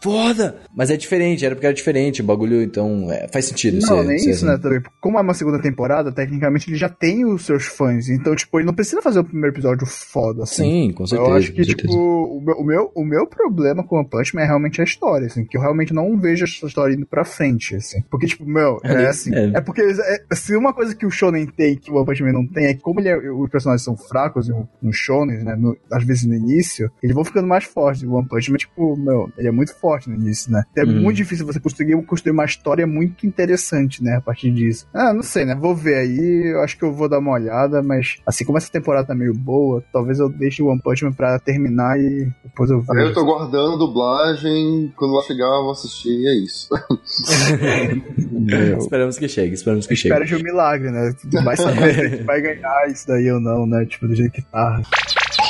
foda! 0.00 0.56
Mas 0.76 0.90
é 0.90 0.96
diferente, 0.96 1.44
era 1.44 1.54
porque 1.54 1.66
era 1.66 1.74
diferente 1.74 2.20
o 2.20 2.24
bagulho, 2.24 2.62
então 2.62 3.10
é, 3.10 3.26
faz 3.32 3.46
sentido. 3.46 3.78
Não, 3.80 4.02
ser- 4.02 4.04
nem 4.08 4.18
ser 4.18 4.30
isso, 4.30 4.44
assim. 4.44 4.54
né? 4.54 4.58
Também. 4.60 4.80
Como 5.00 5.18
é 5.18 5.20
uma 5.22 5.34
segunda 5.34 5.60
temporada, 5.60 6.12
tecnicamente 6.12 6.68
ele 6.68 6.76
já 6.76 6.88
tem 6.88 7.24
os 7.24 7.44
seus 7.46 7.64
fãs. 7.64 8.08
Então, 8.08 8.34
tipo, 8.34 8.58
ele 8.58 8.66
não 8.66 8.74
precisa 8.74 9.00
fazer 9.00 9.20
o 9.20 9.24
primeiro 9.24 9.54
episódio 9.54 9.86
foda, 9.86 10.42
assim. 10.42 10.62
Sim, 10.88 10.92
com 10.92 11.06
certeza. 11.06 11.30
eu 11.30 11.34
acho 11.36 11.52
que, 11.52 11.62
tipo, 11.62 11.92
o 11.94 12.40
meu, 12.40 12.54
o, 12.56 12.64
meu, 12.64 12.92
o 12.94 13.04
meu 13.04 13.26
problema 13.26 13.82
com 13.82 13.96
One 13.96 14.08
Punch 14.08 14.34
Man 14.34 14.42
é 14.42 14.46
realmente 14.46 14.80
a 14.80 14.84
história, 14.84 15.26
assim, 15.26 15.44
que 15.44 15.56
eu 15.56 15.60
realmente 15.62 15.92
não 15.94 16.18
vejo 16.18 16.44
essa 16.44 16.66
história 16.66 16.94
indo 16.94 17.06
pra 17.06 17.24
frente, 17.24 17.76
assim. 17.76 18.02
Porque, 18.10 18.26
tipo, 18.26 18.44
meu, 18.44 18.80
é 18.84 19.06
assim. 19.06 19.34
É. 19.34 19.52
É, 19.56 19.60
porque 19.60 19.80
é, 19.82 20.34
se 20.34 20.54
uma 20.56 20.72
coisa 20.74 20.94
que 20.94 21.06
o 21.06 21.10
Shonen 21.10 21.46
tem 21.46 21.76
que 21.76 21.90
o 21.90 21.94
One 21.96 22.06
Punch 22.06 22.22
Man 22.22 22.32
não 22.32 22.46
tem 22.46 22.66
é 22.66 22.74
que, 22.74 22.80
como 22.80 23.00
ele 23.00 23.08
é- 23.08 23.30
os 23.30 23.48
personagens 23.50 23.82
são 23.84 23.96
fracos 23.96 24.43
no, 24.48 24.68
no 24.82 24.92
Shonen, 24.92 25.44
né? 25.44 25.56
no- 25.56 25.76
às 25.92 26.04
vezes 26.04 26.24
no 26.24 26.34
início, 26.34 26.90
eles 27.02 27.14
vão 27.14 27.24
ficando 27.24 27.46
mais 27.48 27.64
fortes. 27.64 28.02
O 28.02 28.12
One 28.12 28.26
Punch 28.28 28.50
Man, 28.50 28.56
tipo, 28.58 28.96
meu, 28.96 29.30
ele 29.38 29.48
é 29.48 29.52
muito 29.52 29.74
forte 29.78 30.08
no 30.08 30.16
início, 30.16 30.50
né? 30.52 30.62
É 30.76 30.84
Hum. 30.84 31.00
muito 31.02 31.16
difícil 31.16 31.46
você 31.46 31.60
conseguir 31.60 32.00
construir 32.04 32.32
uma 32.32 32.44
história 32.44 32.86
muito 32.86 33.26
interessante, 33.26 34.02
né? 34.02 34.16
A 34.16 34.20
partir 34.20 34.50
disso. 34.52 34.86
Ah, 34.92 35.12
não 35.12 35.22
sei, 35.22 35.44
né? 35.44 35.54
Vou 35.54 35.74
ver 35.74 35.96
aí, 35.96 36.52
eu 36.52 36.60
acho 36.60 36.76
que 36.78 36.84
eu 36.84 36.92
vou 36.92 37.08
dar 37.08 37.18
uma 37.18 37.32
olhada, 37.32 37.82
mas 37.82 38.16
assim 38.26 38.44
como 38.44 38.58
essa 38.58 38.70
temporada 38.70 39.06
tá 39.08 39.14
meio 39.14 39.34
boa, 39.34 39.82
talvez 39.92 40.18
eu 40.18 40.28
deixe 40.28 40.62
o 40.62 40.66
One 40.66 40.80
Punch 40.82 41.04
Man 41.04 41.12
pra 41.12 41.38
terminar 41.38 41.98
e 41.98 42.28
depois 42.44 42.70
eu 42.70 42.78
Aí 42.90 42.98
eu 42.98 43.02
vejo. 43.08 43.14
tô 43.14 43.24
guardando 43.24 43.78
dublagem, 43.78 44.92
quando 44.96 45.14
lá 45.14 45.22
chegar 45.22 45.46
eu 45.46 45.62
vou 45.62 45.72
assistir 45.72 46.10
e 46.10 46.28
é 46.28 46.34
isso. 46.44 46.68
Esperamos 48.78 49.18
que 49.18 49.28
chegue, 49.28 49.54
esperamos 49.54 49.86
que 49.86 49.96
chegue. 49.96 50.12
Espera 50.14 50.24
de 50.26 50.34
um 50.36 50.42
milagre, 50.42 50.90
né? 50.90 51.14
Vai 51.44 51.56
saber 51.56 51.94
se 51.94 52.00
a 52.00 52.08
gente 52.08 52.22
vai 52.24 52.40
ganhar 52.40 52.88
isso 52.90 53.06
daí 53.06 53.30
ou 53.30 53.40
não, 53.40 53.66
né? 53.66 53.84
Tipo, 53.86 54.06
do 54.08 54.14
jeito 54.14 54.33
que 54.34 54.42
tá. 54.42 54.82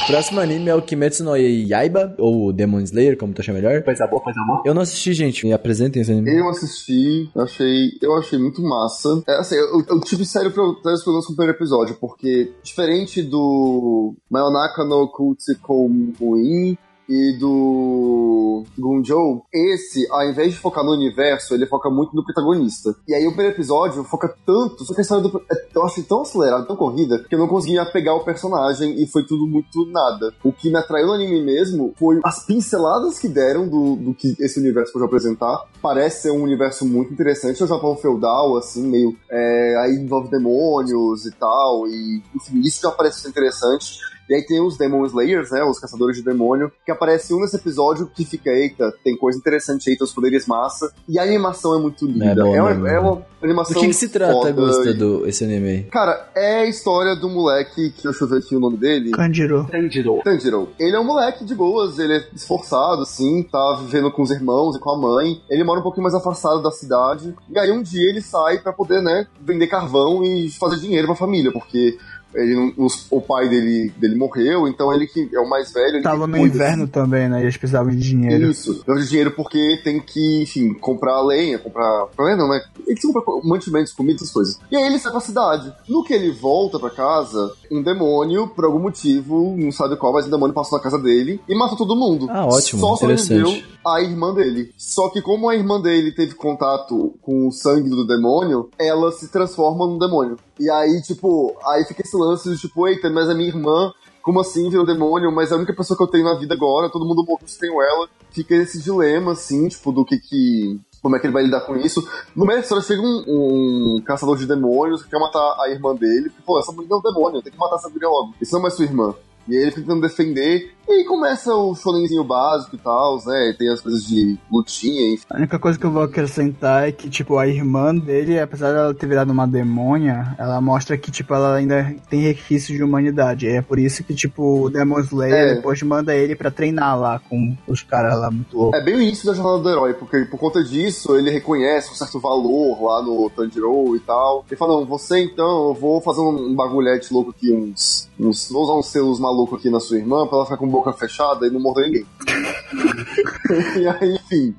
Próximo 0.07 0.41
anime 0.41 0.69
é 0.69 0.75
o 0.75 0.83
Kimetsu 0.83 1.25
no 1.25 1.35
Yaiba, 1.35 2.15
ou 2.19 2.53
Demon 2.53 2.81
Slayer, 2.81 3.17
como 3.17 3.33
tu 3.33 3.41
achar 3.41 3.55
melhor. 3.55 3.83
Coisa 3.83 4.07
boa, 4.07 4.21
coisa 4.21 4.39
boa. 4.47 4.63
Eu 4.65 4.75
não 4.75 4.83
assisti, 4.83 5.15
gente. 5.15 5.47
Me 5.47 5.53
apresentem 5.53 6.03
esse 6.03 6.13
anime. 6.13 6.39
Eu 6.39 6.49
assisti, 6.51 7.31
achei, 7.35 7.93
eu 8.03 8.15
achei 8.15 8.39
muito 8.39 8.61
massa. 8.61 9.23
É, 9.27 9.37
assim, 9.37 9.57
eu, 9.57 9.83
eu 9.89 10.01
tive 10.01 10.27
sério 10.27 10.51
problemas 10.51 11.03
com 11.03 11.11
o 11.11 11.37
primeiro 11.37 11.57
episódio, 11.57 11.97
porque 11.99 12.53
diferente 12.63 13.23
do 13.23 14.15
Mayonaka 14.31 14.85
no 14.85 15.09
Kutsukou 15.09 15.89
Muin, 15.89 16.77
e 17.09 17.37
do 17.39 18.65
Gunjo, 18.79 19.43
esse, 19.53 20.07
ao 20.11 20.29
invés 20.29 20.53
de 20.53 20.59
focar 20.59 20.85
no 20.85 20.93
universo, 20.93 21.55
ele 21.55 21.67
foca 21.67 21.91
muito 21.91 22.15
no 22.15 22.25
protagonista. 22.25 22.95
E 23.07 23.15
aí 23.15 23.27
o 23.27 23.31
primeiro 23.31 23.55
episódio 23.55 24.05
foca 24.05 24.35
tanto, 24.47 24.85
só 24.85 24.95
que 24.95 25.01
a 25.01 25.03
história 25.03 25.23
do, 25.23 25.43
é, 25.51 25.67
eu 25.75 25.85
achei 25.85 26.03
tão 26.03 26.23
acelerada, 26.23 26.67
tão 26.67 26.77
corrida, 26.77 27.25
que 27.29 27.35
eu 27.35 27.39
não 27.39 27.49
conseguia 27.49 27.85
pegar 27.85 28.15
o 28.15 28.25
personagem 28.25 29.03
e 29.03 29.07
foi 29.07 29.25
tudo 29.25 29.47
muito 29.47 29.87
nada. 29.87 30.33
O 30.43 30.53
que 30.53 30.71
me 30.71 30.77
atraiu 30.77 31.07
no 31.07 31.15
anime 31.15 31.43
mesmo 31.43 31.95
foi 31.99 32.21
as 32.25 32.45
pinceladas 32.47 33.19
que 33.19 33.29
deram 33.29 33.69
do, 33.69 33.97
do 33.97 34.15
que 34.15 34.35
esse 34.41 34.59
universo 34.59 34.93
pode 34.93 35.05
apresentar. 35.05 35.65
Parece 35.83 36.23
ser 36.23 36.31
um 36.31 36.43
universo 36.43 36.87
muito 36.87 37.13
interessante, 37.13 37.63
o 37.63 37.67
Japão 37.67 37.97
feudal, 37.97 38.57
assim, 38.57 38.87
meio. 38.87 39.17
É, 39.31 39.77
aí 39.79 39.95
envolve 39.95 40.31
demônios 40.31 41.27
e 41.27 41.33
tal, 41.33 41.87
e 41.87 42.23
enfim, 42.35 42.61
isso 42.61 42.81
já 42.83 42.91
parece 42.91 43.21
ser 43.21 43.29
interessante. 43.29 43.99
E 44.29 44.35
aí 44.35 44.43
tem 44.43 44.61
os 44.61 44.77
Demon 44.77 45.05
Slayers, 45.07 45.51
né? 45.51 45.63
Os 45.65 45.79
caçadores 45.79 46.17
de 46.17 46.23
demônio, 46.23 46.71
que 46.85 46.91
aparece 46.91 47.35
um 47.35 47.41
nesse 47.41 47.57
episódio 47.57 48.11
que 48.15 48.25
fica, 48.25 48.51
eita, 48.51 48.93
tem 49.03 49.17
coisa 49.17 49.39
interessante 49.39 49.91
aí, 49.91 49.97
tem 49.97 50.05
os 50.05 50.13
poderes 50.13 50.47
massa. 50.47 50.93
E 51.09 51.19
a 51.19 51.23
animação 51.23 51.75
é 51.75 51.81
muito 51.81 52.07
linda. 52.07 52.31
É 52.31 52.35
bom 52.35 52.55
é, 52.55 52.61
uma, 52.61 52.71
mesmo, 52.71 52.87
é 52.87 53.01
uma 53.01 53.23
animação. 53.43 53.75
Do 53.75 53.81
que, 53.81 53.87
que 53.89 53.95
se 53.95 54.09
trata, 54.09 54.53
Gusta, 54.53 54.91
e- 54.91 54.95
do, 54.95 55.27
esse 55.27 55.45
anime? 55.45 55.85
Cara, 55.91 56.31
é 56.35 56.61
a 56.61 56.67
história 56.67 57.15
do 57.15 57.29
moleque, 57.29 57.91
que 57.91 58.05
deixa 58.05 58.25
eu 58.25 58.29
ver 58.29 58.39
aqui 58.39 58.57
o 58.57 58.61
nome 58.61 58.77
dele. 58.77 59.11
Kanjiro. 59.11 59.67
Tanjiro. 59.71 60.21
Tanjiro. 60.25 60.69
Ele 60.79 60.97
é 60.97 61.01
um 61.01 61.05
moleque 61.05 61.45
de 61.45 61.55
boas, 61.55 61.99
ele 61.99 62.17
é 62.17 62.25
esforçado, 62.35 63.03
assim, 63.03 63.43
tá 63.43 63.79
vivendo 63.81 64.11
com 64.11 64.23
os 64.23 64.31
irmãos 64.31 64.77
e 64.77 64.79
com 64.79 64.91
a 64.91 64.99
mãe. 64.99 65.41
Ele 65.51 65.65
mora 65.65 65.81
um 65.81 65.83
pouquinho 65.83 66.03
mais 66.05 66.15
afastado 66.15 66.63
da 66.63 66.71
cidade. 66.71 67.35
E 67.51 67.59
aí 67.59 67.71
um 67.71 67.83
dia 67.83 68.09
ele 68.09 68.21
sai 68.23 68.59
pra 68.59 68.73
poder, 68.73 69.03
né, 69.03 69.27
vender 69.41 69.67
carvão 69.67 70.25
e 70.25 70.51
fazer 70.51 70.77
dinheiro 70.77 71.07
pra 71.07 71.17
família, 71.17 71.53
porque 71.53 71.99
ele 72.35 72.55
não- 72.55 72.73
os- 72.85 73.07
o 73.11 73.21
pai 73.21 73.49
dele, 73.49 73.93
dele 73.97 74.15
morreu, 74.17 74.67
então 74.69 74.93
ele 74.93 75.07
que 75.07 75.29
é 75.35 75.41
o 75.41 75.49
mais 75.49 75.73
velho. 75.73 75.97
ele 75.97 76.03
Tava 76.03 76.27
no 76.27 76.37
inverno 76.39 76.87
também, 76.89 77.29
né? 77.29 77.41
E 77.41 77.43
eles 77.45 77.57
precisavam 77.57 77.91
de 77.91 77.99
dinheiro. 77.99 78.51
Isso. 78.51 78.83
Precisa 78.85 79.05
de 79.05 79.09
dinheiro 79.11 79.31
porque 79.33 79.81
tem 79.83 80.01
que, 80.01 80.43
enfim, 80.43 80.75
comprar 80.75 81.21
lenha, 81.23 81.59
comprar. 81.59 82.09
Lenha 82.19 82.37
não, 82.37 82.49
né? 82.49 82.61
Tem 82.85 82.95
que 82.95 83.07
comprar 83.07 83.23
mantimentos, 83.45 83.93
comida, 83.93 84.17
essas 84.17 84.31
coisas. 84.31 84.59
E 84.71 84.77
aí 84.77 84.85
ele 84.85 84.99
sai 84.99 85.13
pra 85.13 85.21
cidade. 85.21 85.73
No 85.89 86.03
que 86.05 86.13
ele 86.13 86.31
volta 86.33 86.79
pra 86.79 86.91
casa, 86.91 87.53
um 87.71 87.83
demônio, 87.83 88.49
por 88.49 88.65
algum 88.65 88.79
motivo, 88.81 89.55
não 89.59 89.71
sabe 89.73 89.97
qual, 89.97 90.13
mas 90.13 90.27
um 90.27 90.31
demônio 90.31 90.55
passou 90.55 90.79
na 90.79 90.83
casa 90.85 90.99
dele 90.99 91.41
e 91.49 91.55
matou 91.57 91.77
todo 91.77 91.97
mundo. 91.97 92.27
Ah, 92.31 92.47
ótimo, 92.47 92.81
Só 92.81 92.97
sobreviveu 92.97 93.63
a 93.87 94.01
irmã 94.03 94.33
dele. 94.35 94.71
Só 94.77 95.09
que 95.11 95.21
como 95.21 95.49
a 95.49 95.55
irmã 95.55 95.81
dele 95.81 96.13
teve 96.13 96.35
contato 96.35 97.15
com 97.23 97.47
o 97.49 97.53
sangue 97.53 97.89
do 97.91 98.07
demônio, 98.07 98.69
ela 98.79 99.13
se 99.13 99.29
transforma 99.31 99.87
num 99.87 99.99
demônio. 99.99 100.37
E 100.59 100.71
aí, 100.71 101.03
tipo, 101.03 101.57
aí 101.65 101.85
fica 101.85 102.03
esse 102.03 102.17
lance 102.17 102.51
de 102.51 102.61
tipo, 102.61 102.87
eita, 102.87 103.11
mas 103.11 103.29
a 103.29 103.35
minha 103.35 103.49
irmã 103.49 103.93
como 104.25 104.41
assim 104.41 104.71
virou 104.71 104.87
demônio, 104.87 105.31
mas 105.31 105.51
é 105.51 105.55
a 105.55 105.59
única 105.59 105.75
pessoa 105.75 105.95
que 105.95 106.03
eu 106.03 106.07
tenho 106.07 106.25
na 106.25 106.39
vida 106.39 106.55
agora, 106.55 106.89
todo 106.89 107.05
mundo 107.05 107.23
morreu, 107.23 107.47
só 107.47 107.61
tenho 107.61 107.81
ela. 107.83 108.09
Fica 108.31 108.55
esse 108.55 108.83
dilema, 108.83 109.33
assim, 109.33 109.69
tipo, 109.69 109.93
do 109.93 110.03
que 110.03 110.19
que... 110.19 110.81
Como 111.03 111.15
é 111.15 111.19
que 111.19 111.27
ele 111.27 111.35
vai 111.35 111.43
lidar 111.43 111.61
com 111.61 111.77
isso? 111.77 112.03
No 112.35 112.47
meio 112.47 112.59
da 112.59 112.63
história 112.63 112.83
chega 112.83 113.03
um, 113.03 113.25
um 113.29 114.03
caçador 114.03 114.39
de 114.39 114.47
demônios 114.47 115.03
que 115.03 115.11
quer 115.11 115.19
matar 115.21 115.57
a 115.61 115.69
irmã 115.69 115.95
dele. 115.95 116.33
Pô, 116.47 116.59
essa 116.59 116.73
mulher 116.73 116.89
é 116.91 116.95
um 116.95 117.03
demônio, 117.03 117.43
tem 117.43 117.53
que 117.53 117.59
matar 117.59 117.77
essa 117.77 117.91
mulher 117.91 118.09
logo. 118.09 118.35
Isso 118.41 118.59
não 118.59 118.67
é 118.67 118.71
sua 118.71 118.87
irmã. 118.87 119.15
E 119.47 119.55
aí 119.55 119.63
ele 119.65 119.73
tentando 119.73 120.01
defender. 120.01 120.73
E 120.89 120.93
aí 120.93 121.05
começa 121.05 121.55
o 121.55 121.75
shonenzinho 121.75 122.23
básico 122.25 122.77
e 122.77 122.79
tal, 122.79 123.19
né? 123.27 123.55
Tem 123.59 123.69
as 123.71 123.81
coisas 123.81 124.05
de 124.05 124.39
lutinha, 124.53 125.15
enfim. 125.15 125.25
A 125.31 125.39
única 125.39 125.59
coisa 125.59 125.79
que 125.79 125.85
eu 125.85 125.91
vou 125.91 126.03
acrescentar 126.03 126.89
é 126.89 126.93
que, 126.93 127.09
tipo, 127.09 127.39
a 127.39 127.47
irmã 127.49 127.95
dele, 127.95 128.39
apesar 128.39 128.73
dela 128.73 128.95
ter 128.95 129.07
virado 129.07 129.33
uma 129.33 129.47
demônia, 129.47 130.35
ela 130.39 130.61
mostra 130.61 130.97
que, 130.99 131.11
tipo, 131.11 131.33
ela 131.35 131.55
ainda 131.57 131.95
tem 132.11 132.21
resquícios 132.21 132.77
de 132.77 132.85
humanidade. 132.85 133.49
É 133.49 133.63
por 133.63 133.79
isso 133.79 134.05
que, 134.05 134.15
tipo, 134.15 134.65
o 134.65 134.71
Demon 134.71 135.01
Slayer 135.01 135.35
É. 135.35 135.55
depois 135.55 135.83
manda 135.83 136.15
ele 136.15 136.37
pra 136.37 136.51
treinar 136.51 136.99
lá 136.99 137.19
com 137.19 137.57
os 137.67 137.83
caras 137.83 138.19
lá 138.19 138.31
muito 138.31 138.57
loucos. 138.57 138.79
É 138.79 138.85
bem 138.85 138.95
o 138.97 139.01
início 139.01 139.27
da 139.27 139.33
jornada 139.35 139.59
do 139.63 139.71
herói, 139.71 139.95
porque 139.95 140.25
por 140.27 140.39
conta 140.39 140.63
disso 140.63 141.17
ele 141.17 141.31
reconhece 141.31 141.91
um 141.91 141.95
certo 141.95 142.21
valor 142.21 142.83
lá 142.83 143.03
no 143.03 143.31
Tanjiro 143.31 143.97
e 143.97 144.01
tal. 144.01 144.45
Ele 144.49 144.57
fala, 144.57 144.75
não, 144.75 144.85
você 144.87 145.23
então, 145.25 145.69
eu 145.69 145.75
vou 145.75 146.01
fazer 146.01 146.21
um, 146.21 146.51
um 146.51 146.55
bagulhete 146.55 147.13
louco 147.13 147.31
aqui, 147.31 147.53
uns, 147.53 148.09
uns. 148.21 148.51
Vou 148.51 148.65
usar 148.65 148.75
uns 148.75 148.87
selos 148.89 149.19
malucos 149.19 149.59
aqui 149.59 149.71
na 149.71 149.81
sua 149.81 149.97
irmã 149.97 150.27
pra 150.27 150.37
ela 150.37 150.45
ficar 150.45 150.59
com 150.59 150.74
boca 150.75 150.93
fechada 150.93 151.47
e 151.47 151.51
não 151.51 151.61
morder 151.61 151.87
ninguém. 151.87 152.07
e 153.81 153.87
aí, 153.87 154.15
enfim. 154.15 154.55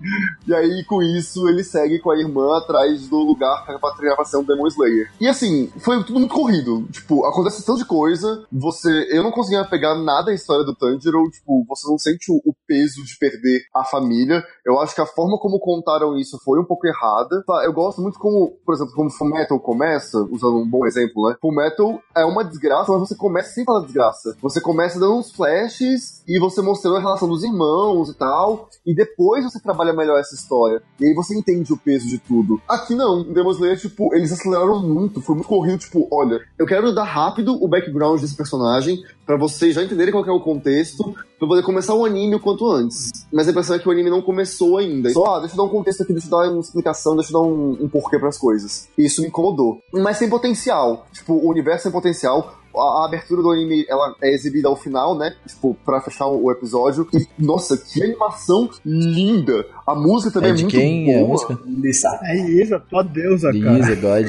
E 0.48 0.54
aí, 0.54 0.84
com 0.86 1.04
isso, 1.04 1.48
ele 1.50 1.64
segue 1.64 2.00
com 2.00 2.12
a 2.12 2.18
irmã 2.18 2.58
atrás 2.58 3.10
do 3.10 3.18
lugar 3.18 3.66
pra 3.66 3.92
treinar 3.92 4.16
pra 4.16 4.24
ser 4.24 4.38
um 4.38 4.44
Demon 4.44 4.68
Slayer. 4.68 5.12
E 5.20 5.28
assim, 5.28 5.70
foi 5.80 6.02
tudo 6.04 6.20
muito 6.20 6.34
corrido. 6.34 6.88
Tipo, 6.92 7.26
acontece 7.26 7.66
tanto 7.66 7.80
de 7.80 7.86
coisa, 7.86 8.46
você. 8.52 9.08
Eu 9.12 9.24
não 9.24 9.32
conseguia 9.32 9.66
pegar 9.66 9.96
nada 9.96 10.26
da 10.26 10.34
história 10.34 10.64
do 10.64 10.74
Tanjiro, 10.74 11.30
tipo, 11.30 11.66
você 11.68 11.88
não 11.88 11.98
sente 11.98 12.32
o, 12.32 12.42
o 12.46 12.54
peso 12.68 13.04
de 13.04 13.18
perder 13.18 13.62
a 13.74 13.84
família. 13.84 14.44
Eu 14.66 14.80
acho 14.80 14.96
que 14.96 15.02
a 15.02 15.06
forma 15.06 15.38
como 15.38 15.60
contaram 15.60 16.18
isso 16.18 16.40
foi 16.44 16.60
um 16.60 16.66
pouco 16.66 16.88
errada. 16.88 17.44
Tá, 17.46 17.64
eu 17.66 17.74
gosto 17.74 18.02
muito 18.02 18.18
como, 18.18 18.58
por 18.66 18.74
exemplo, 18.74 18.94
como 18.94 19.10
Full 19.10 19.30
Metal 19.30 19.60
começa, 19.60 20.20
usando 20.32 20.58
um 20.58 20.68
bom 20.68 20.86
exemplo, 20.86 21.30
né? 21.30 21.36
Full 21.42 21.54
Metal 21.54 22.02
é 22.16 22.26
uma 22.26 22.44
desgraça, 22.44 22.92
mas 22.92 23.02
você 23.02 23.16
começa 23.16 23.52
sem 23.52 23.66
falar 23.66 23.82
desgraça. 23.82 24.36
Você 24.42 24.62
começa 24.62 25.00
dando 25.00 25.18
uns 25.18 25.32
flashes 25.32 26.05
e 26.28 26.40
você 26.40 26.62
mostrando 26.62 26.98
a 26.98 27.00
relação 27.00 27.28
dos 27.28 27.44
irmãos 27.44 28.10
e 28.10 28.14
tal, 28.14 28.70
e 28.86 28.96
depois 28.96 29.44
você 29.44 29.60
trabalha 29.60 29.94
melhor 29.94 30.20
essa 30.20 30.36
história. 30.36 30.82
E 31.00 31.06
aí 31.06 31.14
você 31.14 31.38
entende 31.38 31.72
o 31.72 31.78
peso 31.78 32.08
de 32.08 32.18
tudo. 32.18 32.62
Aqui 32.68 32.96
não, 32.96 33.22
em 33.22 33.34
Demon 33.34 33.52
Slayer, 33.52 33.80
tipo, 33.80 34.14
eles 34.16 34.32
aceleraram 34.32 34.82
muito, 34.82 35.22
foi 35.22 35.36
muito 35.36 35.48
corrido, 35.48 35.78
tipo, 35.78 36.08
olha, 36.12 36.40
eu 36.58 36.66
quero 36.66 36.94
dar 36.94 37.04
rápido 37.04 37.58
o 37.62 37.68
background 37.68 38.22
desse 38.22 38.36
personagem 38.36 39.04
pra 39.26 39.38
vocês 39.38 39.74
já 39.74 39.84
entenderem 39.84 40.12
qual 40.12 40.26
é 40.26 40.32
o 40.32 40.40
contexto, 40.40 41.16
pra 41.38 41.48
poder 41.48 41.64
começar 41.64 41.94
o 41.94 42.06
anime 42.06 42.36
o 42.36 42.40
quanto 42.40 42.70
antes. 42.70 43.12
Mas 43.32 43.48
a 43.48 43.52
impressão 43.52 43.76
é 43.76 43.80
que 43.80 43.88
o 43.88 43.92
anime 43.92 44.10
não 44.10 44.22
começou 44.22 44.78
ainda. 44.78 45.10
Só, 45.10 45.36
ah, 45.36 45.40
deixa 45.40 45.54
eu 45.54 45.58
dar 45.58 45.64
um 45.64 45.70
contexto 45.70 46.04
aqui, 46.04 46.14
deixa 46.14 46.28
eu 46.28 46.32
dar 46.32 46.50
uma 46.50 46.62
explicação, 46.62 47.16
deixa 47.16 47.32
eu 47.32 47.42
dar 47.42 47.48
um, 47.48 47.72
um 47.82 47.90
porquê 47.90 48.20
pras 48.20 48.38
coisas. 48.38 48.88
E 48.98 49.06
isso 49.06 49.22
me 49.22 49.28
incomodou. 49.28 49.80
Mas 49.92 50.20
tem 50.20 50.30
potencial. 50.30 51.08
Tipo, 51.12 51.34
o 51.34 51.50
universo 51.50 51.84
tem 51.84 51.92
potencial. 51.92 52.56
A, 52.80 53.02
a 53.04 53.06
abertura 53.06 53.42
do 53.42 53.52
anime, 53.52 53.86
ela 53.90 54.16
é 54.22 54.34
exibida 54.34 54.68
ao 54.68 54.76
final, 54.76 55.18
né? 55.18 55.36
Tipo, 55.48 55.76
pra 55.86 56.02
fechar 56.02 56.28
o, 56.28 56.52
episódio. 56.52 57.08
E, 57.14 57.28
nossa, 57.38 57.78
que 57.78 58.04
animação 58.04 58.70
linda! 58.86 59.66
A 59.88 59.94
música 59.96 60.32
também 60.32 60.50
É 60.52 60.54
é, 60.54 60.56
de 60.56 60.64
muito 60.64 60.76
quem 60.76 61.06
boa. 61.06 61.18
é 61.18 61.22
a 61.24 61.28
música? 61.28 61.60
Lisa. 61.66 62.20
É 62.24 62.36
isso, 62.38 62.80
tua 62.90 63.04
deusa, 63.04 63.52
cara. 63.52 63.72
Lisa, 63.78 63.96
God. 63.96 64.28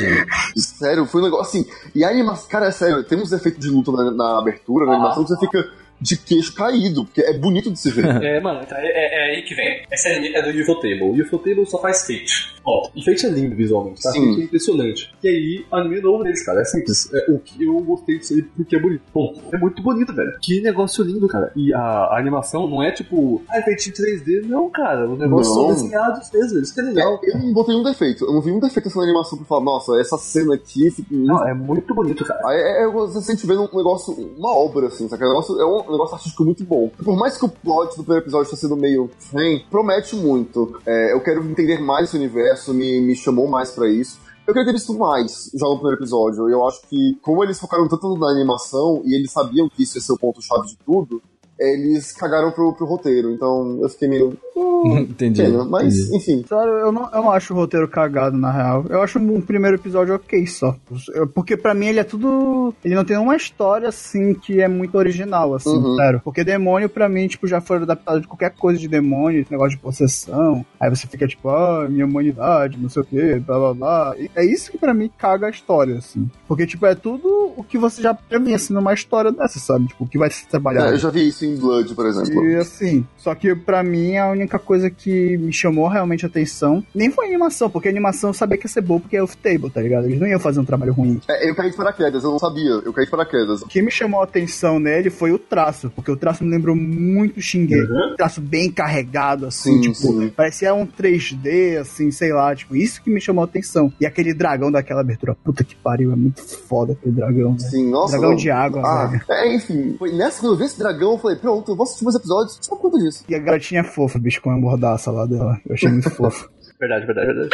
Sério, 0.57 1.07
foi 1.07 1.21
um 1.21 1.25
negócio 1.25 1.61
assim. 1.61 1.71
E 1.95 2.05
a 2.05 2.11
animação, 2.11 2.49
cara, 2.49 2.67
é 2.67 2.71
sério, 2.71 3.05
tem 3.05 3.19
uns 3.21 3.33
efeitos 3.33 3.61
de 3.61 3.69
luta 3.71 3.91
na, 3.93 4.11
na 4.11 4.39
abertura, 4.39 4.87
na 4.87 4.93
Ah. 4.93 4.95
animação, 4.97 5.25
que 5.25 5.31
você 5.31 5.41
fica 5.41 5.71
de 6.01 6.17
queixo 6.17 6.55
caído, 6.55 7.05
porque 7.05 7.21
é 7.21 7.37
bonito 7.39 7.71
de 7.71 7.79
se 7.79 7.91
ver. 7.91 8.07
É, 8.27 8.41
mano, 8.41 8.61
então 8.63 8.77
é, 8.79 8.87
é- 8.87 9.33
é 9.33 9.37
aí 9.37 9.43
que 9.43 9.55
vem. 9.55 9.83
Essa 9.91 10.09
anime 10.09 10.35
é 10.35 10.43
do 10.43 10.61
Ufotable. 10.63 11.03
O 11.03 11.23
Ufotable 11.23 11.67
só 11.67 11.79
faz 11.81 12.01
Fate. 12.07 12.55
Ó, 12.65 12.89
e 12.97 13.05
Fate 13.05 13.27
é 13.27 13.29
lindo 13.29 13.55
visualmente, 13.55 14.03
tá? 14.03 14.11
Sim. 14.11 14.27
Fate 14.31 14.41
é 14.41 14.45
impressionante. 14.45 15.15
E 15.23 15.29
aí, 15.29 15.67
o 15.71 15.77
anime 15.77 16.01
novo 16.01 16.25
deles, 16.25 16.45
cara, 16.45 16.61
é 16.61 16.65
simples. 16.65 17.13
É, 17.13 17.31
o 17.31 17.39
que 17.39 17.65
eu 17.65 17.79
gostei 17.81 18.19
disso 18.19 18.35
aí 18.35 18.43
porque 18.43 18.77
é 18.77 18.81
bonito. 18.81 19.03
Bom, 19.15 19.35
é 19.53 19.59
muito 19.59 19.83
bonito, 19.83 20.13
velho. 20.13 20.33
Que 20.41 20.61
negócio 20.61 21.05
lindo, 21.05 21.27
cara. 21.29 21.53
E 21.55 21.73
a, 21.73 21.79
a 21.81 22.19
animação 22.19 22.67
não 22.69 22.83
é 22.83 22.91
tipo, 22.91 23.43
ah, 23.49 23.59
é 23.59 23.73
em 23.73 23.77
3D. 23.77 24.47
Não, 24.47 24.69
cara. 24.71 25.09
Os 25.09 25.19
negócios 25.19 25.55
Não. 25.57 25.67
são 25.69 25.75
desenhados 25.75 26.31
mesmo. 26.33 26.59
Isso 26.61 26.75
que 26.75 26.81
é 26.81 26.85
legal. 26.85 27.21
Eu 27.23 27.39
não 27.39 27.53
botei 27.53 27.75
um 27.75 27.83
defeito, 27.83 28.25
eu 28.25 28.33
não 28.33 28.41
vi 28.41 28.51
um 28.51 28.61
defeito 28.61 28.87
nessa 28.87 29.01
animação 29.01 29.39
pra 29.39 29.47
falar, 29.47 29.65
nossa, 29.65 29.99
essa 30.01 30.19
cena 30.19 30.55
aqui 30.55 30.91
fica. 30.91 31.09
Não, 31.11 31.47
é 31.47 31.55
muito 31.55 31.95
bonito, 31.95 32.25
cara. 32.25 32.41
Aí 32.49 32.57
é, 32.57 32.83
é, 32.83 32.87
você 32.89 33.21
sente 33.23 33.47
vendo 33.47 33.63
um 33.73 33.77
negócio, 33.77 34.13
uma 34.37 34.57
obra, 34.57 34.87
assim? 34.89 35.09
É 35.11 35.15
um 35.15 35.19
negócio, 35.19 35.61
é 35.61 35.65
um 35.89 35.93
negócio 35.93 36.15
artístico 36.15 36.45
muito 36.45 36.65
bom. 36.65 36.91
Por 37.03 37.17
mais 37.17 37.37
que 37.37 37.45
o 37.45 37.49
plot 37.49 37.97
do 37.97 38.03
primeiro 38.03 38.25
episódio 38.25 38.51
tenha 38.51 38.61
sido 38.61 38.77
meio 38.77 39.11
ruim, 39.33 39.65
promete 39.71 40.17
muito. 40.17 40.81
É, 40.87 41.13
eu 41.13 41.21
quero 41.21 41.45
entender 41.45 41.79
mais 41.79 42.09
esse 42.09 42.17
universo, 42.17 42.75
me, 42.75 43.01
me 43.01 43.15
chamou 43.15 43.49
mais 43.49 43.71
pra 43.71 43.89
isso. 43.89 44.19
Eu 44.47 44.55
queria 44.55 44.67
ter 44.67 44.75
visto 44.75 44.95
mais 44.95 45.51
já 45.55 45.67
no 45.67 45.75
primeiro 45.75 45.99
episódio. 45.99 46.49
Eu 46.49 46.65
acho 46.67 46.83
que, 46.89 47.19
como 47.21 47.43
eles 47.43 47.59
focaram 47.59 47.89
tanto 47.89 48.17
na 48.17 48.31
animação 48.31 49.03
e 49.05 49.15
eles 49.15 49.33
sabiam 49.33 49.69
que 49.69 49.83
isso 49.83 49.99
ia 49.99 50.03
ser 50.03 50.13
o 50.13 50.19
ponto-chave 50.19 50.69
de 50.69 50.79
tudo, 50.87 51.21
eles 51.59 52.13
cagaram 52.13 52.51
pro, 52.53 52.73
pro 52.75 52.87
roteiro. 52.87 53.31
Então 53.33 53.79
eu 53.83 53.89
fiquei 53.89 54.09
meio. 54.09 54.37
Entendi. 54.87 55.43
Pena, 55.43 55.65
mas, 55.65 55.95
entendi. 55.97 56.17
enfim. 56.17 56.45
Sério, 56.49 56.73
eu 56.75 56.93
não, 56.93 57.05
eu 57.11 57.23
não 57.23 57.31
acho 57.31 57.53
o 57.53 57.57
roteiro 57.57 57.89
cagado, 57.89 58.37
na 58.37 58.51
real. 58.53 58.85
Eu 58.89 59.03
acho 59.03 59.19
um 59.19 59.41
primeiro 59.41 59.77
episódio 59.77 60.15
ok 60.15 60.47
só. 60.47 60.77
Eu- 61.15 61.27
porque 61.27 61.57
pra 61.57 61.75
mim 61.75 61.87
ele 61.87 62.01
é 62.01 62.05
tudo. 62.05 62.75
Ele 62.85 62.95
não 62.95 63.05
tem 63.05 63.17
uma 63.17 63.37
história 63.37 63.89
assim 63.89 64.35
que 64.35 64.61
é 64.61 64.69
muito 64.69 64.97
original, 64.97 65.55
assim, 65.55 65.71
Uhum. 65.71 65.97
sério. 65.97 66.21
Porque 66.25 66.45
demônio, 66.45 66.89
pra 66.89 67.09
mim, 67.09 67.27
tipo, 67.27 67.47
já 67.47 67.61
foi 67.61 67.79
adaptado 67.79 68.21
de 68.21 68.29
qualquer 68.29 68.51
coisa 68.51 68.79
de 68.79 68.87
demônio, 68.89 69.41
esse 69.41 69.51
negócio 69.51 69.77
de 69.77 69.83
possessão. 69.83 70.65
Aí 70.79 70.91
você 70.91 71.07
fica 71.07 71.27
tipo, 71.27 71.49
ah, 71.49 71.87
minha 71.89 72.05
humanidade, 72.07 72.79
não 72.79 72.89
sei 72.89 73.03
o 73.03 73.05
que, 73.05 73.35
blá 73.41 73.59
blá 73.59 73.75
blá. 73.75 74.15
E 74.19 74.31
é 74.35 74.45
isso 74.45 74.71
que 74.71 74.79
pra 74.79 74.93
mim 74.95 75.11
caga 75.19 75.47
a 75.47 75.51
história, 75.51 75.97
assim. 75.99 76.31
Porque, 76.47 76.67
tipo, 76.67 76.85
é 76.87 76.95
tudo 76.95 77.53
o 77.57 77.65
que 77.65 77.79
você 77.79 78.03
já 78.03 78.17
vinha 78.43 78.57
assim 78.57 78.75
numa 78.75 78.93
história 78.95 79.33
dessa, 79.33 79.59
sabe? 79.59 79.87
Tipo, 79.89 80.05
o 80.05 80.09
que 80.09 80.19
vai 80.19 80.31
se 80.31 80.47
trabalhar. 80.47 80.89
É, 80.89 80.93
eu 80.93 80.99
já 80.99 81.11
vi 81.11 81.27
isso 81.29 81.46
Blood, 81.55 81.95
por 81.95 82.07
exemplo. 82.07 82.45
E 82.47 82.57
assim, 82.57 83.07
só 83.17 83.35
que 83.35 83.55
pra 83.55 83.83
mim 83.85 84.17
a 84.17 84.29
única 84.31 84.59
coisa 84.59 84.91
que 84.91 85.37
me 85.37 85.53
chamou 85.53 85.87
realmente 85.89 86.25
a 86.25 86.29
atenção 86.29 86.83
nem 86.95 87.11
foi 87.11 87.27
a 87.27 87.29
animação, 87.29 87.71
porque 87.71 87.89
a 87.89 87.91
animação 87.91 88.31
eu 88.31 88.35
sabia 88.35 88.59
que 88.59 88.67
ia 88.67 88.71
ser 88.71 88.81
boa 88.81 88.99
porque 88.99 89.17
é 89.17 89.23
off-table, 89.23 89.71
tá 89.71 89.81
ligado? 89.81 90.07
Eles 90.07 90.19
não 90.19 90.27
iam 90.27 90.41
fazer 90.41 90.59
um 90.61 90.65
trabalho 90.65 90.93
ruim. 90.93 91.21
É, 91.29 91.49
eu 91.49 91.55
caí 91.55 91.71
de 91.71 91.77
paraquedas, 91.77 92.25
eu 92.25 92.31
não 92.31 92.39
sabia. 92.39 92.71
Eu 92.71 92.93
caí 92.93 93.05
de 93.05 93.11
paraquedas. 93.11 93.63
O 93.63 93.67
que 93.67 93.81
me 93.83 93.91
chamou 93.91 94.21
a 94.21 94.25
atenção 94.25 94.79
nele 94.81 95.11
foi 95.11 95.31
o 95.33 95.39
traço, 95.39 95.91
porque 95.95 96.11
o 96.11 96.17
traço 96.17 96.45
me 96.45 96.51
lembrou 96.51 96.75
muito 96.75 97.41
Shingeki. 97.41 97.91
Um 97.93 98.17
traço 98.17 98.41
bem 98.41 98.71
carregado, 98.71 99.47
assim, 99.47 99.75
Sim, 99.75 99.81
tipo, 99.93 99.95
sim. 99.95 100.29
parecia 100.31 100.75
um 100.75 100.87
3D, 100.87 101.79
assim, 101.81 102.11
sei 102.11 102.33
lá, 102.33 102.55
tipo, 102.55 102.75
isso 102.77 103.03
que 103.03 103.11
me 103.11 103.21
chamou 103.21 103.43
a 103.43 103.45
atenção. 103.45 103.93
E 104.01 104.07
aquele 104.07 104.33
dragão 104.35 104.71
daquela 104.71 105.01
abertura, 105.01 105.35
puta 105.45 105.63
que 105.65 105.75
pariu, 105.77 106.13
é 106.13 106.17
muito 106.17 106.41
foda 106.43 106.93
aquele 106.93 107.15
dragão, 107.15 107.57
velho. 107.57 107.71
Sim, 107.71 107.91
nossa. 107.91 108.13
Dragão 108.13 108.31
não. 108.31 108.37
de 108.37 108.51
água, 108.51 108.83
Ah, 108.85 109.07
velho. 109.07 109.23
é, 109.29 109.55
enfim. 109.55 109.97
Foi 109.99 110.13
nessa 110.13 110.41
que 110.41 110.47
eu 110.47 110.57
vi 110.57 110.65
esse 110.65 110.79
dragão, 110.79 111.13
eu 111.13 111.19
falei, 111.19 111.36
pronto, 111.37 111.71
eu 111.73 111.77
vou 111.77 111.85
assistir 111.85 112.05
mais 112.05 112.17
episódios 112.17 112.59
só 112.61 112.75
por 112.77 112.83
conta 112.91 112.99
disso. 112.99 113.25
E 113.29 113.35
a 113.35 113.39
garotinha 113.39 113.85
fofa, 113.85 114.19
bicho, 114.19 114.41
com 114.43 114.51
a 114.51 114.57
mordaça 114.57 115.11
lá 115.11 115.27
dela. 115.27 115.59
Eu 115.67 115.75
achei 115.75 115.89
muito 115.91 116.11
fofo. 116.11 116.49
Verdade, 116.79 117.07
verdade, 117.07 117.27
verdade. 117.29 117.49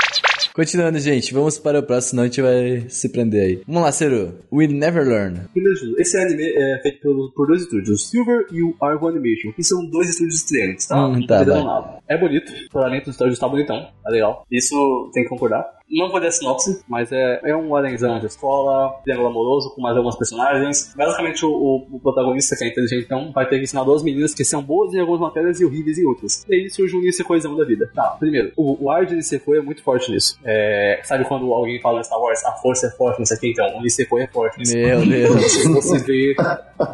Continuando, 0.53 0.99
gente, 0.99 1.33
vamos 1.33 1.57
para 1.57 1.79
o 1.79 1.83
próximo, 1.85 2.11
senão 2.11 2.23
a 2.25 2.27
gente 2.27 2.43
vai 2.43 2.85
se 2.89 3.09
prender 3.09 3.41
aí. 3.43 3.63
Vamos 3.69 3.83
lá, 3.83 3.93
Ciro. 3.93 4.35
We 4.53 4.67
Never 4.67 5.07
Learn. 5.07 5.43
Primeiro 5.53 5.79
de 5.79 5.87
tudo, 5.87 6.01
esse 6.01 6.17
anime 6.19 6.43
é 6.43 6.81
feito 6.83 7.01
pelo- 7.03 7.31
por 7.33 7.47
dois 7.47 7.63
estúdios, 7.63 7.89
o 7.89 7.97
Silver 7.97 8.47
e 8.51 8.61
o 8.65 8.75
Argo 8.83 9.07
Animation, 9.07 9.53
que 9.55 9.63
são 9.63 9.87
dois 9.89 10.09
estúdios 10.11 10.35
estreantes, 10.35 10.89
tá? 10.89 11.07
Hum, 11.07 11.25
tá, 11.25 11.45
nada. 11.45 11.99
É 12.09 12.19
bonito, 12.19 12.51
o 12.53 12.81
talento 12.81 13.05
dos 13.05 13.15
estúdios 13.15 13.39
tá 13.39 13.49
bonitão, 13.49 13.77
é 14.05 14.11
legal. 14.11 14.45
Isso 14.51 14.75
tem 15.15 15.23
que 15.23 15.29
concordar. 15.29 15.65
Não 15.91 16.11
vou 16.11 16.21
dar 16.21 16.31
sinopse, 16.31 16.83
mas 16.89 17.13
é, 17.13 17.41
é 17.45 17.57
um 17.57 17.75
arenzão 17.77 18.19
de 18.19 18.27
escola, 18.27 18.95
triângulo 19.05 19.29
amoroso 19.29 19.75
com 19.75 19.83
mais 19.83 19.95
algumas 19.97 20.17
personagens. 20.17 20.93
Basicamente, 20.97 21.45
o, 21.45 21.51
o- 21.51 21.87
o 21.97 22.01
protagonista, 22.01 22.57
que 22.57 22.65
é 22.65 22.69
inteligente, 22.69 23.05
então, 23.05 23.31
vai 23.33 23.47
ter 23.49 23.59
que 23.59 23.65
ensinar 23.65 23.85
duas 23.85 24.03
meninas 24.03 24.33
que 24.35 24.45
são 24.45 24.63
boas 24.63 24.95
em 24.95 25.01
algumas 25.01 25.21
matérias 25.21 25.61
e 25.61 25.65
horríveis 25.65 25.99
em 25.99 26.07
outras. 26.07 26.45
E 26.49 26.55
aí 26.55 26.71
surge 26.71 26.97
um 26.97 27.01
Nisekoi-zão 27.01 27.57
da 27.57 27.65
vida. 27.65 27.91
Tá, 27.95 28.17
primeiro, 28.19 28.53
o, 28.57 28.85
o 28.87 28.91
ar 28.91 29.05
de 29.05 29.15
Nisekoi 29.15 29.59
é 29.59 29.61
muito 29.63 29.83
forte 29.83 30.11
nisso. 30.11 30.39
É, 30.45 31.01
sabe 31.05 31.25
quando 31.27 31.53
alguém 31.53 31.81
fala 31.81 32.01
em 32.01 32.05
Star 32.05 32.21
Wars, 32.21 32.43
a 32.45 32.53
força 32.53 32.87
é 32.87 32.91
forte, 32.91 33.19
não 33.19 33.27
sei 33.27 33.37
o 33.37 33.41
que, 33.41 33.51
então, 33.51 33.77
o 33.79 33.83
Nisekoi 33.83 34.23
é 34.23 34.27
forte. 34.29 34.59
nisso. 34.59 34.75
Meu 34.77 35.01
Deus. 35.07 35.65
Você 35.75 35.99
vê, 35.99 36.35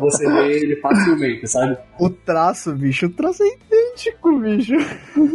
você 0.01 0.27
vê 0.29 0.59
ele 0.61 0.77
facilmente, 0.77 1.47
sabe? 1.47 1.79
O 2.01 2.11
traço, 2.11 2.73
bicho, 2.75 3.07
o 3.07 3.11
traço 3.11 3.43
é 3.43 3.47
idêntico, 3.47 4.39
bicho. 4.39 4.75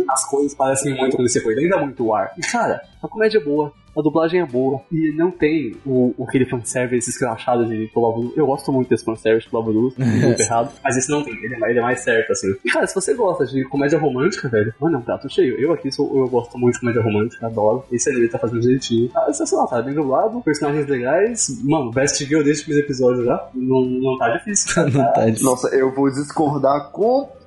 As 0.10 0.30
coisas 0.30 0.54
parecem 0.56 0.95
muito 0.97 1.16
quando 1.16 1.30
você 1.30 1.41
foi, 1.41 1.54
ainda 1.58 1.78
muito 1.78 2.06
o 2.06 2.14
ar. 2.14 2.34
E 2.38 2.41
cara, 2.41 2.82
a 3.04 3.08
comédia 3.08 3.38
é 3.38 3.41
boa, 3.43 3.72
a 3.95 4.01
dublagem 4.01 4.39
é 4.41 4.45
boa, 4.45 4.82
e 4.91 5.14
não 5.16 5.30
tem 5.30 5.76
o, 5.86 6.14
o 6.18 6.24
aquele 6.24 6.45
fanservice 6.45 7.10
escrachado 7.10 7.66
de 7.66 7.88
Tolabulu. 7.93 8.34
Eu 8.36 8.45
gosto 8.47 8.72
muito 8.72 8.89
desse 8.89 9.04
fanservice 9.06 9.45
de 9.45 9.51
Tolabulu, 9.51 9.93
muito 9.99 10.41
errado, 10.41 10.72
mas 10.84 10.97
esse 10.97 11.12
não 11.12 11.24
tem, 11.24 11.34
ele 11.43 11.54
é, 11.56 11.58
mais, 11.60 11.70
ele 11.72 11.80
é 11.80 11.82
mais 11.84 11.99
certo, 11.99 12.32
assim. 12.32 12.47
E 12.64 12.70
cara, 12.72 12.88
se 12.88 12.95
você 12.95 13.14
gosta 13.14 13.45
de 13.45 13.64
comédia 13.66 13.99
romântica, 13.99 14.47
velho, 14.49 14.74
mano, 14.80 14.95
é 14.95 14.99
um 14.99 15.01
prato 15.04 15.30
cheio. 15.30 15.60
Eu 15.60 15.74
aqui 15.74 15.91
sou, 15.91 16.18
eu 16.18 16.28
gosto 16.28 16.58
muito 16.58 16.76
de 16.76 16.80
comédia 16.80 17.01
romântica, 17.01 17.45
adoro. 17.45 17.84
Esse 17.91 18.10
anime 18.10 18.30
tá 18.30 18.39
fazendo 18.39 18.62
direitinho. 18.62 19.12
Ah, 19.16 19.32
sei 19.32 19.58
lá, 19.58 19.68
tá 19.68 19.82
bem 19.82 19.93
dublado, 19.93 20.41
personagens 20.41 20.88
legais. 20.88 21.62
Mano, 21.64 21.91
Best 21.91 22.24
Girl 22.26 22.41
desde 22.43 22.62
o 22.64 22.66
primeiro 22.66 22.88
episódio 22.88 23.26
já, 23.26 23.49
não, 23.54 23.82
não 23.86 24.18
tá 24.18 24.30
difícil. 24.38 24.64
Não 24.93 25.14
tá 25.14 25.30
de- 25.30 25.43
Nossa, 25.43 25.68
eu 25.76 25.93
vou 25.93 26.10
discordar 26.10 26.89
completamente 26.91 27.43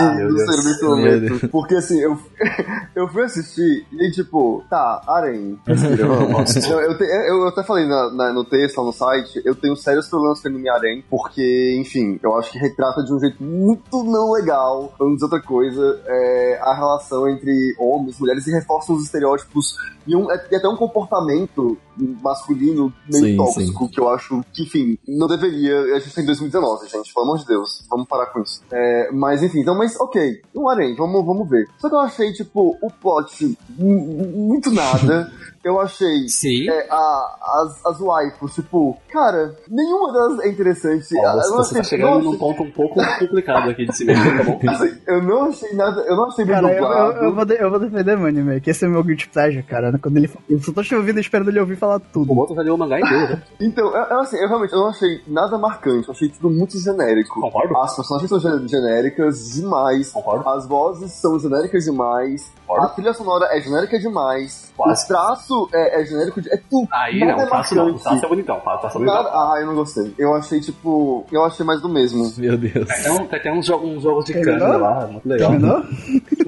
Ah, 0.00 0.14
meu 0.14 0.28
do 0.28 0.34
Deus. 0.36 0.50
ser 0.54 0.68
nesse 0.68 0.80
Meu 0.82 0.90
momento. 0.96 1.48
Porque 1.48 1.74
assim, 1.76 1.98
eu, 2.00 2.18
eu 2.94 3.08
fui 3.08 3.22
assistir 3.24 3.86
e 3.92 4.10
tipo, 4.10 4.62
tá, 4.68 5.02
Arém, 5.06 5.58
respira, 5.66 6.06
vamos. 6.06 6.56
eu, 6.56 6.80
eu, 6.80 6.98
te- 6.98 7.04
eu 7.04 7.48
até 7.48 7.62
falei 7.62 7.86
na- 7.86 8.10
na- 8.12 8.32
no 8.32 8.44
texto 8.44 8.78
lá 8.78 8.84
no 8.84 8.92
site, 8.92 9.40
eu 9.44 9.54
tenho 9.54 9.76
sérios 9.76 10.08
problemas 10.08 10.40
com 10.40 10.48
o 10.48 10.50
anime 10.50 10.68
Arém, 10.68 11.04
porque, 11.08 11.76
enfim, 11.80 12.18
eu 12.22 12.36
acho 12.36 12.52
que 12.52 12.58
retrata 12.58 13.02
de 13.02 13.12
um 13.14 13.18
jeito 13.20 13.42
muito 13.42 14.02
não 14.04 14.32
legal, 14.32 14.92
vamos 14.98 15.14
dizer 15.14 15.24
outra 15.26 15.40
coisa, 15.42 16.00
é, 16.06 16.58
a 16.62 16.74
relação 16.74 17.28
entre 17.28 17.74
homens 17.78 18.16
e 18.18 18.20
mulheres 18.20 18.46
e 18.46 18.50
reforça 18.52 18.92
os 18.92 19.04
estereótipos 19.04 19.76
e, 20.06 20.14
um, 20.16 20.26
e 20.30 20.56
até 20.56 20.68
um 20.68 20.76
comportamento 20.76 21.76
masculino 22.22 22.92
meio 23.10 23.24
Sim, 23.26 23.36
tóxico, 23.36 23.88
que 23.88 24.00
eu 24.00 24.08
acho 24.08 24.42
que, 24.52 24.62
enfim, 24.62 24.98
não 25.06 25.26
deveria. 25.26 25.96
A 25.96 25.98
gente 26.00 26.14
tá 26.14 26.22
em 26.22 26.26
2019, 26.26 26.88
gente, 26.88 27.12
pelo 27.12 27.26
amor 27.26 27.38
de 27.38 27.46
Deus, 27.46 27.84
vamos 27.88 28.06
parar 28.06 28.26
com 28.26 28.40
isso. 28.42 28.62
É, 28.70 29.10
mas 29.12 29.42
enfim, 29.42 29.60
então, 29.60 29.76
mas 29.76 29.98
ok, 30.00 30.40
um 30.54 30.68
harém, 30.68 30.94
vamos, 30.96 31.24
vamos 31.24 31.48
ver. 31.48 31.66
Só 31.78 31.88
que 31.88 31.94
eu 31.94 32.00
achei, 32.00 32.32
tipo, 32.32 32.76
o 32.82 32.90
plot 32.90 33.56
mu- 33.78 34.48
muito 34.48 34.70
nada. 34.70 35.30
Eu 35.62 35.78
achei 35.78 36.26
Sim. 36.28 36.70
é, 36.70 36.86
a, 36.90 37.36
as, 37.62 37.84
as 37.86 37.98
waifus, 38.00 38.54
tipo, 38.54 38.96
cara, 39.12 39.54
nenhuma 39.68 40.10
delas 40.10 40.40
é 40.40 40.48
interessante. 40.48 41.14
Eu 41.14 41.22
não 41.22 41.34
você 41.58 41.74
tá 41.74 41.80
achei- 41.80 41.84
chegando 41.98 42.10
não 42.14 42.20
num 42.22 42.28
achei- 42.30 42.38
ponto 42.38 42.62
um 42.62 42.70
pouco 42.70 42.94
complicado 43.18 43.68
aqui 43.68 43.84
de 43.84 43.94
se 43.94 44.06
meter, 44.06 44.38
tá 44.38 44.44
bom? 44.44 44.58
assim, 44.70 44.98
eu 45.06 45.22
não 45.22 45.44
achei 45.50 45.74
nada, 45.74 46.00
eu 46.00 46.16
não 46.16 46.28
achei 46.28 46.44
bem 46.46 46.54
Cara, 46.54 46.72
eu, 46.72 46.82
eu, 46.84 47.12
eu 47.24 47.34
vou 47.34 47.44
de- 47.44 47.60
eu 47.62 47.70
vou 47.70 47.78
defender 47.78 48.16
meu 48.16 48.26
anime, 48.28 48.60
que 48.62 48.70
esse 48.70 48.86
é 48.86 48.88
meu 48.88 49.04
guilty 49.04 49.28
pleasure, 49.28 49.62
cara. 49.62 49.98
Quando 49.98 50.16
ele, 50.16 50.30
eu 50.48 50.58
só 50.62 50.72
tô 50.72 50.82
te 50.82 50.94
ouvindo 50.94 51.20
esperando 51.20 51.50
ele 51.50 51.60
ouvir 51.60 51.76
falar 51.76 51.96
O 51.96 52.00
tudo. 52.00 52.34
Boto 52.34 52.54
já 52.54 52.62
leu 52.62 52.74
o 52.74 52.78
mangá 52.78 52.98
inteiro, 52.98 53.28
né? 53.34 53.42
Então, 53.60 53.86
eu, 53.94 54.02
eu, 54.04 54.20
assim, 54.20 54.38
eu 54.38 54.48
realmente 54.48 54.72
eu 54.72 54.78
não 54.78 54.88
achei 54.88 55.20
nada 55.26 55.58
marcante, 55.58 56.08
eu 56.08 56.14
achei 56.14 56.30
tudo 56.30 56.48
muito 56.48 56.78
genérico. 56.78 57.38
Concordo. 57.38 57.76
As 57.76 57.94
personagens 57.96 58.30
são 58.30 58.40
gen- 58.40 58.66
genéricas 58.66 59.50
demais. 59.52 60.10
Concordo. 60.10 60.48
As 60.48 60.66
vozes 60.66 61.12
são 61.12 61.38
genéricas 61.38 61.84
demais. 61.84 62.50
Concordo. 62.66 62.86
A 62.86 62.88
trilha 62.94 63.12
sonora 63.12 63.46
é 63.54 63.60
genérica 63.60 63.98
demais. 63.98 64.69
Quase. 64.84 65.04
O 65.04 65.08
traço 65.08 65.68
é, 65.72 66.00
é 66.00 66.04
genérico 66.04 66.40
de. 66.40 66.52
É 66.52 66.56
tudo. 66.68 66.88
Aí 66.92 67.20
não, 67.20 67.30
é 67.40 67.44
o 67.44 67.48
traço 67.48 67.74
não. 67.74 67.86
O 67.90 67.98
traço 67.98 68.24
é 68.24 68.28
bonitão, 68.28 68.56
o 68.58 68.60
traço 68.60 68.96
é 68.96 69.00
bonitão. 69.00 69.26
Ah, 69.32 69.56
eu 69.60 69.66
não 69.66 69.74
gostei. 69.74 70.14
Eu 70.18 70.34
achei, 70.34 70.60
tipo. 70.60 71.24
Eu 71.30 71.44
achei 71.44 71.64
mais 71.64 71.80
do 71.80 71.88
mesmo. 71.88 72.32
Meu 72.38 72.56
Deus. 72.58 72.88
Tem, 73.02 73.12
um- 73.12 73.26
tem 73.26 73.52
uns, 73.58 73.66
jogos, 73.66 73.88
uns 73.90 74.02
jogos 74.02 74.24
de 74.24 74.32
Terminou? 74.32 74.58
câmera 74.60 74.76
lá, 74.78 75.06
muito 75.06 75.28
legal. 75.28 75.50
Terminou? 75.50 75.82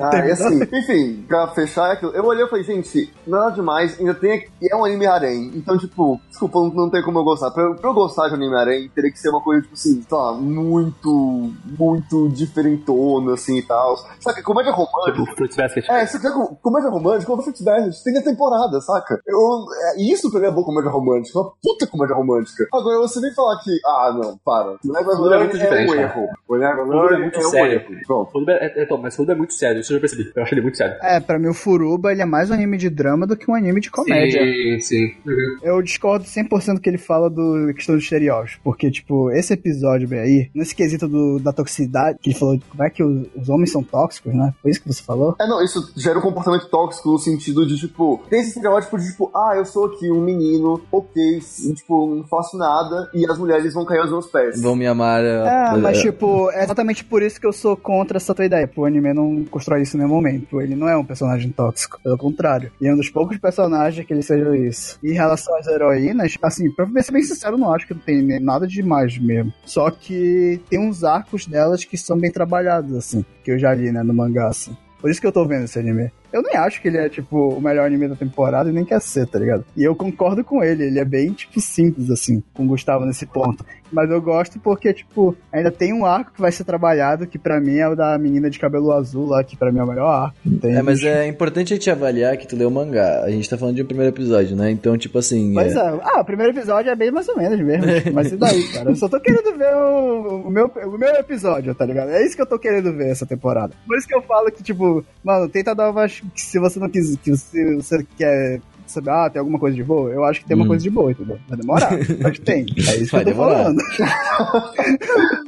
Ah, 0.00 0.16
e 0.26 0.30
assim, 0.30 0.62
enfim, 0.72 1.24
pra 1.28 1.48
fechar 1.48 1.90
é 1.90 1.92
aquilo. 1.92 2.12
Eu 2.12 2.24
olhei 2.24 2.44
e 2.44 2.48
falei, 2.48 2.64
gente, 2.64 3.12
nada 3.26 3.50
demais, 3.50 3.98
ainda 3.98 4.14
tem. 4.14 4.32
aqui- 4.32 4.48
É 4.70 4.76
um 4.76 4.84
anime 4.84 5.06
harém. 5.06 5.50
Então, 5.54 5.76
tipo, 5.78 6.20
desculpa, 6.28 6.58
não, 6.60 6.68
não 6.70 6.90
tem 6.90 7.02
como 7.02 7.18
eu 7.18 7.24
gostar. 7.24 7.50
Pra, 7.50 7.62
eu- 7.64 7.74
pra 7.74 7.90
eu 7.90 7.94
gostar 7.94 8.28
de 8.28 8.34
anime 8.34 8.54
harém, 8.56 8.88
teria 8.94 9.10
que 9.12 9.18
ser 9.18 9.28
uma 9.30 9.40
coisa, 9.40 9.62
tipo 9.62 9.74
assim, 9.74 10.02
sei 10.02 10.18
lá, 10.18 10.32
muito, 10.32 11.52
muito 11.78 12.28
diferentona, 12.30 13.34
assim 13.34 13.58
e 13.58 13.62
tal. 13.62 13.96
Saca, 14.20 14.42
comédia 14.42 14.72
romântica. 14.72 15.12
Tipo, 15.12 15.36
Fruit 15.36 15.56
Basket. 15.56 15.88
É, 15.88 16.06
se 16.06 16.16
quiser 16.16 16.32
com- 16.32 16.54
comédia 16.56 16.90
romântica, 16.90 17.26
quando 17.26 17.42
Fruits 17.42 17.62
Basket, 17.62 18.02
tem 18.04 18.14
temporada, 18.22 18.80
saca? 18.80 19.20
Eu, 19.26 19.66
é, 19.96 20.02
isso 20.02 20.30
pra 20.30 20.40
mim 20.40 20.46
é 20.46 20.50
boa 20.50 20.64
comédia 20.64 20.90
romântica, 20.90 21.38
uma 21.38 21.52
puta 21.62 21.86
comédia 21.86 22.14
romântica. 22.14 22.66
Agora 22.72 22.98
você 22.98 23.20
vem 23.20 23.34
falar 23.34 23.58
que, 23.62 23.70
ah, 23.84 24.12
não, 24.14 24.38
para. 24.44 24.76
Never 24.84 25.16
Tudo 25.16 25.26
é 25.26 25.36
Learn 25.36 25.48
muito 25.48 25.64
é 25.64 25.86
um 25.86 25.94
erro. 25.94 26.28
O 26.48 26.56
Never 26.56 26.86
é 26.86 26.88
Learn 26.88 27.22
muito 27.22 27.40
é 27.40 27.46
um 27.46 27.50
sério. 27.50 27.72
erro. 27.72 28.00
Pronto. 28.06 28.32
Furuba 28.32 28.52
é, 28.52 28.82
é, 28.82 28.86
Tom, 28.86 28.98
mas 28.98 29.16
Furuba 29.16 29.32
é 29.32 29.36
muito 29.36 29.54
sério, 29.54 29.80
isso 29.80 29.92
eu 29.92 29.96
já 29.96 30.00
percebi. 30.00 30.32
Eu 30.34 30.42
acho 30.42 30.54
ele 30.54 30.62
muito 30.62 30.76
sério. 30.76 30.96
É, 31.02 31.20
pra 31.20 31.38
mim 31.38 31.48
o 31.48 31.54
Furuba 31.54 32.12
ele 32.12 32.22
é 32.22 32.26
mais 32.26 32.50
um 32.50 32.54
anime 32.54 32.76
de 32.78 32.90
drama 32.90 33.26
do 33.26 33.36
que 33.36 33.50
um 33.50 33.54
anime 33.54 33.80
de 33.80 33.90
comédia. 33.90 34.40
Sim, 34.42 34.80
sim. 34.80 35.14
Uhum. 35.26 35.58
Eu 35.62 35.82
discordo 35.82 36.24
100% 36.24 36.80
que 36.80 36.88
ele 36.88 36.98
fala 36.98 37.28
do 37.28 37.62
da 37.66 37.74
questão 37.74 37.94
dos 37.94 38.04
estereótipos, 38.04 38.60
porque, 38.62 38.90
tipo, 38.90 39.30
esse 39.30 39.52
episódio 39.54 40.08
bem 40.08 40.20
aí, 40.20 40.50
nesse 40.54 40.74
quesito 40.74 41.08
do, 41.08 41.38
da 41.38 41.52
toxicidade, 41.52 42.18
que 42.20 42.30
ele 42.30 42.38
falou, 42.38 42.58
como 42.70 42.84
é 42.84 42.90
que 42.90 43.02
os, 43.02 43.26
os 43.34 43.48
homens 43.48 43.72
são 43.72 43.82
tóxicos, 43.82 44.34
né? 44.34 44.52
Foi 44.60 44.70
isso 44.70 44.80
que 44.80 44.88
você 44.88 45.02
falou? 45.02 45.34
É, 45.40 45.46
não, 45.46 45.62
isso 45.62 45.92
gera 45.96 46.18
um 46.18 46.22
comportamento 46.22 46.68
tóxico 46.68 47.10
no 47.10 47.18
sentido 47.18 47.66
de, 47.66 47.76
tipo, 47.76 48.11
tem 48.18 48.40
esse 48.40 48.50
estereótipo 48.50 48.98
de, 48.98 49.10
tipo, 49.10 49.30
ah, 49.34 49.54
eu 49.56 49.64
sou 49.64 49.86
aqui 49.86 50.10
um 50.10 50.20
menino, 50.20 50.80
ok, 50.90 51.40
e, 51.64 51.74
tipo, 51.74 52.14
não 52.14 52.24
faço 52.24 52.56
nada, 52.56 53.10
e 53.14 53.24
as 53.30 53.38
mulheres 53.38 53.74
vão 53.74 53.84
cair 53.84 54.00
aos 54.00 54.10
meus 54.10 54.26
pés. 54.26 54.60
Vão 54.60 54.76
me 54.76 54.86
amar. 54.86 55.24
É, 55.24 55.76
mas 55.76 56.00
tipo, 56.00 56.50
é 56.50 56.64
exatamente 56.64 57.04
por 57.04 57.22
isso 57.22 57.40
que 57.40 57.46
eu 57.46 57.52
sou 57.52 57.76
contra 57.76 58.16
essa 58.16 58.34
tua 58.34 58.44
ideia. 58.44 58.70
O 58.74 58.84
anime 58.84 59.12
não 59.12 59.44
constrói 59.44 59.82
isso 59.82 59.96
em 59.96 60.00
nenhum 60.00 60.12
momento. 60.12 60.60
Ele 60.60 60.74
não 60.74 60.88
é 60.88 60.96
um 60.96 61.04
personagem 61.04 61.50
tóxico, 61.50 62.00
pelo 62.02 62.18
contrário. 62.18 62.72
E 62.80 62.86
é 62.86 62.92
um 62.92 62.96
dos 62.96 63.10
poucos 63.10 63.38
personagens 63.38 64.04
que 64.04 64.12
ele 64.12 64.22
seja 64.22 64.56
isso. 64.56 64.98
E 65.02 65.10
em 65.10 65.14
relação 65.14 65.56
às 65.56 65.66
heroínas, 65.66 66.36
assim, 66.42 66.70
pra 66.70 66.86
ser 67.02 67.12
bem 67.12 67.22
sincero, 67.22 67.54
eu 67.54 67.58
não 67.58 67.72
acho 67.72 67.86
que 67.86 67.94
tem 67.94 68.22
nem 68.22 68.40
nada 68.40 68.66
de 68.66 68.74
demais 68.74 69.16
mesmo. 69.18 69.52
Só 69.64 69.90
que 69.90 70.60
tem 70.68 70.78
uns 70.78 71.04
arcos 71.04 71.46
delas 71.46 71.84
que 71.84 71.96
são 71.96 72.18
bem 72.18 72.30
trabalhados, 72.30 72.96
assim, 72.96 73.24
que 73.44 73.52
eu 73.52 73.58
já 73.58 73.72
li, 73.72 73.92
né, 73.92 74.02
no 74.02 74.12
mangá, 74.12 74.48
assim. 74.48 74.76
Por 75.00 75.10
isso 75.10 75.20
que 75.20 75.26
eu 75.26 75.32
tô 75.32 75.46
vendo 75.46 75.64
esse 75.64 75.78
anime. 75.78 76.10
Eu 76.32 76.42
nem 76.42 76.56
acho 76.56 76.80
que 76.80 76.88
ele 76.88 76.98
é, 76.98 77.08
tipo, 77.08 77.48
o 77.50 77.60
melhor 77.60 77.86
anime 77.86 78.08
da 78.08 78.16
temporada 78.16 78.70
e 78.70 78.72
nem 78.72 78.84
quer 78.84 79.00
ser, 79.00 79.26
tá 79.26 79.38
ligado? 79.38 79.64
E 79.76 79.82
eu 79.82 79.94
concordo 79.94 80.42
com 80.44 80.62
ele, 80.62 80.84
ele 80.84 80.98
é 80.98 81.04
bem, 81.04 81.32
tipo, 81.32 81.60
simples, 81.60 82.10
assim, 82.10 82.42
com 82.54 82.64
o 82.64 82.68
Gustavo 82.68 83.04
nesse 83.04 83.26
ponto. 83.26 83.64
Mas 83.92 84.10
eu 84.10 84.22
gosto 84.22 84.58
porque, 84.58 84.90
tipo, 84.94 85.36
ainda 85.52 85.70
tem 85.70 85.92
um 85.92 86.06
arco 86.06 86.32
que 86.32 86.40
vai 86.40 86.50
ser 86.50 86.64
trabalhado, 86.64 87.26
que 87.26 87.38
pra 87.38 87.60
mim 87.60 87.76
é 87.76 87.86
o 87.86 87.94
da 87.94 88.16
menina 88.18 88.48
de 88.48 88.58
cabelo 88.58 88.90
azul 88.90 89.26
lá, 89.26 89.44
que 89.44 89.54
pra 89.54 89.70
mim 89.70 89.80
é 89.80 89.84
o 89.84 89.86
melhor 89.86 90.08
arco. 90.08 90.36
Tem, 90.62 90.74
É, 90.74 90.80
mas 90.80 91.04
é 91.04 91.26
importante 91.26 91.74
a 91.74 91.76
gente 91.76 91.90
avaliar 91.90 92.38
que 92.38 92.46
tu 92.48 92.56
leu 92.56 92.68
o 92.68 92.70
mangá. 92.70 93.22
A 93.22 93.30
gente 93.30 93.50
tá 93.50 93.58
falando 93.58 93.76
de 93.76 93.82
um 93.82 93.86
primeiro 93.86 94.10
episódio, 94.14 94.56
né? 94.56 94.70
Então, 94.70 94.96
tipo 94.96 95.18
assim. 95.18 95.52
Pois 95.52 95.76
é- 95.76 95.78
é. 95.78 96.00
Ah, 96.04 96.22
o 96.22 96.24
primeiro 96.24 96.52
episódio 96.56 96.90
é 96.90 96.96
bem 96.96 97.10
mais 97.10 97.28
ou 97.28 97.36
menos 97.36 97.60
mesmo. 97.60 97.84
mas 98.14 98.32
e 98.32 98.36
daí, 98.38 98.66
cara? 98.72 98.88
Eu 98.90 98.96
só 98.96 99.10
tô 99.10 99.20
querendo 99.20 99.58
ver 99.58 99.74
o, 99.76 100.44
o 100.46 100.50
meu, 100.50 100.68
o 100.86 100.96
meu 100.98 101.10
episódio, 101.16 101.74
tá 101.74 101.84
ligado? 101.84 102.12
É 102.12 102.24
isso 102.24 102.34
que 102.34 102.40
eu 102.40 102.46
tô 102.46 102.58
querendo 102.58 102.94
ver 102.96 103.10
essa 103.10 103.26
temporada. 103.26 103.74
Por 103.86 103.98
isso 103.98 104.08
que 104.08 104.14
eu 104.14 104.22
falo 104.22 104.50
que, 104.50 104.62
tipo, 104.62 105.04
mano, 105.22 105.50
tenta 105.50 105.74
dar 105.74 105.90
uma. 105.90 106.06
Que 106.34 106.40
Se 106.40 106.58
você 106.58 106.78
não 106.78 106.88
quiser. 106.88 107.18
Que 107.18 107.36
se 107.36 107.76
você 107.76 108.06
quer. 108.16 108.60
Saber, 108.84 109.10
ah, 109.10 109.30
tem 109.30 109.38
alguma 109.40 109.58
coisa 109.58 109.74
de 109.74 109.82
boa? 109.82 110.10
Eu 110.10 110.22
acho 110.24 110.40
que 110.40 110.46
tem 110.46 110.54
uma 110.54 110.64
Hum. 110.64 110.68
coisa 110.68 110.82
de 110.82 110.90
boa, 110.90 111.10
entendeu? 111.10 111.38
Vai 111.48 111.56
demorar, 111.58 111.90
mas 112.20 112.38
tem. 112.40 112.66
É 112.76 112.96
isso 112.96 113.12
Vai 113.12 113.24
que 113.24 113.30
eu 113.30 113.34
tô 113.34 113.40
demorar. 113.40 113.62
falando. 113.64 113.78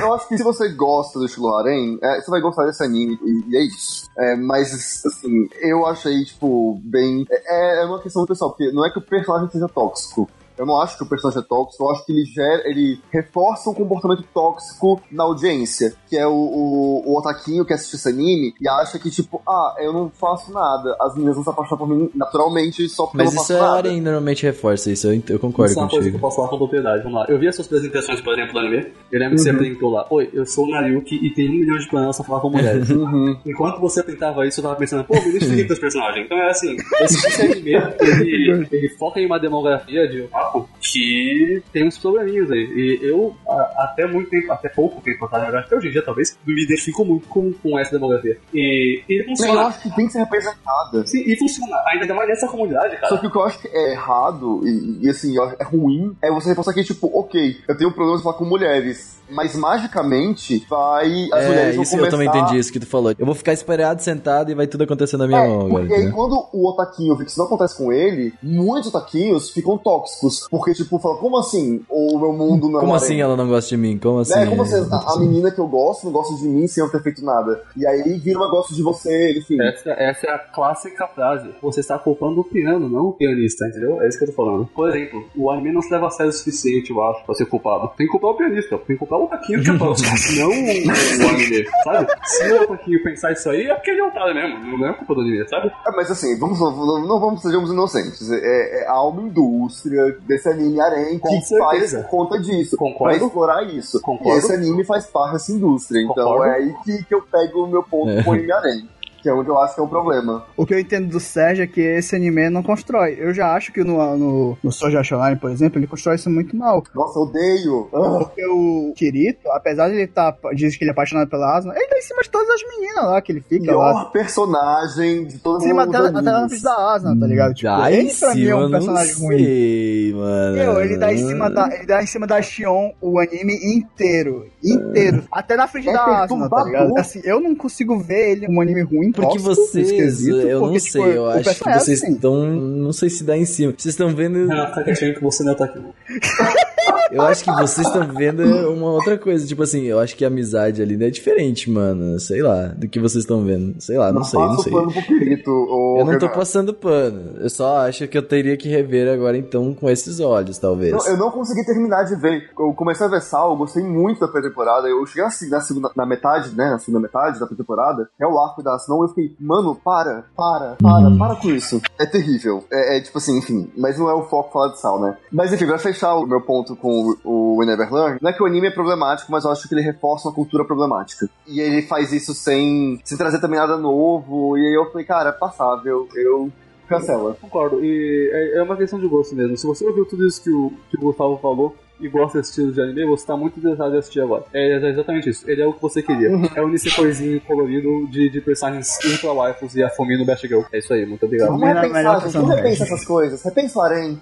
Eu 0.00 0.14
acho 0.14 0.28
que 0.28 0.36
se 0.36 0.44
você 0.44 0.68
gosta 0.68 1.18
do 1.18 1.26
estilo 1.26 1.52
harem, 1.54 1.98
é, 2.02 2.20
você 2.20 2.30
vai 2.30 2.40
gostar 2.40 2.64
desse 2.66 2.82
anime, 2.84 3.18
e, 3.22 3.50
e 3.52 3.56
é 3.56 3.64
isso. 3.66 4.08
É, 4.16 4.36
mas, 4.36 4.72
assim, 5.04 5.48
eu 5.62 5.84
achei, 5.86 6.24
tipo, 6.24 6.80
bem... 6.84 7.26
É, 7.30 7.82
é 7.82 7.84
uma 7.86 8.00
questão 8.00 8.22
do 8.22 8.28
pessoal, 8.28 8.50
porque 8.50 8.70
não 8.72 8.86
é 8.86 8.90
que 8.90 8.98
o 8.98 9.02
personagem 9.02 9.50
seja 9.50 9.68
tóxico, 9.68 10.28
eu 10.58 10.66
não 10.66 10.80
acho 10.80 10.96
que 10.96 11.04
o 11.04 11.08
personagem 11.08 11.42
é 11.42 11.46
tóxico, 11.46 11.84
eu 11.84 11.90
acho 11.90 12.04
que 12.04 12.12
ele 12.12 12.24
gera, 12.24 12.62
ele 12.68 13.00
reforça 13.10 13.70
um 13.70 13.74
comportamento 13.74 14.24
tóxico 14.32 15.00
na 15.10 15.24
audiência, 15.24 15.94
que 16.08 16.16
é 16.16 16.26
o, 16.26 16.32
o, 16.32 17.02
o 17.06 17.18
otaquinho 17.18 17.64
que 17.64 17.72
assiste 17.72 17.94
esse 17.94 18.08
anime 18.08 18.54
e 18.60 18.68
acha 18.68 18.98
que, 18.98 19.10
tipo, 19.10 19.42
ah, 19.46 19.74
eu 19.78 19.92
não 19.92 20.10
faço 20.10 20.52
nada, 20.52 20.96
as 21.00 21.14
meninas 21.14 21.34
vão 21.34 21.44
se 21.44 21.50
apaixonar 21.50 21.78
por 21.78 21.88
mim 21.88 22.10
naturalmente 22.14 22.88
só 22.88 23.04
porque 23.06 23.18
Mas 23.18 23.28
eu 23.28 23.34
não 23.34 23.42
isso 23.42 23.52
faço 23.52 23.52
é 23.52 23.64
a 23.64 23.68
nada. 23.68 23.88
Arém 23.88 24.00
normalmente 24.00 24.42
reforça 24.44 24.90
isso, 24.90 25.06
eu, 25.08 25.22
eu 25.28 25.38
concordo 25.38 25.70
Isso 25.70 25.78
é 25.78 25.82
uma 25.82 25.90
coisa 25.90 26.10
que 26.10 26.16
eu 26.16 26.20
posso 26.20 26.36
falar 26.36 26.48
com 26.48 26.58
propriedade. 26.58 27.02
Vamos 27.02 27.18
lá. 27.18 27.26
Eu 27.28 27.38
vi 27.38 27.48
as 27.48 27.54
suas 27.54 27.66
apresentações, 27.66 28.20
por 28.20 28.32
exemplo, 28.32 28.52
do 28.52 28.58
anime. 28.58 28.92
Eu 29.10 29.20
lembro 29.20 29.36
que 29.36 29.42
você 29.42 29.50
apresentou 29.50 29.90
lá. 29.90 30.06
Oi, 30.10 30.30
eu 30.32 30.46
sou 30.46 30.64
o 30.64 30.70
Nariuki 30.70 31.16
e 31.16 31.30
tenho 31.34 31.50
um 31.50 31.54
milhão 31.54 31.78
de 31.78 31.88
planos 31.88 32.16
pra 32.16 32.24
falar 32.24 32.40
com 32.40 32.50
mulheres. 32.50 32.86
Uhum. 32.96 33.36
Enquanto 33.44 33.78
você 33.78 34.00
apresentava 34.00 34.46
isso, 34.46 34.58
eu 34.58 34.64
tava 34.64 34.76
pensando, 34.76 35.04
pô, 35.04 35.14
me 35.14 35.28
identifiquei 35.28 35.66
com 35.66 35.72
os 35.74 35.78
personagens. 35.78 36.24
Então 36.24 36.38
é 36.38 36.50
assim, 36.50 36.76
esse, 37.00 37.42
anime, 37.42 37.72
ele, 38.00 38.68
ele 38.72 38.88
foca 38.98 39.20
em 39.20 39.26
uma 39.26 39.38
demografia 39.38 40.08
de 40.08 40.26
otaku 40.46 40.68
que 40.80 41.62
tem 41.72 41.86
uns 41.86 41.98
probleminhas 41.98 42.50
aí. 42.50 42.58
E 42.60 42.98
eu, 43.02 43.34
a- 43.48 43.84
até 43.90 44.06
muito 44.06 44.30
tempo, 44.30 44.52
até 44.52 44.68
pouco 44.68 45.00
tempo 45.02 45.24
atrás, 45.24 45.52
até 45.54 45.76
hoje 45.76 45.88
em 45.88 45.90
dia 45.90 46.02
talvez, 46.04 46.36
me 46.46 46.62
identifico 46.64 47.04
muito 47.04 47.26
com, 47.28 47.52
com 47.52 47.78
essa 47.78 47.92
demografia. 47.92 48.38
E, 48.54 49.02
e 49.08 49.12
ele 49.12 49.22
Eu 49.22 49.26
funciona. 49.28 49.60
acho 49.66 49.82
que 49.82 49.94
tem 49.96 50.06
que 50.06 50.12
ser 50.12 50.20
representada. 50.20 51.06
Sim, 51.06 51.22
e 51.26 51.36
funciona. 51.36 51.76
Ainda 51.88 52.14
mais 52.14 52.28
nessa 52.28 52.46
comunidade, 52.48 52.94
cara. 52.96 53.08
Só 53.08 53.16
que 53.18 53.26
o 53.26 53.30
que 53.30 53.36
eu 53.36 53.44
acho 53.44 53.58
que 53.60 53.68
é 53.68 53.92
errado 53.92 54.60
e, 54.66 55.06
e, 55.06 55.10
assim, 55.10 55.36
eu 55.36 55.44
é 55.58 55.64
ruim 55.64 56.16
é 56.22 56.30
você 56.30 56.48
reforçar 56.50 56.72
que, 56.72 56.84
tipo, 56.84 57.10
ok, 57.18 57.56
eu 57.68 57.76
tenho 57.76 57.90
problemas 57.92 58.20
de 58.20 58.24
falar 58.24 58.36
com 58.36 58.44
mulheres, 58.44 59.20
mas 59.30 59.54
magicamente 59.56 60.64
vai. 60.68 61.28
As 61.32 61.44
É, 61.44 61.48
mulheres 61.48 61.74
vão 61.74 61.82
isso 61.82 61.94
eu 61.94 61.98
começar... 61.98 62.10
também 62.16 62.28
entendi 62.28 62.58
isso 62.58 62.72
que 62.72 62.80
tu 62.80 62.86
falou. 62.86 63.12
Eu 63.18 63.26
vou 63.26 63.34
ficar 63.34 63.52
esperado, 63.52 64.02
sentado 64.02 64.50
e 64.50 64.54
vai 64.54 64.66
tudo 64.66 64.84
acontecer 64.84 65.16
na 65.16 65.26
minha 65.26 65.40
É, 65.40 65.48
mão 65.48 65.66
agora. 65.66 65.80
porque 65.80 65.94
aí 65.94 66.00
entendeu? 66.02 66.14
quando 66.16 66.48
o 66.52 66.68
otaquinho 66.68 67.16
vê 67.16 67.24
que 67.24 67.30
isso 67.30 67.38
não 67.38 67.46
acontece 67.46 67.76
com 67.76 67.92
ele, 67.92 68.32
muitos 68.42 68.92
otaquinhos 68.94 69.50
ficam 69.50 69.76
tóxicos. 69.78 70.35
Porque, 70.50 70.72
tipo, 70.72 70.98
fala, 70.98 71.16
como 71.18 71.38
assim? 71.38 71.82
O 71.88 72.18
meu 72.18 72.32
mundo 72.32 72.68
não 72.68 72.78
é 72.78 72.80
Como 72.80 72.94
assim 72.94 73.20
ela 73.20 73.36
não 73.36 73.48
gosta 73.48 73.70
de 73.70 73.76
mim? 73.76 73.98
Como 73.98 74.20
assim? 74.20 74.34
Né? 74.34 74.46
Como 74.46 74.62
assim? 74.62 74.86
A, 74.90 75.14
a 75.14 75.18
menina 75.18 75.50
que 75.50 75.58
eu 75.58 75.66
gosto 75.66 76.04
não 76.04 76.12
gosta 76.12 76.34
de 76.36 76.48
mim 76.48 76.66
sem 76.66 76.82
eu 76.82 76.90
ter 76.90 77.02
feito 77.02 77.24
nada. 77.24 77.62
E 77.76 77.86
aí 77.86 78.18
vira 78.18 78.38
uma 78.38 78.50
gosto 78.50 78.74
de 78.74 78.82
você, 78.82 79.38
enfim. 79.38 79.60
Essa, 79.60 79.90
essa 79.90 80.26
é 80.26 80.30
a 80.30 80.38
clássica 80.38 81.06
frase. 81.08 81.50
Você 81.62 81.80
está 81.80 81.98
culpando 81.98 82.40
o 82.40 82.44
piano, 82.44 82.88
não 82.88 83.06
o 83.06 83.12
pianista, 83.12 83.66
entendeu? 83.66 84.02
É 84.02 84.08
isso 84.08 84.18
que 84.18 84.24
eu 84.24 84.28
tô 84.28 84.34
falando. 84.34 84.66
Por 84.74 84.88
exemplo, 84.88 85.24
o 85.36 85.50
anime 85.50 85.72
não 85.72 85.82
se 85.82 85.90
leva 85.90 86.06
a 86.06 86.10
sério 86.10 86.30
o 86.30 86.32
suficiente, 86.32 86.90
eu 86.90 87.02
acho, 87.02 87.24
pra 87.24 87.34
ser 87.34 87.46
culpado. 87.46 87.90
Tem 87.96 88.06
que 88.06 88.12
culpar 88.12 88.30
o 88.30 88.34
pianista, 88.36 88.78
tem 88.78 88.96
que 88.96 88.96
culpar 88.96 89.20
o 89.20 89.26
Taquinho 89.26 89.62
que 89.62 89.70
é 89.70 89.72
não 89.76 89.86
o, 89.86 89.90
o 89.90 91.28
anime, 91.28 91.66
sabe? 91.84 92.06
Se 92.24 92.52
o 92.52 92.66
Taquinho 92.66 93.02
pensar 93.02 93.32
isso 93.32 93.48
aí, 93.50 93.66
é 93.66 93.74
porque 93.74 93.90
ele 93.90 94.00
é 94.00 94.04
otário 94.04 94.34
mesmo, 94.34 94.78
não 94.78 94.88
é 94.88 94.92
culpa 94.92 95.14
do 95.14 95.20
anime, 95.20 95.48
sabe? 95.48 95.68
É, 95.68 95.90
mas 95.92 96.10
assim, 96.10 96.38
vamos, 96.38 96.60
não, 96.60 97.06
não 97.06 97.20
vamos 97.20 97.42
sejamos 97.42 97.70
inocentes. 97.70 98.30
É, 98.30 98.82
é, 98.82 98.86
há 98.88 99.02
uma 99.02 99.22
indústria 99.22 100.18
desse 100.26 100.48
anime 100.48 100.80
harém 100.80 101.18
Com 101.18 101.28
que 101.28 101.58
faz 101.58 101.94
por 101.94 102.04
conta 102.04 102.38
disso. 102.40 102.76
Concordo. 102.76 103.16
Pra 103.18 103.26
explorar 103.26 103.62
isso. 103.64 104.00
Concordo. 104.00 104.34
E 104.34 104.38
esse 104.38 104.52
anime 104.52 104.84
faz 104.84 105.06
parte 105.06 105.32
dessa 105.34 105.52
indústria. 105.52 106.00
Então 106.02 106.14
Concordo. 106.14 106.44
é 106.44 106.54
aí 106.56 106.74
que, 106.84 107.04
que 107.04 107.14
eu 107.14 107.22
pego 107.22 107.64
o 107.64 107.66
meu 107.68 107.82
ponto 107.82 108.10
É. 108.10 108.22
com 108.22 108.30
o 108.30 108.32
anime 108.34 108.52
harém. 108.52 108.88
Que 109.26 109.30
é 109.30 109.34
onde 109.34 109.48
eu 109.48 109.58
acho 109.58 109.74
que 109.74 109.80
é 109.80 109.82
o 109.82 109.88
problema. 109.88 110.44
O 110.56 110.64
que 110.64 110.72
eu 110.72 110.78
entendo 110.78 111.08
do 111.08 111.18
Sérgio 111.18 111.64
é 111.64 111.66
que 111.66 111.80
esse 111.80 112.14
anime 112.14 112.48
não 112.48 112.62
constrói. 112.62 113.16
Eu 113.18 113.34
já 113.34 113.52
acho 113.56 113.72
que 113.72 113.82
no, 113.82 114.16
no, 114.16 114.56
no 114.62 114.70
Soja 114.70 115.02
Shonen, 115.02 115.34
por 115.36 115.50
exemplo, 115.50 115.80
ele 115.80 115.88
constrói 115.88 116.14
isso 116.14 116.30
muito 116.30 116.56
mal. 116.56 116.84
Nossa, 116.94 117.18
eu 117.18 117.22
odeio. 117.24 117.88
Ah, 117.92 118.18
Porque 118.20 118.46
o 118.46 118.92
Kirito, 118.94 119.50
apesar 119.50 119.88
de 119.88 119.96
ele 119.96 120.06
tá, 120.06 120.32
diz 120.54 120.76
que 120.76 120.84
ele 120.84 120.90
é 120.90 120.92
apaixonado 120.92 121.28
pela 121.28 121.56
Asuna, 121.56 121.74
ele 121.74 121.88
tá 121.88 121.98
em 121.98 122.02
cima 122.02 122.22
de 122.22 122.30
todas 122.30 122.48
as 122.50 122.60
meninas 122.68 123.04
lá 123.04 123.20
que 123.20 123.32
ele 123.32 123.40
fica 123.40 123.74
lá. 123.74 123.90
pior 123.92 124.12
personagem 124.12 125.26
de 125.26 125.38
todos 125.38 125.64
Em 125.64 125.68
cima 125.70 125.82
os 125.82 125.88
até, 125.88 126.06
até 126.18 126.48
frente 126.48 126.62
da 126.62 126.94
Asuna, 126.94 127.18
tá 127.20 127.26
ligado? 127.26 127.54
Tipo, 127.54 127.68
Dá 127.76 127.90
em 127.90 127.94
ele 127.96 128.14
pra 128.14 128.34
mim 128.34 128.42
é 128.42 128.44
cima, 128.46 128.66
um 128.66 128.70
personagem 128.70 129.12
não 129.14 129.20
ruim. 129.22 129.38
sei, 129.38 130.12
mano. 130.14 130.56
Meu, 130.56 130.80
ele 130.80 130.96
dá 130.98 131.12
em 131.12 131.18
cima 131.18 131.50
da, 131.50 131.68
ele 131.74 131.86
dá 131.86 132.00
em 132.02 132.06
cima 132.06 132.26
da 132.28 132.40
Shion 132.40 132.90
o 133.00 133.18
anime 133.18 133.54
inteiro. 133.76 134.46
Inteiro. 134.62 135.24
Até 135.32 135.56
na 135.56 135.66
frente 135.66 135.88
É 135.88 135.92
da 135.92 136.22
Asuna, 136.22 136.48
tá 136.48 136.62
ligado? 136.64 136.96
Assim, 136.96 137.20
eu 137.24 137.40
não 137.40 137.54
consigo 137.56 137.98
ver 137.98 138.30
ele 138.30 138.46
um 138.48 138.60
anime 138.60 138.82
ruim. 138.82 139.10
Porque 139.16 139.38
vocês, 139.38 139.90
esquisito, 139.90 140.36
eu 140.36 140.60
não 140.60 140.66
porque, 140.68 140.80
sei, 140.80 141.02
tipo, 141.02 141.12
eu 141.12 141.22
o 141.22 141.26
acho 141.28 141.54
que 141.54 141.72
vocês 141.72 142.02
assim. 142.02 142.12
estão. 142.12 142.46
Não 142.46 142.92
sei 142.92 143.10
se 143.10 143.24
dá 143.24 143.36
em 143.36 143.44
cima. 143.44 143.74
Vocês 143.76 143.94
estão 143.94 144.14
vendo. 144.14 144.46
Renato, 144.46 144.74
tá 144.74 144.84
quietinho 144.84 145.14
que 145.14 145.22
você 145.22 145.42
não 145.42 145.54
tá 145.54 145.64
aqui. 145.64 145.78
Eu 147.10 147.22
acho 147.22 147.44
que 147.44 147.52
vocês 147.52 147.86
estão 147.86 148.06
vendo 148.08 148.42
uma 148.70 148.90
outra 148.90 149.16
coisa. 149.16 149.46
Tipo 149.46 149.62
assim, 149.62 149.82
eu 149.84 149.98
acho 150.00 150.16
que 150.16 150.24
a 150.24 150.28
amizade 150.28 150.82
ali 150.82 151.02
é 151.02 151.10
diferente, 151.10 151.70
mano. 151.70 152.18
Sei 152.18 152.42
lá, 152.42 152.66
do 152.66 152.88
que 152.88 152.98
vocês 152.98 153.22
estão 153.24 153.44
vendo. 153.44 153.80
Sei 153.80 153.96
lá, 153.96 154.12
não, 154.12 154.24
sei, 154.24 154.40
não 154.40 154.58
sei. 154.58 154.72
pano 154.72 154.92
pro 154.92 155.02
Kirito, 155.02 155.50
ô, 155.50 155.98
Eu 156.00 156.04
não 156.04 156.18
tô 156.18 156.28
passando 156.28 156.74
pano. 156.74 157.36
Eu 157.38 157.48
só 157.48 157.78
acho 157.86 158.08
que 158.08 158.18
eu 158.18 158.22
teria 158.22 158.56
que 158.56 158.68
rever 158.68 159.12
agora, 159.12 159.36
então, 159.36 159.72
com 159.72 159.88
esses 159.88 160.20
olhos, 160.20 160.58
talvez. 160.58 160.92
Não, 160.92 161.06
eu 161.06 161.16
não 161.16 161.30
consegui 161.30 161.64
terminar 161.64 162.04
de 162.04 162.16
ver. 162.16 162.50
Eu 162.58 162.72
comecei 162.74 163.06
a 163.06 163.10
ver 163.10 163.22
Sal, 163.22 163.50
eu 163.50 163.56
gostei 163.56 163.82
muito 163.82 164.20
da 164.20 164.26
primeira 164.26 164.50
temporada. 164.50 164.88
Eu 164.88 165.04
cheguei 165.06 165.24
assim, 165.24 165.48
na, 165.48 165.60
segunda, 165.60 165.90
na 165.96 166.04
metade, 166.06 166.54
né? 166.56 166.70
Na 166.70 166.78
segunda 166.78 167.00
metade 167.00 167.38
da 167.38 167.46
temporada. 167.46 168.08
É 168.20 168.26
o 168.26 168.38
arco 168.38 168.62
da 168.62 168.78
Senão 168.78 169.02
eu 169.02 169.08
fiquei, 169.08 169.34
mano, 169.40 169.74
para, 169.74 170.24
para, 170.36 170.76
para, 170.82 171.08
Hum. 171.08 171.18
para 171.18 171.36
com 171.36 171.48
isso. 171.50 171.80
É 171.98 172.06
terrível. 172.06 172.64
É, 172.70 172.98
é 172.98 173.00
tipo 173.00 173.18
assim, 173.18 173.38
enfim. 173.38 173.70
Mas 173.76 173.98
não 173.98 174.08
é 174.10 174.14
o 174.14 174.24
foco 174.24 174.52
falar 174.52 174.68
de 174.72 174.80
Sal, 174.80 175.00
né? 175.00 175.16
Mas 175.32 175.52
enfim, 175.52 175.66
pra 175.66 175.78
fechar 175.78 176.14
o 176.14 176.26
meu 176.26 176.40
ponto 176.40 176.65
com 176.74 177.14
o, 177.22 177.58
o 177.58 177.64
Neverland, 177.64 178.18
não 178.20 178.30
é 178.30 178.32
que 178.32 178.42
o 178.42 178.46
anime 178.46 178.68
é 178.68 178.70
problemático, 178.70 179.30
mas 179.30 179.44
eu 179.44 179.52
acho 179.52 179.68
que 179.68 179.74
ele 179.74 179.82
reforça 179.82 180.28
uma 180.28 180.34
cultura 180.34 180.64
problemática. 180.64 181.28
E 181.46 181.60
ele 181.60 181.82
faz 181.82 182.12
isso 182.12 182.34
sem, 182.34 183.00
sem 183.04 183.16
trazer 183.16 183.40
também 183.40 183.58
nada 183.58 183.76
novo. 183.76 184.56
E 184.56 184.66
aí 184.66 184.74
eu 184.74 184.90
falei, 184.90 185.06
cara, 185.06 185.28
é 185.30 185.32
passável. 185.32 186.08
Eu. 186.14 186.50
Cancela. 186.88 187.36
Concordo, 187.40 187.84
e 187.84 188.30
é, 188.32 188.58
é 188.58 188.62
uma 188.62 188.76
questão 188.76 188.98
de 188.98 189.08
gosto 189.08 189.34
mesmo. 189.34 189.56
Se 189.56 189.66
você 189.66 189.84
ouviu 189.84 190.04
tudo 190.04 190.24
isso 190.24 190.40
que 190.40 190.50
o, 190.50 190.72
que 190.88 190.96
o 190.96 191.00
Gustavo 191.00 191.36
falou 191.38 191.74
e 191.98 192.08
gosta 192.08 192.38
desse 192.38 192.50
estilo 192.50 192.72
de 192.72 192.80
anime, 192.80 193.06
você 193.06 193.26
tá 193.26 193.36
muito 193.36 193.58
interessado 193.58 193.94
em 193.94 193.98
assistir 193.98 194.20
agora. 194.20 194.44
É 194.52 194.90
exatamente 194.90 195.30
isso. 195.30 195.50
Ele 195.50 195.62
é 195.62 195.66
o 195.66 195.72
que 195.72 195.82
você 195.82 196.02
queria. 196.02 196.28
É 196.54 196.62
um 196.62 196.68
Nisecoizinho 196.68 197.40
colorido 197.40 198.06
de, 198.08 198.28
de 198.30 198.40
personagens 198.40 198.98
ultra 199.04 199.32
waifus 199.32 199.74
e 199.74 199.82
a 199.82 199.90
fome 199.90 200.16
no 200.16 200.24
Best 200.24 200.46
Girl. 200.46 200.62
É 200.72 200.78
isso 200.78 200.92
aí, 200.92 201.06
muito 201.06 201.24
obrigado. 201.24 201.58
Vamos 201.58 202.22
personagem. 202.22 202.56
repensar 202.56 202.84
essas 202.84 203.04
coisas. 203.04 203.42
Repensa 203.42 203.80
o. 203.80 204.20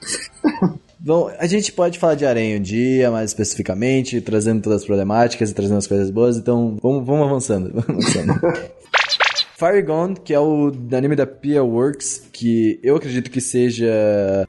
Bom, 1.05 1.31
a 1.39 1.47
gente 1.47 1.71
pode 1.71 1.99
falar 1.99 2.15
de 2.15 2.25
Arém 2.25 2.57
um 2.57 2.63
dia, 2.63 3.11
mais 3.11 3.29
especificamente, 3.29 4.23
trazendo 4.23 4.63
todas 4.63 4.81
as 4.81 4.87
problemáticas 4.87 5.51
e 5.51 5.55
trazendo 5.55 5.77
as 5.77 5.87
coisas 5.87 6.11
boas, 6.11 6.39
então 6.39 6.79
vamos, 6.83 7.07
vamos 7.07 7.27
avançando. 7.27 7.73
Vamos 7.87 8.17
avançando. 8.17 8.41
Fire 9.57 9.83
Gone, 9.83 10.17
que 10.17 10.35
é 10.35 10.41
o 10.41 10.73
anime 10.93 11.15
da 11.15 11.27
Pia 11.27 11.63
Works, 11.63 12.29
que 12.33 12.81
eu 12.83 12.97
acredito 12.97 13.31
que 13.31 13.41
seja 13.41 13.87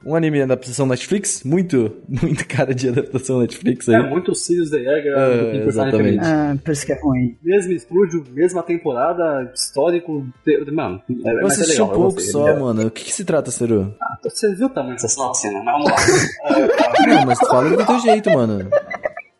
um 0.04 0.16
anime 0.16 0.38
de 0.38 0.42
adaptação 0.42 0.84
Netflix, 0.86 1.44
muito, 1.44 1.92
muito 2.08 2.46
cara 2.48 2.74
de 2.74 2.88
adaptação 2.88 3.38
Netflix 3.40 3.88
aí. 3.88 3.94
É 3.94 4.02
muito 4.02 4.34
Sirius 4.34 4.70
The 4.70 4.78
Jäger, 4.78 5.12
É, 5.16 5.38
pouquinho 5.38 5.64
personagem 5.64 6.00
exatamente. 6.00 6.24
Ah, 6.24 6.56
por 6.64 6.70
isso 6.72 6.86
que 6.86 6.92
é 6.92 7.00
ruim. 7.00 7.36
Mesmo 7.42 7.72
estúdio, 7.72 8.24
mesma 8.32 8.62
temporada, 8.64 9.50
histórico. 9.54 10.26
te- 10.44 10.56
Mano, 10.72 11.00
é, 11.24 11.30
Eu 11.32 11.38
é 11.40 11.44
assisti 11.44 11.72
legal, 11.80 11.90
um 11.90 11.92
pouco 11.94 12.20
só, 12.20 12.48
é. 12.48 12.58
mano. 12.58 12.86
O 12.86 12.90
que, 12.90 13.04
que 13.04 13.12
se 13.12 13.24
trata, 13.24 13.50
Seru? 13.52 13.94
Você 14.24 14.52
viu 14.56 14.66
o 14.66 14.70
tamanho 14.70 14.94
dessa 14.94 15.06
sinopse, 15.08 15.48
né? 15.50 15.62
Mas 15.64 15.72
vamos 15.74 15.90
lá. 15.90 15.96
Não, 17.06 17.26
mas 17.26 17.38
fala 17.38 17.70
do 17.70 17.86
teu 17.86 17.98
jeito, 18.00 18.30
mano. 18.30 18.68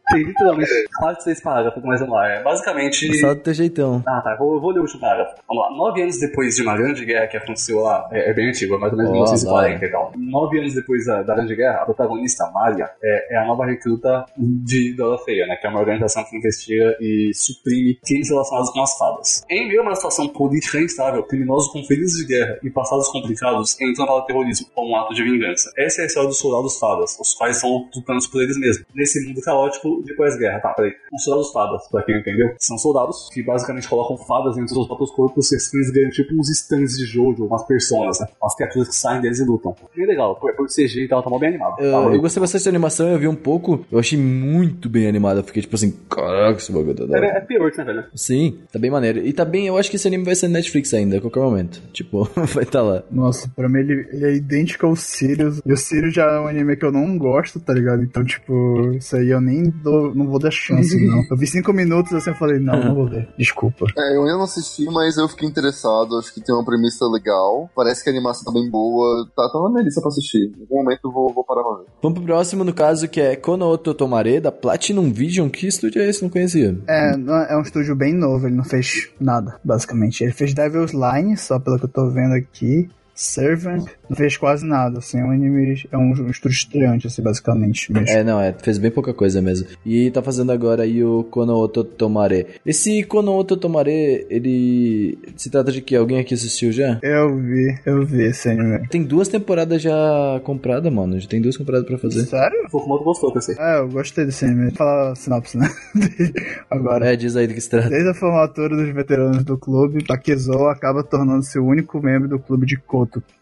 Tem 0.08 0.22
literalmente 0.22 0.70
quase 0.96 1.22
seis 1.22 1.42
parágrafos, 1.42 1.82
mas 1.82 2.00
vamos 2.00 2.14
lá. 2.14 2.28
É 2.28 2.42
basicamente. 2.42 3.12
Só 3.18 3.34
do 3.34 3.40
teu 3.40 3.54
jeitão. 3.54 4.02
Ah, 4.06 4.20
tá. 4.20 4.36
Vou, 4.36 4.60
vou 4.60 4.70
ler 4.70 4.78
o 4.78 4.82
último 4.82 5.00
parágrafo. 5.00 5.34
Vamos 5.48 5.64
lá. 5.64 5.76
Nove 5.76 6.02
anos 6.02 6.18
depois 6.20 6.54
de 6.54 6.62
uma 6.62 6.76
grande 6.76 7.04
guerra 7.04 7.26
que 7.26 7.36
aconteceu 7.36 7.80
lá, 7.80 8.08
é, 8.12 8.30
é 8.30 8.34
bem 8.34 8.48
antigo, 8.48 8.76
é 8.76 8.78
mais 8.78 8.92
ou 8.92 8.98
menos 8.98 9.10
Ó, 9.10 9.14
1940 9.14 9.84
e 9.84 9.90
tal. 9.90 10.12
Nove 10.16 10.58
anos 10.60 10.74
depois 10.74 11.06
da, 11.06 11.22
da 11.22 11.34
grande 11.34 11.56
guerra, 11.56 11.82
a 11.82 11.84
protagonista, 11.84 12.50
Maria, 12.52 12.88
é, 13.02 13.34
é 13.34 13.38
a 13.38 13.44
nova 13.46 13.66
recruta 13.66 14.24
de 14.36 14.94
Dorothea, 14.94 15.46
né? 15.46 15.56
Que 15.56 15.66
é 15.66 15.70
uma 15.70 15.80
organização 15.80 16.24
que 16.24 16.36
investiga 16.36 16.96
e 17.00 17.32
suprime 17.34 17.98
crimes 18.04 18.28
relacionados 18.28 18.70
com 18.70 18.82
as 18.82 18.96
fadas. 18.96 19.44
Em 19.50 19.66
meio 19.66 19.80
a 19.80 19.82
uma 19.82 19.94
situação 19.94 20.28
política 20.28 20.78
instável, 20.80 21.22
criminosos 21.24 21.72
com 21.72 21.82
feridas 21.84 22.12
de 22.12 22.26
guerra 22.26 22.58
e 22.62 22.70
passados 22.70 23.08
complicados 23.08 23.80
entram 23.80 24.06
para 24.06 24.14
o 24.14 24.22
terrorismo 24.22 24.68
como 24.74 24.92
um 24.92 24.96
ato 24.96 25.14
de 25.14 25.22
vingança. 25.22 25.70
Essa 25.76 26.02
é 26.02 26.04
a 26.04 26.06
história 26.06 26.28
dos 26.28 26.38
soldados 26.38 26.78
fadas, 26.78 27.18
os 27.20 27.34
quais 27.34 27.56
estão 27.56 27.88
lutando 27.94 28.30
por 28.30 28.42
eles 28.42 28.58
mesmos. 28.58 28.86
Nesse 28.94 29.26
mundo 29.26 29.40
caótico 29.40 29.95
de 30.02 30.14
pós-guerra. 30.14 30.60
Tá, 30.60 30.70
peraí. 30.70 30.92
Os 31.12 31.24
soldados 31.24 31.52
fadas, 31.52 31.88
pra 31.88 32.02
quem 32.02 32.14
não 32.14 32.20
entendeu, 32.20 32.54
são 32.58 32.78
soldados 32.78 33.28
que 33.32 33.42
basicamente 33.42 33.88
colocam 33.88 34.16
fadas 34.26 34.56
dentro 34.56 34.74
dos 34.74 34.86
próprios 34.86 35.10
corpos 35.10 35.52
e 35.52 35.56
assim 35.56 35.76
eles 35.76 35.90
ganham 35.90 36.10
tipo 36.10 36.34
uns 36.34 36.48
stands 36.50 36.96
de 36.96 37.04
jogo, 37.04 37.46
umas 37.46 37.64
personas, 37.64 38.20
né? 38.20 38.26
Umas 38.40 38.54
criaturas 38.54 38.88
que 38.88 38.94
saem 38.94 39.20
deles 39.20 39.38
e 39.38 39.44
lutam. 39.44 39.74
Bem 39.94 40.06
legal, 40.06 40.36
por, 40.36 40.54
por 40.54 40.66
CG 40.66 41.04
e 41.04 41.08
tal, 41.08 41.22
tá 41.22 41.30
mó 41.30 41.38
bem 41.38 41.50
animado. 41.50 41.80
Eu, 41.80 41.92
Tá 41.92 42.14
eu 42.14 42.20
gostei 42.20 42.40
bastante 42.40 42.64
da 42.64 42.70
animação, 42.70 43.08
eu 43.08 43.18
vi 43.18 43.28
um 43.28 43.34
pouco, 43.34 43.84
eu 43.90 43.98
achei 43.98 44.18
muito 44.18 44.88
bem 44.88 45.06
animado. 45.06 45.38
Eu 45.38 45.44
fiquei 45.44 45.62
tipo 45.62 45.74
assim, 45.74 45.92
caraca, 46.10 46.58
esse 46.58 46.72
bagulho 46.72 46.94
tá 46.94 47.06
da 47.06 47.16
hora." 47.16 47.26
É, 47.26 47.38
é 47.38 47.40
pior, 47.40 47.70
né, 47.76 47.84
velho? 47.84 48.04
Sim, 48.14 48.58
tá 48.72 48.78
bem 48.78 48.90
maneiro. 48.90 49.20
E 49.20 49.32
tá 49.32 49.44
bem, 49.44 49.66
eu 49.66 49.76
acho 49.76 49.90
que 49.90 49.96
esse 49.96 50.06
anime 50.06 50.24
vai 50.24 50.34
ser 50.34 50.48
Netflix 50.48 50.92
ainda, 50.94 51.18
a 51.18 51.20
qualquer 51.20 51.40
momento. 51.40 51.82
Tipo, 51.92 52.24
vai 52.34 52.64
estar 52.64 52.80
tá 52.80 52.82
lá. 52.82 53.02
Nossa, 53.10 53.50
pra 53.54 53.68
mim 53.68 53.80
ele, 53.80 54.08
ele 54.12 54.24
é 54.24 54.34
idêntico 54.34 54.86
ao 54.86 54.96
Sirius. 54.96 55.60
E 55.64 55.72
o 55.72 55.76
Sirius 55.76 56.14
já 56.14 56.24
é 56.24 56.40
um 56.40 56.46
anime 56.46 56.76
que 56.76 56.84
eu 56.84 56.92
não 56.92 57.16
gosto, 57.18 57.60
tá 57.60 57.72
ligado? 57.72 58.02
Então, 58.02 58.24
tipo, 58.24 58.92
isso 58.92 59.16
aí 59.16 59.30
eu 59.30 59.40
nem 59.40 59.70
dou, 59.90 60.14
não 60.14 60.26
vou 60.26 60.38
dar 60.38 60.50
chance, 60.50 60.96
não. 61.06 61.22
Eu 61.30 61.36
vi 61.36 61.46
cinco 61.46 61.72
minutos 61.72 62.12
assim, 62.12 62.30
eu 62.30 62.36
falei, 62.36 62.58
não, 62.58 62.78
não 62.82 62.94
vou 62.94 63.06
ver. 63.08 63.28
Desculpa. 63.38 63.86
É, 63.96 64.16
eu 64.16 64.22
ainda 64.22 64.34
não 64.36 64.44
assisti, 64.44 64.84
mas 64.86 65.16
eu 65.16 65.28
fiquei 65.28 65.48
interessado. 65.48 66.18
Acho 66.18 66.34
que 66.34 66.40
tem 66.40 66.54
uma 66.54 66.64
premissa 66.64 67.04
legal. 67.06 67.70
Parece 67.74 68.02
que 68.02 68.10
a 68.10 68.12
animação 68.12 68.44
tá 68.44 68.52
bem 68.52 68.68
boa. 68.68 69.26
Tá, 69.36 69.48
tá 69.50 69.58
uma 69.58 69.72
delícia 69.72 70.00
pra 70.02 70.08
assistir. 70.08 70.52
Em 70.56 70.60
algum 70.62 70.76
momento 70.84 71.00
eu 71.04 71.12
vou, 71.12 71.32
vou 71.32 71.44
parar 71.44 71.62
pra 71.62 71.76
ver. 71.78 71.84
Vamos 72.02 72.18
pro 72.18 72.26
próximo, 72.26 72.64
no 72.64 72.74
caso, 72.74 73.08
que 73.08 73.20
é 73.20 73.36
Kono 73.36 73.66
Oto 73.66 73.94
Tomare, 73.94 74.40
da 74.40 74.50
Platinum 74.52 75.12
Vision. 75.12 75.48
Que 75.48 75.66
estúdio 75.66 76.02
é 76.02 76.08
esse? 76.08 76.22
Não 76.22 76.28
conhecia. 76.30 76.76
É, 76.88 77.16
não- 77.16 77.34
é 77.34 77.56
um 77.56 77.62
estúdio 77.62 77.94
bem 77.94 78.12
novo, 78.12 78.46
ele 78.46 78.56
não 78.56 78.64
fez 78.64 79.08
nada, 79.20 79.58
basicamente. 79.64 80.22
Ele 80.24 80.32
fez 80.32 80.52
Devil's 80.54 80.92
Line, 80.92 81.36
só 81.36 81.58
pelo 81.58 81.78
que 81.78 81.84
eu 81.84 81.88
tô 81.88 82.10
vendo 82.10 82.34
aqui. 82.34 82.88
Servant, 83.16 83.86
não 84.10 84.16
fez 84.16 84.36
quase 84.36 84.64
nada, 84.64 84.98
assim, 84.98 85.18
é 85.18 85.24
um 85.24 85.30
anime, 85.30 85.82
é 85.90 85.96
um, 85.96 86.12
um 86.12 86.30
estreante, 86.30 87.06
assim, 87.06 87.22
basicamente. 87.22 87.90
Mesmo. 87.90 88.08
É, 88.10 88.22
não, 88.22 88.38
é, 88.38 88.52
fez 88.52 88.76
bem 88.76 88.90
pouca 88.90 89.14
coisa 89.14 89.40
mesmo. 89.40 89.66
E 89.84 90.10
tá 90.10 90.22
fazendo 90.22 90.52
agora 90.52 90.82
aí 90.82 91.02
o 91.02 91.24
Kono 91.24 91.54
Oto 91.54 91.82
Tomare. 91.82 92.46
Esse 92.64 93.02
Kono 93.04 93.32
Oto 93.32 93.56
Tomare, 93.56 94.26
ele 94.28 95.18
se 95.34 95.48
trata 95.48 95.72
de 95.72 95.80
que 95.80 95.96
alguém 95.96 96.20
aqui 96.20 96.34
assistiu 96.34 96.70
já? 96.70 96.98
Eu 97.02 97.36
vi, 97.38 97.78
eu 97.86 98.04
vi 98.04 98.24
esse 98.24 98.50
anime. 98.50 98.86
Tem 98.88 99.02
duas 99.02 99.28
temporadas 99.28 99.80
já 99.80 100.40
compradas, 100.44 100.92
mano. 100.92 101.18
Já 101.18 101.26
tem 101.26 101.40
duas 101.40 101.56
temporadas 101.56 101.86
pra 101.86 101.96
fazer. 101.96 102.26
Sério? 102.26 102.66
O 102.66 102.70
Fukumoto 102.70 103.04
gostou, 103.04 103.32
pensei. 103.32 103.56
É, 103.58 103.78
eu 103.78 103.88
gostei 103.88 104.26
desse 104.26 104.44
anime. 104.44 104.72
Fala 104.72 105.12
a 105.12 105.14
sinopse, 105.14 105.56
né? 105.56 105.70
Agora. 106.70 107.06
É, 107.06 107.16
diz 107.16 107.34
aí 107.34 107.46
do 107.46 107.54
que 107.54 107.60
se 107.60 107.70
trata. 107.70 107.88
Desde 107.88 108.10
a 108.10 108.14
formatura 108.14 108.76
dos 108.76 108.94
veteranos 108.94 109.42
do 109.42 109.56
clube, 109.56 110.04
Takezo 110.04 110.52
acaba 110.66 111.02
tornando-se 111.02 111.58
o 111.58 111.64
único 111.64 112.02
membro 112.02 112.28
do 112.28 112.38
clube 112.38 112.66
de 112.66 112.76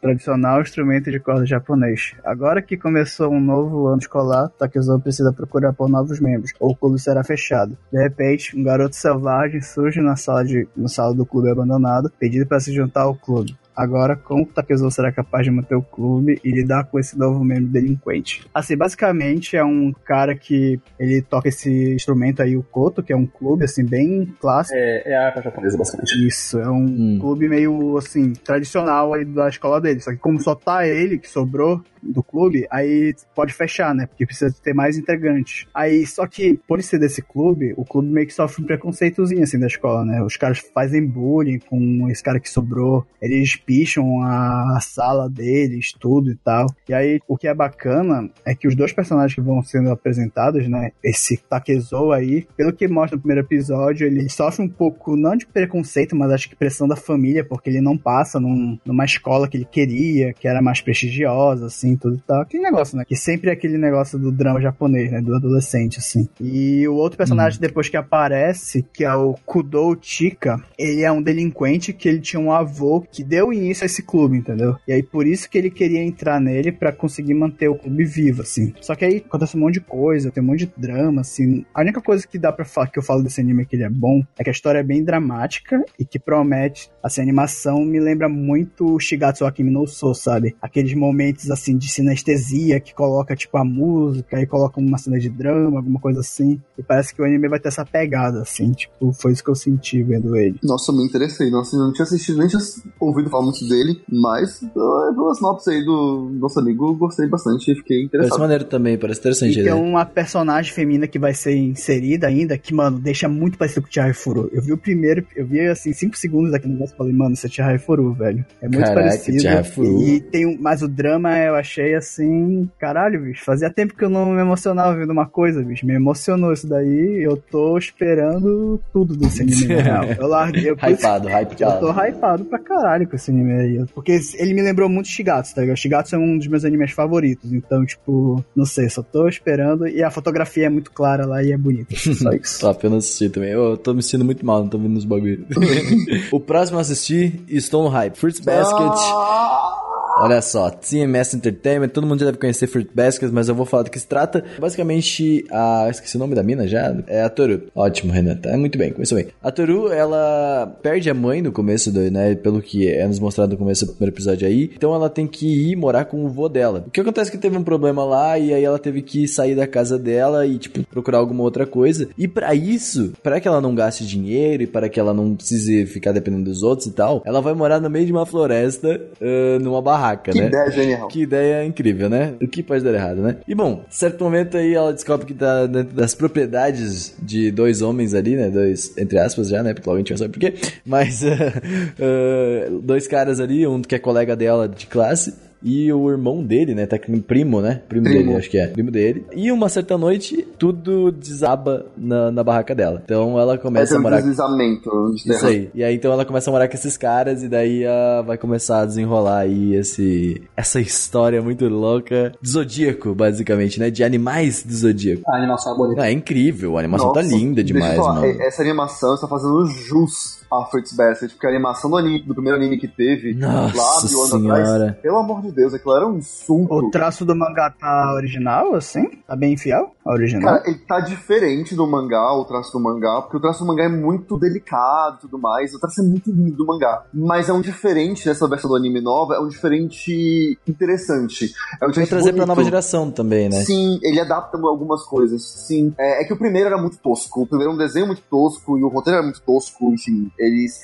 tradicional 0.01 0.61
instrumento 0.61 1.11
de 1.11 1.21
corda 1.21 1.47
japonês. 1.47 2.15
Agora 2.25 2.63
que 2.63 2.77
começou 2.77 3.33
um 3.33 3.41
novo 3.41 3.87
ano 3.89 3.99
escolar, 3.99 4.49
Takezo 4.59 5.01
precisa 5.01 5.33
procurar 5.33 5.73
por 5.73 5.89
novos 5.89 6.21
membros, 6.21 6.53
ou 6.61 6.73
o 6.73 6.77
clube 6.77 7.01
será 7.01 7.25
fechado. 7.25 7.77
De 7.93 8.01
repente, 8.01 8.57
um 8.57 8.63
garoto 8.63 8.97
selvagem 8.97 9.61
surge 9.61 10.01
na 10.01 10.17
sala, 10.17 10.45
de, 10.45 10.69
na 10.77 10.89
sala 10.89 11.15
do 11.15 11.27
clube 11.27 11.51
abandonado, 11.51 12.13
pedindo 12.19 12.47
para 12.47 12.61
se 12.61 12.73
juntar 12.73 13.03
ao 13.03 13.15
clube. 13.15 13.57
Agora, 13.77 14.17
como 14.17 14.47
Takezo 14.47 14.91
será 14.91 15.11
capaz 15.13 15.45
de 15.45 15.51
manter 15.51 15.75
o 15.75 15.83
clube 15.83 16.41
e 16.45 16.51
lidar 16.51 16.85
com 16.85 16.99
esse 16.99 17.19
novo 17.19 17.43
membro 17.45 17.67
delinquente? 17.71 18.47
Assim, 18.55 18.77
basicamente 18.77 19.57
é 19.57 19.65
um 19.65 19.93
cara 20.05 20.35
que 20.35 20.79
ele 20.99 21.21
toca 21.23 21.49
esse 21.49 21.95
instrumento 21.95 22.43
aí, 22.43 22.57
o 22.57 22.63
koto, 22.63 23.03
que 23.03 23.13
é 23.13 23.17
um 23.17 23.27
clube 23.27 23.65
assim 23.65 23.85
bem 23.85 24.33
clássico. 24.41 24.77
É, 24.79 25.03
é 25.13 25.17
a 25.17 25.27
arte 25.27 25.43
japonesa, 25.43 25.77
basicamente. 25.77 26.27
Isso, 26.27 26.59
é 26.59 26.71
um 26.71 26.85
Hum. 26.85 27.19
clube 27.21 27.49
meio 27.49 27.97
assim, 27.99 28.33
tradicional 28.33 29.15
aí 29.15 29.25
da 29.25 29.49
escola 29.49 29.81
dele. 29.81 30.01
Só 30.01 30.11
que 30.13 30.19
como 30.19 30.41
só 30.41 30.55
tá 30.55 30.87
ele 30.87 31.19
que 31.19 31.29
sobrou 31.29 31.83
do 32.03 32.23
clube, 32.23 32.67
aí 32.71 33.15
pode 33.35 33.55
fechar, 33.55 33.95
né? 33.95 34.07
Porque 34.07 34.27
precisa 34.27 34.55
ter 34.63 34.75
mais 34.75 34.99
integrantes. 34.99 35.67
Aí, 35.75 36.07
só 36.07 36.27
que, 36.27 36.59
por 36.69 36.83
ser 36.83 36.99
desse 36.99 37.23
clube, 37.23 37.73
o 37.79 37.85
clube 37.85 38.09
meio 38.09 38.27
que 38.27 38.35
sofre 38.35 38.63
um 38.63 38.67
preconceitozinho 38.67 39.43
assim 39.43 39.59
da 39.59 39.67
escola, 39.67 40.05
né? 40.05 40.23
Os 40.23 40.37
caras 40.37 40.59
fazem 40.59 41.05
bullying 41.07 41.59
com 41.61 42.09
esse 42.11 42.23
cara 42.23 42.39
que 42.39 42.51
sobrou, 42.51 43.07
eles 43.23 43.57
picham 43.67 44.23
a, 44.23 44.79
sala 44.81 45.29
deles, 45.29 45.93
tudo 45.99 46.31
e 46.31 46.35
tal. 46.37 46.67
E 46.89 46.95
aí, 46.95 47.21
o 47.29 47.37
que 47.37 47.49
é 47.49 47.55
bacana 47.55 48.29
é 48.45 48.55
que 48.55 48.69
os 48.69 48.75
dois 48.75 48.93
personagens 48.93 49.35
que 49.35 49.41
vão 49.41 49.63
sendo 49.63 49.91
apresentados, 49.91 50.69
né? 50.69 50.91
Esse 51.03 51.37
Takezo 51.49 52.13
aí, 52.13 52.47
pelo 52.57 52.73
que 52.73 52.87
mostra 52.89 53.17
no 53.17 53.23
primeiro 53.23 53.47
episódio, 53.47 54.07
ele 54.07 54.29
sofre 54.29 54.65
um 54.65 54.69
pouco, 54.69 55.17
não 55.17 55.37
de 55.37 55.47
preconceito, 55.47 56.15
mas 56.17 56.31
acho 56.33 56.49
que 56.49 56.57
pressão 56.57 56.87
da 56.89 56.97
família, 56.97 57.45
porque 57.45 57.69
ele 57.71 57.81
não 57.81 57.97
passa 57.97 58.39
num- 58.41 58.79
numa 58.85 59.05
escola 59.05 59.49
que 59.49 59.57
ele 59.57 59.65
queria, 59.71 60.33
que 60.33 60.47
era 60.49 60.61
mais 60.63 60.81
prestigiosa, 60.81 61.67
assim, 61.67 61.97
tudo 61.97 62.17
e 62.17 62.21
tal. 62.21 62.43
Aquele 62.43 62.63
negócio, 62.63 62.97
né? 62.97 63.05
Que 63.07 63.17
sempre 63.17 63.51
é 63.51 63.53
aquele 63.53 63.79
negócio 63.79 64.19
do 64.19 64.31
drama 64.33 64.61
japonês, 64.61 65.11
né? 65.11 65.21
Do 65.21 65.35
adolescente, 65.35 65.99
assim. 65.99 66.29
E 66.41 66.87
o 66.89 66.95
outro 66.95 67.17
personagem, 67.17 67.61
depois 67.61 67.89
que 67.89 67.97
aparece, 67.97 68.85
que 68.93 69.05
é 69.05 69.15
o 69.15 69.35
Kudou 69.47 69.97
Chika, 70.01 70.63
ele 70.79 71.03
é 71.03 71.11
um 71.13 71.23
delinquente 71.23 71.93
que 71.93 72.09
ele 72.09 72.21
tinha 72.21 72.41
um 72.41 72.53
avô 72.53 73.01
que 73.11 73.23
deu 73.25 73.53
início 73.55 73.85
a 73.85 73.87
esse 73.87 74.03
clube, 74.03 74.37
entendeu? 74.37 74.77
E 74.87 74.93
aí 74.93 75.03
por 75.03 75.27
isso 75.27 75.49
que 75.49 75.59
ele 75.59 75.71
queria 75.71 76.03
entrar 76.03 76.41
nele 76.41 76.73
pra 76.73 76.93
conseguir 76.93 77.35
manter 77.35 77.69
o 77.69 77.75
clube 77.75 78.05
vivo, 78.05 78.43
assim. 78.43 78.73
Só 78.81 78.95
que 78.95 79.05
aí 79.05 79.17
acontece 79.17 79.57
um 79.57 79.61
monte 79.61 79.75
de 79.75 79.81
coisa, 79.81 80.31
tem 80.31 80.43
um 80.43 80.47
monte 80.47 80.67
de 80.67 80.73
drama, 80.77 81.21
assim. 81.21 81.65
A 81.75 81.81
única 81.81 82.01
coisa 82.01 82.27
que 82.27 82.39
dá 82.39 82.53
pra 82.53 82.65
falar 82.65 82.89
que 82.89 82.99
eu 82.99 83.03
falo 83.03 83.23
desse 83.23 83.41
anime 83.41 83.67
que 83.67 83.77
ele 83.77 83.85
é 83.85 83.91
bom 83.91 84.23
é 84.39 84.45
que 84.45 84.51
a 84.51 84.53
história 84.53 84.79
é 84.79 84.83
bem 84.83 85.05
dramática 85.05 85.83
e 85.99 86.05
que 86.05 86.19
promete, 86.19 86.91
assim, 87.03 87.21
a 87.21 87.25
animação 87.25 87.85
me 87.85 88.01
lembra 88.01 88.29
muito 88.29 88.99
Shigatsu 88.99 89.45
Akimi 89.45 89.71
no 89.71 89.85
sabe? 90.15 90.57
Aqueles 90.61 90.95
momentos, 90.95 91.51
assim, 91.51 91.77
de 91.77 91.91
sinestesia 91.91 92.81
que 92.81 92.95
coloca, 92.95 93.37
tipo, 93.37 93.57
a 93.57 93.65
música 93.65 94.41
e 94.41 94.47
coloca 94.47 94.81
uma 94.81 94.99
cena 94.99 95.19
de 95.19 95.29
drama, 95.29 95.79
alguma 95.79 96.01
coisa 96.01 96.21
assim. 96.21 96.61
E 96.79 96.83
parece 96.83 97.15
que 97.15 97.21
o 97.21 97.25
anime 97.25 97.49
vai 97.49 97.61
ter 97.61 97.69
essa 97.69 97.85
pegada, 97.85 98.43
assim, 98.43 98.73
tipo, 98.73 99.13
foi 99.13 99.33
isso 99.33 99.45
que 99.45 99.51
eu 99.51 99.55
senti 99.55 100.03
vendo 100.03 100.37
ele. 100.37 100.59
Nossa, 100.63 100.93
me 100.93 101.05
interessei. 101.05 101.51
Nossa, 101.51 101.77
eu 101.77 101.81
não 101.81 101.93
tinha 101.93 102.05
assistido, 102.05 102.39
nem 102.39 102.49
tinha 102.49 102.61
ouvido 103.01 103.31
falar 103.31 103.44
muito 103.45 103.69
dele, 103.69 104.01
mas 104.11 104.63
uh, 104.63 105.15
pela 105.15 105.35
sinopse 105.35 105.71
aí 105.71 105.85
do 105.85 106.31
nosso 106.35 106.59
amigo, 106.61 106.95
gostei 106.95 107.27
bastante 107.29 107.71
e 107.71 107.75
fiquei 107.75 107.97
Parece 107.97 108.07
interessado. 108.07 108.41
maneiro 108.41 108.65
também, 108.65 108.99
parece 108.99 109.21
interessante. 109.21 109.53
E 109.53 109.55
tem 109.55 109.63
ideia. 109.63 109.77
uma 109.77 110.05
personagem 110.05 110.73
feminina 110.73 111.07
que 111.07 111.19
vai 111.19 111.35
ser 111.35 111.57
inserida 111.57 112.27
ainda, 112.27 112.57
que, 112.59 112.75
mano, 112.75 112.99
deixa 112.99 113.29
muito 113.29 113.59
parecido 113.59 113.83
com 113.83 113.89
o 113.89 113.93
Chihaya 113.93 114.15
Furu. 114.15 114.49
Eu 114.53 114.63
vi 114.63 114.73
o 114.73 114.79
primeiro, 114.79 115.25
eu 115.37 115.47
vi, 115.47 115.61
assim, 115.61 115.93
5 115.93 116.17
segundos 116.17 116.53
daquele 116.53 116.73
negócio 116.75 116.95
e 116.95 116.97
falei, 116.99 117.13
mano, 117.13 117.35
isso 117.35 117.47
é 117.47 117.51
Chihaya 117.51 117.79
Furu, 117.79 118.13
velho. 118.15 118.45
É 118.61 118.69
muito 118.69 118.85
Caraca, 118.85 119.01
parecido. 119.01 119.65
Furu. 119.65 120.03
E 120.03 120.21
tem 120.21 120.47
um, 120.47 120.57
mas 120.61 120.83
o 120.83 120.89
drama 120.89 121.37
eu 121.39 121.55
achei, 121.55 121.95
assim, 121.95 122.69
caralho, 122.79 123.21
bicho. 123.23 123.45
Fazia 123.45 123.71
tempo 123.71 123.95
que 123.95 124.05
eu 124.05 124.11
não 124.11 124.27
me 124.33 124.41
emocionava 124.41 124.97
vendo 124.97 125.11
uma 125.13 125.27
coisa, 125.27 125.63
bicho. 125.63 125.87
Me 125.87 125.95
emocionou 125.95 126.53
isso 126.53 126.67
daí. 126.67 127.23
Eu 127.23 127.37
tô 127.37 127.77
esperando 127.77 128.81
tudo 128.93 129.17
desse 129.17 129.43
anime, 129.43 129.75
real. 129.83 130.05
Eu 130.05 130.27
larguei. 130.27 130.71
Eu, 130.71 130.75
Hypado, 130.75 131.29
eu 131.31 131.79
tô 131.79 131.91
hypado. 131.91 132.09
hypado 132.09 132.45
pra 132.45 132.59
caralho 132.59 133.09
com 133.09 133.17
esse 133.17 133.31
anime 133.35 133.53
aí. 133.53 133.87
Porque 133.95 134.19
ele 134.35 134.55
me 134.55 134.63
lembrou 134.63 134.89
muito 134.89 135.09
Shigatsu, 135.09 135.55
tá 135.55 135.61
ligado? 135.61 135.77
Shigatsu 135.77 136.17
é 136.17 136.19
um 136.19 136.39
dos 136.39 136.47
meus 136.47 136.65
animes 136.65 136.93
favoritos. 136.93 137.53
Então, 137.53 137.85
tipo, 137.85 138.45
não 138.55 138.65
sei, 138.65 138.89
só 138.89 139.03
tô 139.03 139.29
esperando. 139.29 139.87
E 139.87 140.03
a 140.03 140.11
fotografia 140.11 140.67
é 140.67 140.69
muito 140.71 140.91
clara 140.91 141.27
lá 141.27 141.43
e 141.43 141.53
é 141.53 141.57
bonita. 141.57 141.95
Só 142.15 142.31
isso. 142.31 142.65
Eu 142.83 142.91
não 142.91 142.99
assisti 142.99 143.29
também. 143.29 143.51
Eu 143.51 143.77
tô 143.77 143.93
me 143.93 144.03
sentindo 144.03 144.25
muito 144.25 144.45
mal, 144.45 144.61
não 144.61 144.69
tô 144.69 144.79
vendo 144.79 144.97
os 144.97 145.05
bagulho. 145.05 145.47
o 146.31 146.41
próximo 146.41 146.79
a 146.79 146.81
assistir, 146.81 147.41
estou 147.49 147.83
no 147.83 147.89
hype. 147.89 148.17
Fruits 148.17 148.41
Basket. 148.41 149.84
Olha 150.17 150.41
só, 150.41 150.71
TMS 150.71 151.37
Entertainment, 151.37 151.89
todo 151.89 152.07
mundo 152.07 152.21
já 152.21 152.27
deve 152.27 152.39
conhecer 152.39 152.67
Fruit 152.67 152.89
Basket, 152.95 153.31
mas 153.33 153.49
eu 153.49 153.55
vou 153.55 153.67
falar 153.67 153.83
do 153.83 153.91
que 153.91 153.99
se 153.99 154.07
trata. 154.07 154.45
Basicamente, 154.59 155.45
a. 155.51 155.89
Esqueci 155.91 156.17
o 156.17 156.21
nome 156.21 156.35
da 156.35 156.43
mina 156.43 156.69
já? 156.69 156.97
É 157.07 157.23
a 157.23 157.29
Toru. 157.29 157.63
Ótimo, 157.75 158.13
Renan. 158.13 158.37
Tá 158.37 158.57
muito 158.57 158.79
bem, 158.79 158.93
começou 158.93 159.17
bem. 159.17 159.29
A 159.43 159.51
Toru, 159.51 159.93
ela 159.93 160.79
perde 160.83 161.11
a 161.11 161.15
mãe 161.15 161.43
no 161.43 161.51
começo 161.51 161.91
do, 161.91 162.01
né? 162.11 162.35
Pelo 162.37 162.63
que 162.63 162.89
é 162.89 163.07
nos 163.07 163.19
mostrado 163.19 163.53
no 163.53 163.59
começo 163.59 163.87
do 163.87 163.93
primeiro 163.93 164.15
episódio 164.15 164.47
aí. 164.47 164.71
Então 164.77 164.95
ela 164.95 165.11
tem 165.11 165.27
que 165.27 165.71
ir 165.71 165.77
morar 165.77 166.05
com 166.05 166.25
o 166.25 166.29
vô 166.29 166.49
dela. 166.49 166.85
O 166.87 166.91
que 166.91 167.01
acontece 167.01 167.31
é 167.31 167.33
que 167.33 167.39
teve 167.39 167.57
um 167.57 167.65
problema 167.65 168.05
lá 168.05 168.39
e 168.39 168.55
aí 168.55 168.63
ela 168.63 168.79
teve 168.79 169.03
que 169.03 169.27
sair 169.27 169.57
da 169.57 169.67
casa 169.67 169.99
dela 169.99 170.47
e, 170.47 170.59
tipo, 170.59 170.85
procurar 170.85 171.19
alguma 171.19 171.43
outra 171.43 171.67
coisa. 171.67 172.09
E 172.17 172.29
pra 172.29 172.55
isso, 172.55 173.13
para 173.23 173.41
que 173.41 173.49
ela 173.49 173.61
não 173.61 173.75
gaste 173.75 174.07
dinheiro 174.07 174.63
e 174.63 174.67
para 174.67 174.89
que 174.89 175.01
ela 175.01 175.13
não 175.13 175.35
precise 175.35 175.87
ficar 175.87 176.13
dependendo 176.13 176.45
dos 176.45 176.63
outros 176.63 176.87
e 176.87 176.93
tal, 176.93 177.23
ela 177.25 177.41
vai 177.41 177.55
morar 177.55 177.81
no 177.81 177.91
meio 177.91 178.07
de 178.07 178.13
uma 178.13 178.25
floresta, 178.25 179.01
ah, 179.21 179.59
numa 179.61 179.83
barraca, 179.83 180.04
Que 180.33 180.41
né? 180.41 180.47
ideia 180.47 180.71
genial. 180.71 181.09
Que 181.09 181.23
ideia 181.23 181.65
incrível, 181.65 182.11
né? 182.11 182.35
O 182.41 182.49
que 182.49 182.63
pode 182.63 182.85
dar 182.85 182.93
errado, 182.93 183.23
né? 183.23 183.37
E 183.47 183.55
bom, 183.55 183.85
certo 183.89 184.23
momento 184.23 184.57
aí 184.57 184.75
ela 184.75 184.93
descobre 184.93 185.27
que 185.27 185.35
tá 185.35 185.67
dentro 185.67 185.95
das 185.95 186.15
propriedades 186.15 187.15
de 187.21 187.51
dois 187.51 187.83
homens 187.83 188.15
ali, 188.15 188.37
né? 188.37 188.51
Dois, 188.51 188.97
entre 188.99 189.19
aspas 189.19 189.49
já, 189.49 189.63
né? 189.63 189.73
Porque 189.73 189.89
logo 189.89 189.97
a 189.97 190.01
gente 190.01 190.11
vai 190.11 190.19
saber 190.19 190.33
por 190.33 190.41
quê. 190.41 190.55
Mas, 190.85 191.25
ah, 191.25 191.29
ah, 192.01 192.71
dois 192.83 193.07
caras 193.07 193.41
ali, 193.41 193.67
um 193.67 193.81
que 193.83 193.95
é 193.95 193.99
colega 193.99 194.37
dela 194.37 194.69
de 194.69 194.87
classe. 194.87 195.35
E 195.65 195.91
o 195.91 196.11
irmão 196.11 196.45
dele, 196.45 196.75
né? 196.75 196.85
Tá 196.85 196.99
primo, 197.27 197.63
né? 197.63 197.81
Primo, 197.89 198.05
Primo. 198.05 198.25
dele, 198.25 198.37
acho 198.37 198.51
que 198.51 198.59
é. 198.59 198.67
Primo 198.67 198.91
dele. 198.91 199.25
E 199.35 199.51
uma 199.51 199.71
certa 199.71 199.97
noite, 199.97 200.47
tudo 200.59 201.11
desaba 201.11 201.87
na, 201.97 202.31
na 202.31 202.45
barraca 202.45 202.75
dela. 202.75 203.01
Então 203.03 203.41
ela 203.41 203.57
começa 203.57 203.97
a 203.97 203.99
um 203.99 204.03
morar 204.03 204.17
deslizamento 204.17 204.91
de 205.15 205.33
isso 205.33 205.47
aí. 205.47 205.71
E 205.75 205.83
aí 205.83 205.95
então 205.95 206.13
ela 206.13 206.27
começa 206.27 206.51
a 206.51 206.53
morar 206.53 206.69
com 206.69 206.75
esses 206.75 206.99
caras 206.99 207.43
e 207.43 207.49
daí 207.49 207.87
ah, 207.87 208.23
vai 208.27 208.37
começar 208.37 208.83
a 208.83 208.85
desenrolar 208.85 209.39
aí 209.39 209.75
esse 209.75 210.43
essa 210.55 210.81
história 210.81 211.41
muito 211.41 211.67
louca 211.67 212.33
de 212.43 212.51
zodíaco, 212.51 213.15
basicamente, 213.15 213.81
né? 213.81 213.91
De 213.91 214.05
animais 214.05 214.63
do 214.63 214.75
zodíaco. 214.75 215.23
A 215.27 215.37
animação 215.37 215.73
é 215.73 215.77
bonita. 215.77 216.03
Ah, 216.03 216.09
é 216.11 216.13
incrível, 216.13 216.77
a 216.77 216.81
animação 216.81 217.11
tá 217.13 217.23
Nossa, 217.23 217.35
linda 217.35 217.63
deixa 217.63 217.73
eu 217.73 217.81
demais, 217.81 217.97
falar, 217.97 218.21
mano. 218.21 218.43
Essa 218.43 218.63
animação 218.63 219.15
está 219.15 219.27
fazendo 219.27 219.65
jus 219.67 220.44
a 220.63 220.67
Fruits 220.67 220.95
Basket, 220.97 221.31
porque 221.33 221.47
a 221.47 221.51
animação 221.51 221.91
do, 221.91 221.97
anime, 221.97 222.21
do 222.23 222.35
primeiro 222.35 222.59
anime 222.59 222.79
que 222.79 222.89
teve 222.89 223.35
Nossa 223.35 223.77
lá 223.77 224.09
mil 224.09 224.19
anos 224.19 224.31
senhora. 224.31 224.63
atrás, 224.75 224.97
pelo 225.01 225.19
amor 225.19 225.43
de 225.43 225.53
Deus, 225.53 225.75
aquilo 225.75 225.97
era 225.97 226.07
um 226.07 226.19
O 226.19 226.23
surto. 226.23 226.91
traço 226.91 227.25
do 227.25 227.35
mangá 227.35 227.71
tá 227.71 228.13
original, 228.15 228.75
assim? 228.75 229.09
Tá 229.27 229.35
bem 229.37 229.57
fiel? 229.57 229.93
ao 230.05 230.13
Original? 230.15 230.57
Cara, 230.57 230.69
ele 230.69 230.79
tá 230.87 231.01
diferente 231.01 231.75
do 231.75 231.87
mangá, 231.87 232.35
o 232.35 232.45
traço 232.45 232.71
do 232.73 232.79
mangá, 232.81 233.23
porque 233.23 233.39
o 233.39 233.41
traço 233.41 233.61
do 233.61 233.67
mangá 233.67 233.85
é 233.85 233.89
muito 233.89 234.39
delicado 234.39 235.17
e 235.17 235.21
tudo 235.23 235.39
mais. 235.39 235.73
O 235.75 235.81
traço 235.81 236.01
é 236.03 236.05
muito 236.05 236.31
lindo 236.31 236.57
do 236.57 236.67
mangá. 236.67 237.05
Mas 237.13 237.49
é 237.49 237.53
um 237.55 237.61
diferente 237.63 238.25
dessa 238.25 238.47
versão 238.47 238.69
do 238.69 238.77
anime 238.77 239.01
nova, 239.01 239.35
é 239.35 239.41
um 239.41 239.49
diferente 239.49 240.59
interessante. 240.69 241.45
É 241.45 241.77
um 241.77 241.79
Vai 241.81 241.89
diferente 241.89 242.09
trazer 242.11 242.25
pra 242.33 242.45
bonito. 242.45 242.49
nova 242.49 242.65
geração 242.65 243.11
também, 243.11 243.49
né? 243.49 243.63
Sim, 243.63 243.99
ele 244.03 244.21
adapta 244.21 244.59
algumas 244.59 245.03
coisas, 245.05 245.43
sim. 245.67 245.95
É, 245.99 246.23
é 246.23 246.25
que 246.25 246.33
o 246.33 246.37
primeiro 246.37 246.67
era 246.69 246.77
muito 246.79 246.99
tosco. 246.99 247.43
O 247.43 247.47
primeiro 247.47 247.73
era 247.73 247.75
um 247.75 247.79
desenho 247.87 248.07
muito 248.07 248.23
tosco 248.31 248.79
e 248.79 248.85
o 248.85 248.89
roteiro 248.89 249.17
era 249.19 249.23
muito 249.25 249.41
tosco, 249.43 249.93
enfim. 249.93 250.31
Eles 250.45 250.81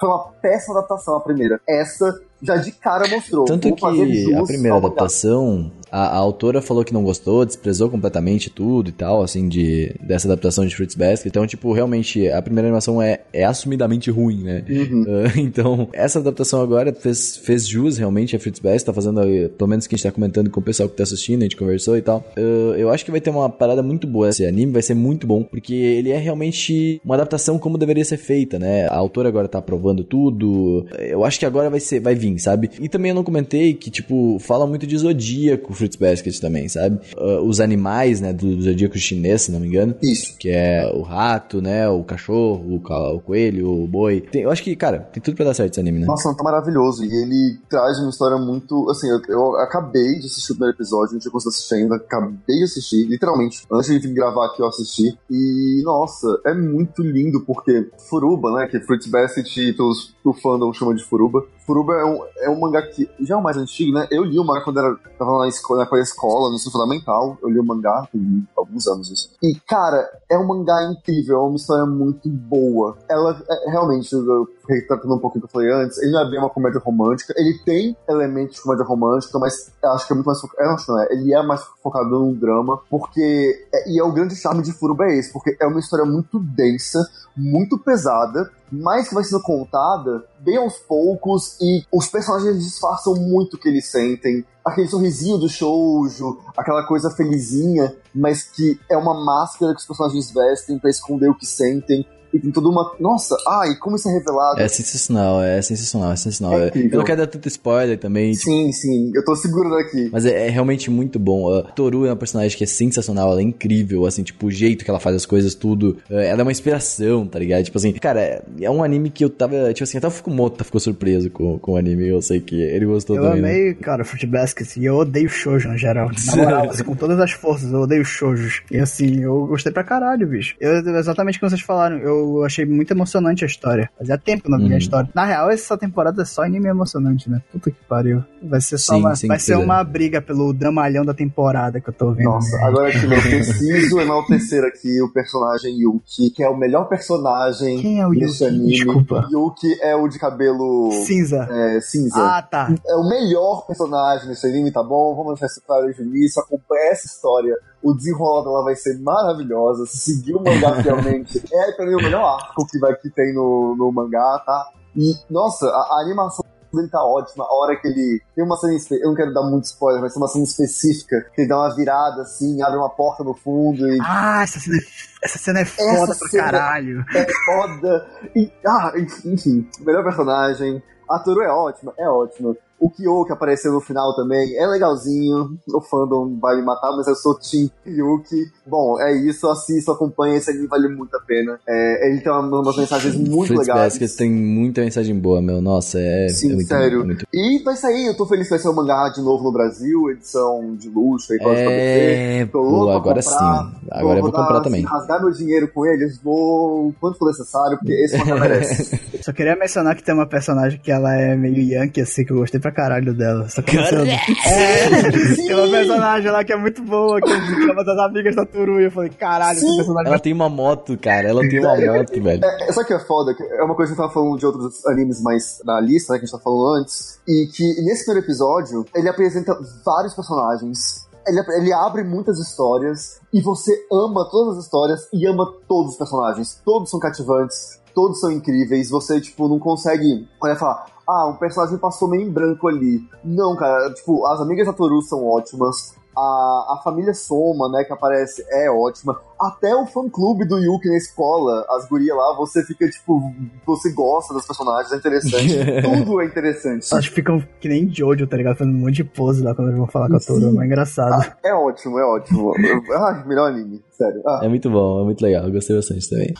Foi 0.00 0.08
uma 0.08 0.24
péssima 0.42 0.78
adaptação 0.78 1.16
a 1.16 1.20
primeira. 1.20 1.60
Essa 1.68 2.20
já 2.42 2.56
de 2.56 2.72
cara 2.72 3.08
mostrou. 3.08 3.44
Tanto 3.44 3.74
que 3.74 3.84
a 3.84 4.42
primeira 4.42 4.76
adaptação, 4.76 5.72
a, 5.94 6.06
a 6.06 6.16
autora 6.16 6.60
falou 6.60 6.84
que 6.84 6.92
não 6.92 7.04
gostou, 7.04 7.44
desprezou 7.44 7.88
completamente 7.88 8.50
tudo 8.50 8.88
e 8.88 8.92
tal, 8.92 9.22
assim, 9.22 9.48
de, 9.48 9.94
dessa 10.00 10.26
adaptação 10.26 10.66
de 10.66 10.74
Fruits 10.74 10.96
Basket. 10.96 11.26
Então, 11.26 11.46
tipo, 11.46 11.72
realmente, 11.72 12.28
a 12.28 12.42
primeira 12.42 12.66
animação 12.66 13.00
é, 13.00 13.20
é 13.32 13.44
assumidamente 13.44 14.10
ruim, 14.10 14.42
né? 14.42 14.64
Uhum. 14.68 15.04
Ah, 15.14 15.38
então, 15.38 15.88
essa 15.92 16.18
adaptação 16.18 16.60
agora 16.60 16.92
fez, 16.92 17.36
fez 17.36 17.68
jus 17.68 17.98
realmente 17.98 18.34
a 18.34 18.40
Fruits 18.40 18.60
Basket, 18.60 18.86
tá 18.86 18.92
fazendo, 18.92 19.20
eh, 19.20 19.48
pelo 19.48 19.68
menos 19.68 19.86
que 19.86 19.94
a 19.94 19.96
gente 19.96 20.04
tá 20.04 20.10
comentando 20.10 20.50
com 20.50 20.58
o 20.60 20.62
pessoal 20.62 20.88
que 20.88 20.96
tá 20.96 21.02
assistindo, 21.02 21.42
a 21.42 21.44
gente 21.44 21.56
conversou 21.56 21.96
e 21.96 22.02
tal. 22.02 22.24
Ah, 22.36 22.40
eu 22.76 22.90
acho 22.90 23.04
que 23.04 23.10
vai 23.10 23.20
ter 23.20 23.30
uma 23.30 23.48
parada 23.48 23.82
muito 23.82 24.06
boa. 24.06 24.28
Esse 24.28 24.44
anime 24.44 24.72
vai 24.72 24.82
ser 24.82 24.94
muito 24.94 25.26
bom, 25.26 25.44
porque 25.44 25.74
ele 25.74 26.10
é 26.10 26.18
realmente 26.18 27.00
uma 27.04 27.14
adaptação 27.14 27.58
como 27.58 27.78
deveria 27.78 28.04
ser 28.04 28.16
feita, 28.16 28.58
né? 28.58 28.86
A 28.86 28.96
autora 28.96 29.28
agora 29.28 29.46
tá 29.46 29.58
aprovando 29.58 30.02
tudo. 30.02 30.86
Eu 30.98 31.24
acho 31.24 31.38
que 31.38 31.46
agora 31.46 31.70
vai 31.70 31.80
ser, 31.80 32.00
vai 32.00 32.14
vir, 32.14 32.38
sabe? 32.40 32.70
E 32.80 32.88
também 32.88 33.10
eu 33.10 33.14
não 33.14 33.24
comentei 33.24 33.74
que, 33.74 33.90
tipo, 33.90 34.38
fala 34.40 34.66
muito 34.66 34.86
de 34.86 34.98
zodíaco 34.98 35.72
Fruits 35.84 35.96
Basket 35.96 36.38
também, 36.40 36.68
sabe? 36.68 37.00
Ah, 37.16 37.40
os 37.42 37.60
animais, 37.60 38.20
né, 38.20 38.32
do, 38.32 38.60
zodíaco 38.62 38.98
chinês, 38.98 39.42
se 39.42 39.52
não 39.52 39.60
me 39.60 39.68
engano. 39.68 39.94
Isso. 40.02 40.36
Que 40.38 40.50
é 40.50 40.90
o 40.94 41.02
rato, 41.02 41.60
né? 41.60 41.88
O 41.88 42.02
cachorro, 42.02 42.64
o, 42.66 42.76
o 42.76 43.20
coelho, 43.20 43.70
o 43.70 43.86
boi. 43.86 44.20
Tem- 44.20 44.42
eu 44.42 44.50
acho 44.50 44.62
que, 44.62 44.74
cara, 44.74 45.00
tem 45.00 45.22
tudo 45.22 45.36
pra 45.36 45.44
dar 45.44 45.54
certo 45.54 45.72
esse 45.72 45.80
anime, 45.80 46.00
né? 46.00 46.06
Nossa, 46.06 46.34
tá 46.34 46.42
maravilhoso. 46.42 47.04
E 47.04 47.08
ele 47.08 47.58
traz 47.68 47.98
uma 47.98 48.10
história 48.10 48.38
muito. 48.38 48.88
Assim, 48.90 49.08
eu, 49.08 49.20
eu 49.28 49.56
acabei 49.56 50.18
de 50.18 50.26
assistir 50.26 50.52
o 50.52 50.54
primeiro 50.56 50.76
episódio, 50.76 51.14
não 51.14 51.20
tinha 51.20 51.30
conseguido 51.30 51.56
assistir 51.56 51.74
ainda. 51.74 51.96
Acabei 51.96 52.56
de 52.58 52.64
assistir, 52.64 53.06
literalmente. 53.06 53.62
Antes 53.70 53.88
de 53.88 53.98
vir 53.98 54.14
gravar 54.14 54.46
aqui, 54.46 54.62
eu 54.62 54.66
assisti. 54.66 55.16
E, 55.30 55.82
nossa, 55.84 56.26
é 56.46 56.54
muito 56.54 57.02
lindo, 57.02 57.40
porque 57.42 57.90
Furuba, 58.08 58.52
né? 58.52 58.66
Que 58.66 58.80
Fruits 58.80 59.08
Basket 59.08 59.56
e 59.56 59.72
todos 59.72 60.13
o 60.28 60.32
fandom 60.32 60.72
chama 60.72 60.94
de 60.94 61.04
Furuba. 61.04 61.44
Furuba 61.66 61.94
é 61.94 62.04
um, 62.04 62.20
é 62.38 62.50
um 62.50 62.60
mangá 62.60 62.82
que 62.82 63.08
já 63.20 63.34
é 63.34 63.38
o 63.38 63.42
mais 63.42 63.56
antigo, 63.56 63.92
né? 63.92 64.06
Eu 64.10 64.24
li 64.24 64.38
o 64.38 64.44
mangá 64.44 64.62
quando 64.62 64.78
era, 64.78 64.96
tava 65.18 65.38
na 65.38 65.48
escola, 65.48 65.88
na 65.90 65.98
escola, 66.00 66.50
no 66.50 66.56
ensino 66.56 66.72
fundamental. 66.72 67.38
Eu 67.42 67.48
li 67.48 67.58
o 67.58 67.64
mangá 67.64 68.08
tem 68.12 68.48
alguns 68.56 68.86
anos 68.86 69.10
isso. 69.10 69.30
E, 69.42 69.54
cara, 69.66 70.08
é 70.30 70.38
um 70.38 70.46
mangá 70.46 70.90
incrível, 70.90 71.38
é 71.38 71.42
uma 71.42 71.56
história 71.56 71.86
muito 71.86 72.28
boa. 72.28 72.96
Ela, 73.08 73.42
é, 73.48 73.70
realmente, 73.70 74.12
eu 74.12 74.48
retratando 74.68 75.14
um 75.14 75.18
pouquinho 75.18 75.42
que 75.42 75.46
eu 75.46 75.50
falei 75.50 75.70
antes, 75.70 75.98
ele 75.98 76.12
não 76.12 76.20
é 76.20 76.30
bem 76.30 76.38
uma 76.38 76.50
comédia 76.50 76.80
romântica. 76.80 77.34
Ele 77.36 77.58
tem 77.64 77.96
elementos 78.08 78.56
de 78.56 78.62
comédia 78.62 78.84
romântica, 78.84 79.38
mas 79.38 79.70
acho 79.82 80.06
que 80.06 80.12
é 80.12 80.16
muito 80.16 80.26
mais 80.26 80.40
focado. 80.40 80.70
Acho 80.70 80.90
não 80.92 81.00
é. 81.00 81.06
Ele 81.10 81.34
é 81.34 81.42
mais 81.42 81.62
focado 81.82 82.08
num 82.10 82.32
drama, 82.32 82.80
porque. 82.90 83.66
é- 83.72 83.90
e 83.90 83.98
é 83.98 84.02
o 84.04 84.12
grande 84.12 84.34
charme 84.36 84.62
de 84.62 84.72
Furuba 84.72 85.04
é 85.04 85.18
esse, 85.18 85.32
porque 85.32 85.56
é 85.60 85.66
uma 85.66 85.80
história 85.80 86.04
muito 86.04 86.38
densa, 86.38 86.98
muito 87.36 87.78
pesada, 87.78 88.50
mas 88.70 89.08
que 89.08 89.14
vai 89.14 89.24
sendo 89.24 89.42
contada 89.42 90.24
bem 90.40 90.56
aos 90.56 90.78
poucos 90.78 91.56
e 91.60 91.84
os 91.92 92.06
personagens 92.06 92.58
disfarçam 92.62 93.14
muito 93.14 93.54
o 93.54 93.58
que 93.58 93.68
eles 93.68 93.86
sentem. 93.90 94.44
Aquele 94.64 94.88
sorrisinho 94.88 95.36
do 95.36 95.48
shoujo, 95.48 96.38
aquela 96.56 96.86
coisa 96.86 97.10
felizinha, 97.10 97.94
mas 98.14 98.42
que 98.44 98.80
é 98.88 98.96
uma 98.96 99.12
máscara 99.24 99.74
que 99.74 99.80
os 99.80 99.86
personagens 99.86 100.30
vestem 100.30 100.78
pra 100.78 100.88
esconder 100.90 101.28
o 101.28 101.34
que 101.34 101.44
sentem. 101.46 102.06
E 102.34 102.38
tem 102.40 102.50
toda 102.50 102.68
uma. 102.68 102.92
Nossa, 102.98 103.36
ai, 103.48 103.76
como 103.80 103.96
isso 103.96 104.08
é 104.08 104.12
revelado. 104.12 104.60
É 104.60 104.66
sensacional, 104.68 105.40
é 105.42 105.62
sensacional, 105.62 106.12
é 106.12 106.16
sensacional. 106.16 106.58
É 106.58 106.72
eu 106.74 106.98
não 106.98 107.04
quero 107.04 107.18
dar 107.18 107.26
tanto 107.28 107.46
spoiler 107.48 107.98
também, 107.98 108.32
tipo, 108.32 108.44
Sim, 108.44 108.72
sim, 108.72 109.12
eu 109.14 109.24
tô 109.24 109.34
segurando 109.36 109.76
aqui. 109.76 110.08
mas 110.12 110.26
é, 110.26 110.46
é 110.48 110.50
realmente 110.50 110.90
muito 110.90 111.18
bom. 111.18 111.52
A 111.54 111.62
Toru 111.62 112.04
é 112.06 112.10
uma 112.10 112.16
personagem 112.16 112.56
que 112.58 112.64
é 112.64 112.66
sensacional, 112.66 113.30
ela 113.30 113.40
é 113.40 113.44
incrível, 113.44 114.04
assim, 114.06 114.22
tipo, 114.22 114.46
o 114.46 114.50
jeito 114.50 114.84
que 114.84 114.90
ela 114.90 114.98
faz 115.00 115.14
as 115.16 115.24
coisas, 115.26 115.54
tudo. 115.54 115.96
É, 116.10 116.28
Ela 116.28 116.40
é 116.40 116.42
uma 116.42 116.52
inspiração, 116.52 117.26
tá 117.26 117.38
ligado? 117.38 117.62
Tipo 117.64 117.78
assim, 117.78 117.92
cara, 117.92 118.20
é- 118.20 118.42
é 118.62 118.70
um 118.70 118.82
anime 118.82 119.10
que 119.10 119.24
eu 119.24 119.30
tava, 119.30 119.72
tipo 119.72 119.84
assim, 119.84 119.98
até 119.98 120.06
o 120.08 120.10
Fukumoto 120.10 120.64
ficou 120.64 120.80
surpreso 120.80 121.30
com, 121.30 121.58
com 121.58 121.72
o 121.72 121.76
anime, 121.76 122.08
eu 122.08 122.20
sei 122.20 122.40
que 122.40 122.60
ele 122.60 122.86
gostou 122.86 123.16
Eu 123.16 123.22
também. 123.22 123.42
né? 123.42 123.48
amei, 123.50 123.74
cara, 123.74 124.04
Fruit 124.04 124.26
Basket 124.26 124.76
e 124.76 124.84
eu 124.86 124.96
odeio 124.96 125.28
shoujo 125.28 125.68
no 125.68 125.78
geral. 125.78 126.10
Na 126.26 126.36
moral, 126.36 126.70
assim, 126.70 126.82
com 126.84 126.94
todas 126.96 127.18
as 127.20 127.30
forças, 127.30 127.70
eu 127.72 127.80
odeio 127.80 128.04
shoujos. 128.04 128.62
E 128.70 128.78
assim, 128.78 129.20
eu 129.22 129.46
gostei 129.46 129.70
pra 129.72 129.84
caralho, 129.84 130.26
bicho. 130.26 130.56
Eu, 130.60 130.72
exatamente 130.96 131.38
como 131.38 131.50
vocês 131.50 131.60
falaram, 131.62 131.98
eu 131.98 132.23
achei 132.44 132.64
muito 132.64 132.90
emocionante 132.92 133.44
a 133.44 133.46
história. 133.46 133.90
Fazia 133.98 134.18
tempo 134.18 134.42
que 134.42 134.48
eu 134.48 134.52
não 134.52 134.58
via 134.58 134.68
Uhum. 134.68 134.74
a 134.74 134.78
história. 134.78 135.10
Na 135.14 135.24
real, 135.24 135.50
essa 135.50 135.76
temporada 135.76 136.22
é 136.22 136.24
só 136.24 136.42
anime 136.42 136.68
emocionante, 136.68 137.28
né? 137.30 137.42
Puta 137.52 137.70
que 137.70 137.76
pariu. 137.88 138.22
Vai 138.42 138.60
ser 138.60 138.78
só 138.78 138.94
Sim, 138.94 139.00
uma, 139.00 139.16
sim, 139.16 139.26
vai 139.28 139.38
ser 139.38 139.56
uma 139.56 139.82
briga 139.84 140.20
pelo 140.20 140.52
dramalhão 140.52 141.04
da 141.04 141.14
temporada 141.14 141.80
que 141.80 141.88
eu 141.88 141.94
tô 141.94 142.12
vendo. 142.12 142.26
Nossa, 142.26 142.56
agora 142.66 142.88
aqui, 142.88 143.04
eu 143.04 143.08
preciso 143.20 144.00
enaltecer 144.00 144.64
aqui 144.64 145.00
o 145.02 145.12
personagem 145.12 145.78
Yuki, 145.80 146.30
que 146.30 146.42
é 146.42 146.48
o 146.48 146.56
melhor 146.56 146.88
personagem 146.88 147.80
Quem 147.80 148.00
é 148.00 148.06
o 148.06 148.10
desse 148.10 148.44
Yuki? 148.44 148.54
anime. 148.56 148.70
Desculpa. 148.72 149.28
Yuki 149.32 149.66
é 149.82 149.94
o 149.96 150.08
de 150.08 150.18
cabelo 150.18 150.90
Cinza. 151.06 151.48
é, 151.50 151.80
cinza. 151.80 152.14
Ah, 152.16 152.42
tá. 152.42 152.74
É 152.86 152.94
o 152.96 153.08
melhor 153.08 153.66
personagem 153.66 154.28
desse 154.28 154.46
anime, 154.46 154.70
tá 154.70 154.82
bom? 154.82 155.14
Vamos 155.14 155.34
deixar 155.34 155.46
isso 155.46 155.62
claro 155.66 155.86
o 155.86 156.02
início. 156.02 156.42
Acompanha 156.42 156.90
essa 156.92 157.06
história. 157.06 157.54
O 157.84 157.94
desenrolar 157.94 158.42
dela 158.44 158.64
vai 158.64 158.74
ser 158.74 158.98
maravilhosa. 159.00 159.84
Se 159.86 159.98
seguir 159.98 160.34
o 160.34 160.42
mangá 160.42 160.82
fielmente, 160.82 161.42
é 161.52 161.72
pra 161.72 161.84
mim 161.86 161.94
o 161.94 162.02
melhor 162.02 162.24
arco 162.40 162.66
que, 162.66 162.78
vai, 162.78 162.94
que 162.96 163.10
tem 163.10 163.34
no, 163.34 163.76
no 163.76 163.92
mangá, 163.92 164.42
tá? 164.46 164.70
E, 164.96 165.12
nossa, 165.30 165.66
a, 165.66 165.70
a 165.98 166.02
animação 166.04 166.44
dele 166.72 166.88
tá 166.88 167.04
ótima. 167.04 167.44
A 167.44 167.54
hora 167.54 167.76
que 167.80 167.86
ele. 167.86 168.20
Tem 168.34 168.44
uma 168.44 168.56
cena. 168.56 168.72
Eu 169.00 169.08
não 169.10 169.14
quero 169.14 169.32
dar 169.34 169.42
muito 169.42 169.64
spoiler, 169.64 170.00
mas 170.00 170.12
tem 170.14 170.22
uma 170.22 170.28
cena 170.28 170.44
específica 170.44 171.26
que 171.34 171.42
ele 171.42 171.48
dá 171.48 171.56
uma 171.58 171.74
virada 171.76 172.22
assim, 172.22 172.62
abre 172.62 172.78
uma 172.78 172.88
porta 172.90 173.22
no 173.22 173.34
fundo 173.34 173.86
e 173.86 173.98
Ah, 174.00 174.40
essa 174.42 174.58
cena, 174.58 174.76
é- 174.78 175.24
essa 175.24 175.38
cena 175.38 175.60
é 175.60 175.64
foda 175.64 176.16
pra 176.16 176.28
cena- 176.28 176.42
caralho. 176.44 177.04
é 177.14 177.26
foda. 177.44 178.06
E, 178.34 178.50
ah, 178.66 178.92
enfim, 179.24 179.68
melhor 179.80 180.02
personagem. 180.02 180.82
A 181.10 181.18
Toru 181.18 181.42
é 181.42 181.48
ótima, 181.52 181.92
é 181.98 182.08
ótima. 182.08 182.56
O 182.84 182.90
Kyo 182.90 183.24
que 183.24 183.32
apareceu 183.32 183.72
no 183.72 183.80
final 183.80 184.14
também 184.14 184.56
é 184.58 184.66
legalzinho. 184.66 185.56
O 185.72 185.80
fandom 185.80 186.38
vai 186.38 186.56
me 186.56 186.62
matar, 186.62 186.92
mas 186.94 187.06
eu 187.06 187.14
sou 187.14 187.34
Team 187.38 187.70
Yuki. 187.86 188.44
Bom, 188.66 189.00
é 189.00 189.12
isso. 189.16 189.46
Assista, 189.48 189.92
acompanha. 189.92 190.36
Esse 190.36 190.50
anime 190.50 190.66
vale 190.66 190.88
muito 190.88 191.16
a 191.16 191.20
pena. 191.20 191.58
É, 191.66 192.10
ele 192.10 192.20
tem 192.20 192.30
uma- 192.30 192.60
umas 192.60 192.76
mensagens 192.76 193.14
muito 193.16 193.46
Fruits 193.48 193.66
legais. 193.68 193.94
Basket 193.98 194.16
tem 194.18 194.30
muita 194.30 194.82
mensagem 194.82 195.18
boa, 195.18 195.40
meu. 195.40 195.62
Nossa, 195.62 195.98
é, 195.98 196.28
Sim, 196.28 196.52
é 196.52 196.54
muito, 196.56 196.68
sério. 196.68 197.00
é 197.00 197.04
muito- 197.04 197.26
E 197.32 197.62
vai 197.64 197.74
sair, 197.76 198.06
eu 198.06 198.16
tô 198.16 198.26
feliz 198.26 198.44
que 198.44 198.50
vai 198.50 198.58
ser 198.58 198.68
o 198.68 198.74
mangá 198.74 199.08
de 199.08 199.22
novo 199.22 199.42
no 199.44 199.52
Brasil, 199.52 200.10
edição 200.10 200.76
de 200.76 200.88
luxo 200.90 201.32
aí. 201.32 201.38
É, 201.42 202.46
Tô 202.52 202.60
louco 202.60 202.84
pô, 202.86 202.90
agora 202.90 203.22
comprar. 203.22 203.22
sim. 203.70 203.76
Agora 203.90 204.18
eu 204.18 204.22
vou 204.22 204.30
dar, 204.32 204.38
comprar 204.40 204.56
assim, 204.60 204.64
também. 204.64 204.82
rasgar 204.82 205.20
meu 205.22 205.30
dinheiro 205.30 205.68
com 205.72 205.86
eles, 205.86 206.18
vou 206.22 206.94
quanto 207.00 207.18
for 207.18 207.28
necessário, 207.28 207.78
porque 207.78 207.92
esse 207.94 208.16
mangá 208.18 208.34
merece. 208.40 209.00
Só 209.22 209.32
queria 209.32 209.56
mencionar 209.56 209.96
que 209.96 210.02
tem 210.04 210.14
uma 210.14 210.26
personagem 210.28 210.78
que 210.78 210.90
ela 210.90 211.14
é 211.14 211.34
meio 211.34 211.56
Yankee, 211.62 212.00
assim, 212.02 212.24
que 212.24 212.32
eu 212.32 212.36
gostei 212.38 212.60
pra 212.60 212.73
caralho 212.74 213.14
dela. 213.14 213.48
Só 213.48 213.62
que 213.62 213.76
mencionando. 213.76 214.10
É, 214.10 215.36
tem 215.36 215.54
uma 215.54 215.68
personagem 215.68 216.30
lá 216.30 216.44
que 216.44 216.52
é 216.52 216.56
muito 216.56 216.82
boa, 216.82 217.20
que 217.20 217.30
é 217.30 217.72
uma 217.72 217.84
das 217.84 217.98
amigas 217.98 218.36
da 218.36 218.44
Turu, 218.44 218.80
e 218.80 218.84
eu 218.84 218.90
falei, 218.90 219.10
caralho, 219.10 219.56
esse 219.56 219.66
Sim. 219.66 219.76
personagem 219.76 220.08
Ela 220.08 220.18
tem 220.18 220.32
uma 220.32 220.48
moto, 220.48 220.98
cara. 220.98 221.28
Ela 221.28 221.40
tem 221.48 221.60
uma 221.60 221.76
moto, 221.76 222.22
velho. 222.22 222.44
É, 222.44 222.72
sabe 222.72 222.84
o 222.84 222.86
que 222.86 222.94
é 222.94 222.98
foda? 222.98 223.34
É 223.40 223.62
uma 223.62 223.74
coisa 223.74 223.94
que 223.94 224.00
eu 224.00 224.02
tava 224.02 224.12
falando 224.12 224.38
de 224.38 224.46
outros 224.46 224.84
animes 224.86 225.22
mais 225.22 225.60
na 225.64 225.80
lista, 225.80 226.12
né, 226.12 226.18
que 226.18 226.24
a 226.24 226.26
gente 226.26 226.32
tava 226.32 226.42
falando 226.42 226.80
antes, 226.80 227.18
e 227.26 227.46
que 227.46 227.64
nesse 227.82 228.04
primeiro 228.04 228.26
episódio, 228.26 228.84
ele 228.94 229.08
apresenta 229.08 229.56
vários 229.84 230.14
personagens, 230.14 231.08
ele, 231.26 231.40
ele 231.56 231.72
abre 231.72 232.04
muitas 232.04 232.38
histórias, 232.38 233.20
e 233.32 233.40
você 233.40 233.72
ama 233.90 234.28
todas 234.30 234.58
as 234.58 234.64
histórias 234.64 235.08
e 235.12 235.26
ama 235.26 235.52
todos 235.68 235.92
os 235.92 235.98
personagens. 235.98 236.60
Todos 236.64 236.90
são 236.90 237.00
cativantes, 237.00 237.80
todos 237.94 238.20
são 238.20 238.30
incríveis, 238.30 238.90
você, 238.90 239.20
tipo, 239.20 239.48
não 239.48 239.58
consegue 239.58 240.28
olhar 240.42 240.56
e 240.56 240.58
falar, 240.58 240.86
ah, 241.08 241.28
um 241.28 241.36
personagem 241.36 241.78
passou 241.78 242.08
meio 242.08 242.22
em 242.26 242.30
branco 242.30 242.66
ali. 242.68 243.00
Não, 243.24 243.54
cara, 243.56 243.92
tipo, 243.92 244.26
as 244.26 244.40
amigas 244.40 244.66
da 244.66 244.72
Toru 244.72 245.00
são 245.02 245.24
ótimas, 245.26 245.94
a, 246.16 246.20
a 246.20 246.80
família 246.84 247.12
Soma, 247.12 247.68
né, 247.68 247.82
que 247.84 247.92
aparece, 247.92 248.44
é 248.48 248.70
ótima. 248.70 249.20
Até 249.38 249.74
o 249.74 249.84
fã-clube 249.84 250.46
do 250.46 250.58
Yuki 250.58 250.88
na 250.88 250.96
escola, 250.96 251.66
as 251.70 251.88
gurias 251.88 252.16
lá, 252.16 252.36
você 252.36 252.62
fica, 252.64 252.88
tipo, 252.88 253.20
você 253.66 253.92
gosta 253.92 254.32
dos 254.32 254.46
personagens, 254.46 254.92
é 254.92 254.96
interessante. 254.96 255.56
Tudo 255.82 256.20
é 256.20 256.24
interessante. 256.24 256.86
Elas 256.92 257.06
ficam 257.06 257.42
que 257.60 257.68
nem 257.68 257.92
Jojo, 257.92 258.26
tá 258.28 258.36
ligado? 258.36 258.56
Fazendo 258.56 258.76
um 258.76 258.80
monte 258.80 258.94
de 258.94 259.04
pose 259.04 259.42
lá 259.42 259.54
quando 259.54 259.68
eles 259.68 259.78
vão 259.78 259.88
falar 259.88 260.08
com 260.08 260.16
a 260.16 260.20
Toro. 260.20 260.62
É 260.62 260.64
engraçado. 260.64 261.12
Ah, 261.20 261.36
é 261.44 261.52
ótimo, 261.52 261.98
é 261.98 262.04
ótimo. 262.04 262.52
Ai, 262.96 263.26
melhor 263.26 263.50
anime, 263.50 263.82
sério. 263.90 264.22
Ah, 264.24 264.40
É 264.44 264.48
muito 264.48 264.70
bom, 264.70 265.00
é 265.00 265.04
muito 265.04 265.20
legal. 265.20 265.44
Eu 265.44 265.52
gostei 265.52 265.74
bastante 265.74 266.08
também. 266.08 266.32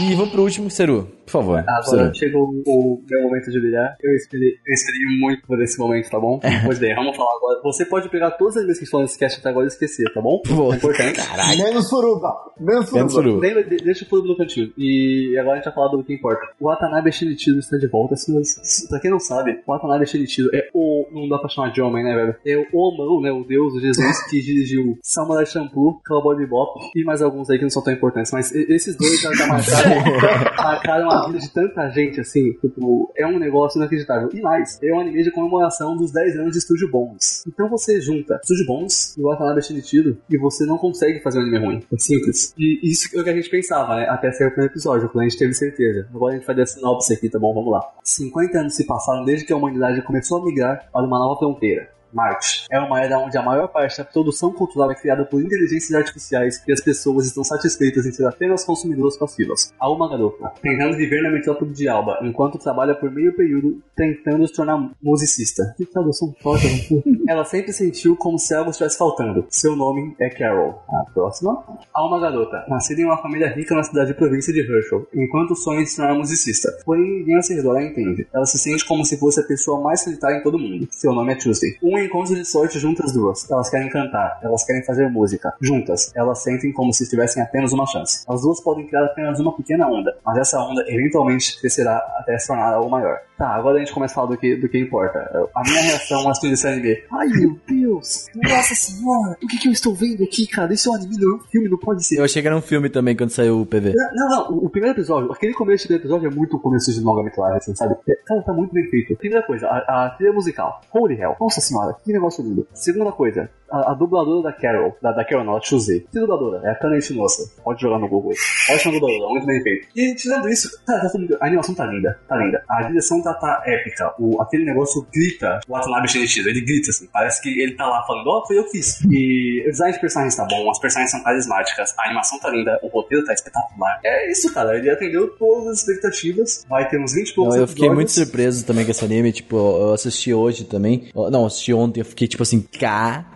E 0.00 0.14
vamos 0.14 0.30
pro 0.30 0.42
último, 0.42 0.70
Seru. 0.70 1.08
Por 1.32 1.40
favor. 1.40 1.58
Agora 1.66 1.82
Ciro. 1.84 2.14
chegou 2.14 2.50
o 2.66 3.02
meu 3.08 3.22
momento 3.22 3.50
de 3.50 3.58
brilhar. 3.58 3.96
Eu 4.02 4.12
esperei, 4.14 4.50
eu 4.50 4.74
esperei 4.74 5.00
muito 5.20 5.46
por 5.46 5.60
esse 5.62 5.78
momento, 5.78 6.10
tá 6.10 6.20
bom? 6.20 6.38
Pois 6.64 6.78
bem, 6.78 6.94
vamos 6.94 7.16
falar 7.16 7.34
agora. 7.36 7.60
Você 7.64 7.84
pode 7.86 8.08
pegar 8.10 8.32
todas 8.32 8.56
as 8.58 8.64
vezes 8.66 8.80
que 8.80 8.86
falam 8.86 9.04
nesse 9.04 9.18
cast 9.18 9.40
até 9.40 9.48
agora 9.48 9.64
e 9.66 9.68
esquecer, 9.68 10.12
tá 10.12 10.20
bom? 10.20 10.40
Pô, 10.46 10.72
É 10.72 10.76
importante. 10.76 11.20
Menos 11.56 11.88
suruba! 11.88 12.32
Menos 12.60 12.84
suruba! 12.86 12.98
Menos 12.98 13.12
suruba. 13.12 13.40
Lembra, 13.40 13.64
de- 13.64 13.76
deixa 13.78 14.04
o 14.04 14.08
pulo 14.08 14.26
no 14.28 14.36
cantinho. 14.36 14.72
E 14.76 15.36
agora 15.38 15.54
a 15.54 15.56
gente 15.56 15.64
vai 15.64 15.74
falar 15.74 15.88
do 15.88 16.04
que 16.04 16.12
importa. 16.14 16.42
O 16.60 16.66
Watanabe 16.66 17.10
Shinichiro 17.12 17.58
está 17.58 17.76
de 17.78 17.86
volta, 17.86 18.14
senhores. 18.16 18.86
Pra 18.88 19.00
quem 19.00 19.10
não 19.10 19.18
sabe, 19.20 19.60
o 19.66 19.72
Watanabe 19.72 20.06
Shinichiro 20.06 20.50
é 20.54 20.68
o. 20.74 21.06
Não 21.12 21.28
dá 21.28 21.38
pra 21.38 21.48
chamar 21.48 21.72
de 21.72 21.80
homem, 21.80 22.04
né, 22.04 22.14
velho? 22.14 22.34
É 22.46 22.56
o 22.72 22.78
Omão, 22.78 23.20
né? 23.20 23.30
O 23.32 23.44
deus, 23.44 23.74
o 23.74 23.80
Jesus, 23.80 24.22
que 24.28 24.40
dirigiu 24.42 24.98
Samurai 25.02 25.46
Shampoo, 25.46 26.00
Cowboy 26.06 26.36
Bebop 26.36 26.80
e 26.94 27.04
mais 27.04 27.22
alguns 27.22 27.48
aí 27.50 27.56
que 27.58 27.62
não 27.64 27.70
são 27.70 27.82
tão 27.82 27.92
importantes. 27.92 28.32
Mas 28.32 28.52
esses 28.54 28.96
dois 28.96 29.20
já, 29.20 29.32
já 29.34 29.46
marcaram, 29.46 30.02
marcaram 30.56 31.10
a 31.10 31.21
vida 31.26 31.38
de 31.38 31.52
tanta 31.52 31.88
gente, 31.90 32.20
assim. 32.20 32.52
Tipo, 32.54 33.12
é 33.16 33.26
um 33.26 33.38
negócio 33.38 33.78
inacreditável. 33.78 34.28
E 34.32 34.40
mais, 34.40 34.78
é 34.82 34.92
um 34.92 35.00
anime 35.00 35.22
de 35.22 35.30
comemoração 35.30 35.96
dos 35.96 36.12
10 36.12 36.36
anos 36.36 36.52
de 36.52 36.60
Studio 36.60 36.90
Bones. 36.90 37.44
Então 37.46 37.68
você 37.68 38.00
junta 38.00 38.40
Studio 38.44 38.66
Bones 38.66 39.16
e 39.16 39.22
Watanabe 39.22 39.62
Shinichiro 39.62 40.18
e 40.28 40.36
você 40.36 40.64
não 40.64 40.78
consegue 40.78 41.20
fazer 41.20 41.38
um 41.38 41.42
anime 41.42 41.58
ruim. 41.58 41.82
É 41.92 41.98
simples. 41.98 42.54
E 42.58 42.80
isso 42.82 43.08
é 43.16 43.20
o 43.20 43.24
que 43.24 43.30
a 43.30 43.34
gente 43.34 43.50
pensava, 43.50 43.96
né? 43.96 44.08
Até 44.08 44.32
sair 44.32 44.46
o 44.46 44.50
primeiro 44.50 44.72
episódio, 44.72 45.08
quando 45.08 45.24
a 45.24 45.28
gente 45.28 45.38
teve 45.38 45.54
certeza. 45.54 46.08
Agora 46.14 46.34
a 46.34 46.36
gente 46.36 46.46
vai 46.46 46.56
dar 46.56 46.66
sinopse 46.66 47.12
aqui, 47.12 47.28
tá 47.28 47.38
bom? 47.38 47.52
Vamos 47.54 47.72
lá. 47.72 47.82
50 48.02 48.58
anos 48.58 48.74
se 48.74 48.86
passaram 48.86 49.24
desde 49.24 49.44
que 49.44 49.52
a 49.52 49.56
humanidade 49.56 50.02
começou 50.02 50.40
a 50.40 50.44
migrar 50.44 50.88
para 50.92 51.06
uma 51.06 51.18
nova 51.18 51.38
fronteira. 51.38 51.88
Marte 52.12 52.66
é 52.70 52.78
uma 52.78 53.00
era 53.00 53.18
onde 53.18 53.36
a 53.36 53.42
maior 53.42 53.68
parte 53.68 53.98
da 53.98 54.04
produção 54.04 54.52
cultural 54.52 54.90
é 54.90 54.94
criada 54.94 55.24
por 55.24 55.40
inteligências 55.40 55.92
artificiais 55.92 56.62
e 56.66 56.72
as 56.72 56.80
pessoas 56.80 57.26
estão 57.26 57.42
satisfeitas 57.42 58.06
em 58.06 58.12
ser 58.12 58.26
apenas 58.26 58.64
consumidoras 58.64 59.16
passivas. 59.16 59.72
Há 59.78 59.90
uma 59.90 60.08
garota 60.08 60.52
tentando 60.60 60.96
viver 60.96 61.22
na 61.22 61.30
metrópole 61.30 61.72
de 61.72 61.88
Alba, 61.88 62.18
enquanto 62.22 62.58
trabalha 62.58 62.94
por 62.94 63.10
meio 63.10 63.34
período 63.34 63.82
tentando 63.96 64.46
se 64.46 64.54
tornar 64.54 64.90
musicista. 65.02 65.74
Que 65.76 65.86
tradução 65.86 66.34
forte, 66.40 66.66
né? 66.66 67.02
Ela 67.28 67.44
sempre 67.44 67.72
sentiu 67.72 68.16
como 68.16 68.38
se 68.38 68.54
algo 68.54 68.70
estivesse 68.70 68.98
faltando. 68.98 69.46
Seu 69.48 69.76
nome 69.76 70.14
é 70.20 70.28
Carol. 70.28 70.82
A 70.88 71.04
próxima. 71.12 71.62
Há 71.94 72.06
uma 72.06 72.20
garota, 72.20 72.64
nascida 72.68 73.00
em 73.00 73.04
uma 73.04 73.18
família 73.18 73.48
rica 73.48 73.74
na 73.74 73.82
cidade 73.82 74.08
de 74.08 74.14
província 74.14 74.52
de 74.52 74.60
Herschel, 74.60 75.06
enquanto 75.14 75.54
sonha 75.54 75.80
em 75.80 75.86
se 75.86 75.96
tornar 75.96 76.14
musicista. 76.14 76.68
Porém, 76.84 77.18
ninguém 77.18 77.36
ao 77.36 77.42
seu 77.42 77.56
redor 77.56 77.76
a 77.76 77.82
entende. 77.82 78.26
Ela 78.32 78.44
se 78.44 78.58
sente 78.58 78.84
como 78.86 79.04
se 79.04 79.18
fosse 79.18 79.40
a 79.40 79.44
pessoa 79.44 79.80
mais 79.80 80.02
solitária 80.02 80.36
em 80.36 80.42
todo 80.42 80.58
mundo. 80.58 80.86
Seu 80.90 81.12
nome 81.12 81.32
é 81.32 81.36
Tuesday. 81.36 81.76
Um 81.82 81.98
encontro 82.04 82.34
de 82.34 82.44
sorte 82.44 82.78
junta 82.78 83.04
as 83.04 83.12
duas. 83.12 83.50
Elas 83.50 83.70
querem 83.70 83.88
cantar, 83.88 84.38
elas 84.42 84.64
querem 84.64 84.82
fazer 84.84 85.08
música. 85.08 85.52
Juntas, 85.60 86.12
elas 86.14 86.42
sentem 86.42 86.72
como 86.72 86.92
se 86.92 87.08
tivessem 87.08 87.42
apenas 87.42 87.72
uma 87.72 87.86
chance. 87.86 88.24
As 88.28 88.42
duas 88.42 88.60
podem 88.60 88.86
criar 88.86 89.04
apenas 89.04 89.38
uma 89.40 89.54
pequena 89.54 89.88
onda, 89.88 90.16
mas 90.24 90.38
essa 90.38 90.60
onda 90.60 90.84
eventualmente 90.86 91.58
crescerá 91.60 91.96
até 92.18 92.38
se 92.38 92.48
tornar 92.48 92.74
algo 92.74 92.90
maior. 92.90 93.18
Tá, 93.36 93.56
agora 93.56 93.76
a 93.76 93.78
gente 93.80 93.92
começa 93.92 94.12
a 94.12 94.16
falar 94.16 94.28
do 94.28 94.36
que, 94.36 94.54
do 94.54 94.68
que 94.68 94.78
importa. 94.78 95.18
A 95.54 95.62
minha 95.62 95.82
reação 95.82 96.20
ao 96.20 96.30
assistir 96.30 96.52
esse 96.52 96.66
anime. 96.66 97.02
Ai 97.10 97.26
meu 97.26 97.58
Deus! 97.66 98.26
Nossa 98.36 98.74
senhora! 98.74 99.36
O 99.42 99.46
que, 99.48 99.58
que 99.58 99.68
eu 99.68 99.72
estou 99.72 99.94
vendo 99.94 100.22
aqui, 100.22 100.46
cara? 100.46 100.72
Isso 100.72 100.88
é 100.88 100.92
um 100.92 100.94
anime, 100.94 101.16
não 101.18 101.32
é 101.32 101.34
um 101.34 101.40
filme, 101.40 101.68
não 101.68 101.78
pode 101.78 102.06
ser. 102.06 102.18
Eu 102.18 102.24
achei 102.24 102.40
que 102.40 102.46
era 102.46 102.56
um 102.56 102.62
filme 102.62 102.88
também 102.88 103.16
quando 103.16 103.30
saiu 103.30 103.60
o 103.60 103.66
PV. 103.66 103.94
Não, 103.94 104.14
não, 104.14 104.28
não, 104.28 104.58
o, 104.58 104.70
primeiro 104.70 104.96
episódio, 104.96 105.32
aquele 105.32 105.54
começo 105.54 105.88
do 105.88 105.94
episódio 105.94 106.28
é 106.28 106.30
muito 106.30 106.56
o 106.56 106.60
começo 106.60 106.92
de 106.92 107.00
longa-metragem, 107.00 107.56
assim, 107.56 107.74
sabe? 107.74 107.96
É, 108.08 108.14
Cara, 108.24 108.42
tá 108.42 108.52
muito 108.52 108.72
bem 108.72 108.88
feito. 108.88 109.16
Primeira 109.16 109.44
coisa, 109.44 109.66
a, 109.66 110.06
a 110.06 110.10
trilha 110.10 110.32
musical. 110.32 110.80
Holy 110.92 111.20
hell. 111.20 111.36
Nossa 111.40 111.60
senhora, 111.60 111.91
que 112.04 112.12
negócio 112.12 112.44
lindo. 112.44 112.66
Segunda 112.74 113.12
coisa, 113.12 113.50
a, 113.72 113.92
a 113.92 113.94
dubladora 113.94 114.42
da 114.42 114.52
Carol, 114.52 114.96
da, 115.00 115.12
da 115.12 115.24
Carol, 115.24 115.44
não, 115.44 115.56
a 115.56 115.60
Chuzê. 115.60 116.00
Que 116.00 116.20
dubladora? 116.20 116.60
É 116.64 116.70
a 116.70 116.74
Kana 116.74 116.98
Ishinosa. 116.98 117.50
Pode 117.64 117.80
jogar 117.80 117.98
no 117.98 118.08
Google. 118.08 118.32
Ótima 118.70 118.92
dubladora, 118.92 119.30
muito 119.30 119.46
bem 119.46 119.62
feito. 119.62 119.88
E 119.96 120.14
tirando 120.14 120.48
isso, 120.48 120.68
tá, 120.84 121.00
tá 121.00 121.10
a 121.40 121.46
animação 121.46 121.74
tá 121.74 121.86
linda, 121.86 122.18
tá 122.28 122.36
linda. 122.36 122.62
A 122.68 122.82
direção 122.82 123.22
tá, 123.22 123.32
tá 123.34 123.62
épica. 123.66 124.14
O, 124.18 124.40
aquele 124.42 124.64
negócio 124.64 125.06
grita 125.12 125.60
o 125.66 125.72
Watanabe 125.72 126.08
Shinichiro. 126.08 126.48
Ele 126.48 126.60
grita, 126.60 126.90
assim. 126.90 127.08
Parece 127.12 127.40
que 127.40 127.60
ele 127.60 127.74
tá 127.74 127.86
lá 127.86 128.02
falando, 128.06 128.26
ó, 128.26 128.46
foi 128.46 128.58
eu 128.58 128.64
que 128.64 128.72
fiz. 128.72 129.00
E 129.10 129.64
o 129.66 129.70
design 129.70 129.94
de 129.94 130.00
personagens 130.00 130.36
tá 130.36 130.44
bom, 130.44 130.70
as 130.70 130.78
personagens 130.78 131.10
são 131.10 131.22
carismáticas, 131.22 131.94
a 131.98 132.04
animação 132.06 132.38
tá 132.38 132.50
linda, 132.50 132.78
o 132.82 132.88
roteiro 132.88 133.24
tá 133.24 133.32
espetacular. 133.32 134.00
É 134.04 134.30
isso, 134.30 134.52
cara. 134.52 134.76
Ele 134.76 134.90
atendeu 134.90 135.28
todas 135.36 135.68
as 135.68 135.78
expectativas. 135.78 136.64
Vai 136.68 136.88
ter 136.88 137.00
uns 137.00 137.14
20 137.14 137.28
e 137.28 137.34
poucos 137.34 137.54
Não, 137.54 137.62
eu 137.62 137.68
fiquei 137.68 137.88
muito 137.88 138.10
surpreso 138.10 138.64
também 138.66 138.84
com 138.84 138.90
esse 138.90 139.04
anime, 139.04 139.32
tipo, 139.32 139.56
eu 139.56 139.94
assisti 139.94 140.34
hoje 140.34 140.64
também. 140.64 141.10
Não, 141.14 141.46
assisti 141.46 141.72
ontem, 141.72 141.81
eu 141.96 142.04
fiquei 142.04 142.28
tipo 142.28 142.42
assim, 142.42 142.60
caralho. 142.60 143.32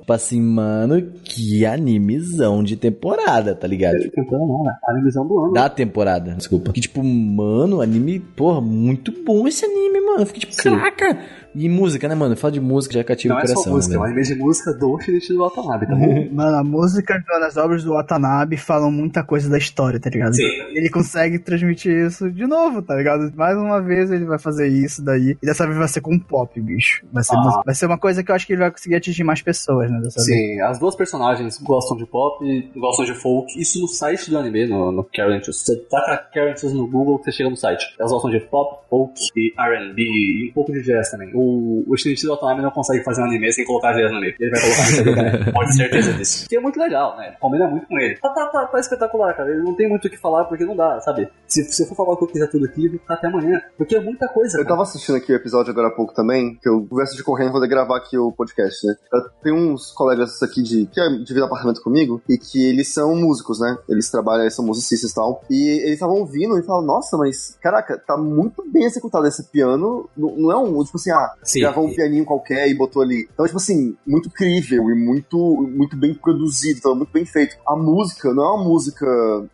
Tipo 0.00 0.12
assim, 0.12 0.40
mano, 0.40 1.00
que 1.24 1.64
animizão 1.64 2.62
de 2.62 2.76
temporada, 2.76 3.54
tá 3.54 3.66
ligado? 3.66 3.96
Não, 4.30 4.62
né? 4.64 4.72
A 4.86 4.92
animação 4.92 5.26
do 5.26 5.38
ano. 5.44 5.52
Da 5.52 5.68
temporada, 5.68 6.34
desculpa. 6.34 6.72
Que 6.72 6.80
tipo, 6.80 7.02
mano, 7.02 7.80
anime, 7.80 8.20
porra, 8.20 8.60
muito 8.60 9.12
bom 9.24 9.48
esse 9.48 9.64
anime, 9.64 10.00
mano. 10.00 10.20
Eu 10.20 10.26
fiquei 10.26 10.40
tipo, 10.40 10.54
Sim. 10.54 10.70
caraca. 10.70 11.18
E 11.58 11.68
música, 11.68 12.06
né, 12.08 12.14
mano? 12.14 12.36
Fala 12.36 12.52
de 12.52 12.60
música, 12.60 12.94
já 12.94 13.02
cativa 13.02 13.34
Não 13.34 13.40
o 13.40 13.44
é 13.44 13.46
só 13.48 13.54
coração. 13.54 13.72
música, 13.74 13.94
é 13.94 13.98
um 13.98 14.02
né? 14.02 14.06
anime 14.08 14.22
de 14.22 14.34
música 14.36 14.72
do 14.72 15.00
Shinichiro 15.00 15.40
Watanabe, 15.40 15.86
tá 15.86 15.94
bom? 15.96 16.28
Mano, 16.32 16.56
a 16.56 16.62
música 16.64 17.22
das 17.40 17.56
obras 17.56 17.82
do 17.82 17.94
Watanabe 17.94 18.56
falam 18.56 18.90
muita 18.92 19.24
coisa 19.24 19.50
da 19.50 19.58
história, 19.58 19.98
tá 19.98 20.08
ligado? 20.08 20.34
Sim. 20.36 20.42
Ele 20.44 20.88
consegue 20.88 21.38
transmitir 21.40 22.06
isso 22.06 22.30
de 22.30 22.46
novo, 22.46 22.80
tá 22.80 22.94
ligado? 22.94 23.32
Mais 23.34 23.56
uma 23.58 23.80
vez 23.82 24.10
ele 24.12 24.24
vai 24.24 24.38
fazer 24.38 24.68
isso 24.68 25.02
daí. 25.04 25.36
E 25.42 25.46
dessa 25.46 25.66
vez 25.66 25.76
vai 25.76 25.88
ser 25.88 26.00
com 26.00 26.16
pop, 26.18 26.60
bicho. 26.60 27.04
Vai 27.12 27.24
ser, 27.24 27.34
Ah. 27.36 27.62
vai 27.66 27.74
ser 27.74 27.86
uma 27.86 27.98
coisa 27.98 28.22
que 28.22 28.30
eu 28.30 28.34
acho 28.36 28.46
que 28.46 28.52
ele 28.52 28.60
vai 28.60 28.70
conseguir 28.70 28.94
atingir 28.94 29.24
mais 29.24 29.42
pessoas, 29.42 29.90
né? 29.90 29.98
Dessa 30.00 30.24
vez. 30.24 30.26
Sim, 30.38 30.60
as 30.60 30.78
duas 30.78 30.94
personagens 30.94 31.58
gostam 31.58 31.96
de 31.96 32.06
pop, 32.06 32.38
gostam 32.76 33.04
de 33.04 33.14
folk. 33.14 33.60
Isso 33.60 33.80
no 33.80 33.88
site 33.88 34.30
do 34.30 34.38
anime, 34.38 34.66
no, 34.68 34.92
no 34.92 35.04
Characters. 35.14 35.56
Você 35.62 35.76
taca 35.90 36.28
Characters 36.32 36.72
no 36.72 36.86
Google 36.86 37.18
que 37.18 37.24
você 37.24 37.32
chega 37.32 37.50
no 37.50 37.56
site. 37.56 37.84
Elas 37.98 38.12
gostam 38.12 38.30
de 38.30 38.38
pop, 38.40 38.78
folk 38.88 39.12
e 39.36 39.52
R&B 39.58 40.02
e 40.02 40.48
um 40.50 40.52
pouco 40.54 40.72
de 40.72 40.82
jazz 40.82 41.10
também. 41.10 41.30
O, 41.34 41.47
o 41.86 41.96
Shinichiro 41.96 42.32
Watanabe 42.32 42.62
não 42.62 42.70
consegue 42.70 43.04
fazer 43.04 43.22
um 43.22 43.24
anime 43.24 43.52
sem 43.52 43.64
colocar 43.64 43.92
jazz 43.92 44.12
no 44.12 44.20
meio. 44.20 44.34
Ele 44.38 44.50
vai 44.50 44.60
colocar 44.60 44.90
isso 44.90 45.04
né? 45.04 45.52
Pode 45.52 45.68
ter 45.70 45.76
certeza 45.76 46.12
disso. 46.14 46.48
Que 46.48 46.56
é 46.56 46.60
muito 46.60 46.78
legal, 46.78 47.16
né? 47.16 47.36
Combina 47.40 47.68
muito 47.68 47.86
com 47.86 47.98
ele. 47.98 48.16
Tá, 48.16 48.30
tá, 48.30 48.46
tá, 48.46 48.66
tá 48.66 48.80
espetacular, 48.80 49.34
cara. 49.34 49.50
Ele 49.50 49.62
não 49.62 49.74
tem 49.74 49.88
muito 49.88 50.06
o 50.06 50.10
que 50.10 50.16
falar 50.16 50.44
porque 50.44 50.64
não 50.64 50.76
dá, 50.76 51.00
sabe? 51.00 51.28
Se, 51.46 51.64
se 51.64 51.82
eu 51.82 51.86
for 51.86 51.96
falar 51.96 52.12
o 52.12 52.16
que 52.16 52.24
eu 52.24 52.28
quiser 52.28 52.50
tudo 52.50 52.64
aqui, 52.66 52.86
eu 52.86 52.90
vou 52.92 53.00
ficar 53.00 53.14
até 53.14 53.26
amanhã. 53.26 53.60
Porque 53.76 53.96
é 53.96 54.00
muita 54.00 54.28
coisa, 54.28 54.56
Eu 54.56 54.64
cara. 54.64 54.68
tava 54.68 54.82
assistindo 54.82 55.16
aqui 55.16 55.32
o 55.32 55.36
episódio 55.36 55.70
agora 55.70 55.88
há 55.88 55.90
pouco 55.90 56.14
também, 56.14 56.56
que 56.56 56.68
eu 56.68 56.86
converso 56.86 57.16
de 57.16 57.22
correndo 57.22 57.52
vou 57.52 57.68
gravar 57.68 57.96
aqui 57.96 58.16
o 58.16 58.32
podcast, 58.32 58.86
né? 58.86 58.94
Eu 59.12 59.20
tenho 59.42 59.56
uns 59.56 59.92
colegas 59.92 60.42
aqui 60.42 60.62
de, 60.62 60.86
que 60.86 61.00
é, 61.00 61.08
dividem 61.18 61.44
apartamento 61.44 61.82
comigo 61.82 62.22
e 62.28 62.38
que 62.38 62.64
eles 62.68 62.92
são 62.92 63.14
músicos, 63.14 63.60
né? 63.60 63.76
Eles 63.88 64.10
trabalham, 64.10 64.42
eles 64.42 64.54
são 64.54 64.64
musicistas 64.64 65.10
e 65.10 65.14
tal. 65.14 65.42
E 65.50 65.80
eles 65.80 65.94
estavam 65.94 66.16
ouvindo 66.16 66.58
e 66.58 66.62
falaram, 66.62 66.86
nossa, 66.86 67.16
mas 67.16 67.56
caraca, 67.60 67.98
tá 67.98 68.16
muito 68.16 68.64
bem 68.70 68.84
executado 68.84 69.26
esse 69.26 69.44
piano. 69.50 70.08
Não, 70.16 70.36
não 70.36 70.52
é 70.52 70.56
um, 70.56 70.82
tipo 70.84 70.96
assim, 70.96 71.10
ah, 71.10 71.27
Sim. 71.42 71.60
gravou 71.60 71.86
um 71.86 71.94
pianinho 71.94 72.24
qualquer 72.24 72.68
e 72.68 72.74
botou 72.74 73.02
ali. 73.02 73.28
Então, 73.32 73.46
tipo 73.46 73.58
assim, 73.58 73.96
muito 74.06 74.30
crível 74.30 74.90
e 74.90 74.94
muito, 74.94 75.38
muito 75.74 75.96
bem 75.96 76.14
produzido, 76.14 76.78
então, 76.78 76.94
muito 76.94 77.12
bem 77.12 77.24
feito. 77.24 77.56
A 77.66 77.76
música 77.76 78.32
não 78.32 78.44
é 78.44 78.54
uma 78.54 78.64
música 78.64 79.06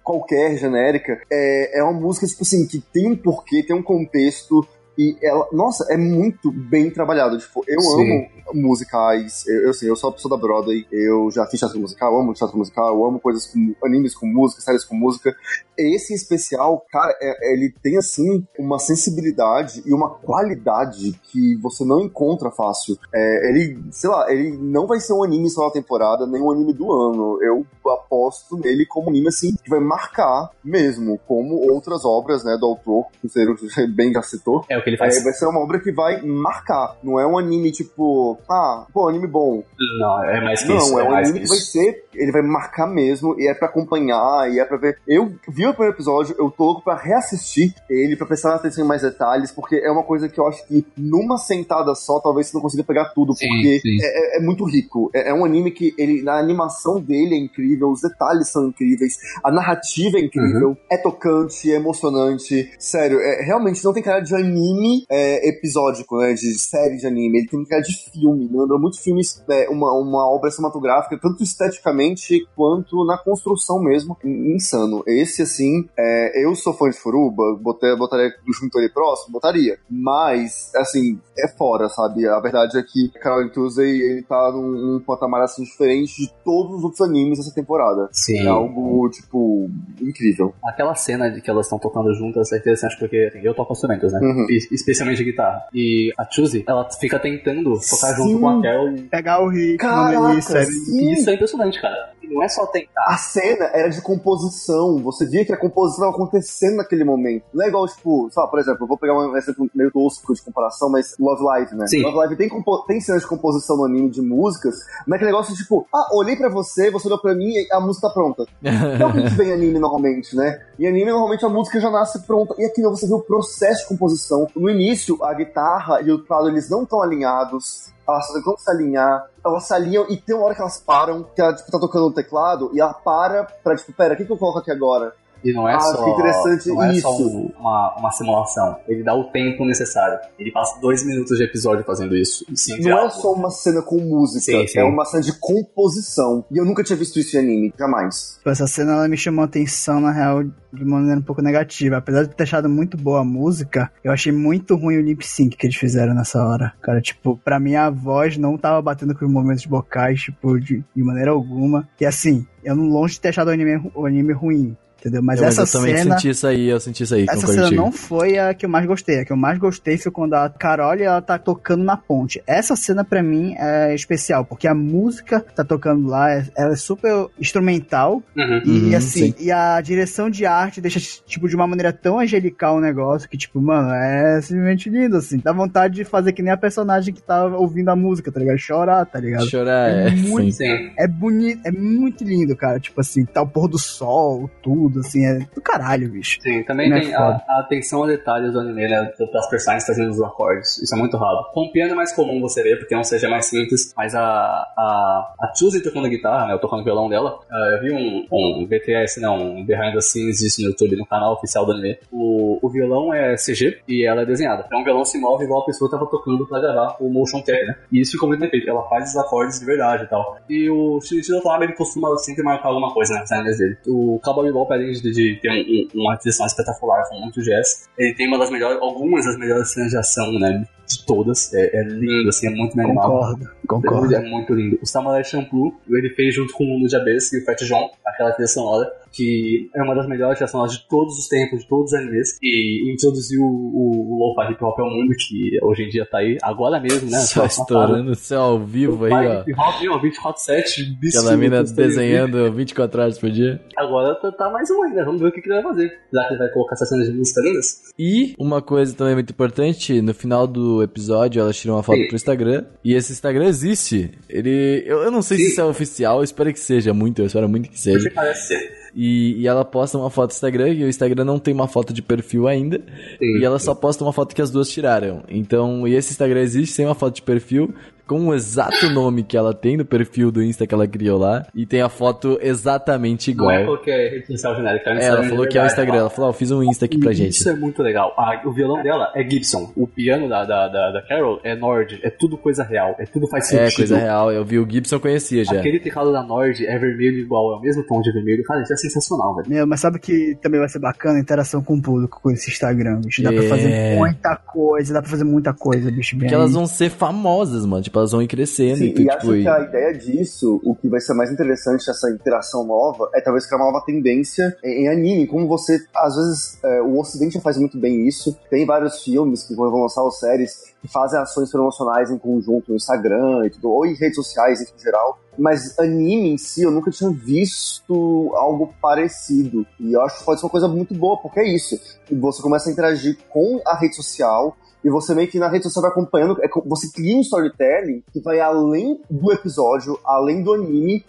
qualquer, 0.02 0.56
genérica, 0.56 1.20
é, 1.30 1.78
é 1.78 1.82
uma 1.82 1.92
música, 1.92 2.26
tipo 2.26 2.42
assim, 2.42 2.66
que 2.66 2.80
tem 2.92 3.10
um 3.10 3.16
porquê, 3.16 3.62
tem 3.62 3.76
um 3.76 3.82
contexto. 3.82 4.66
E 4.96 5.16
ela, 5.22 5.48
nossa, 5.52 5.86
é 5.92 5.96
muito 5.96 6.50
bem 6.52 6.90
trabalhado. 6.90 7.38
Tipo, 7.38 7.64
eu 7.66 7.80
Sim. 7.80 8.28
amo 8.52 8.62
musicais. 8.62 9.44
Eu, 9.46 9.62
eu, 9.64 9.70
assim, 9.70 9.86
eu 9.86 9.96
sou 9.96 10.10
uma 10.10 10.16
pessoa 10.16 10.36
da 10.36 10.40
Broadway. 10.40 10.86
Eu 10.90 11.30
já 11.30 11.46
fiz 11.46 11.60
teatro 11.60 11.80
musical, 11.80 12.12
eu 12.12 12.20
amo 12.20 12.34
teatro 12.34 12.56
musical, 12.56 12.94
eu 12.94 13.04
amo 13.04 13.18
coisas 13.20 13.46
com 13.46 13.74
animes 13.84 14.14
com 14.14 14.26
música, 14.26 14.62
séries 14.62 14.84
com 14.84 14.94
música. 14.94 15.34
Esse 15.76 16.14
especial, 16.14 16.84
cara, 16.90 17.16
é- 17.20 17.52
ele 17.52 17.74
tem 17.82 17.96
assim 17.96 18.46
uma 18.58 18.78
sensibilidade 18.78 19.82
e 19.84 19.92
uma 19.92 20.10
qualidade 20.10 21.18
que 21.24 21.56
você 21.56 21.84
não 21.84 22.00
encontra 22.00 22.50
fácil. 22.50 22.96
É, 23.12 23.48
ele, 23.50 23.82
sei 23.90 24.10
lá, 24.10 24.30
ele 24.32 24.56
não 24.56 24.86
vai 24.86 25.00
ser 25.00 25.12
um 25.12 25.24
anime 25.24 25.50
só 25.50 25.66
da 25.66 25.72
temporada, 25.72 26.26
nem 26.26 26.40
um 26.40 26.50
anime 26.50 26.72
do 26.72 26.92
ano. 26.92 27.38
Eu 27.42 27.66
aposto 27.90 28.56
nele 28.56 28.86
como 28.86 29.06
um 29.06 29.10
anime 29.10 29.28
assim 29.28 29.54
que 29.62 29.68
vai 29.70 29.80
marcar 29.80 30.50
mesmo, 30.62 31.18
como 31.26 31.56
outras 31.70 32.04
obras, 32.04 32.44
né, 32.44 32.56
do 32.58 32.66
autor, 32.66 33.06
que 33.20 33.26
o 33.26 33.30
Ciro 33.30 33.56
bem 33.94 34.12
já 34.12 34.22
citou. 34.22 34.64
É 34.68 34.76
que 34.84 34.90
ele 34.90 34.96
É, 34.96 34.98
faz. 34.98 35.24
vai 35.24 35.32
ser 35.32 35.46
uma 35.46 35.60
obra 35.60 35.80
que 35.80 35.90
vai 35.90 36.20
marcar. 36.22 36.96
Não 37.02 37.18
é 37.18 37.26
um 37.26 37.36
anime 37.38 37.72
tipo, 37.72 38.38
ah, 38.48 38.86
pô, 38.92 39.08
anime 39.08 39.26
bom. 39.26 39.62
Não, 40.00 40.24
é 40.24 40.40
mais 40.40 40.62
que 40.62 40.68
Não, 40.68 40.76
isso. 40.78 40.98
é 40.98 41.02
um 41.04 41.10
mais 41.10 41.28
anime 41.30 41.40
que 41.40 41.44
que 41.44 41.48
vai 41.50 41.58
ser, 41.58 42.04
ele 42.14 42.30
vai 42.32 42.42
marcar 42.42 42.86
mesmo, 42.86 43.34
e 43.40 43.48
é 43.48 43.54
pra 43.54 43.66
acompanhar, 43.68 44.50
e 44.52 44.58
é 44.60 44.64
pra 44.64 44.76
ver. 44.76 44.98
Eu 45.08 45.32
vi 45.48 45.66
o 45.66 45.72
primeiro 45.72 45.94
episódio, 45.94 46.34
eu 46.38 46.50
tô 46.50 46.64
louco 46.64 46.82
pra 46.84 46.94
reassistir 46.96 47.74
ele, 47.88 48.16
pra 48.16 48.26
prestar 48.26 48.54
atenção 48.54 48.84
em 48.84 48.88
mais 48.88 49.02
detalhes, 49.02 49.50
porque 49.50 49.76
é 49.76 49.90
uma 49.90 50.02
coisa 50.02 50.28
que 50.28 50.38
eu 50.38 50.46
acho 50.46 50.66
que 50.66 50.84
numa 50.96 51.36
sentada 51.38 51.94
só, 51.94 52.20
talvez 52.20 52.46
você 52.48 52.56
não 52.56 52.62
consiga 52.62 52.84
pegar 52.84 53.06
tudo, 53.14 53.34
Sim, 53.34 53.48
porque 53.48 53.80
sim. 53.80 53.96
É, 54.02 54.36
é- 54.36 54.38
é 54.38 54.40
muito 54.40 54.64
rico. 54.64 55.10
É, 55.14 55.30
é 55.30 55.34
um 55.34 55.44
anime 55.44 55.70
que 55.70 55.94
ele, 55.98 56.22
na 56.22 56.38
animação 56.38 57.00
dele 57.00 57.34
é 57.34 57.38
incrível, 57.38 57.90
os 57.90 58.00
detalhes 58.00 58.48
são 58.50 58.68
incríveis, 58.68 59.16
a 59.42 59.50
narrativa 59.50 60.18
é 60.18 60.20
incrível, 60.20 60.70
Uhum. 60.70 60.76
é 60.90 60.96
tocante, 60.96 61.70
é 61.70 61.76
emocionante. 61.76 62.70
Sério, 62.78 63.18
é, 63.20 63.42
realmente 63.42 63.84
não 63.84 63.92
tem 63.92 64.02
cara 64.02 64.20
de 64.20 64.34
anime 64.34 64.73
anime 64.74 65.04
é, 65.10 65.48
episódico, 65.48 66.18
né? 66.18 66.32
De 66.34 66.58
série 66.58 66.96
de 66.96 67.06
anime. 67.06 67.38
Ele 67.38 67.48
tem 67.48 67.58
uma 67.58 67.66
cara 67.66 67.82
de 67.82 68.10
filme. 68.10 68.48
Me 68.48 68.60
lembra 68.60 68.78
muito 68.78 69.00
filmes, 69.00 69.42
é, 69.48 69.68
uma, 69.68 69.92
uma 69.92 70.30
obra 70.30 70.50
cinematográfica, 70.50 71.18
tanto 71.20 71.42
esteticamente 71.42 72.46
quanto 72.54 73.04
na 73.04 73.16
construção 73.18 73.80
mesmo. 73.80 74.16
Insano. 74.24 75.02
Esse, 75.06 75.42
assim, 75.42 75.86
é, 75.98 76.44
eu 76.44 76.54
sou 76.54 76.72
fã 76.74 76.88
de 76.88 76.96
Furuba, 76.96 77.56
botei, 77.60 77.94
botaria 77.96 78.30
junto 78.46 78.78
ele 78.78 78.90
próximo, 78.90 79.32
botaria. 79.32 79.78
Mas, 79.88 80.72
assim, 80.76 81.18
é 81.38 81.48
fora, 81.48 81.88
sabe? 81.88 82.26
A 82.26 82.40
verdade 82.40 82.78
é 82.78 82.82
que 82.82 83.08
Carol 83.20 83.48
Tuesday, 83.50 84.00
ele 84.00 84.22
tá 84.22 84.50
num, 84.52 84.70
num 84.70 85.00
patamar, 85.00 85.42
assim, 85.42 85.64
diferente 85.64 86.16
de 86.16 86.32
todos 86.44 86.78
os 86.78 86.84
outros 86.84 87.00
animes 87.00 87.38
dessa 87.38 87.54
temporada. 87.54 88.08
Sim. 88.12 88.38
É 88.38 88.48
algo, 88.48 89.08
tipo, 89.10 89.68
incrível. 90.00 90.54
Aquela 90.64 90.94
cena 90.94 91.30
de 91.30 91.40
que 91.40 91.50
elas 91.50 91.66
estão 91.66 91.78
tocando 91.78 92.12
juntas 92.14 92.52
é 92.52 92.58
interessante 92.58 92.98
porque 92.98 93.30
assim, 93.30 93.40
eu 93.44 93.54
toco 93.54 93.72
instrumentos, 93.72 94.12
né? 94.12 94.20
Uhum. 94.20 94.46
E- 94.48 94.63
especialmente 94.70 95.22
guitarra. 95.24 95.64
E 95.72 96.12
a 96.18 96.24
Chuzi, 96.30 96.64
ela 96.66 96.88
fica 97.00 97.18
tentando 97.18 97.72
tocar 97.74 98.14
Sim. 98.14 98.16
junto 98.16 98.40
com 98.40 98.48
a 98.48 98.60
Kel 98.60 98.96
e 98.96 99.02
Pegar 99.02 99.42
o 99.42 99.48
ritmo 99.50 99.78
Caraca, 99.78 100.20
no 100.20 100.32
início, 100.32 100.56
é- 100.56 100.62
isso 100.64 101.30
é 101.30 101.34
impressionante, 101.34 101.80
cara. 101.80 102.14
E 102.22 102.26
não 102.32 102.42
é 102.42 102.48
só 102.48 102.66
tentar. 102.66 103.04
A 103.06 103.16
cena 103.18 103.66
era 103.74 103.88
de 103.90 104.00
composição. 104.00 104.98
Você 105.02 105.26
via 105.26 105.44
que 105.44 105.52
a 105.52 105.56
composição 105.58 106.06
estava 106.08 106.24
acontecendo 106.24 106.76
naquele 106.76 107.04
momento. 107.04 107.44
Não 107.52 107.64
é 107.64 107.68
igual, 107.68 107.86
tipo, 107.86 108.28
sei 108.32 108.42
lá, 108.42 108.48
por 108.48 108.58
exemplo, 108.58 108.84
eu 108.84 108.86
vou 108.88 108.96
pegar 108.96 109.14
um 109.14 109.36
exemplo 109.36 109.68
meio 109.74 109.90
tosco 109.90 110.34
de 110.34 110.42
comparação, 110.42 110.88
mas 110.90 111.14
Love 111.20 111.42
Live, 111.44 111.74
né? 111.76 111.86
Sim. 111.86 112.02
Love 112.02 112.16
Live 112.16 112.36
tem, 112.36 112.48
tem 112.86 113.00
cenas 113.00 113.22
de 113.22 113.28
composição 113.28 113.76
no 113.76 113.84
anime 113.84 114.08
de 114.08 114.22
músicas, 114.22 114.74
mas 115.06 115.16
aquele 115.16 115.32
negócio 115.32 115.54
de 115.54 115.62
tipo, 115.62 115.86
ah, 115.94 116.08
olhei 116.16 116.34
pra 116.34 116.48
você, 116.48 116.90
você 116.90 117.06
olhou 117.08 117.20
pra 117.20 117.34
mim 117.34 117.50
e 117.50 117.68
a 117.70 117.78
música 117.80 118.08
tá 118.08 118.14
pronta. 118.14 118.46
Não 118.62 118.72
é 118.72 119.06
o 119.06 119.12
que 119.12 119.18
a 119.18 119.20
gente 119.20 119.34
vê 119.36 119.44
em 119.44 119.52
anime 119.52 119.78
normalmente, 119.78 120.34
né? 120.34 120.60
Em 120.78 120.86
anime, 120.88 121.10
normalmente 121.10 121.44
a 121.44 121.48
música 121.50 121.78
já 121.78 121.90
nasce 121.90 122.22
pronta. 122.26 122.54
E 122.58 122.64
aqui 122.64 122.80
não, 122.80 122.90
você 122.90 123.06
vê 123.06 123.12
o 123.14 123.20
processo 123.20 123.82
de 123.82 123.88
composição. 123.88 124.46
No 124.54 124.70
início, 124.70 125.22
a 125.24 125.34
guitarra 125.34 126.00
e 126.00 126.12
o 126.12 126.18
teclado, 126.18 126.48
eles 126.48 126.70
não 126.70 126.84
estão 126.84 127.02
alinhados. 127.02 127.92
Elas 128.06 128.28
tentam 128.28 128.56
se 128.56 128.70
alinhar, 128.70 129.30
elas 129.44 129.64
se 129.64 129.72
alinham 129.72 130.06
e 130.10 130.16
tem 130.16 130.36
uma 130.36 130.44
hora 130.44 130.54
que 130.54 130.60
elas 130.60 130.78
param, 130.78 131.24
que 131.34 131.40
ela 131.40 131.54
tipo, 131.54 131.70
tá 131.70 131.80
tocando 131.80 132.04
no 132.04 132.12
teclado, 132.12 132.70
e 132.74 132.80
ela 132.80 132.92
para 132.92 133.44
pra, 133.44 133.74
tipo, 133.74 133.92
pera, 133.94 134.12
o 134.12 134.16
que, 134.16 134.26
que 134.26 134.32
eu 134.32 134.36
coloco 134.36 134.58
aqui 134.58 134.70
agora? 134.70 135.14
E 135.44 135.52
não 135.52 135.68
é 135.68 135.74
Ah, 135.74 135.80
só. 135.80 136.02
que 136.04 136.10
interessante 136.10 136.68
não 136.68 136.82
é 136.82 136.94
só 137.00 137.12
isso. 137.14 137.28
um- 137.28 137.50
uma, 137.60 137.94
uma 137.98 138.10
simulação. 138.12 138.76
Ele 138.88 139.02
dá 139.02 139.14
o 139.14 139.24
tempo 139.24 139.64
necessário. 139.64 140.18
Ele 140.38 140.50
passa 140.50 140.80
dois 140.80 141.04
minutos 141.04 141.36
de 141.36 141.44
episódio 141.44 141.84
fazendo 141.84 142.16
isso. 142.16 142.44
Sem 142.54 142.80
Não 142.80 142.98
é 143.06 143.10
só 143.10 143.32
uma 143.32 143.50
cena 143.50 143.82
com 143.82 144.00
música, 144.00 144.40
Sim, 144.40 144.66
sim. 144.66 144.78
é 144.78 144.84
uma 144.84 145.04
cena 145.04 145.22
de 145.22 145.32
composição. 145.38 146.44
E 146.50 146.56
eu 146.56 146.64
nunca 146.64 146.82
tinha 146.82 146.96
visto 146.96 147.18
isso 147.18 147.36
em 147.36 147.40
anime, 147.40 147.74
jamais. 147.78 148.40
Essa 148.44 148.66
cena 148.66 148.92
ela 148.94 149.08
me 149.08 149.16
chamou 149.16 149.42
a 149.42 149.46
atenção, 149.46 150.00
na 150.00 150.12
real, 150.12 150.42
de 150.44 150.84
maneira 150.84 151.18
um 151.20 151.22
pouco 151.22 151.42
negativa. 151.42 151.96
Apesar 151.98 152.22
de 152.22 152.34
ter 152.34 152.44
achado 152.44 152.68
muito 152.68 152.96
boa 152.96 153.20
a 153.20 153.24
música, 153.24 153.90
eu 154.02 154.12
achei 154.12 154.32
muito 154.32 154.74
ruim 154.76 154.96
o 154.98 155.02
lip 155.02 155.26
sync 155.26 155.56
que 155.56 155.66
eles 155.66 155.76
fizeram 155.76 156.14
nessa 156.14 156.42
hora. 156.42 156.72
Cara, 156.80 157.00
tipo, 157.00 157.38
pra 157.44 157.60
mim 157.60 157.74
a 157.74 157.90
voz 157.90 158.36
não 158.38 158.56
tava 158.56 158.80
batendo 158.80 159.14
com 159.14 159.24
os 159.24 159.30
movimentos 159.30 159.66
vocais, 159.66 160.20
tipo, 160.22 160.58
de, 160.58 160.82
de 160.94 161.02
maneira 161.02 161.30
alguma. 161.32 161.88
E 162.00 162.06
assim, 162.06 162.46
eu 162.64 162.74
não 162.74 162.84
longe 162.88 163.14
de 163.14 163.20
ter 163.20 163.28
achado 163.28 163.48
o 163.48 163.50
anime, 163.50 163.90
o 163.94 164.06
anime 164.06 164.32
ruim. 164.32 164.76
Entendeu? 165.04 165.22
Mas 165.22 165.38
Eu, 165.40 165.46
essa 165.46 165.62
eu 165.62 165.66
também 165.66 165.96
cena. 165.98 166.14
senti 166.16 166.30
isso 166.30 166.46
aí, 166.46 166.66
eu 166.68 166.80
senti 166.80 167.02
isso 167.02 167.14
aí. 167.14 167.26
Essa 167.28 167.46
cena 167.46 167.62
contigo. 167.64 167.82
não 167.82 167.92
foi 167.92 168.38
a 168.38 168.54
que 168.54 168.64
eu 168.64 168.70
mais 168.70 168.86
gostei. 168.86 169.20
A 169.20 169.24
que 169.26 169.32
eu 169.32 169.36
mais 169.36 169.58
gostei 169.58 169.98
foi 169.98 170.10
quando 170.10 170.32
a 170.32 170.48
Carol 170.48 170.94
ela 170.94 171.20
tá 171.20 171.38
tocando 171.38 171.84
na 171.84 171.96
ponte. 171.96 172.42
Essa 172.46 172.74
cena 172.74 173.04
pra 173.04 173.22
mim 173.22 173.54
é 173.58 173.94
especial, 173.94 174.44
porque 174.46 174.66
a 174.66 174.74
música 174.74 175.44
tá 175.54 175.62
tocando 175.62 176.06
lá, 176.08 176.30
é- 176.32 176.46
ela 176.56 176.72
é 176.72 176.76
super 176.76 177.26
instrumental 177.38 178.22
Uhum. 178.36 178.62
e 178.64 178.70
Uhum, 178.90 178.96
assim, 178.96 179.32
sim. 179.32 179.34
e 179.40 179.50
a 179.50 179.80
direção 179.80 180.30
de 180.30 180.46
arte 180.46 180.80
deixa 180.80 180.98
tipo 181.26 181.48
de 181.48 181.54
uma 181.54 181.66
maneira 181.66 181.92
tão 181.92 182.18
angelical 182.18 182.76
o 182.76 182.80
negócio 182.80 183.28
que 183.28 183.36
tipo, 183.36 183.60
mano, 183.60 183.90
é 183.92 184.40
simplesmente 184.40 184.88
lindo 184.88 185.16
assim. 185.16 185.38
Dá 185.38 185.52
vontade 185.52 185.94
de 185.94 186.04
fazer 186.04 186.32
que 186.32 186.42
nem 186.42 186.52
a 186.52 186.56
personagem 186.56 187.12
que 187.12 187.22
tá 187.22 187.44
ouvindo 187.44 187.88
a 187.90 187.96
música, 187.96 188.32
tá 188.32 188.40
ligado? 188.40 188.58
Chorar, 188.58 189.04
tá 189.06 189.20
ligado? 189.20 189.48
Chorar 189.48 189.90
é, 189.90 190.08
É 190.08 190.10
muito- 190.10 190.52
sim. 190.52 190.64
Sim. 190.64 190.90
É 190.98 191.06
bonito, 191.06 191.60
é 191.64 191.70
muito 191.70 192.24
lindo, 192.24 192.56
cara. 192.56 192.78
Tipo 192.80 193.00
assim, 193.00 193.24
tá 193.24 193.42
o 193.42 193.46
pôr 193.46 193.68
do 193.68 193.78
sol, 193.78 194.48
tudo, 194.62 194.93
assim, 195.00 195.24
é 195.24 195.38
do 195.54 195.60
caralho, 195.60 196.08
bicho. 196.08 196.38
Sim, 196.40 196.62
também 196.64 196.92
é 196.92 197.00
tem 197.00 197.14
a, 197.14 197.18
foda. 197.18 197.44
a 197.48 197.60
atenção 197.60 198.04
a 198.04 198.06
detalhes 198.06 198.52
do 198.52 198.60
anime, 198.60 198.88
né? 198.88 199.10
Das 199.32 199.48
personagens 199.48 199.86
fazendo 199.86 200.10
os 200.10 200.22
acordes. 200.22 200.78
Isso 200.78 200.94
é 200.94 200.98
muito 200.98 201.16
raro. 201.16 201.44
Com 201.52 201.62
o 201.62 201.72
piano 201.72 201.92
é 201.92 201.94
mais 201.94 202.12
comum 202.12 202.40
você 202.40 202.62
ver, 202.62 202.78
porque 202.78 202.94
não 202.94 203.04
seja 203.04 203.28
mais 203.28 203.46
simples. 203.46 203.92
Mas 203.96 204.14
a, 204.14 204.22
a, 204.22 205.34
a 205.40 205.54
Suzy 205.54 205.82
tocando 205.82 206.08
guitarra, 206.08 206.46
né? 206.46 206.54
Eu 206.54 206.58
tocando 206.58 206.84
violão 206.84 207.08
dela. 207.08 207.38
ah, 207.50 207.70
eu 207.74 207.82
vi 207.82 207.92
um, 207.92 208.26
um 208.32 208.66
BTS, 208.66 209.20
não, 209.20 209.36
um 209.36 209.64
Behind 209.64 209.94
the 209.94 210.00
Scenes 210.00 210.38
disso 210.38 210.60
no 210.62 210.68
YouTube, 210.68 210.96
no 210.96 211.06
canal 211.06 211.34
oficial 211.34 211.64
do 211.64 211.72
anime. 211.72 211.98
O, 212.12 212.58
o 212.62 212.70
violão 212.70 213.12
é 213.12 213.34
CG 213.34 213.78
e 213.88 214.06
ela 214.06 214.22
é 214.22 214.26
desenhada. 214.26 214.64
Então 214.66 214.80
o 214.80 214.84
violão 214.84 215.04
se 215.04 215.18
move 215.18 215.44
igual 215.44 215.62
a 215.62 215.66
pessoa 215.66 215.90
tava 215.90 216.06
tocando 216.06 216.46
pra 216.46 216.60
gravar 216.60 216.96
o 217.00 217.08
motion 217.08 217.42
cap, 217.42 217.64
né? 217.64 217.76
E 217.90 218.00
isso 218.00 218.12
ficou 218.12 218.28
muito 218.28 218.40
bem 218.40 218.50
feito. 218.50 218.68
Ela 218.68 218.82
faz 218.88 219.10
os 219.10 219.16
acordes 219.16 219.60
de 219.60 219.66
verdade 219.66 220.04
e 220.04 220.06
tal. 220.06 220.36
E 220.48 220.70
o 220.70 221.00
Shinichiro 221.00 221.38
Watanabe, 221.38 221.64
ele 221.64 221.72
costuma 221.74 222.16
sempre 222.18 222.42
marcar 222.42 222.68
alguma 222.68 222.92
coisa, 222.92 223.14
né? 223.14 223.24
Nas 223.30 223.58
dele. 223.58 223.76
O 223.86 224.20
Cowboy 224.22 224.46
Bebop, 224.46 224.72
além 224.84 224.92
de, 225.00 225.12
de 225.12 225.38
ter 225.40 225.50
um- 225.50 225.54
um- 225.98 226.02
uma 226.02 226.16
direção 226.16 226.46
espetacular 226.46 227.08
com 227.08 227.18
muito 227.20 227.40
jazz, 227.42 227.88
ele 227.98 228.14
tem 228.14 228.28
uma 228.28 228.38
das 228.38 228.50
melhores, 228.50 228.78
algumas 228.80 229.24
das 229.24 229.38
melhores 229.38 229.72
cenas 229.72 229.90
de 229.90 229.96
ação, 229.96 230.32
né? 230.38 230.66
De 230.88 231.04
todas. 231.06 231.52
É, 231.54 231.80
é 231.80 231.82
lindo, 231.84 232.28
assim, 232.28 232.46
é 232.46 232.50
muito 232.50 232.76
bem 232.76 232.84
animado. 232.84 233.08
Concordo, 233.08 233.50
concordo. 233.66 234.14
É 234.14 234.20
muito 234.20 234.54
lindo. 234.54 234.78
O 234.82 234.86
Samurai 234.86 235.24
Champloo, 235.24 235.74
ele 235.88 236.10
fez 236.10 236.34
junto 236.34 236.52
com 236.52 236.64
o 236.64 236.66
Mundo 236.66 236.88
de 236.88 236.96
Abyss 236.96 237.32
e 237.32 237.38
o 237.38 237.44
Fat 237.44 237.60
John, 237.64 237.90
aquela 238.04 238.32
trilha 238.32 238.48
sonora, 238.48 238.92
que 239.14 239.70
é 239.74 239.82
uma 239.82 239.94
das 239.94 240.08
melhores 240.08 240.36
trilhas 240.36 240.50
sonoras 240.50 240.72
de 240.72 240.88
todos 240.88 241.18
os 241.18 241.28
tempos, 241.28 241.60
de 241.60 241.68
todos 241.68 241.92
os 241.92 241.98
animes, 241.98 242.38
e 242.42 242.92
introduziu 242.92 243.40
o, 243.42 244.12
o, 244.12 244.34
Lo-Fi 244.34 244.52
Hip 244.52 244.64
Hop 244.64 244.78
ao 244.78 244.90
mundo, 244.90 245.14
que 245.16 245.58
hoje 245.62 245.84
em 245.84 245.88
dia 245.88 246.04
tá 246.04 246.18
aí, 246.18 246.36
agora 246.42 246.80
mesmo, 246.80 247.10
né? 247.10 247.18
Só 247.20 247.46
estourando 247.46 248.10
o 248.10 248.14
céu 248.14 248.40
ao 248.40 248.58
vivo 248.58 249.04
aí, 249.04 249.12
ó. 249.12 249.40
Hip 249.42 249.52
Hop, 249.52 249.96
ó, 249.96 249.98
24 249.98 250.42
7, 250.42 250.84
bicho. 250.96 251.18
Aquela 251.18 251.36
mina 251.36 251.62
desenhando 251.62 252.52
24 252.52 253.00
horas 253.00 253.18
por 253.18 253.30
dia. 253.30 253.60
Agora 253.76 254.14
tá, 254.16 254.32
tá 254.32 254.50
mais 254.50 254.68
um 254.70 254.82
ainda, 254.82 255.04
vamos 255.04 255.20
ver 255.20 255.28
o 255.28 255.32
que, 255.32 255.40
que 255.40 255.48
ele 255.48 255.62
vai 255.62 255.72
fazer. 255.72 255.98
Será 256.10 256.24
que 256.24 256.32
ele 256.32 256.38
vai 256.38 256.48
colocar 256.48 256.74
essas 256.74 256.88
cenas 256.88 257.06
de 257.06 257.12
música 257.12 257.40
lindas? 257.40 257.82
E 257.98 258.34
uma 258.38 258.60
coisa 258.60 258.94
também 258.96 259.14
muito 259.14 259.30
importante, 259.30 260.02
no 260.02 260.12
final 260.12 260.46
do 260.46 260.73
episódio 260.82 261.40
ela 261.40 261.52
tirou 261.52 261.76
uma 261.76 261.82
foto 261.82 261.98
Sim. 261.98 262.06
pro 262.06 262.16
Instagram. 262.16 262.64
E 262.84 262.94
esse 262.94 263.12
Instagram 263.12 263.46
existe. 263.46 264.10
Ele. 264.28 264.82
Eu, 264.86 265.02
eu 265.02 265.10
não 265.10 265.22
sei 265.22 265.36
se 265.36 265.44
Sim. 265.44 265.50
isso 265.50 265.60
é 265.60 265.64
oficial, 265.64 266.18
eu 266.18 266.24
espero 266.24 266.52
que 266.52 266.60
seja 266.60 266.92
muito, 266.92 267.22
eu 267.22 267.26
espero 267.26 267.48
muito 267.48 267.68
que 267.68 267.78
seja. 267.78 268.10
parece 268.14 268.48
ser. 268.48 268.84
E, 268.94 269.40
e 269.40 269.48
ela 269.48 269.64
posta 269.64 269.98
uma 269.98 270.08
foto 270.08 270.30
no 270.30 270.34
Instagram, 270.34 270.68
e 270.68 270.84
o 270.84 270.88
Instagram 270.88 271.24
não 271.24 271.38
tem 271.38 271.52
uma 271.52 271.66
foto 271.66 271.92
de 271.92 272.00
perfil 272.00 272.46
ainda. 272.46 272.80
Sim. 273.18 273.38
E 273.38 273.44
ela 273.44 273.58
só 273.58 273.74
posta 273.74 274.04
uma 274.04 274.12
foto 274.12 274.34
que 274.34 274.40
as 274.40 274.50
duas 274.50 274.68
tiraram. 274.70 275.24
Então, 275.28 275.86
e 275.86 275.94
esse 275.94 276.12
Instagram 276.12 276.40
existe 276.40 276.74
sem 276.74 276.86
uma 276.86 276.94
foto 276.94 277.16
de 277.16 277.22
perfil, 277.22 277.74
com 278.06 278.28
o 278.28 278.34
exato 278.34 278.88
nome 278.90 279.22
que 279.22 279.36
ela 279.36 279.54
tem 279.54 279.76
no 279.76 279.84
perfil 279.84 280.30
do 280.30 280.42
Insta 280.42 280.66
que 280.66 280.74
ela 280.74 280.86
criou 280.86 281.18
lá. 281.18 281.46
E 281.54 281.64
tem 281.66 281.80
a 281.82 281.88
foto 281.88 282.38
exatamente 282.40 283.34
Não 283.34 283.50
é 283.50 283.62
igual. 283.62 283.76
porque 283.76 283.90
é 283.90 284.08
rede 284.10 284.26
social 284.26 284.54
genérica, 284.56 284.90
é 284.90 284.92
um 284.94 284.96
É, 284.96 285.04
ela 285.04 285.08
Instagram 285.20 285.28
falou 285.30 285.48
que 285.48 285.58
é 285.58 285.62
o 285.62 285.66
Instagram. 285.66 285.94
ó. 285.94 285.98
Ela 286.00 286.10
falou, 286.10 286.30
ó, 286.30 286.32
fiz 286.32 286.50
um 286.50 286.62
Insta 286.62 286.84
aqui 286.84 286.98
pra 286.98 287.12
E 287.12 287.14
gente. 287.14 287.30
Isso 287.32 287.48
é 287.48 287.54
muito 287.54 287.82
legal. 287.82 288.12
Ah, 288.16 288.40
o 288.44 288.52
violão 288.52 288.82
dela 288.82 289.10
é 289.14 289.22
Gibson. 289.28 289.72
O 289.76 289.86
piano 289.86 290.28
da, 290.28 290.44
da, 290.44 290.68
da, 290.68 290.90
da 290.92 291.02
Carol 291.02 291.40
é 291.44 291.54
Nord. 291.54 292.00
É 292.02 292.10
tudo 292.10 292.36
coisa 292.36 292.62
real. 292.64 292.94
É 292.98 293.04
tudo 293.06 293.26
faz 293.28 293.46
sentido. 293.46 293.66
É, 293.68 293.70
coisa 293.74 293.96
real. 293.98 294.32
Eu 294.32 294.44
vi 294.44 294.58
o 294.58 294.68
Gibson, 294.68 294.96
eu 294.96 295.00
conhecia 295.00 295.44
já. 295.44 295.58
Aquele 295.58 295.80
teclado 295.80 296.12
da 296.12 296.22
Nord 296.22 296.66
é 296.66 296.78
vermelho 296.78 297.18
igual, 297.18 297.54
é 297.54 297.56
o 297.58 297.60
mesmo 297.60 297.82
tom 297.86 298.00
de 298.00 298.12
vermelho. 298.12 298.42
Cara, 298.44 298.62
isso 298.62 298.72
é 298.72 298.76
sensacional, 298.76 299.34
velho. 299.36 299.48
Meu, 299.48 299.66
mas 299.66 299.80
sabe 299.80 299.98
que 299.98 300.36
também 300.42 300.60
vai 300.60 300.68
ser 300.68 300.78
bacana 300.78 301.18
a 301.18 301.20
interação 301.20 301.62
com 301.62 301.74
o 301.76 301.82
público 301.82 302.20
com 302.22 302.30
esse 302.30 302.50
Instagram, 302.50 303.00
bicho. 303.04 303.22
Dá 303.22 303.32
pra 303.32 303.44
É. 303.44 303.48
fazer 303.48 303.96
muita 303.96 304.36
coisa, 304.36 304.92
dá 304.94 305.00
pra 305.00 305.10
fazer 305.10 305.24
muita 305.24 305.52
coisa, 305.52 305.90
bicho. 305.90 306.16
Bem 306.16 306.20
Porque 306.20 306.34
elas 306.34 306.52
vão 306.52 306.66
ser 306.66 306.90
famosas, 306.90 307.64
mano. 307.66 307.82
Tipo, 307.82 307.93
elas 307.98 308.12
vão 308.12 308.22
ir 308.22 308.28
crescendo 308.28 308.78
Sim, 308.78 308.86
e 308.86 308.94
tudo, 308.94 309.02
e 309.02 309.10
acho 309.10 309.20
tipo, 309.20 309.32
que 309.32 309.48
a 309.48 309.60
ideia 309.60 309.92
disso, 309.92 310.60
o 310.64 310.74
que 310.74 310.88
vai 310.88 311.00
ser 311.00 311.14
mais 311.14 311.30
interessante 311.30 311.86
dessa 311.86 312.10
interação 312.10 312.64
nova, 312.64 313.10
é 313.14 313.20
talvez 313.20 313.46
criar 313.46 313.58
uma 313.58 313.72
nova 313.72 313.84
tendência 313.84 314.56
em, 314.62 314.84
em 314.84 314.88
anime. 314.88 315.26
Como 315.26 315.46
você, 315.46 315.78
às 315.94 316.14
vezes, 316.16 316.58
é, 316.64 316.80
o 316.80 316.98
Ocidente 316.98 317.34
já 317.34 317.40
faz 317.40 317.58
muito 317.58 317.78
bem 317.78 318.06
isso. 318.06 318.36
Tem 318.48 318.64
vários 318.64 319.02
filmes 319.02 319.42
que 319.42 319.54
vão 319.54 319.64
vão 319.70 319.82
lançar 319.82 320.06
as 320.06 320.18
séries 320.18 320.74
que 320.80 320.88
fazem 320.88 321.18
ações 321.18 321.50
promocionais 321.50 322.10
em 322.10 322.18
conjunto 322.18 322.70
no 322.70 322.76
Instagram 322.76 323.46
e 323.46 323.50
tudo, 323.50 323.70
ou 323.70 323.86
em 323.86 323.94
redes 323.94 324.16
sociais 324.16 324.60
em 324.60 324.82
geral. 324.82 325.18
Mas 325.36 325.78
anime 325.78 326.30
em 326.30 326.38
si, 326.38 326.62
eu 326.62 326.70
nunca 326.70 326.90
tinha 326.90 327.10
visto 327.10 328.30
algo 328.34 328.72
parecido. 328.80 329.66
E 329.80 329.92
eu 329.92 330.02
acho 330.02 330.18
que 330.18 330.24
pode 330.24 330.40
ser 330.40 330.46
uma 330.46 330.52
coisa 330.52 330.68
muito 330.68 330.94
boa, 330.94 331.16
porque 331.16 331.40
é 331.40 331.54
isso. 331.54 331.78
Você 332.10 332.42
começa 332.42 332.68
a 332.68 332.72
interagir 332.72 333.18
com 333.30 333.60
a 333.66 333.76
rede 333.76 333.96
social, 333.96 334.56
e 334.84 334.90
você 334.90 335.14
meio 335.14 335.28
que 335.28 335.38
na 335.38 335.48
rede 335.48 335.64
social 335.64 335.82
vai 335.82 335.90
acompanhando, 335.90 336.36
é 336.44 336.48
você 336.66 336.92
cria 336.92 337.16
um 337.16 337.20
storytelling 337.20 338.04
que 338.12 338.20
vai 338.20 338.38
além 338.38 339.00
do 339.10 339.32
episódio, 339.32 339.98
além 340.04 340.42
do 340.42 340.52
anime, 340.52 341.04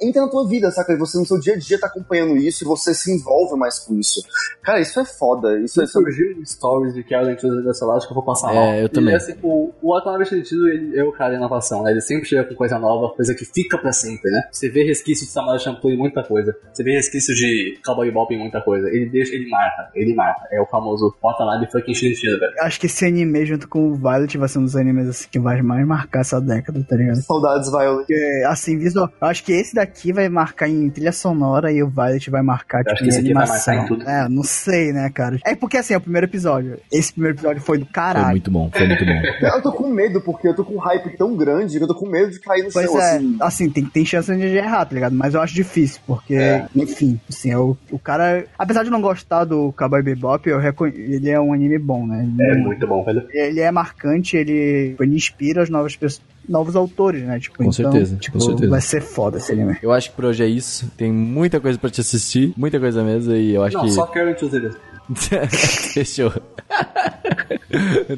entra 0.00 0.22
na 0.22 0.28
tua 0.28 0.48
vida, 0.48 0.70
saca? 0.70 0.96
Você 0.96 1.18
no 1.18 1.26
seu 1.26 1.38
dia 1.38 1.54
a 1.54 1.58
dia 1.58 1.78
tá 1.78 1.86
acompanhando 1.86 2.36
isso 2.36 2.64
e 2.64 2.66
você 2.66 2.94
se 2.94 3.12
envolve 3.14 3.56
mais 3.58 3.78
com 3.78 3.94
isso. 3.98 4.22
Cara, 4.62 4.80
isso 4.80 4.98
é 5.00 5.04
foda. 5.04 5.58
Isso 5.60 5.80
é 5.82 5.86
Se 5.86 5.92
surgir 5.92 6.36
um 6.38 6.44
stories 6.44 6.94
de 6.94 7.02
que 7.04 7.14
é 7.14 7.20
o 7.20 7.24
Dentro 7.24 7.62
dessa 7.64 7.84
que 7.86 8.10
eu 8.10 8.14
vou 8.14 8.24
passar 8.24 8.52
É, 8.52 8.54
mal. 8.54 8.74
eu 8.74 8.86
E, 8.86 8.88
também. 8.88 9.14
assim, 9.14 9.34
o, 9.42 9.72
o 9.82 9.94
Aquaman 9.94 10.24
Sentido, 10.24 10.68
ele 10.68 10.98
é 10.98 11.04
o 11.04 11.12
cara 11.12 11.30
de 11.30 11.36
inovação, 11.36 11.82
né? 11.82 11.90
Ele 11.90 12.00
sempre 12.00 12.26
chega 12.26 12.44
com 12.44 12.54
coisa 12.54 12.78
nova, 12.78 13.14
coisa 13.14 13.34
que 13.34 13.44
fica 13.44 13.76
pra 13.78 13.92
sempre, 13.92 14.30
né? 14.30 14.42
Você 14.50 14.68
vê 14.68 14.84
resquício 14.84 15.26
de 15.26 15.32
Samara 15.32 15.58
Shampoo 15.58 15.90
em 15.90 15.96
muita 15.96 16.22
coisa. 16.22 16.54
Você 16.72 16.82
vê 16.82 16.92
resquício 16.92 17.34
de 17.34 17.78
Cowboy 17.84 18.10
Bop 18.10 18.32
em 18.34 18.38
muita 18.38 18.60
coisa. 18.60 18.88
Ele 18.88 19.06
deixa, 19.10 19.34
ele 19.34 19.48
marca, 19.48 19.90
ele 19.94 20.14
marca. 20.14 20.48
É 20.50 20.60
o 20.60 20.66
famoso 20.66 21.14
de 21.60 21.70
fucking 21.72 21.94
sentido, 21.94 22.38
velho. 22.38 22.52
Acho 22.60 22.80
que 22.80 22.86
esse 22.86 23.04
anime, 23.04 23.44
junto 23.46 23.68
com 23.68 23.88
o 23.90 23.94
Violet, 23.94 24.36
vai 24.38 24.48
ser 24.48 24.58
um 24.58 24.64
dos 24.64 24.76
animes 24.76 25.08
assim, 25.08 25.28
que 25.30 25.38
vai 25.38 25.60
mais 25.62 25.86
marcar 25.86 26.20
essa 26.20 26.40
década, 26.40 26.84
tá 26.88 26.96
ligado? 26.96 27.16
Saudades, 27.22 27.70
Violet. 27.70 27.98
Porque, 28.06 28.42
assim, 28.46 28.78
visual. 28.78 29.08
Eu 29.20 29.28
acho 29.44 29.46
que 29.46 29.52
esse 29.52 29.74
daqui 29.74 30.12
vai 30.12 30.28
marcar 30.28 30.68
em 30.68 30.88
trilha 30.90 31.12
sonora 31.12 31.70
e 31.72 31.82
o 31.82 31.88
Violet 31.88 32.30
vai 32.30 32.42
marcar, 32.42 32.78
Eu 32.80 32.84
tipo, 32.84 32.92
acho 32.94 33.02
que 33.02 33.06
em 33.06 33.08
esse 33.10 33.18
aqui 33.20 33.32
vai 33.34 33.42
animação. 33.42 33.74
marcar 33.76 33.94
em 33.94 33.98
tudo. 33.98 34.08
É, 34.10 34.28
não 34.28 34.42
sei, 34.42 34.92
né, 34.92 35.10
cara? 35.10 35.38
É 35.44 35.54
porque, 35.54 35.76
assim, 35.76 35.94
é 35.94 35.96
o 35.96 36.00
primeiro 36.00 36.26
episódio. 36.26 36.78
Esse 36.90 37.12
primeiro 37.12 37.36
episódio 37.36 37.62
foi 37.62 37.78
do 37.78 37.84
Foi 37.84 37.92
caralho. 37.92 38.30
muito 38.30 38.50
bom, 38.50 38.70
foi 38.72 38.86
muito 38.86 39.04
bom. 39.04 39.22
Eu 39.54 39.62
tô 39.62 39.72
com 39.72 39.88
medo, 39.88 40.20
porque 40.20 40.48
eu 40.48 40.54
tô 40.54 40.64
com 40.64 40.74
um 40.74 40.78
hype 40.78 41.16
tão 41.16 41.36
grande 41.36 41.76
que 41.78 41.82
eu 41.84 41.88
tô 41.88 41.94
com 41.94 42.08
medo 42.08 42.30
de 42.30 42.40
cair 42.40 42.64
no 42.64 42.72
Pois 42.72 42.86
chão, 42.86 43.00
é, 43.00 43.16
assim. 43.16 43.36
assim, 43.40 43.70
tem, 43.70 43.84
tem 43.84 44.04
chance 44.04 44.34
de 44.34 44.42
errar, 44.56 44.84
tá 44.86 44.94
ligado? 44.94 45.14
Mas 45.14 45.34
eu 45.34 45.40
acho 45.40 45.54
difícil, 45.54 46.00
porque, 46.06 46.34
É. 46.34 46.66
enfim, 46.74 47.20
assim, 47.28 47.50
é 47.50 47.58
o, 47.58 47.76
o 47.90 47.98
cara. 47.98 48.44
Apesar 48.58 48.82
de 48.82 48.90
não 48.90 49.00
gostar 49.00 49.44
do 49.44 49.72
Cowboy 49.72 50.02
Bebop, 50.02 50.48
eu 50.48 50.58
recon... 50.58 50.86
ele 50.86 51.30
é 51.30 51.40
um 51.40 51.52
anime 51.52 51.78
bom, 51.78 52.06
né? 52.06 52.26
Ele 52.38 52.50
É 52.50 52.56
muito 52.56 52.86
bom, 52.86 53.04
velho. 53.04 53.26
ele 53.32 53.60
é 53.60 53.70
marcante, 53.70 54.36
ele, 54.36 54.96
ele 54.98 55.14
inspira 55.14 55.62
as 55.62 55.68
novas 55.70 55.94
pessoas, 55.96 56.22
novos 56.48 56.76
autores, 56.76 57.22
né? 57.24 57.38
Tipo, 57.38 57.56
Com 57.58 57.64
então, 57.64 57.72
certeza, 57.72 58.16
tipo, 58.16 58.38
com 58.38 58.44
certeza. 58.44 58.70
vai 58.70 58.80
ser 58.80 59.00
foda 59.00 59.38
esse 59.38 59.52
anime. 59.52 59.76
Eu 59.82 59.92
acho 59.92 60.10
que 60.10 60.16
por 60.16 60.26
hoje 60.26 60.42
é 60.42 60.46
isso. 60.46 60.90
Tem 60.96 61.12
muita 61.12 61.60
coisa 61.60 61.78
pra 61.78 61.90
te 61.90 62.00
assistir, 62.00 62.52
muita 62.56 62.78
coisa 62.78 63.02
mesmo, 63.02 63.34
e 63.34 63.54
eu 63.54 63.62
acho 63.62 63.76
Não, 63.76 63.84
que. 63.84 63.92
só 63.92 64.06
Carol 64.06 64.34
Tuesday. 64.34 64.70
Fechou. 65.92 66.32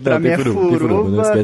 Pra 0.02 0.18
mim 0.18 0.28
é 0.28 0.36
Furuba, 0.36 0.78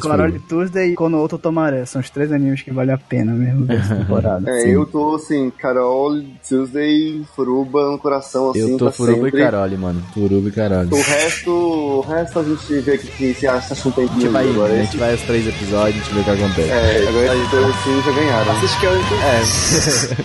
Coral 0.00 0.28
Furuba. 0.28 0.40
Tuesday 0.48 0.90
e 0.92 0.94
Kono 0.94 1.22
Oto 1.22 1.38
Tomare. 1.38 1.86
São 1.86 2.00
os 2.00 2.10
três 2.10 2.30
animes 2.30 2.60
que 2.62 2.70
vale 2.70 2.92
a 2.92 2.98
pena 2.98 3.32
mesmo 3.32 3.64
ver 3.64 3.78
essa 3.80 3.94
temporada. 4.04 4.50
É, 4.50 4.68
eu 4.68 4.84
tô 4.86 5.14
assim, 5.16 5.50
Carol, 5.58 6.20
Tuesday, 6.46 7.22
Furuba 7.34 7.90
no 7.90 7.98
coração, 7.98 8.50
assim, 8.50 8.60
Eu 8.60 8.76
tô 8.76 8.84
pra 8.86 8.92
Furuba 8.92 9.24
sempre. 9.24 9.40
e 9.40 9.44
Carole, 9.44 9.76
mano. 9.78 10.02
Furuba 10.12 10.48
e 10.48 10.52
Carole. 10.52 10.88
O 10.92 10.96
resto, 11.02 11.50
o 11.50 12.00
resto 12.02 12.38
a 12.38 12.42
gente 12.42 12.80
vê 12.80 12.98
que, 12.98 13.06
que 13.08 13.34
se 13.34 13.46
acha 13.46 13.72
um 13.72 13.76
A 13.76 13.76
gente 13.76 13.94
tempinho 13.94 14.30
vai 14.32 14.48
agora. 14.50 14.72
a 14.72 14.76
gente 14.84 14.96
vai 14.98 15.12
aos 15.12 15.22
três 15.22 15.46
episódios, 15.46 15.96
a 16.02 16.04
gente 16.04 16.14
vê 16.14 16.20
o 16.20 16.24
que 16.24 16.30
acontece. 16.30 16.70
É, 16.70 17.08
agora 17.08 17.34
esses 17.36 17.50
dois 17.50 17.66
assim 17.66 18.02
já 18.04 18.12
ganharam. 18.12 18.52
Assiste 18.52 18.80
Carol 18.80 19.02
Tuesday. 19.08 20.18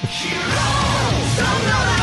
É. 1.94 1.97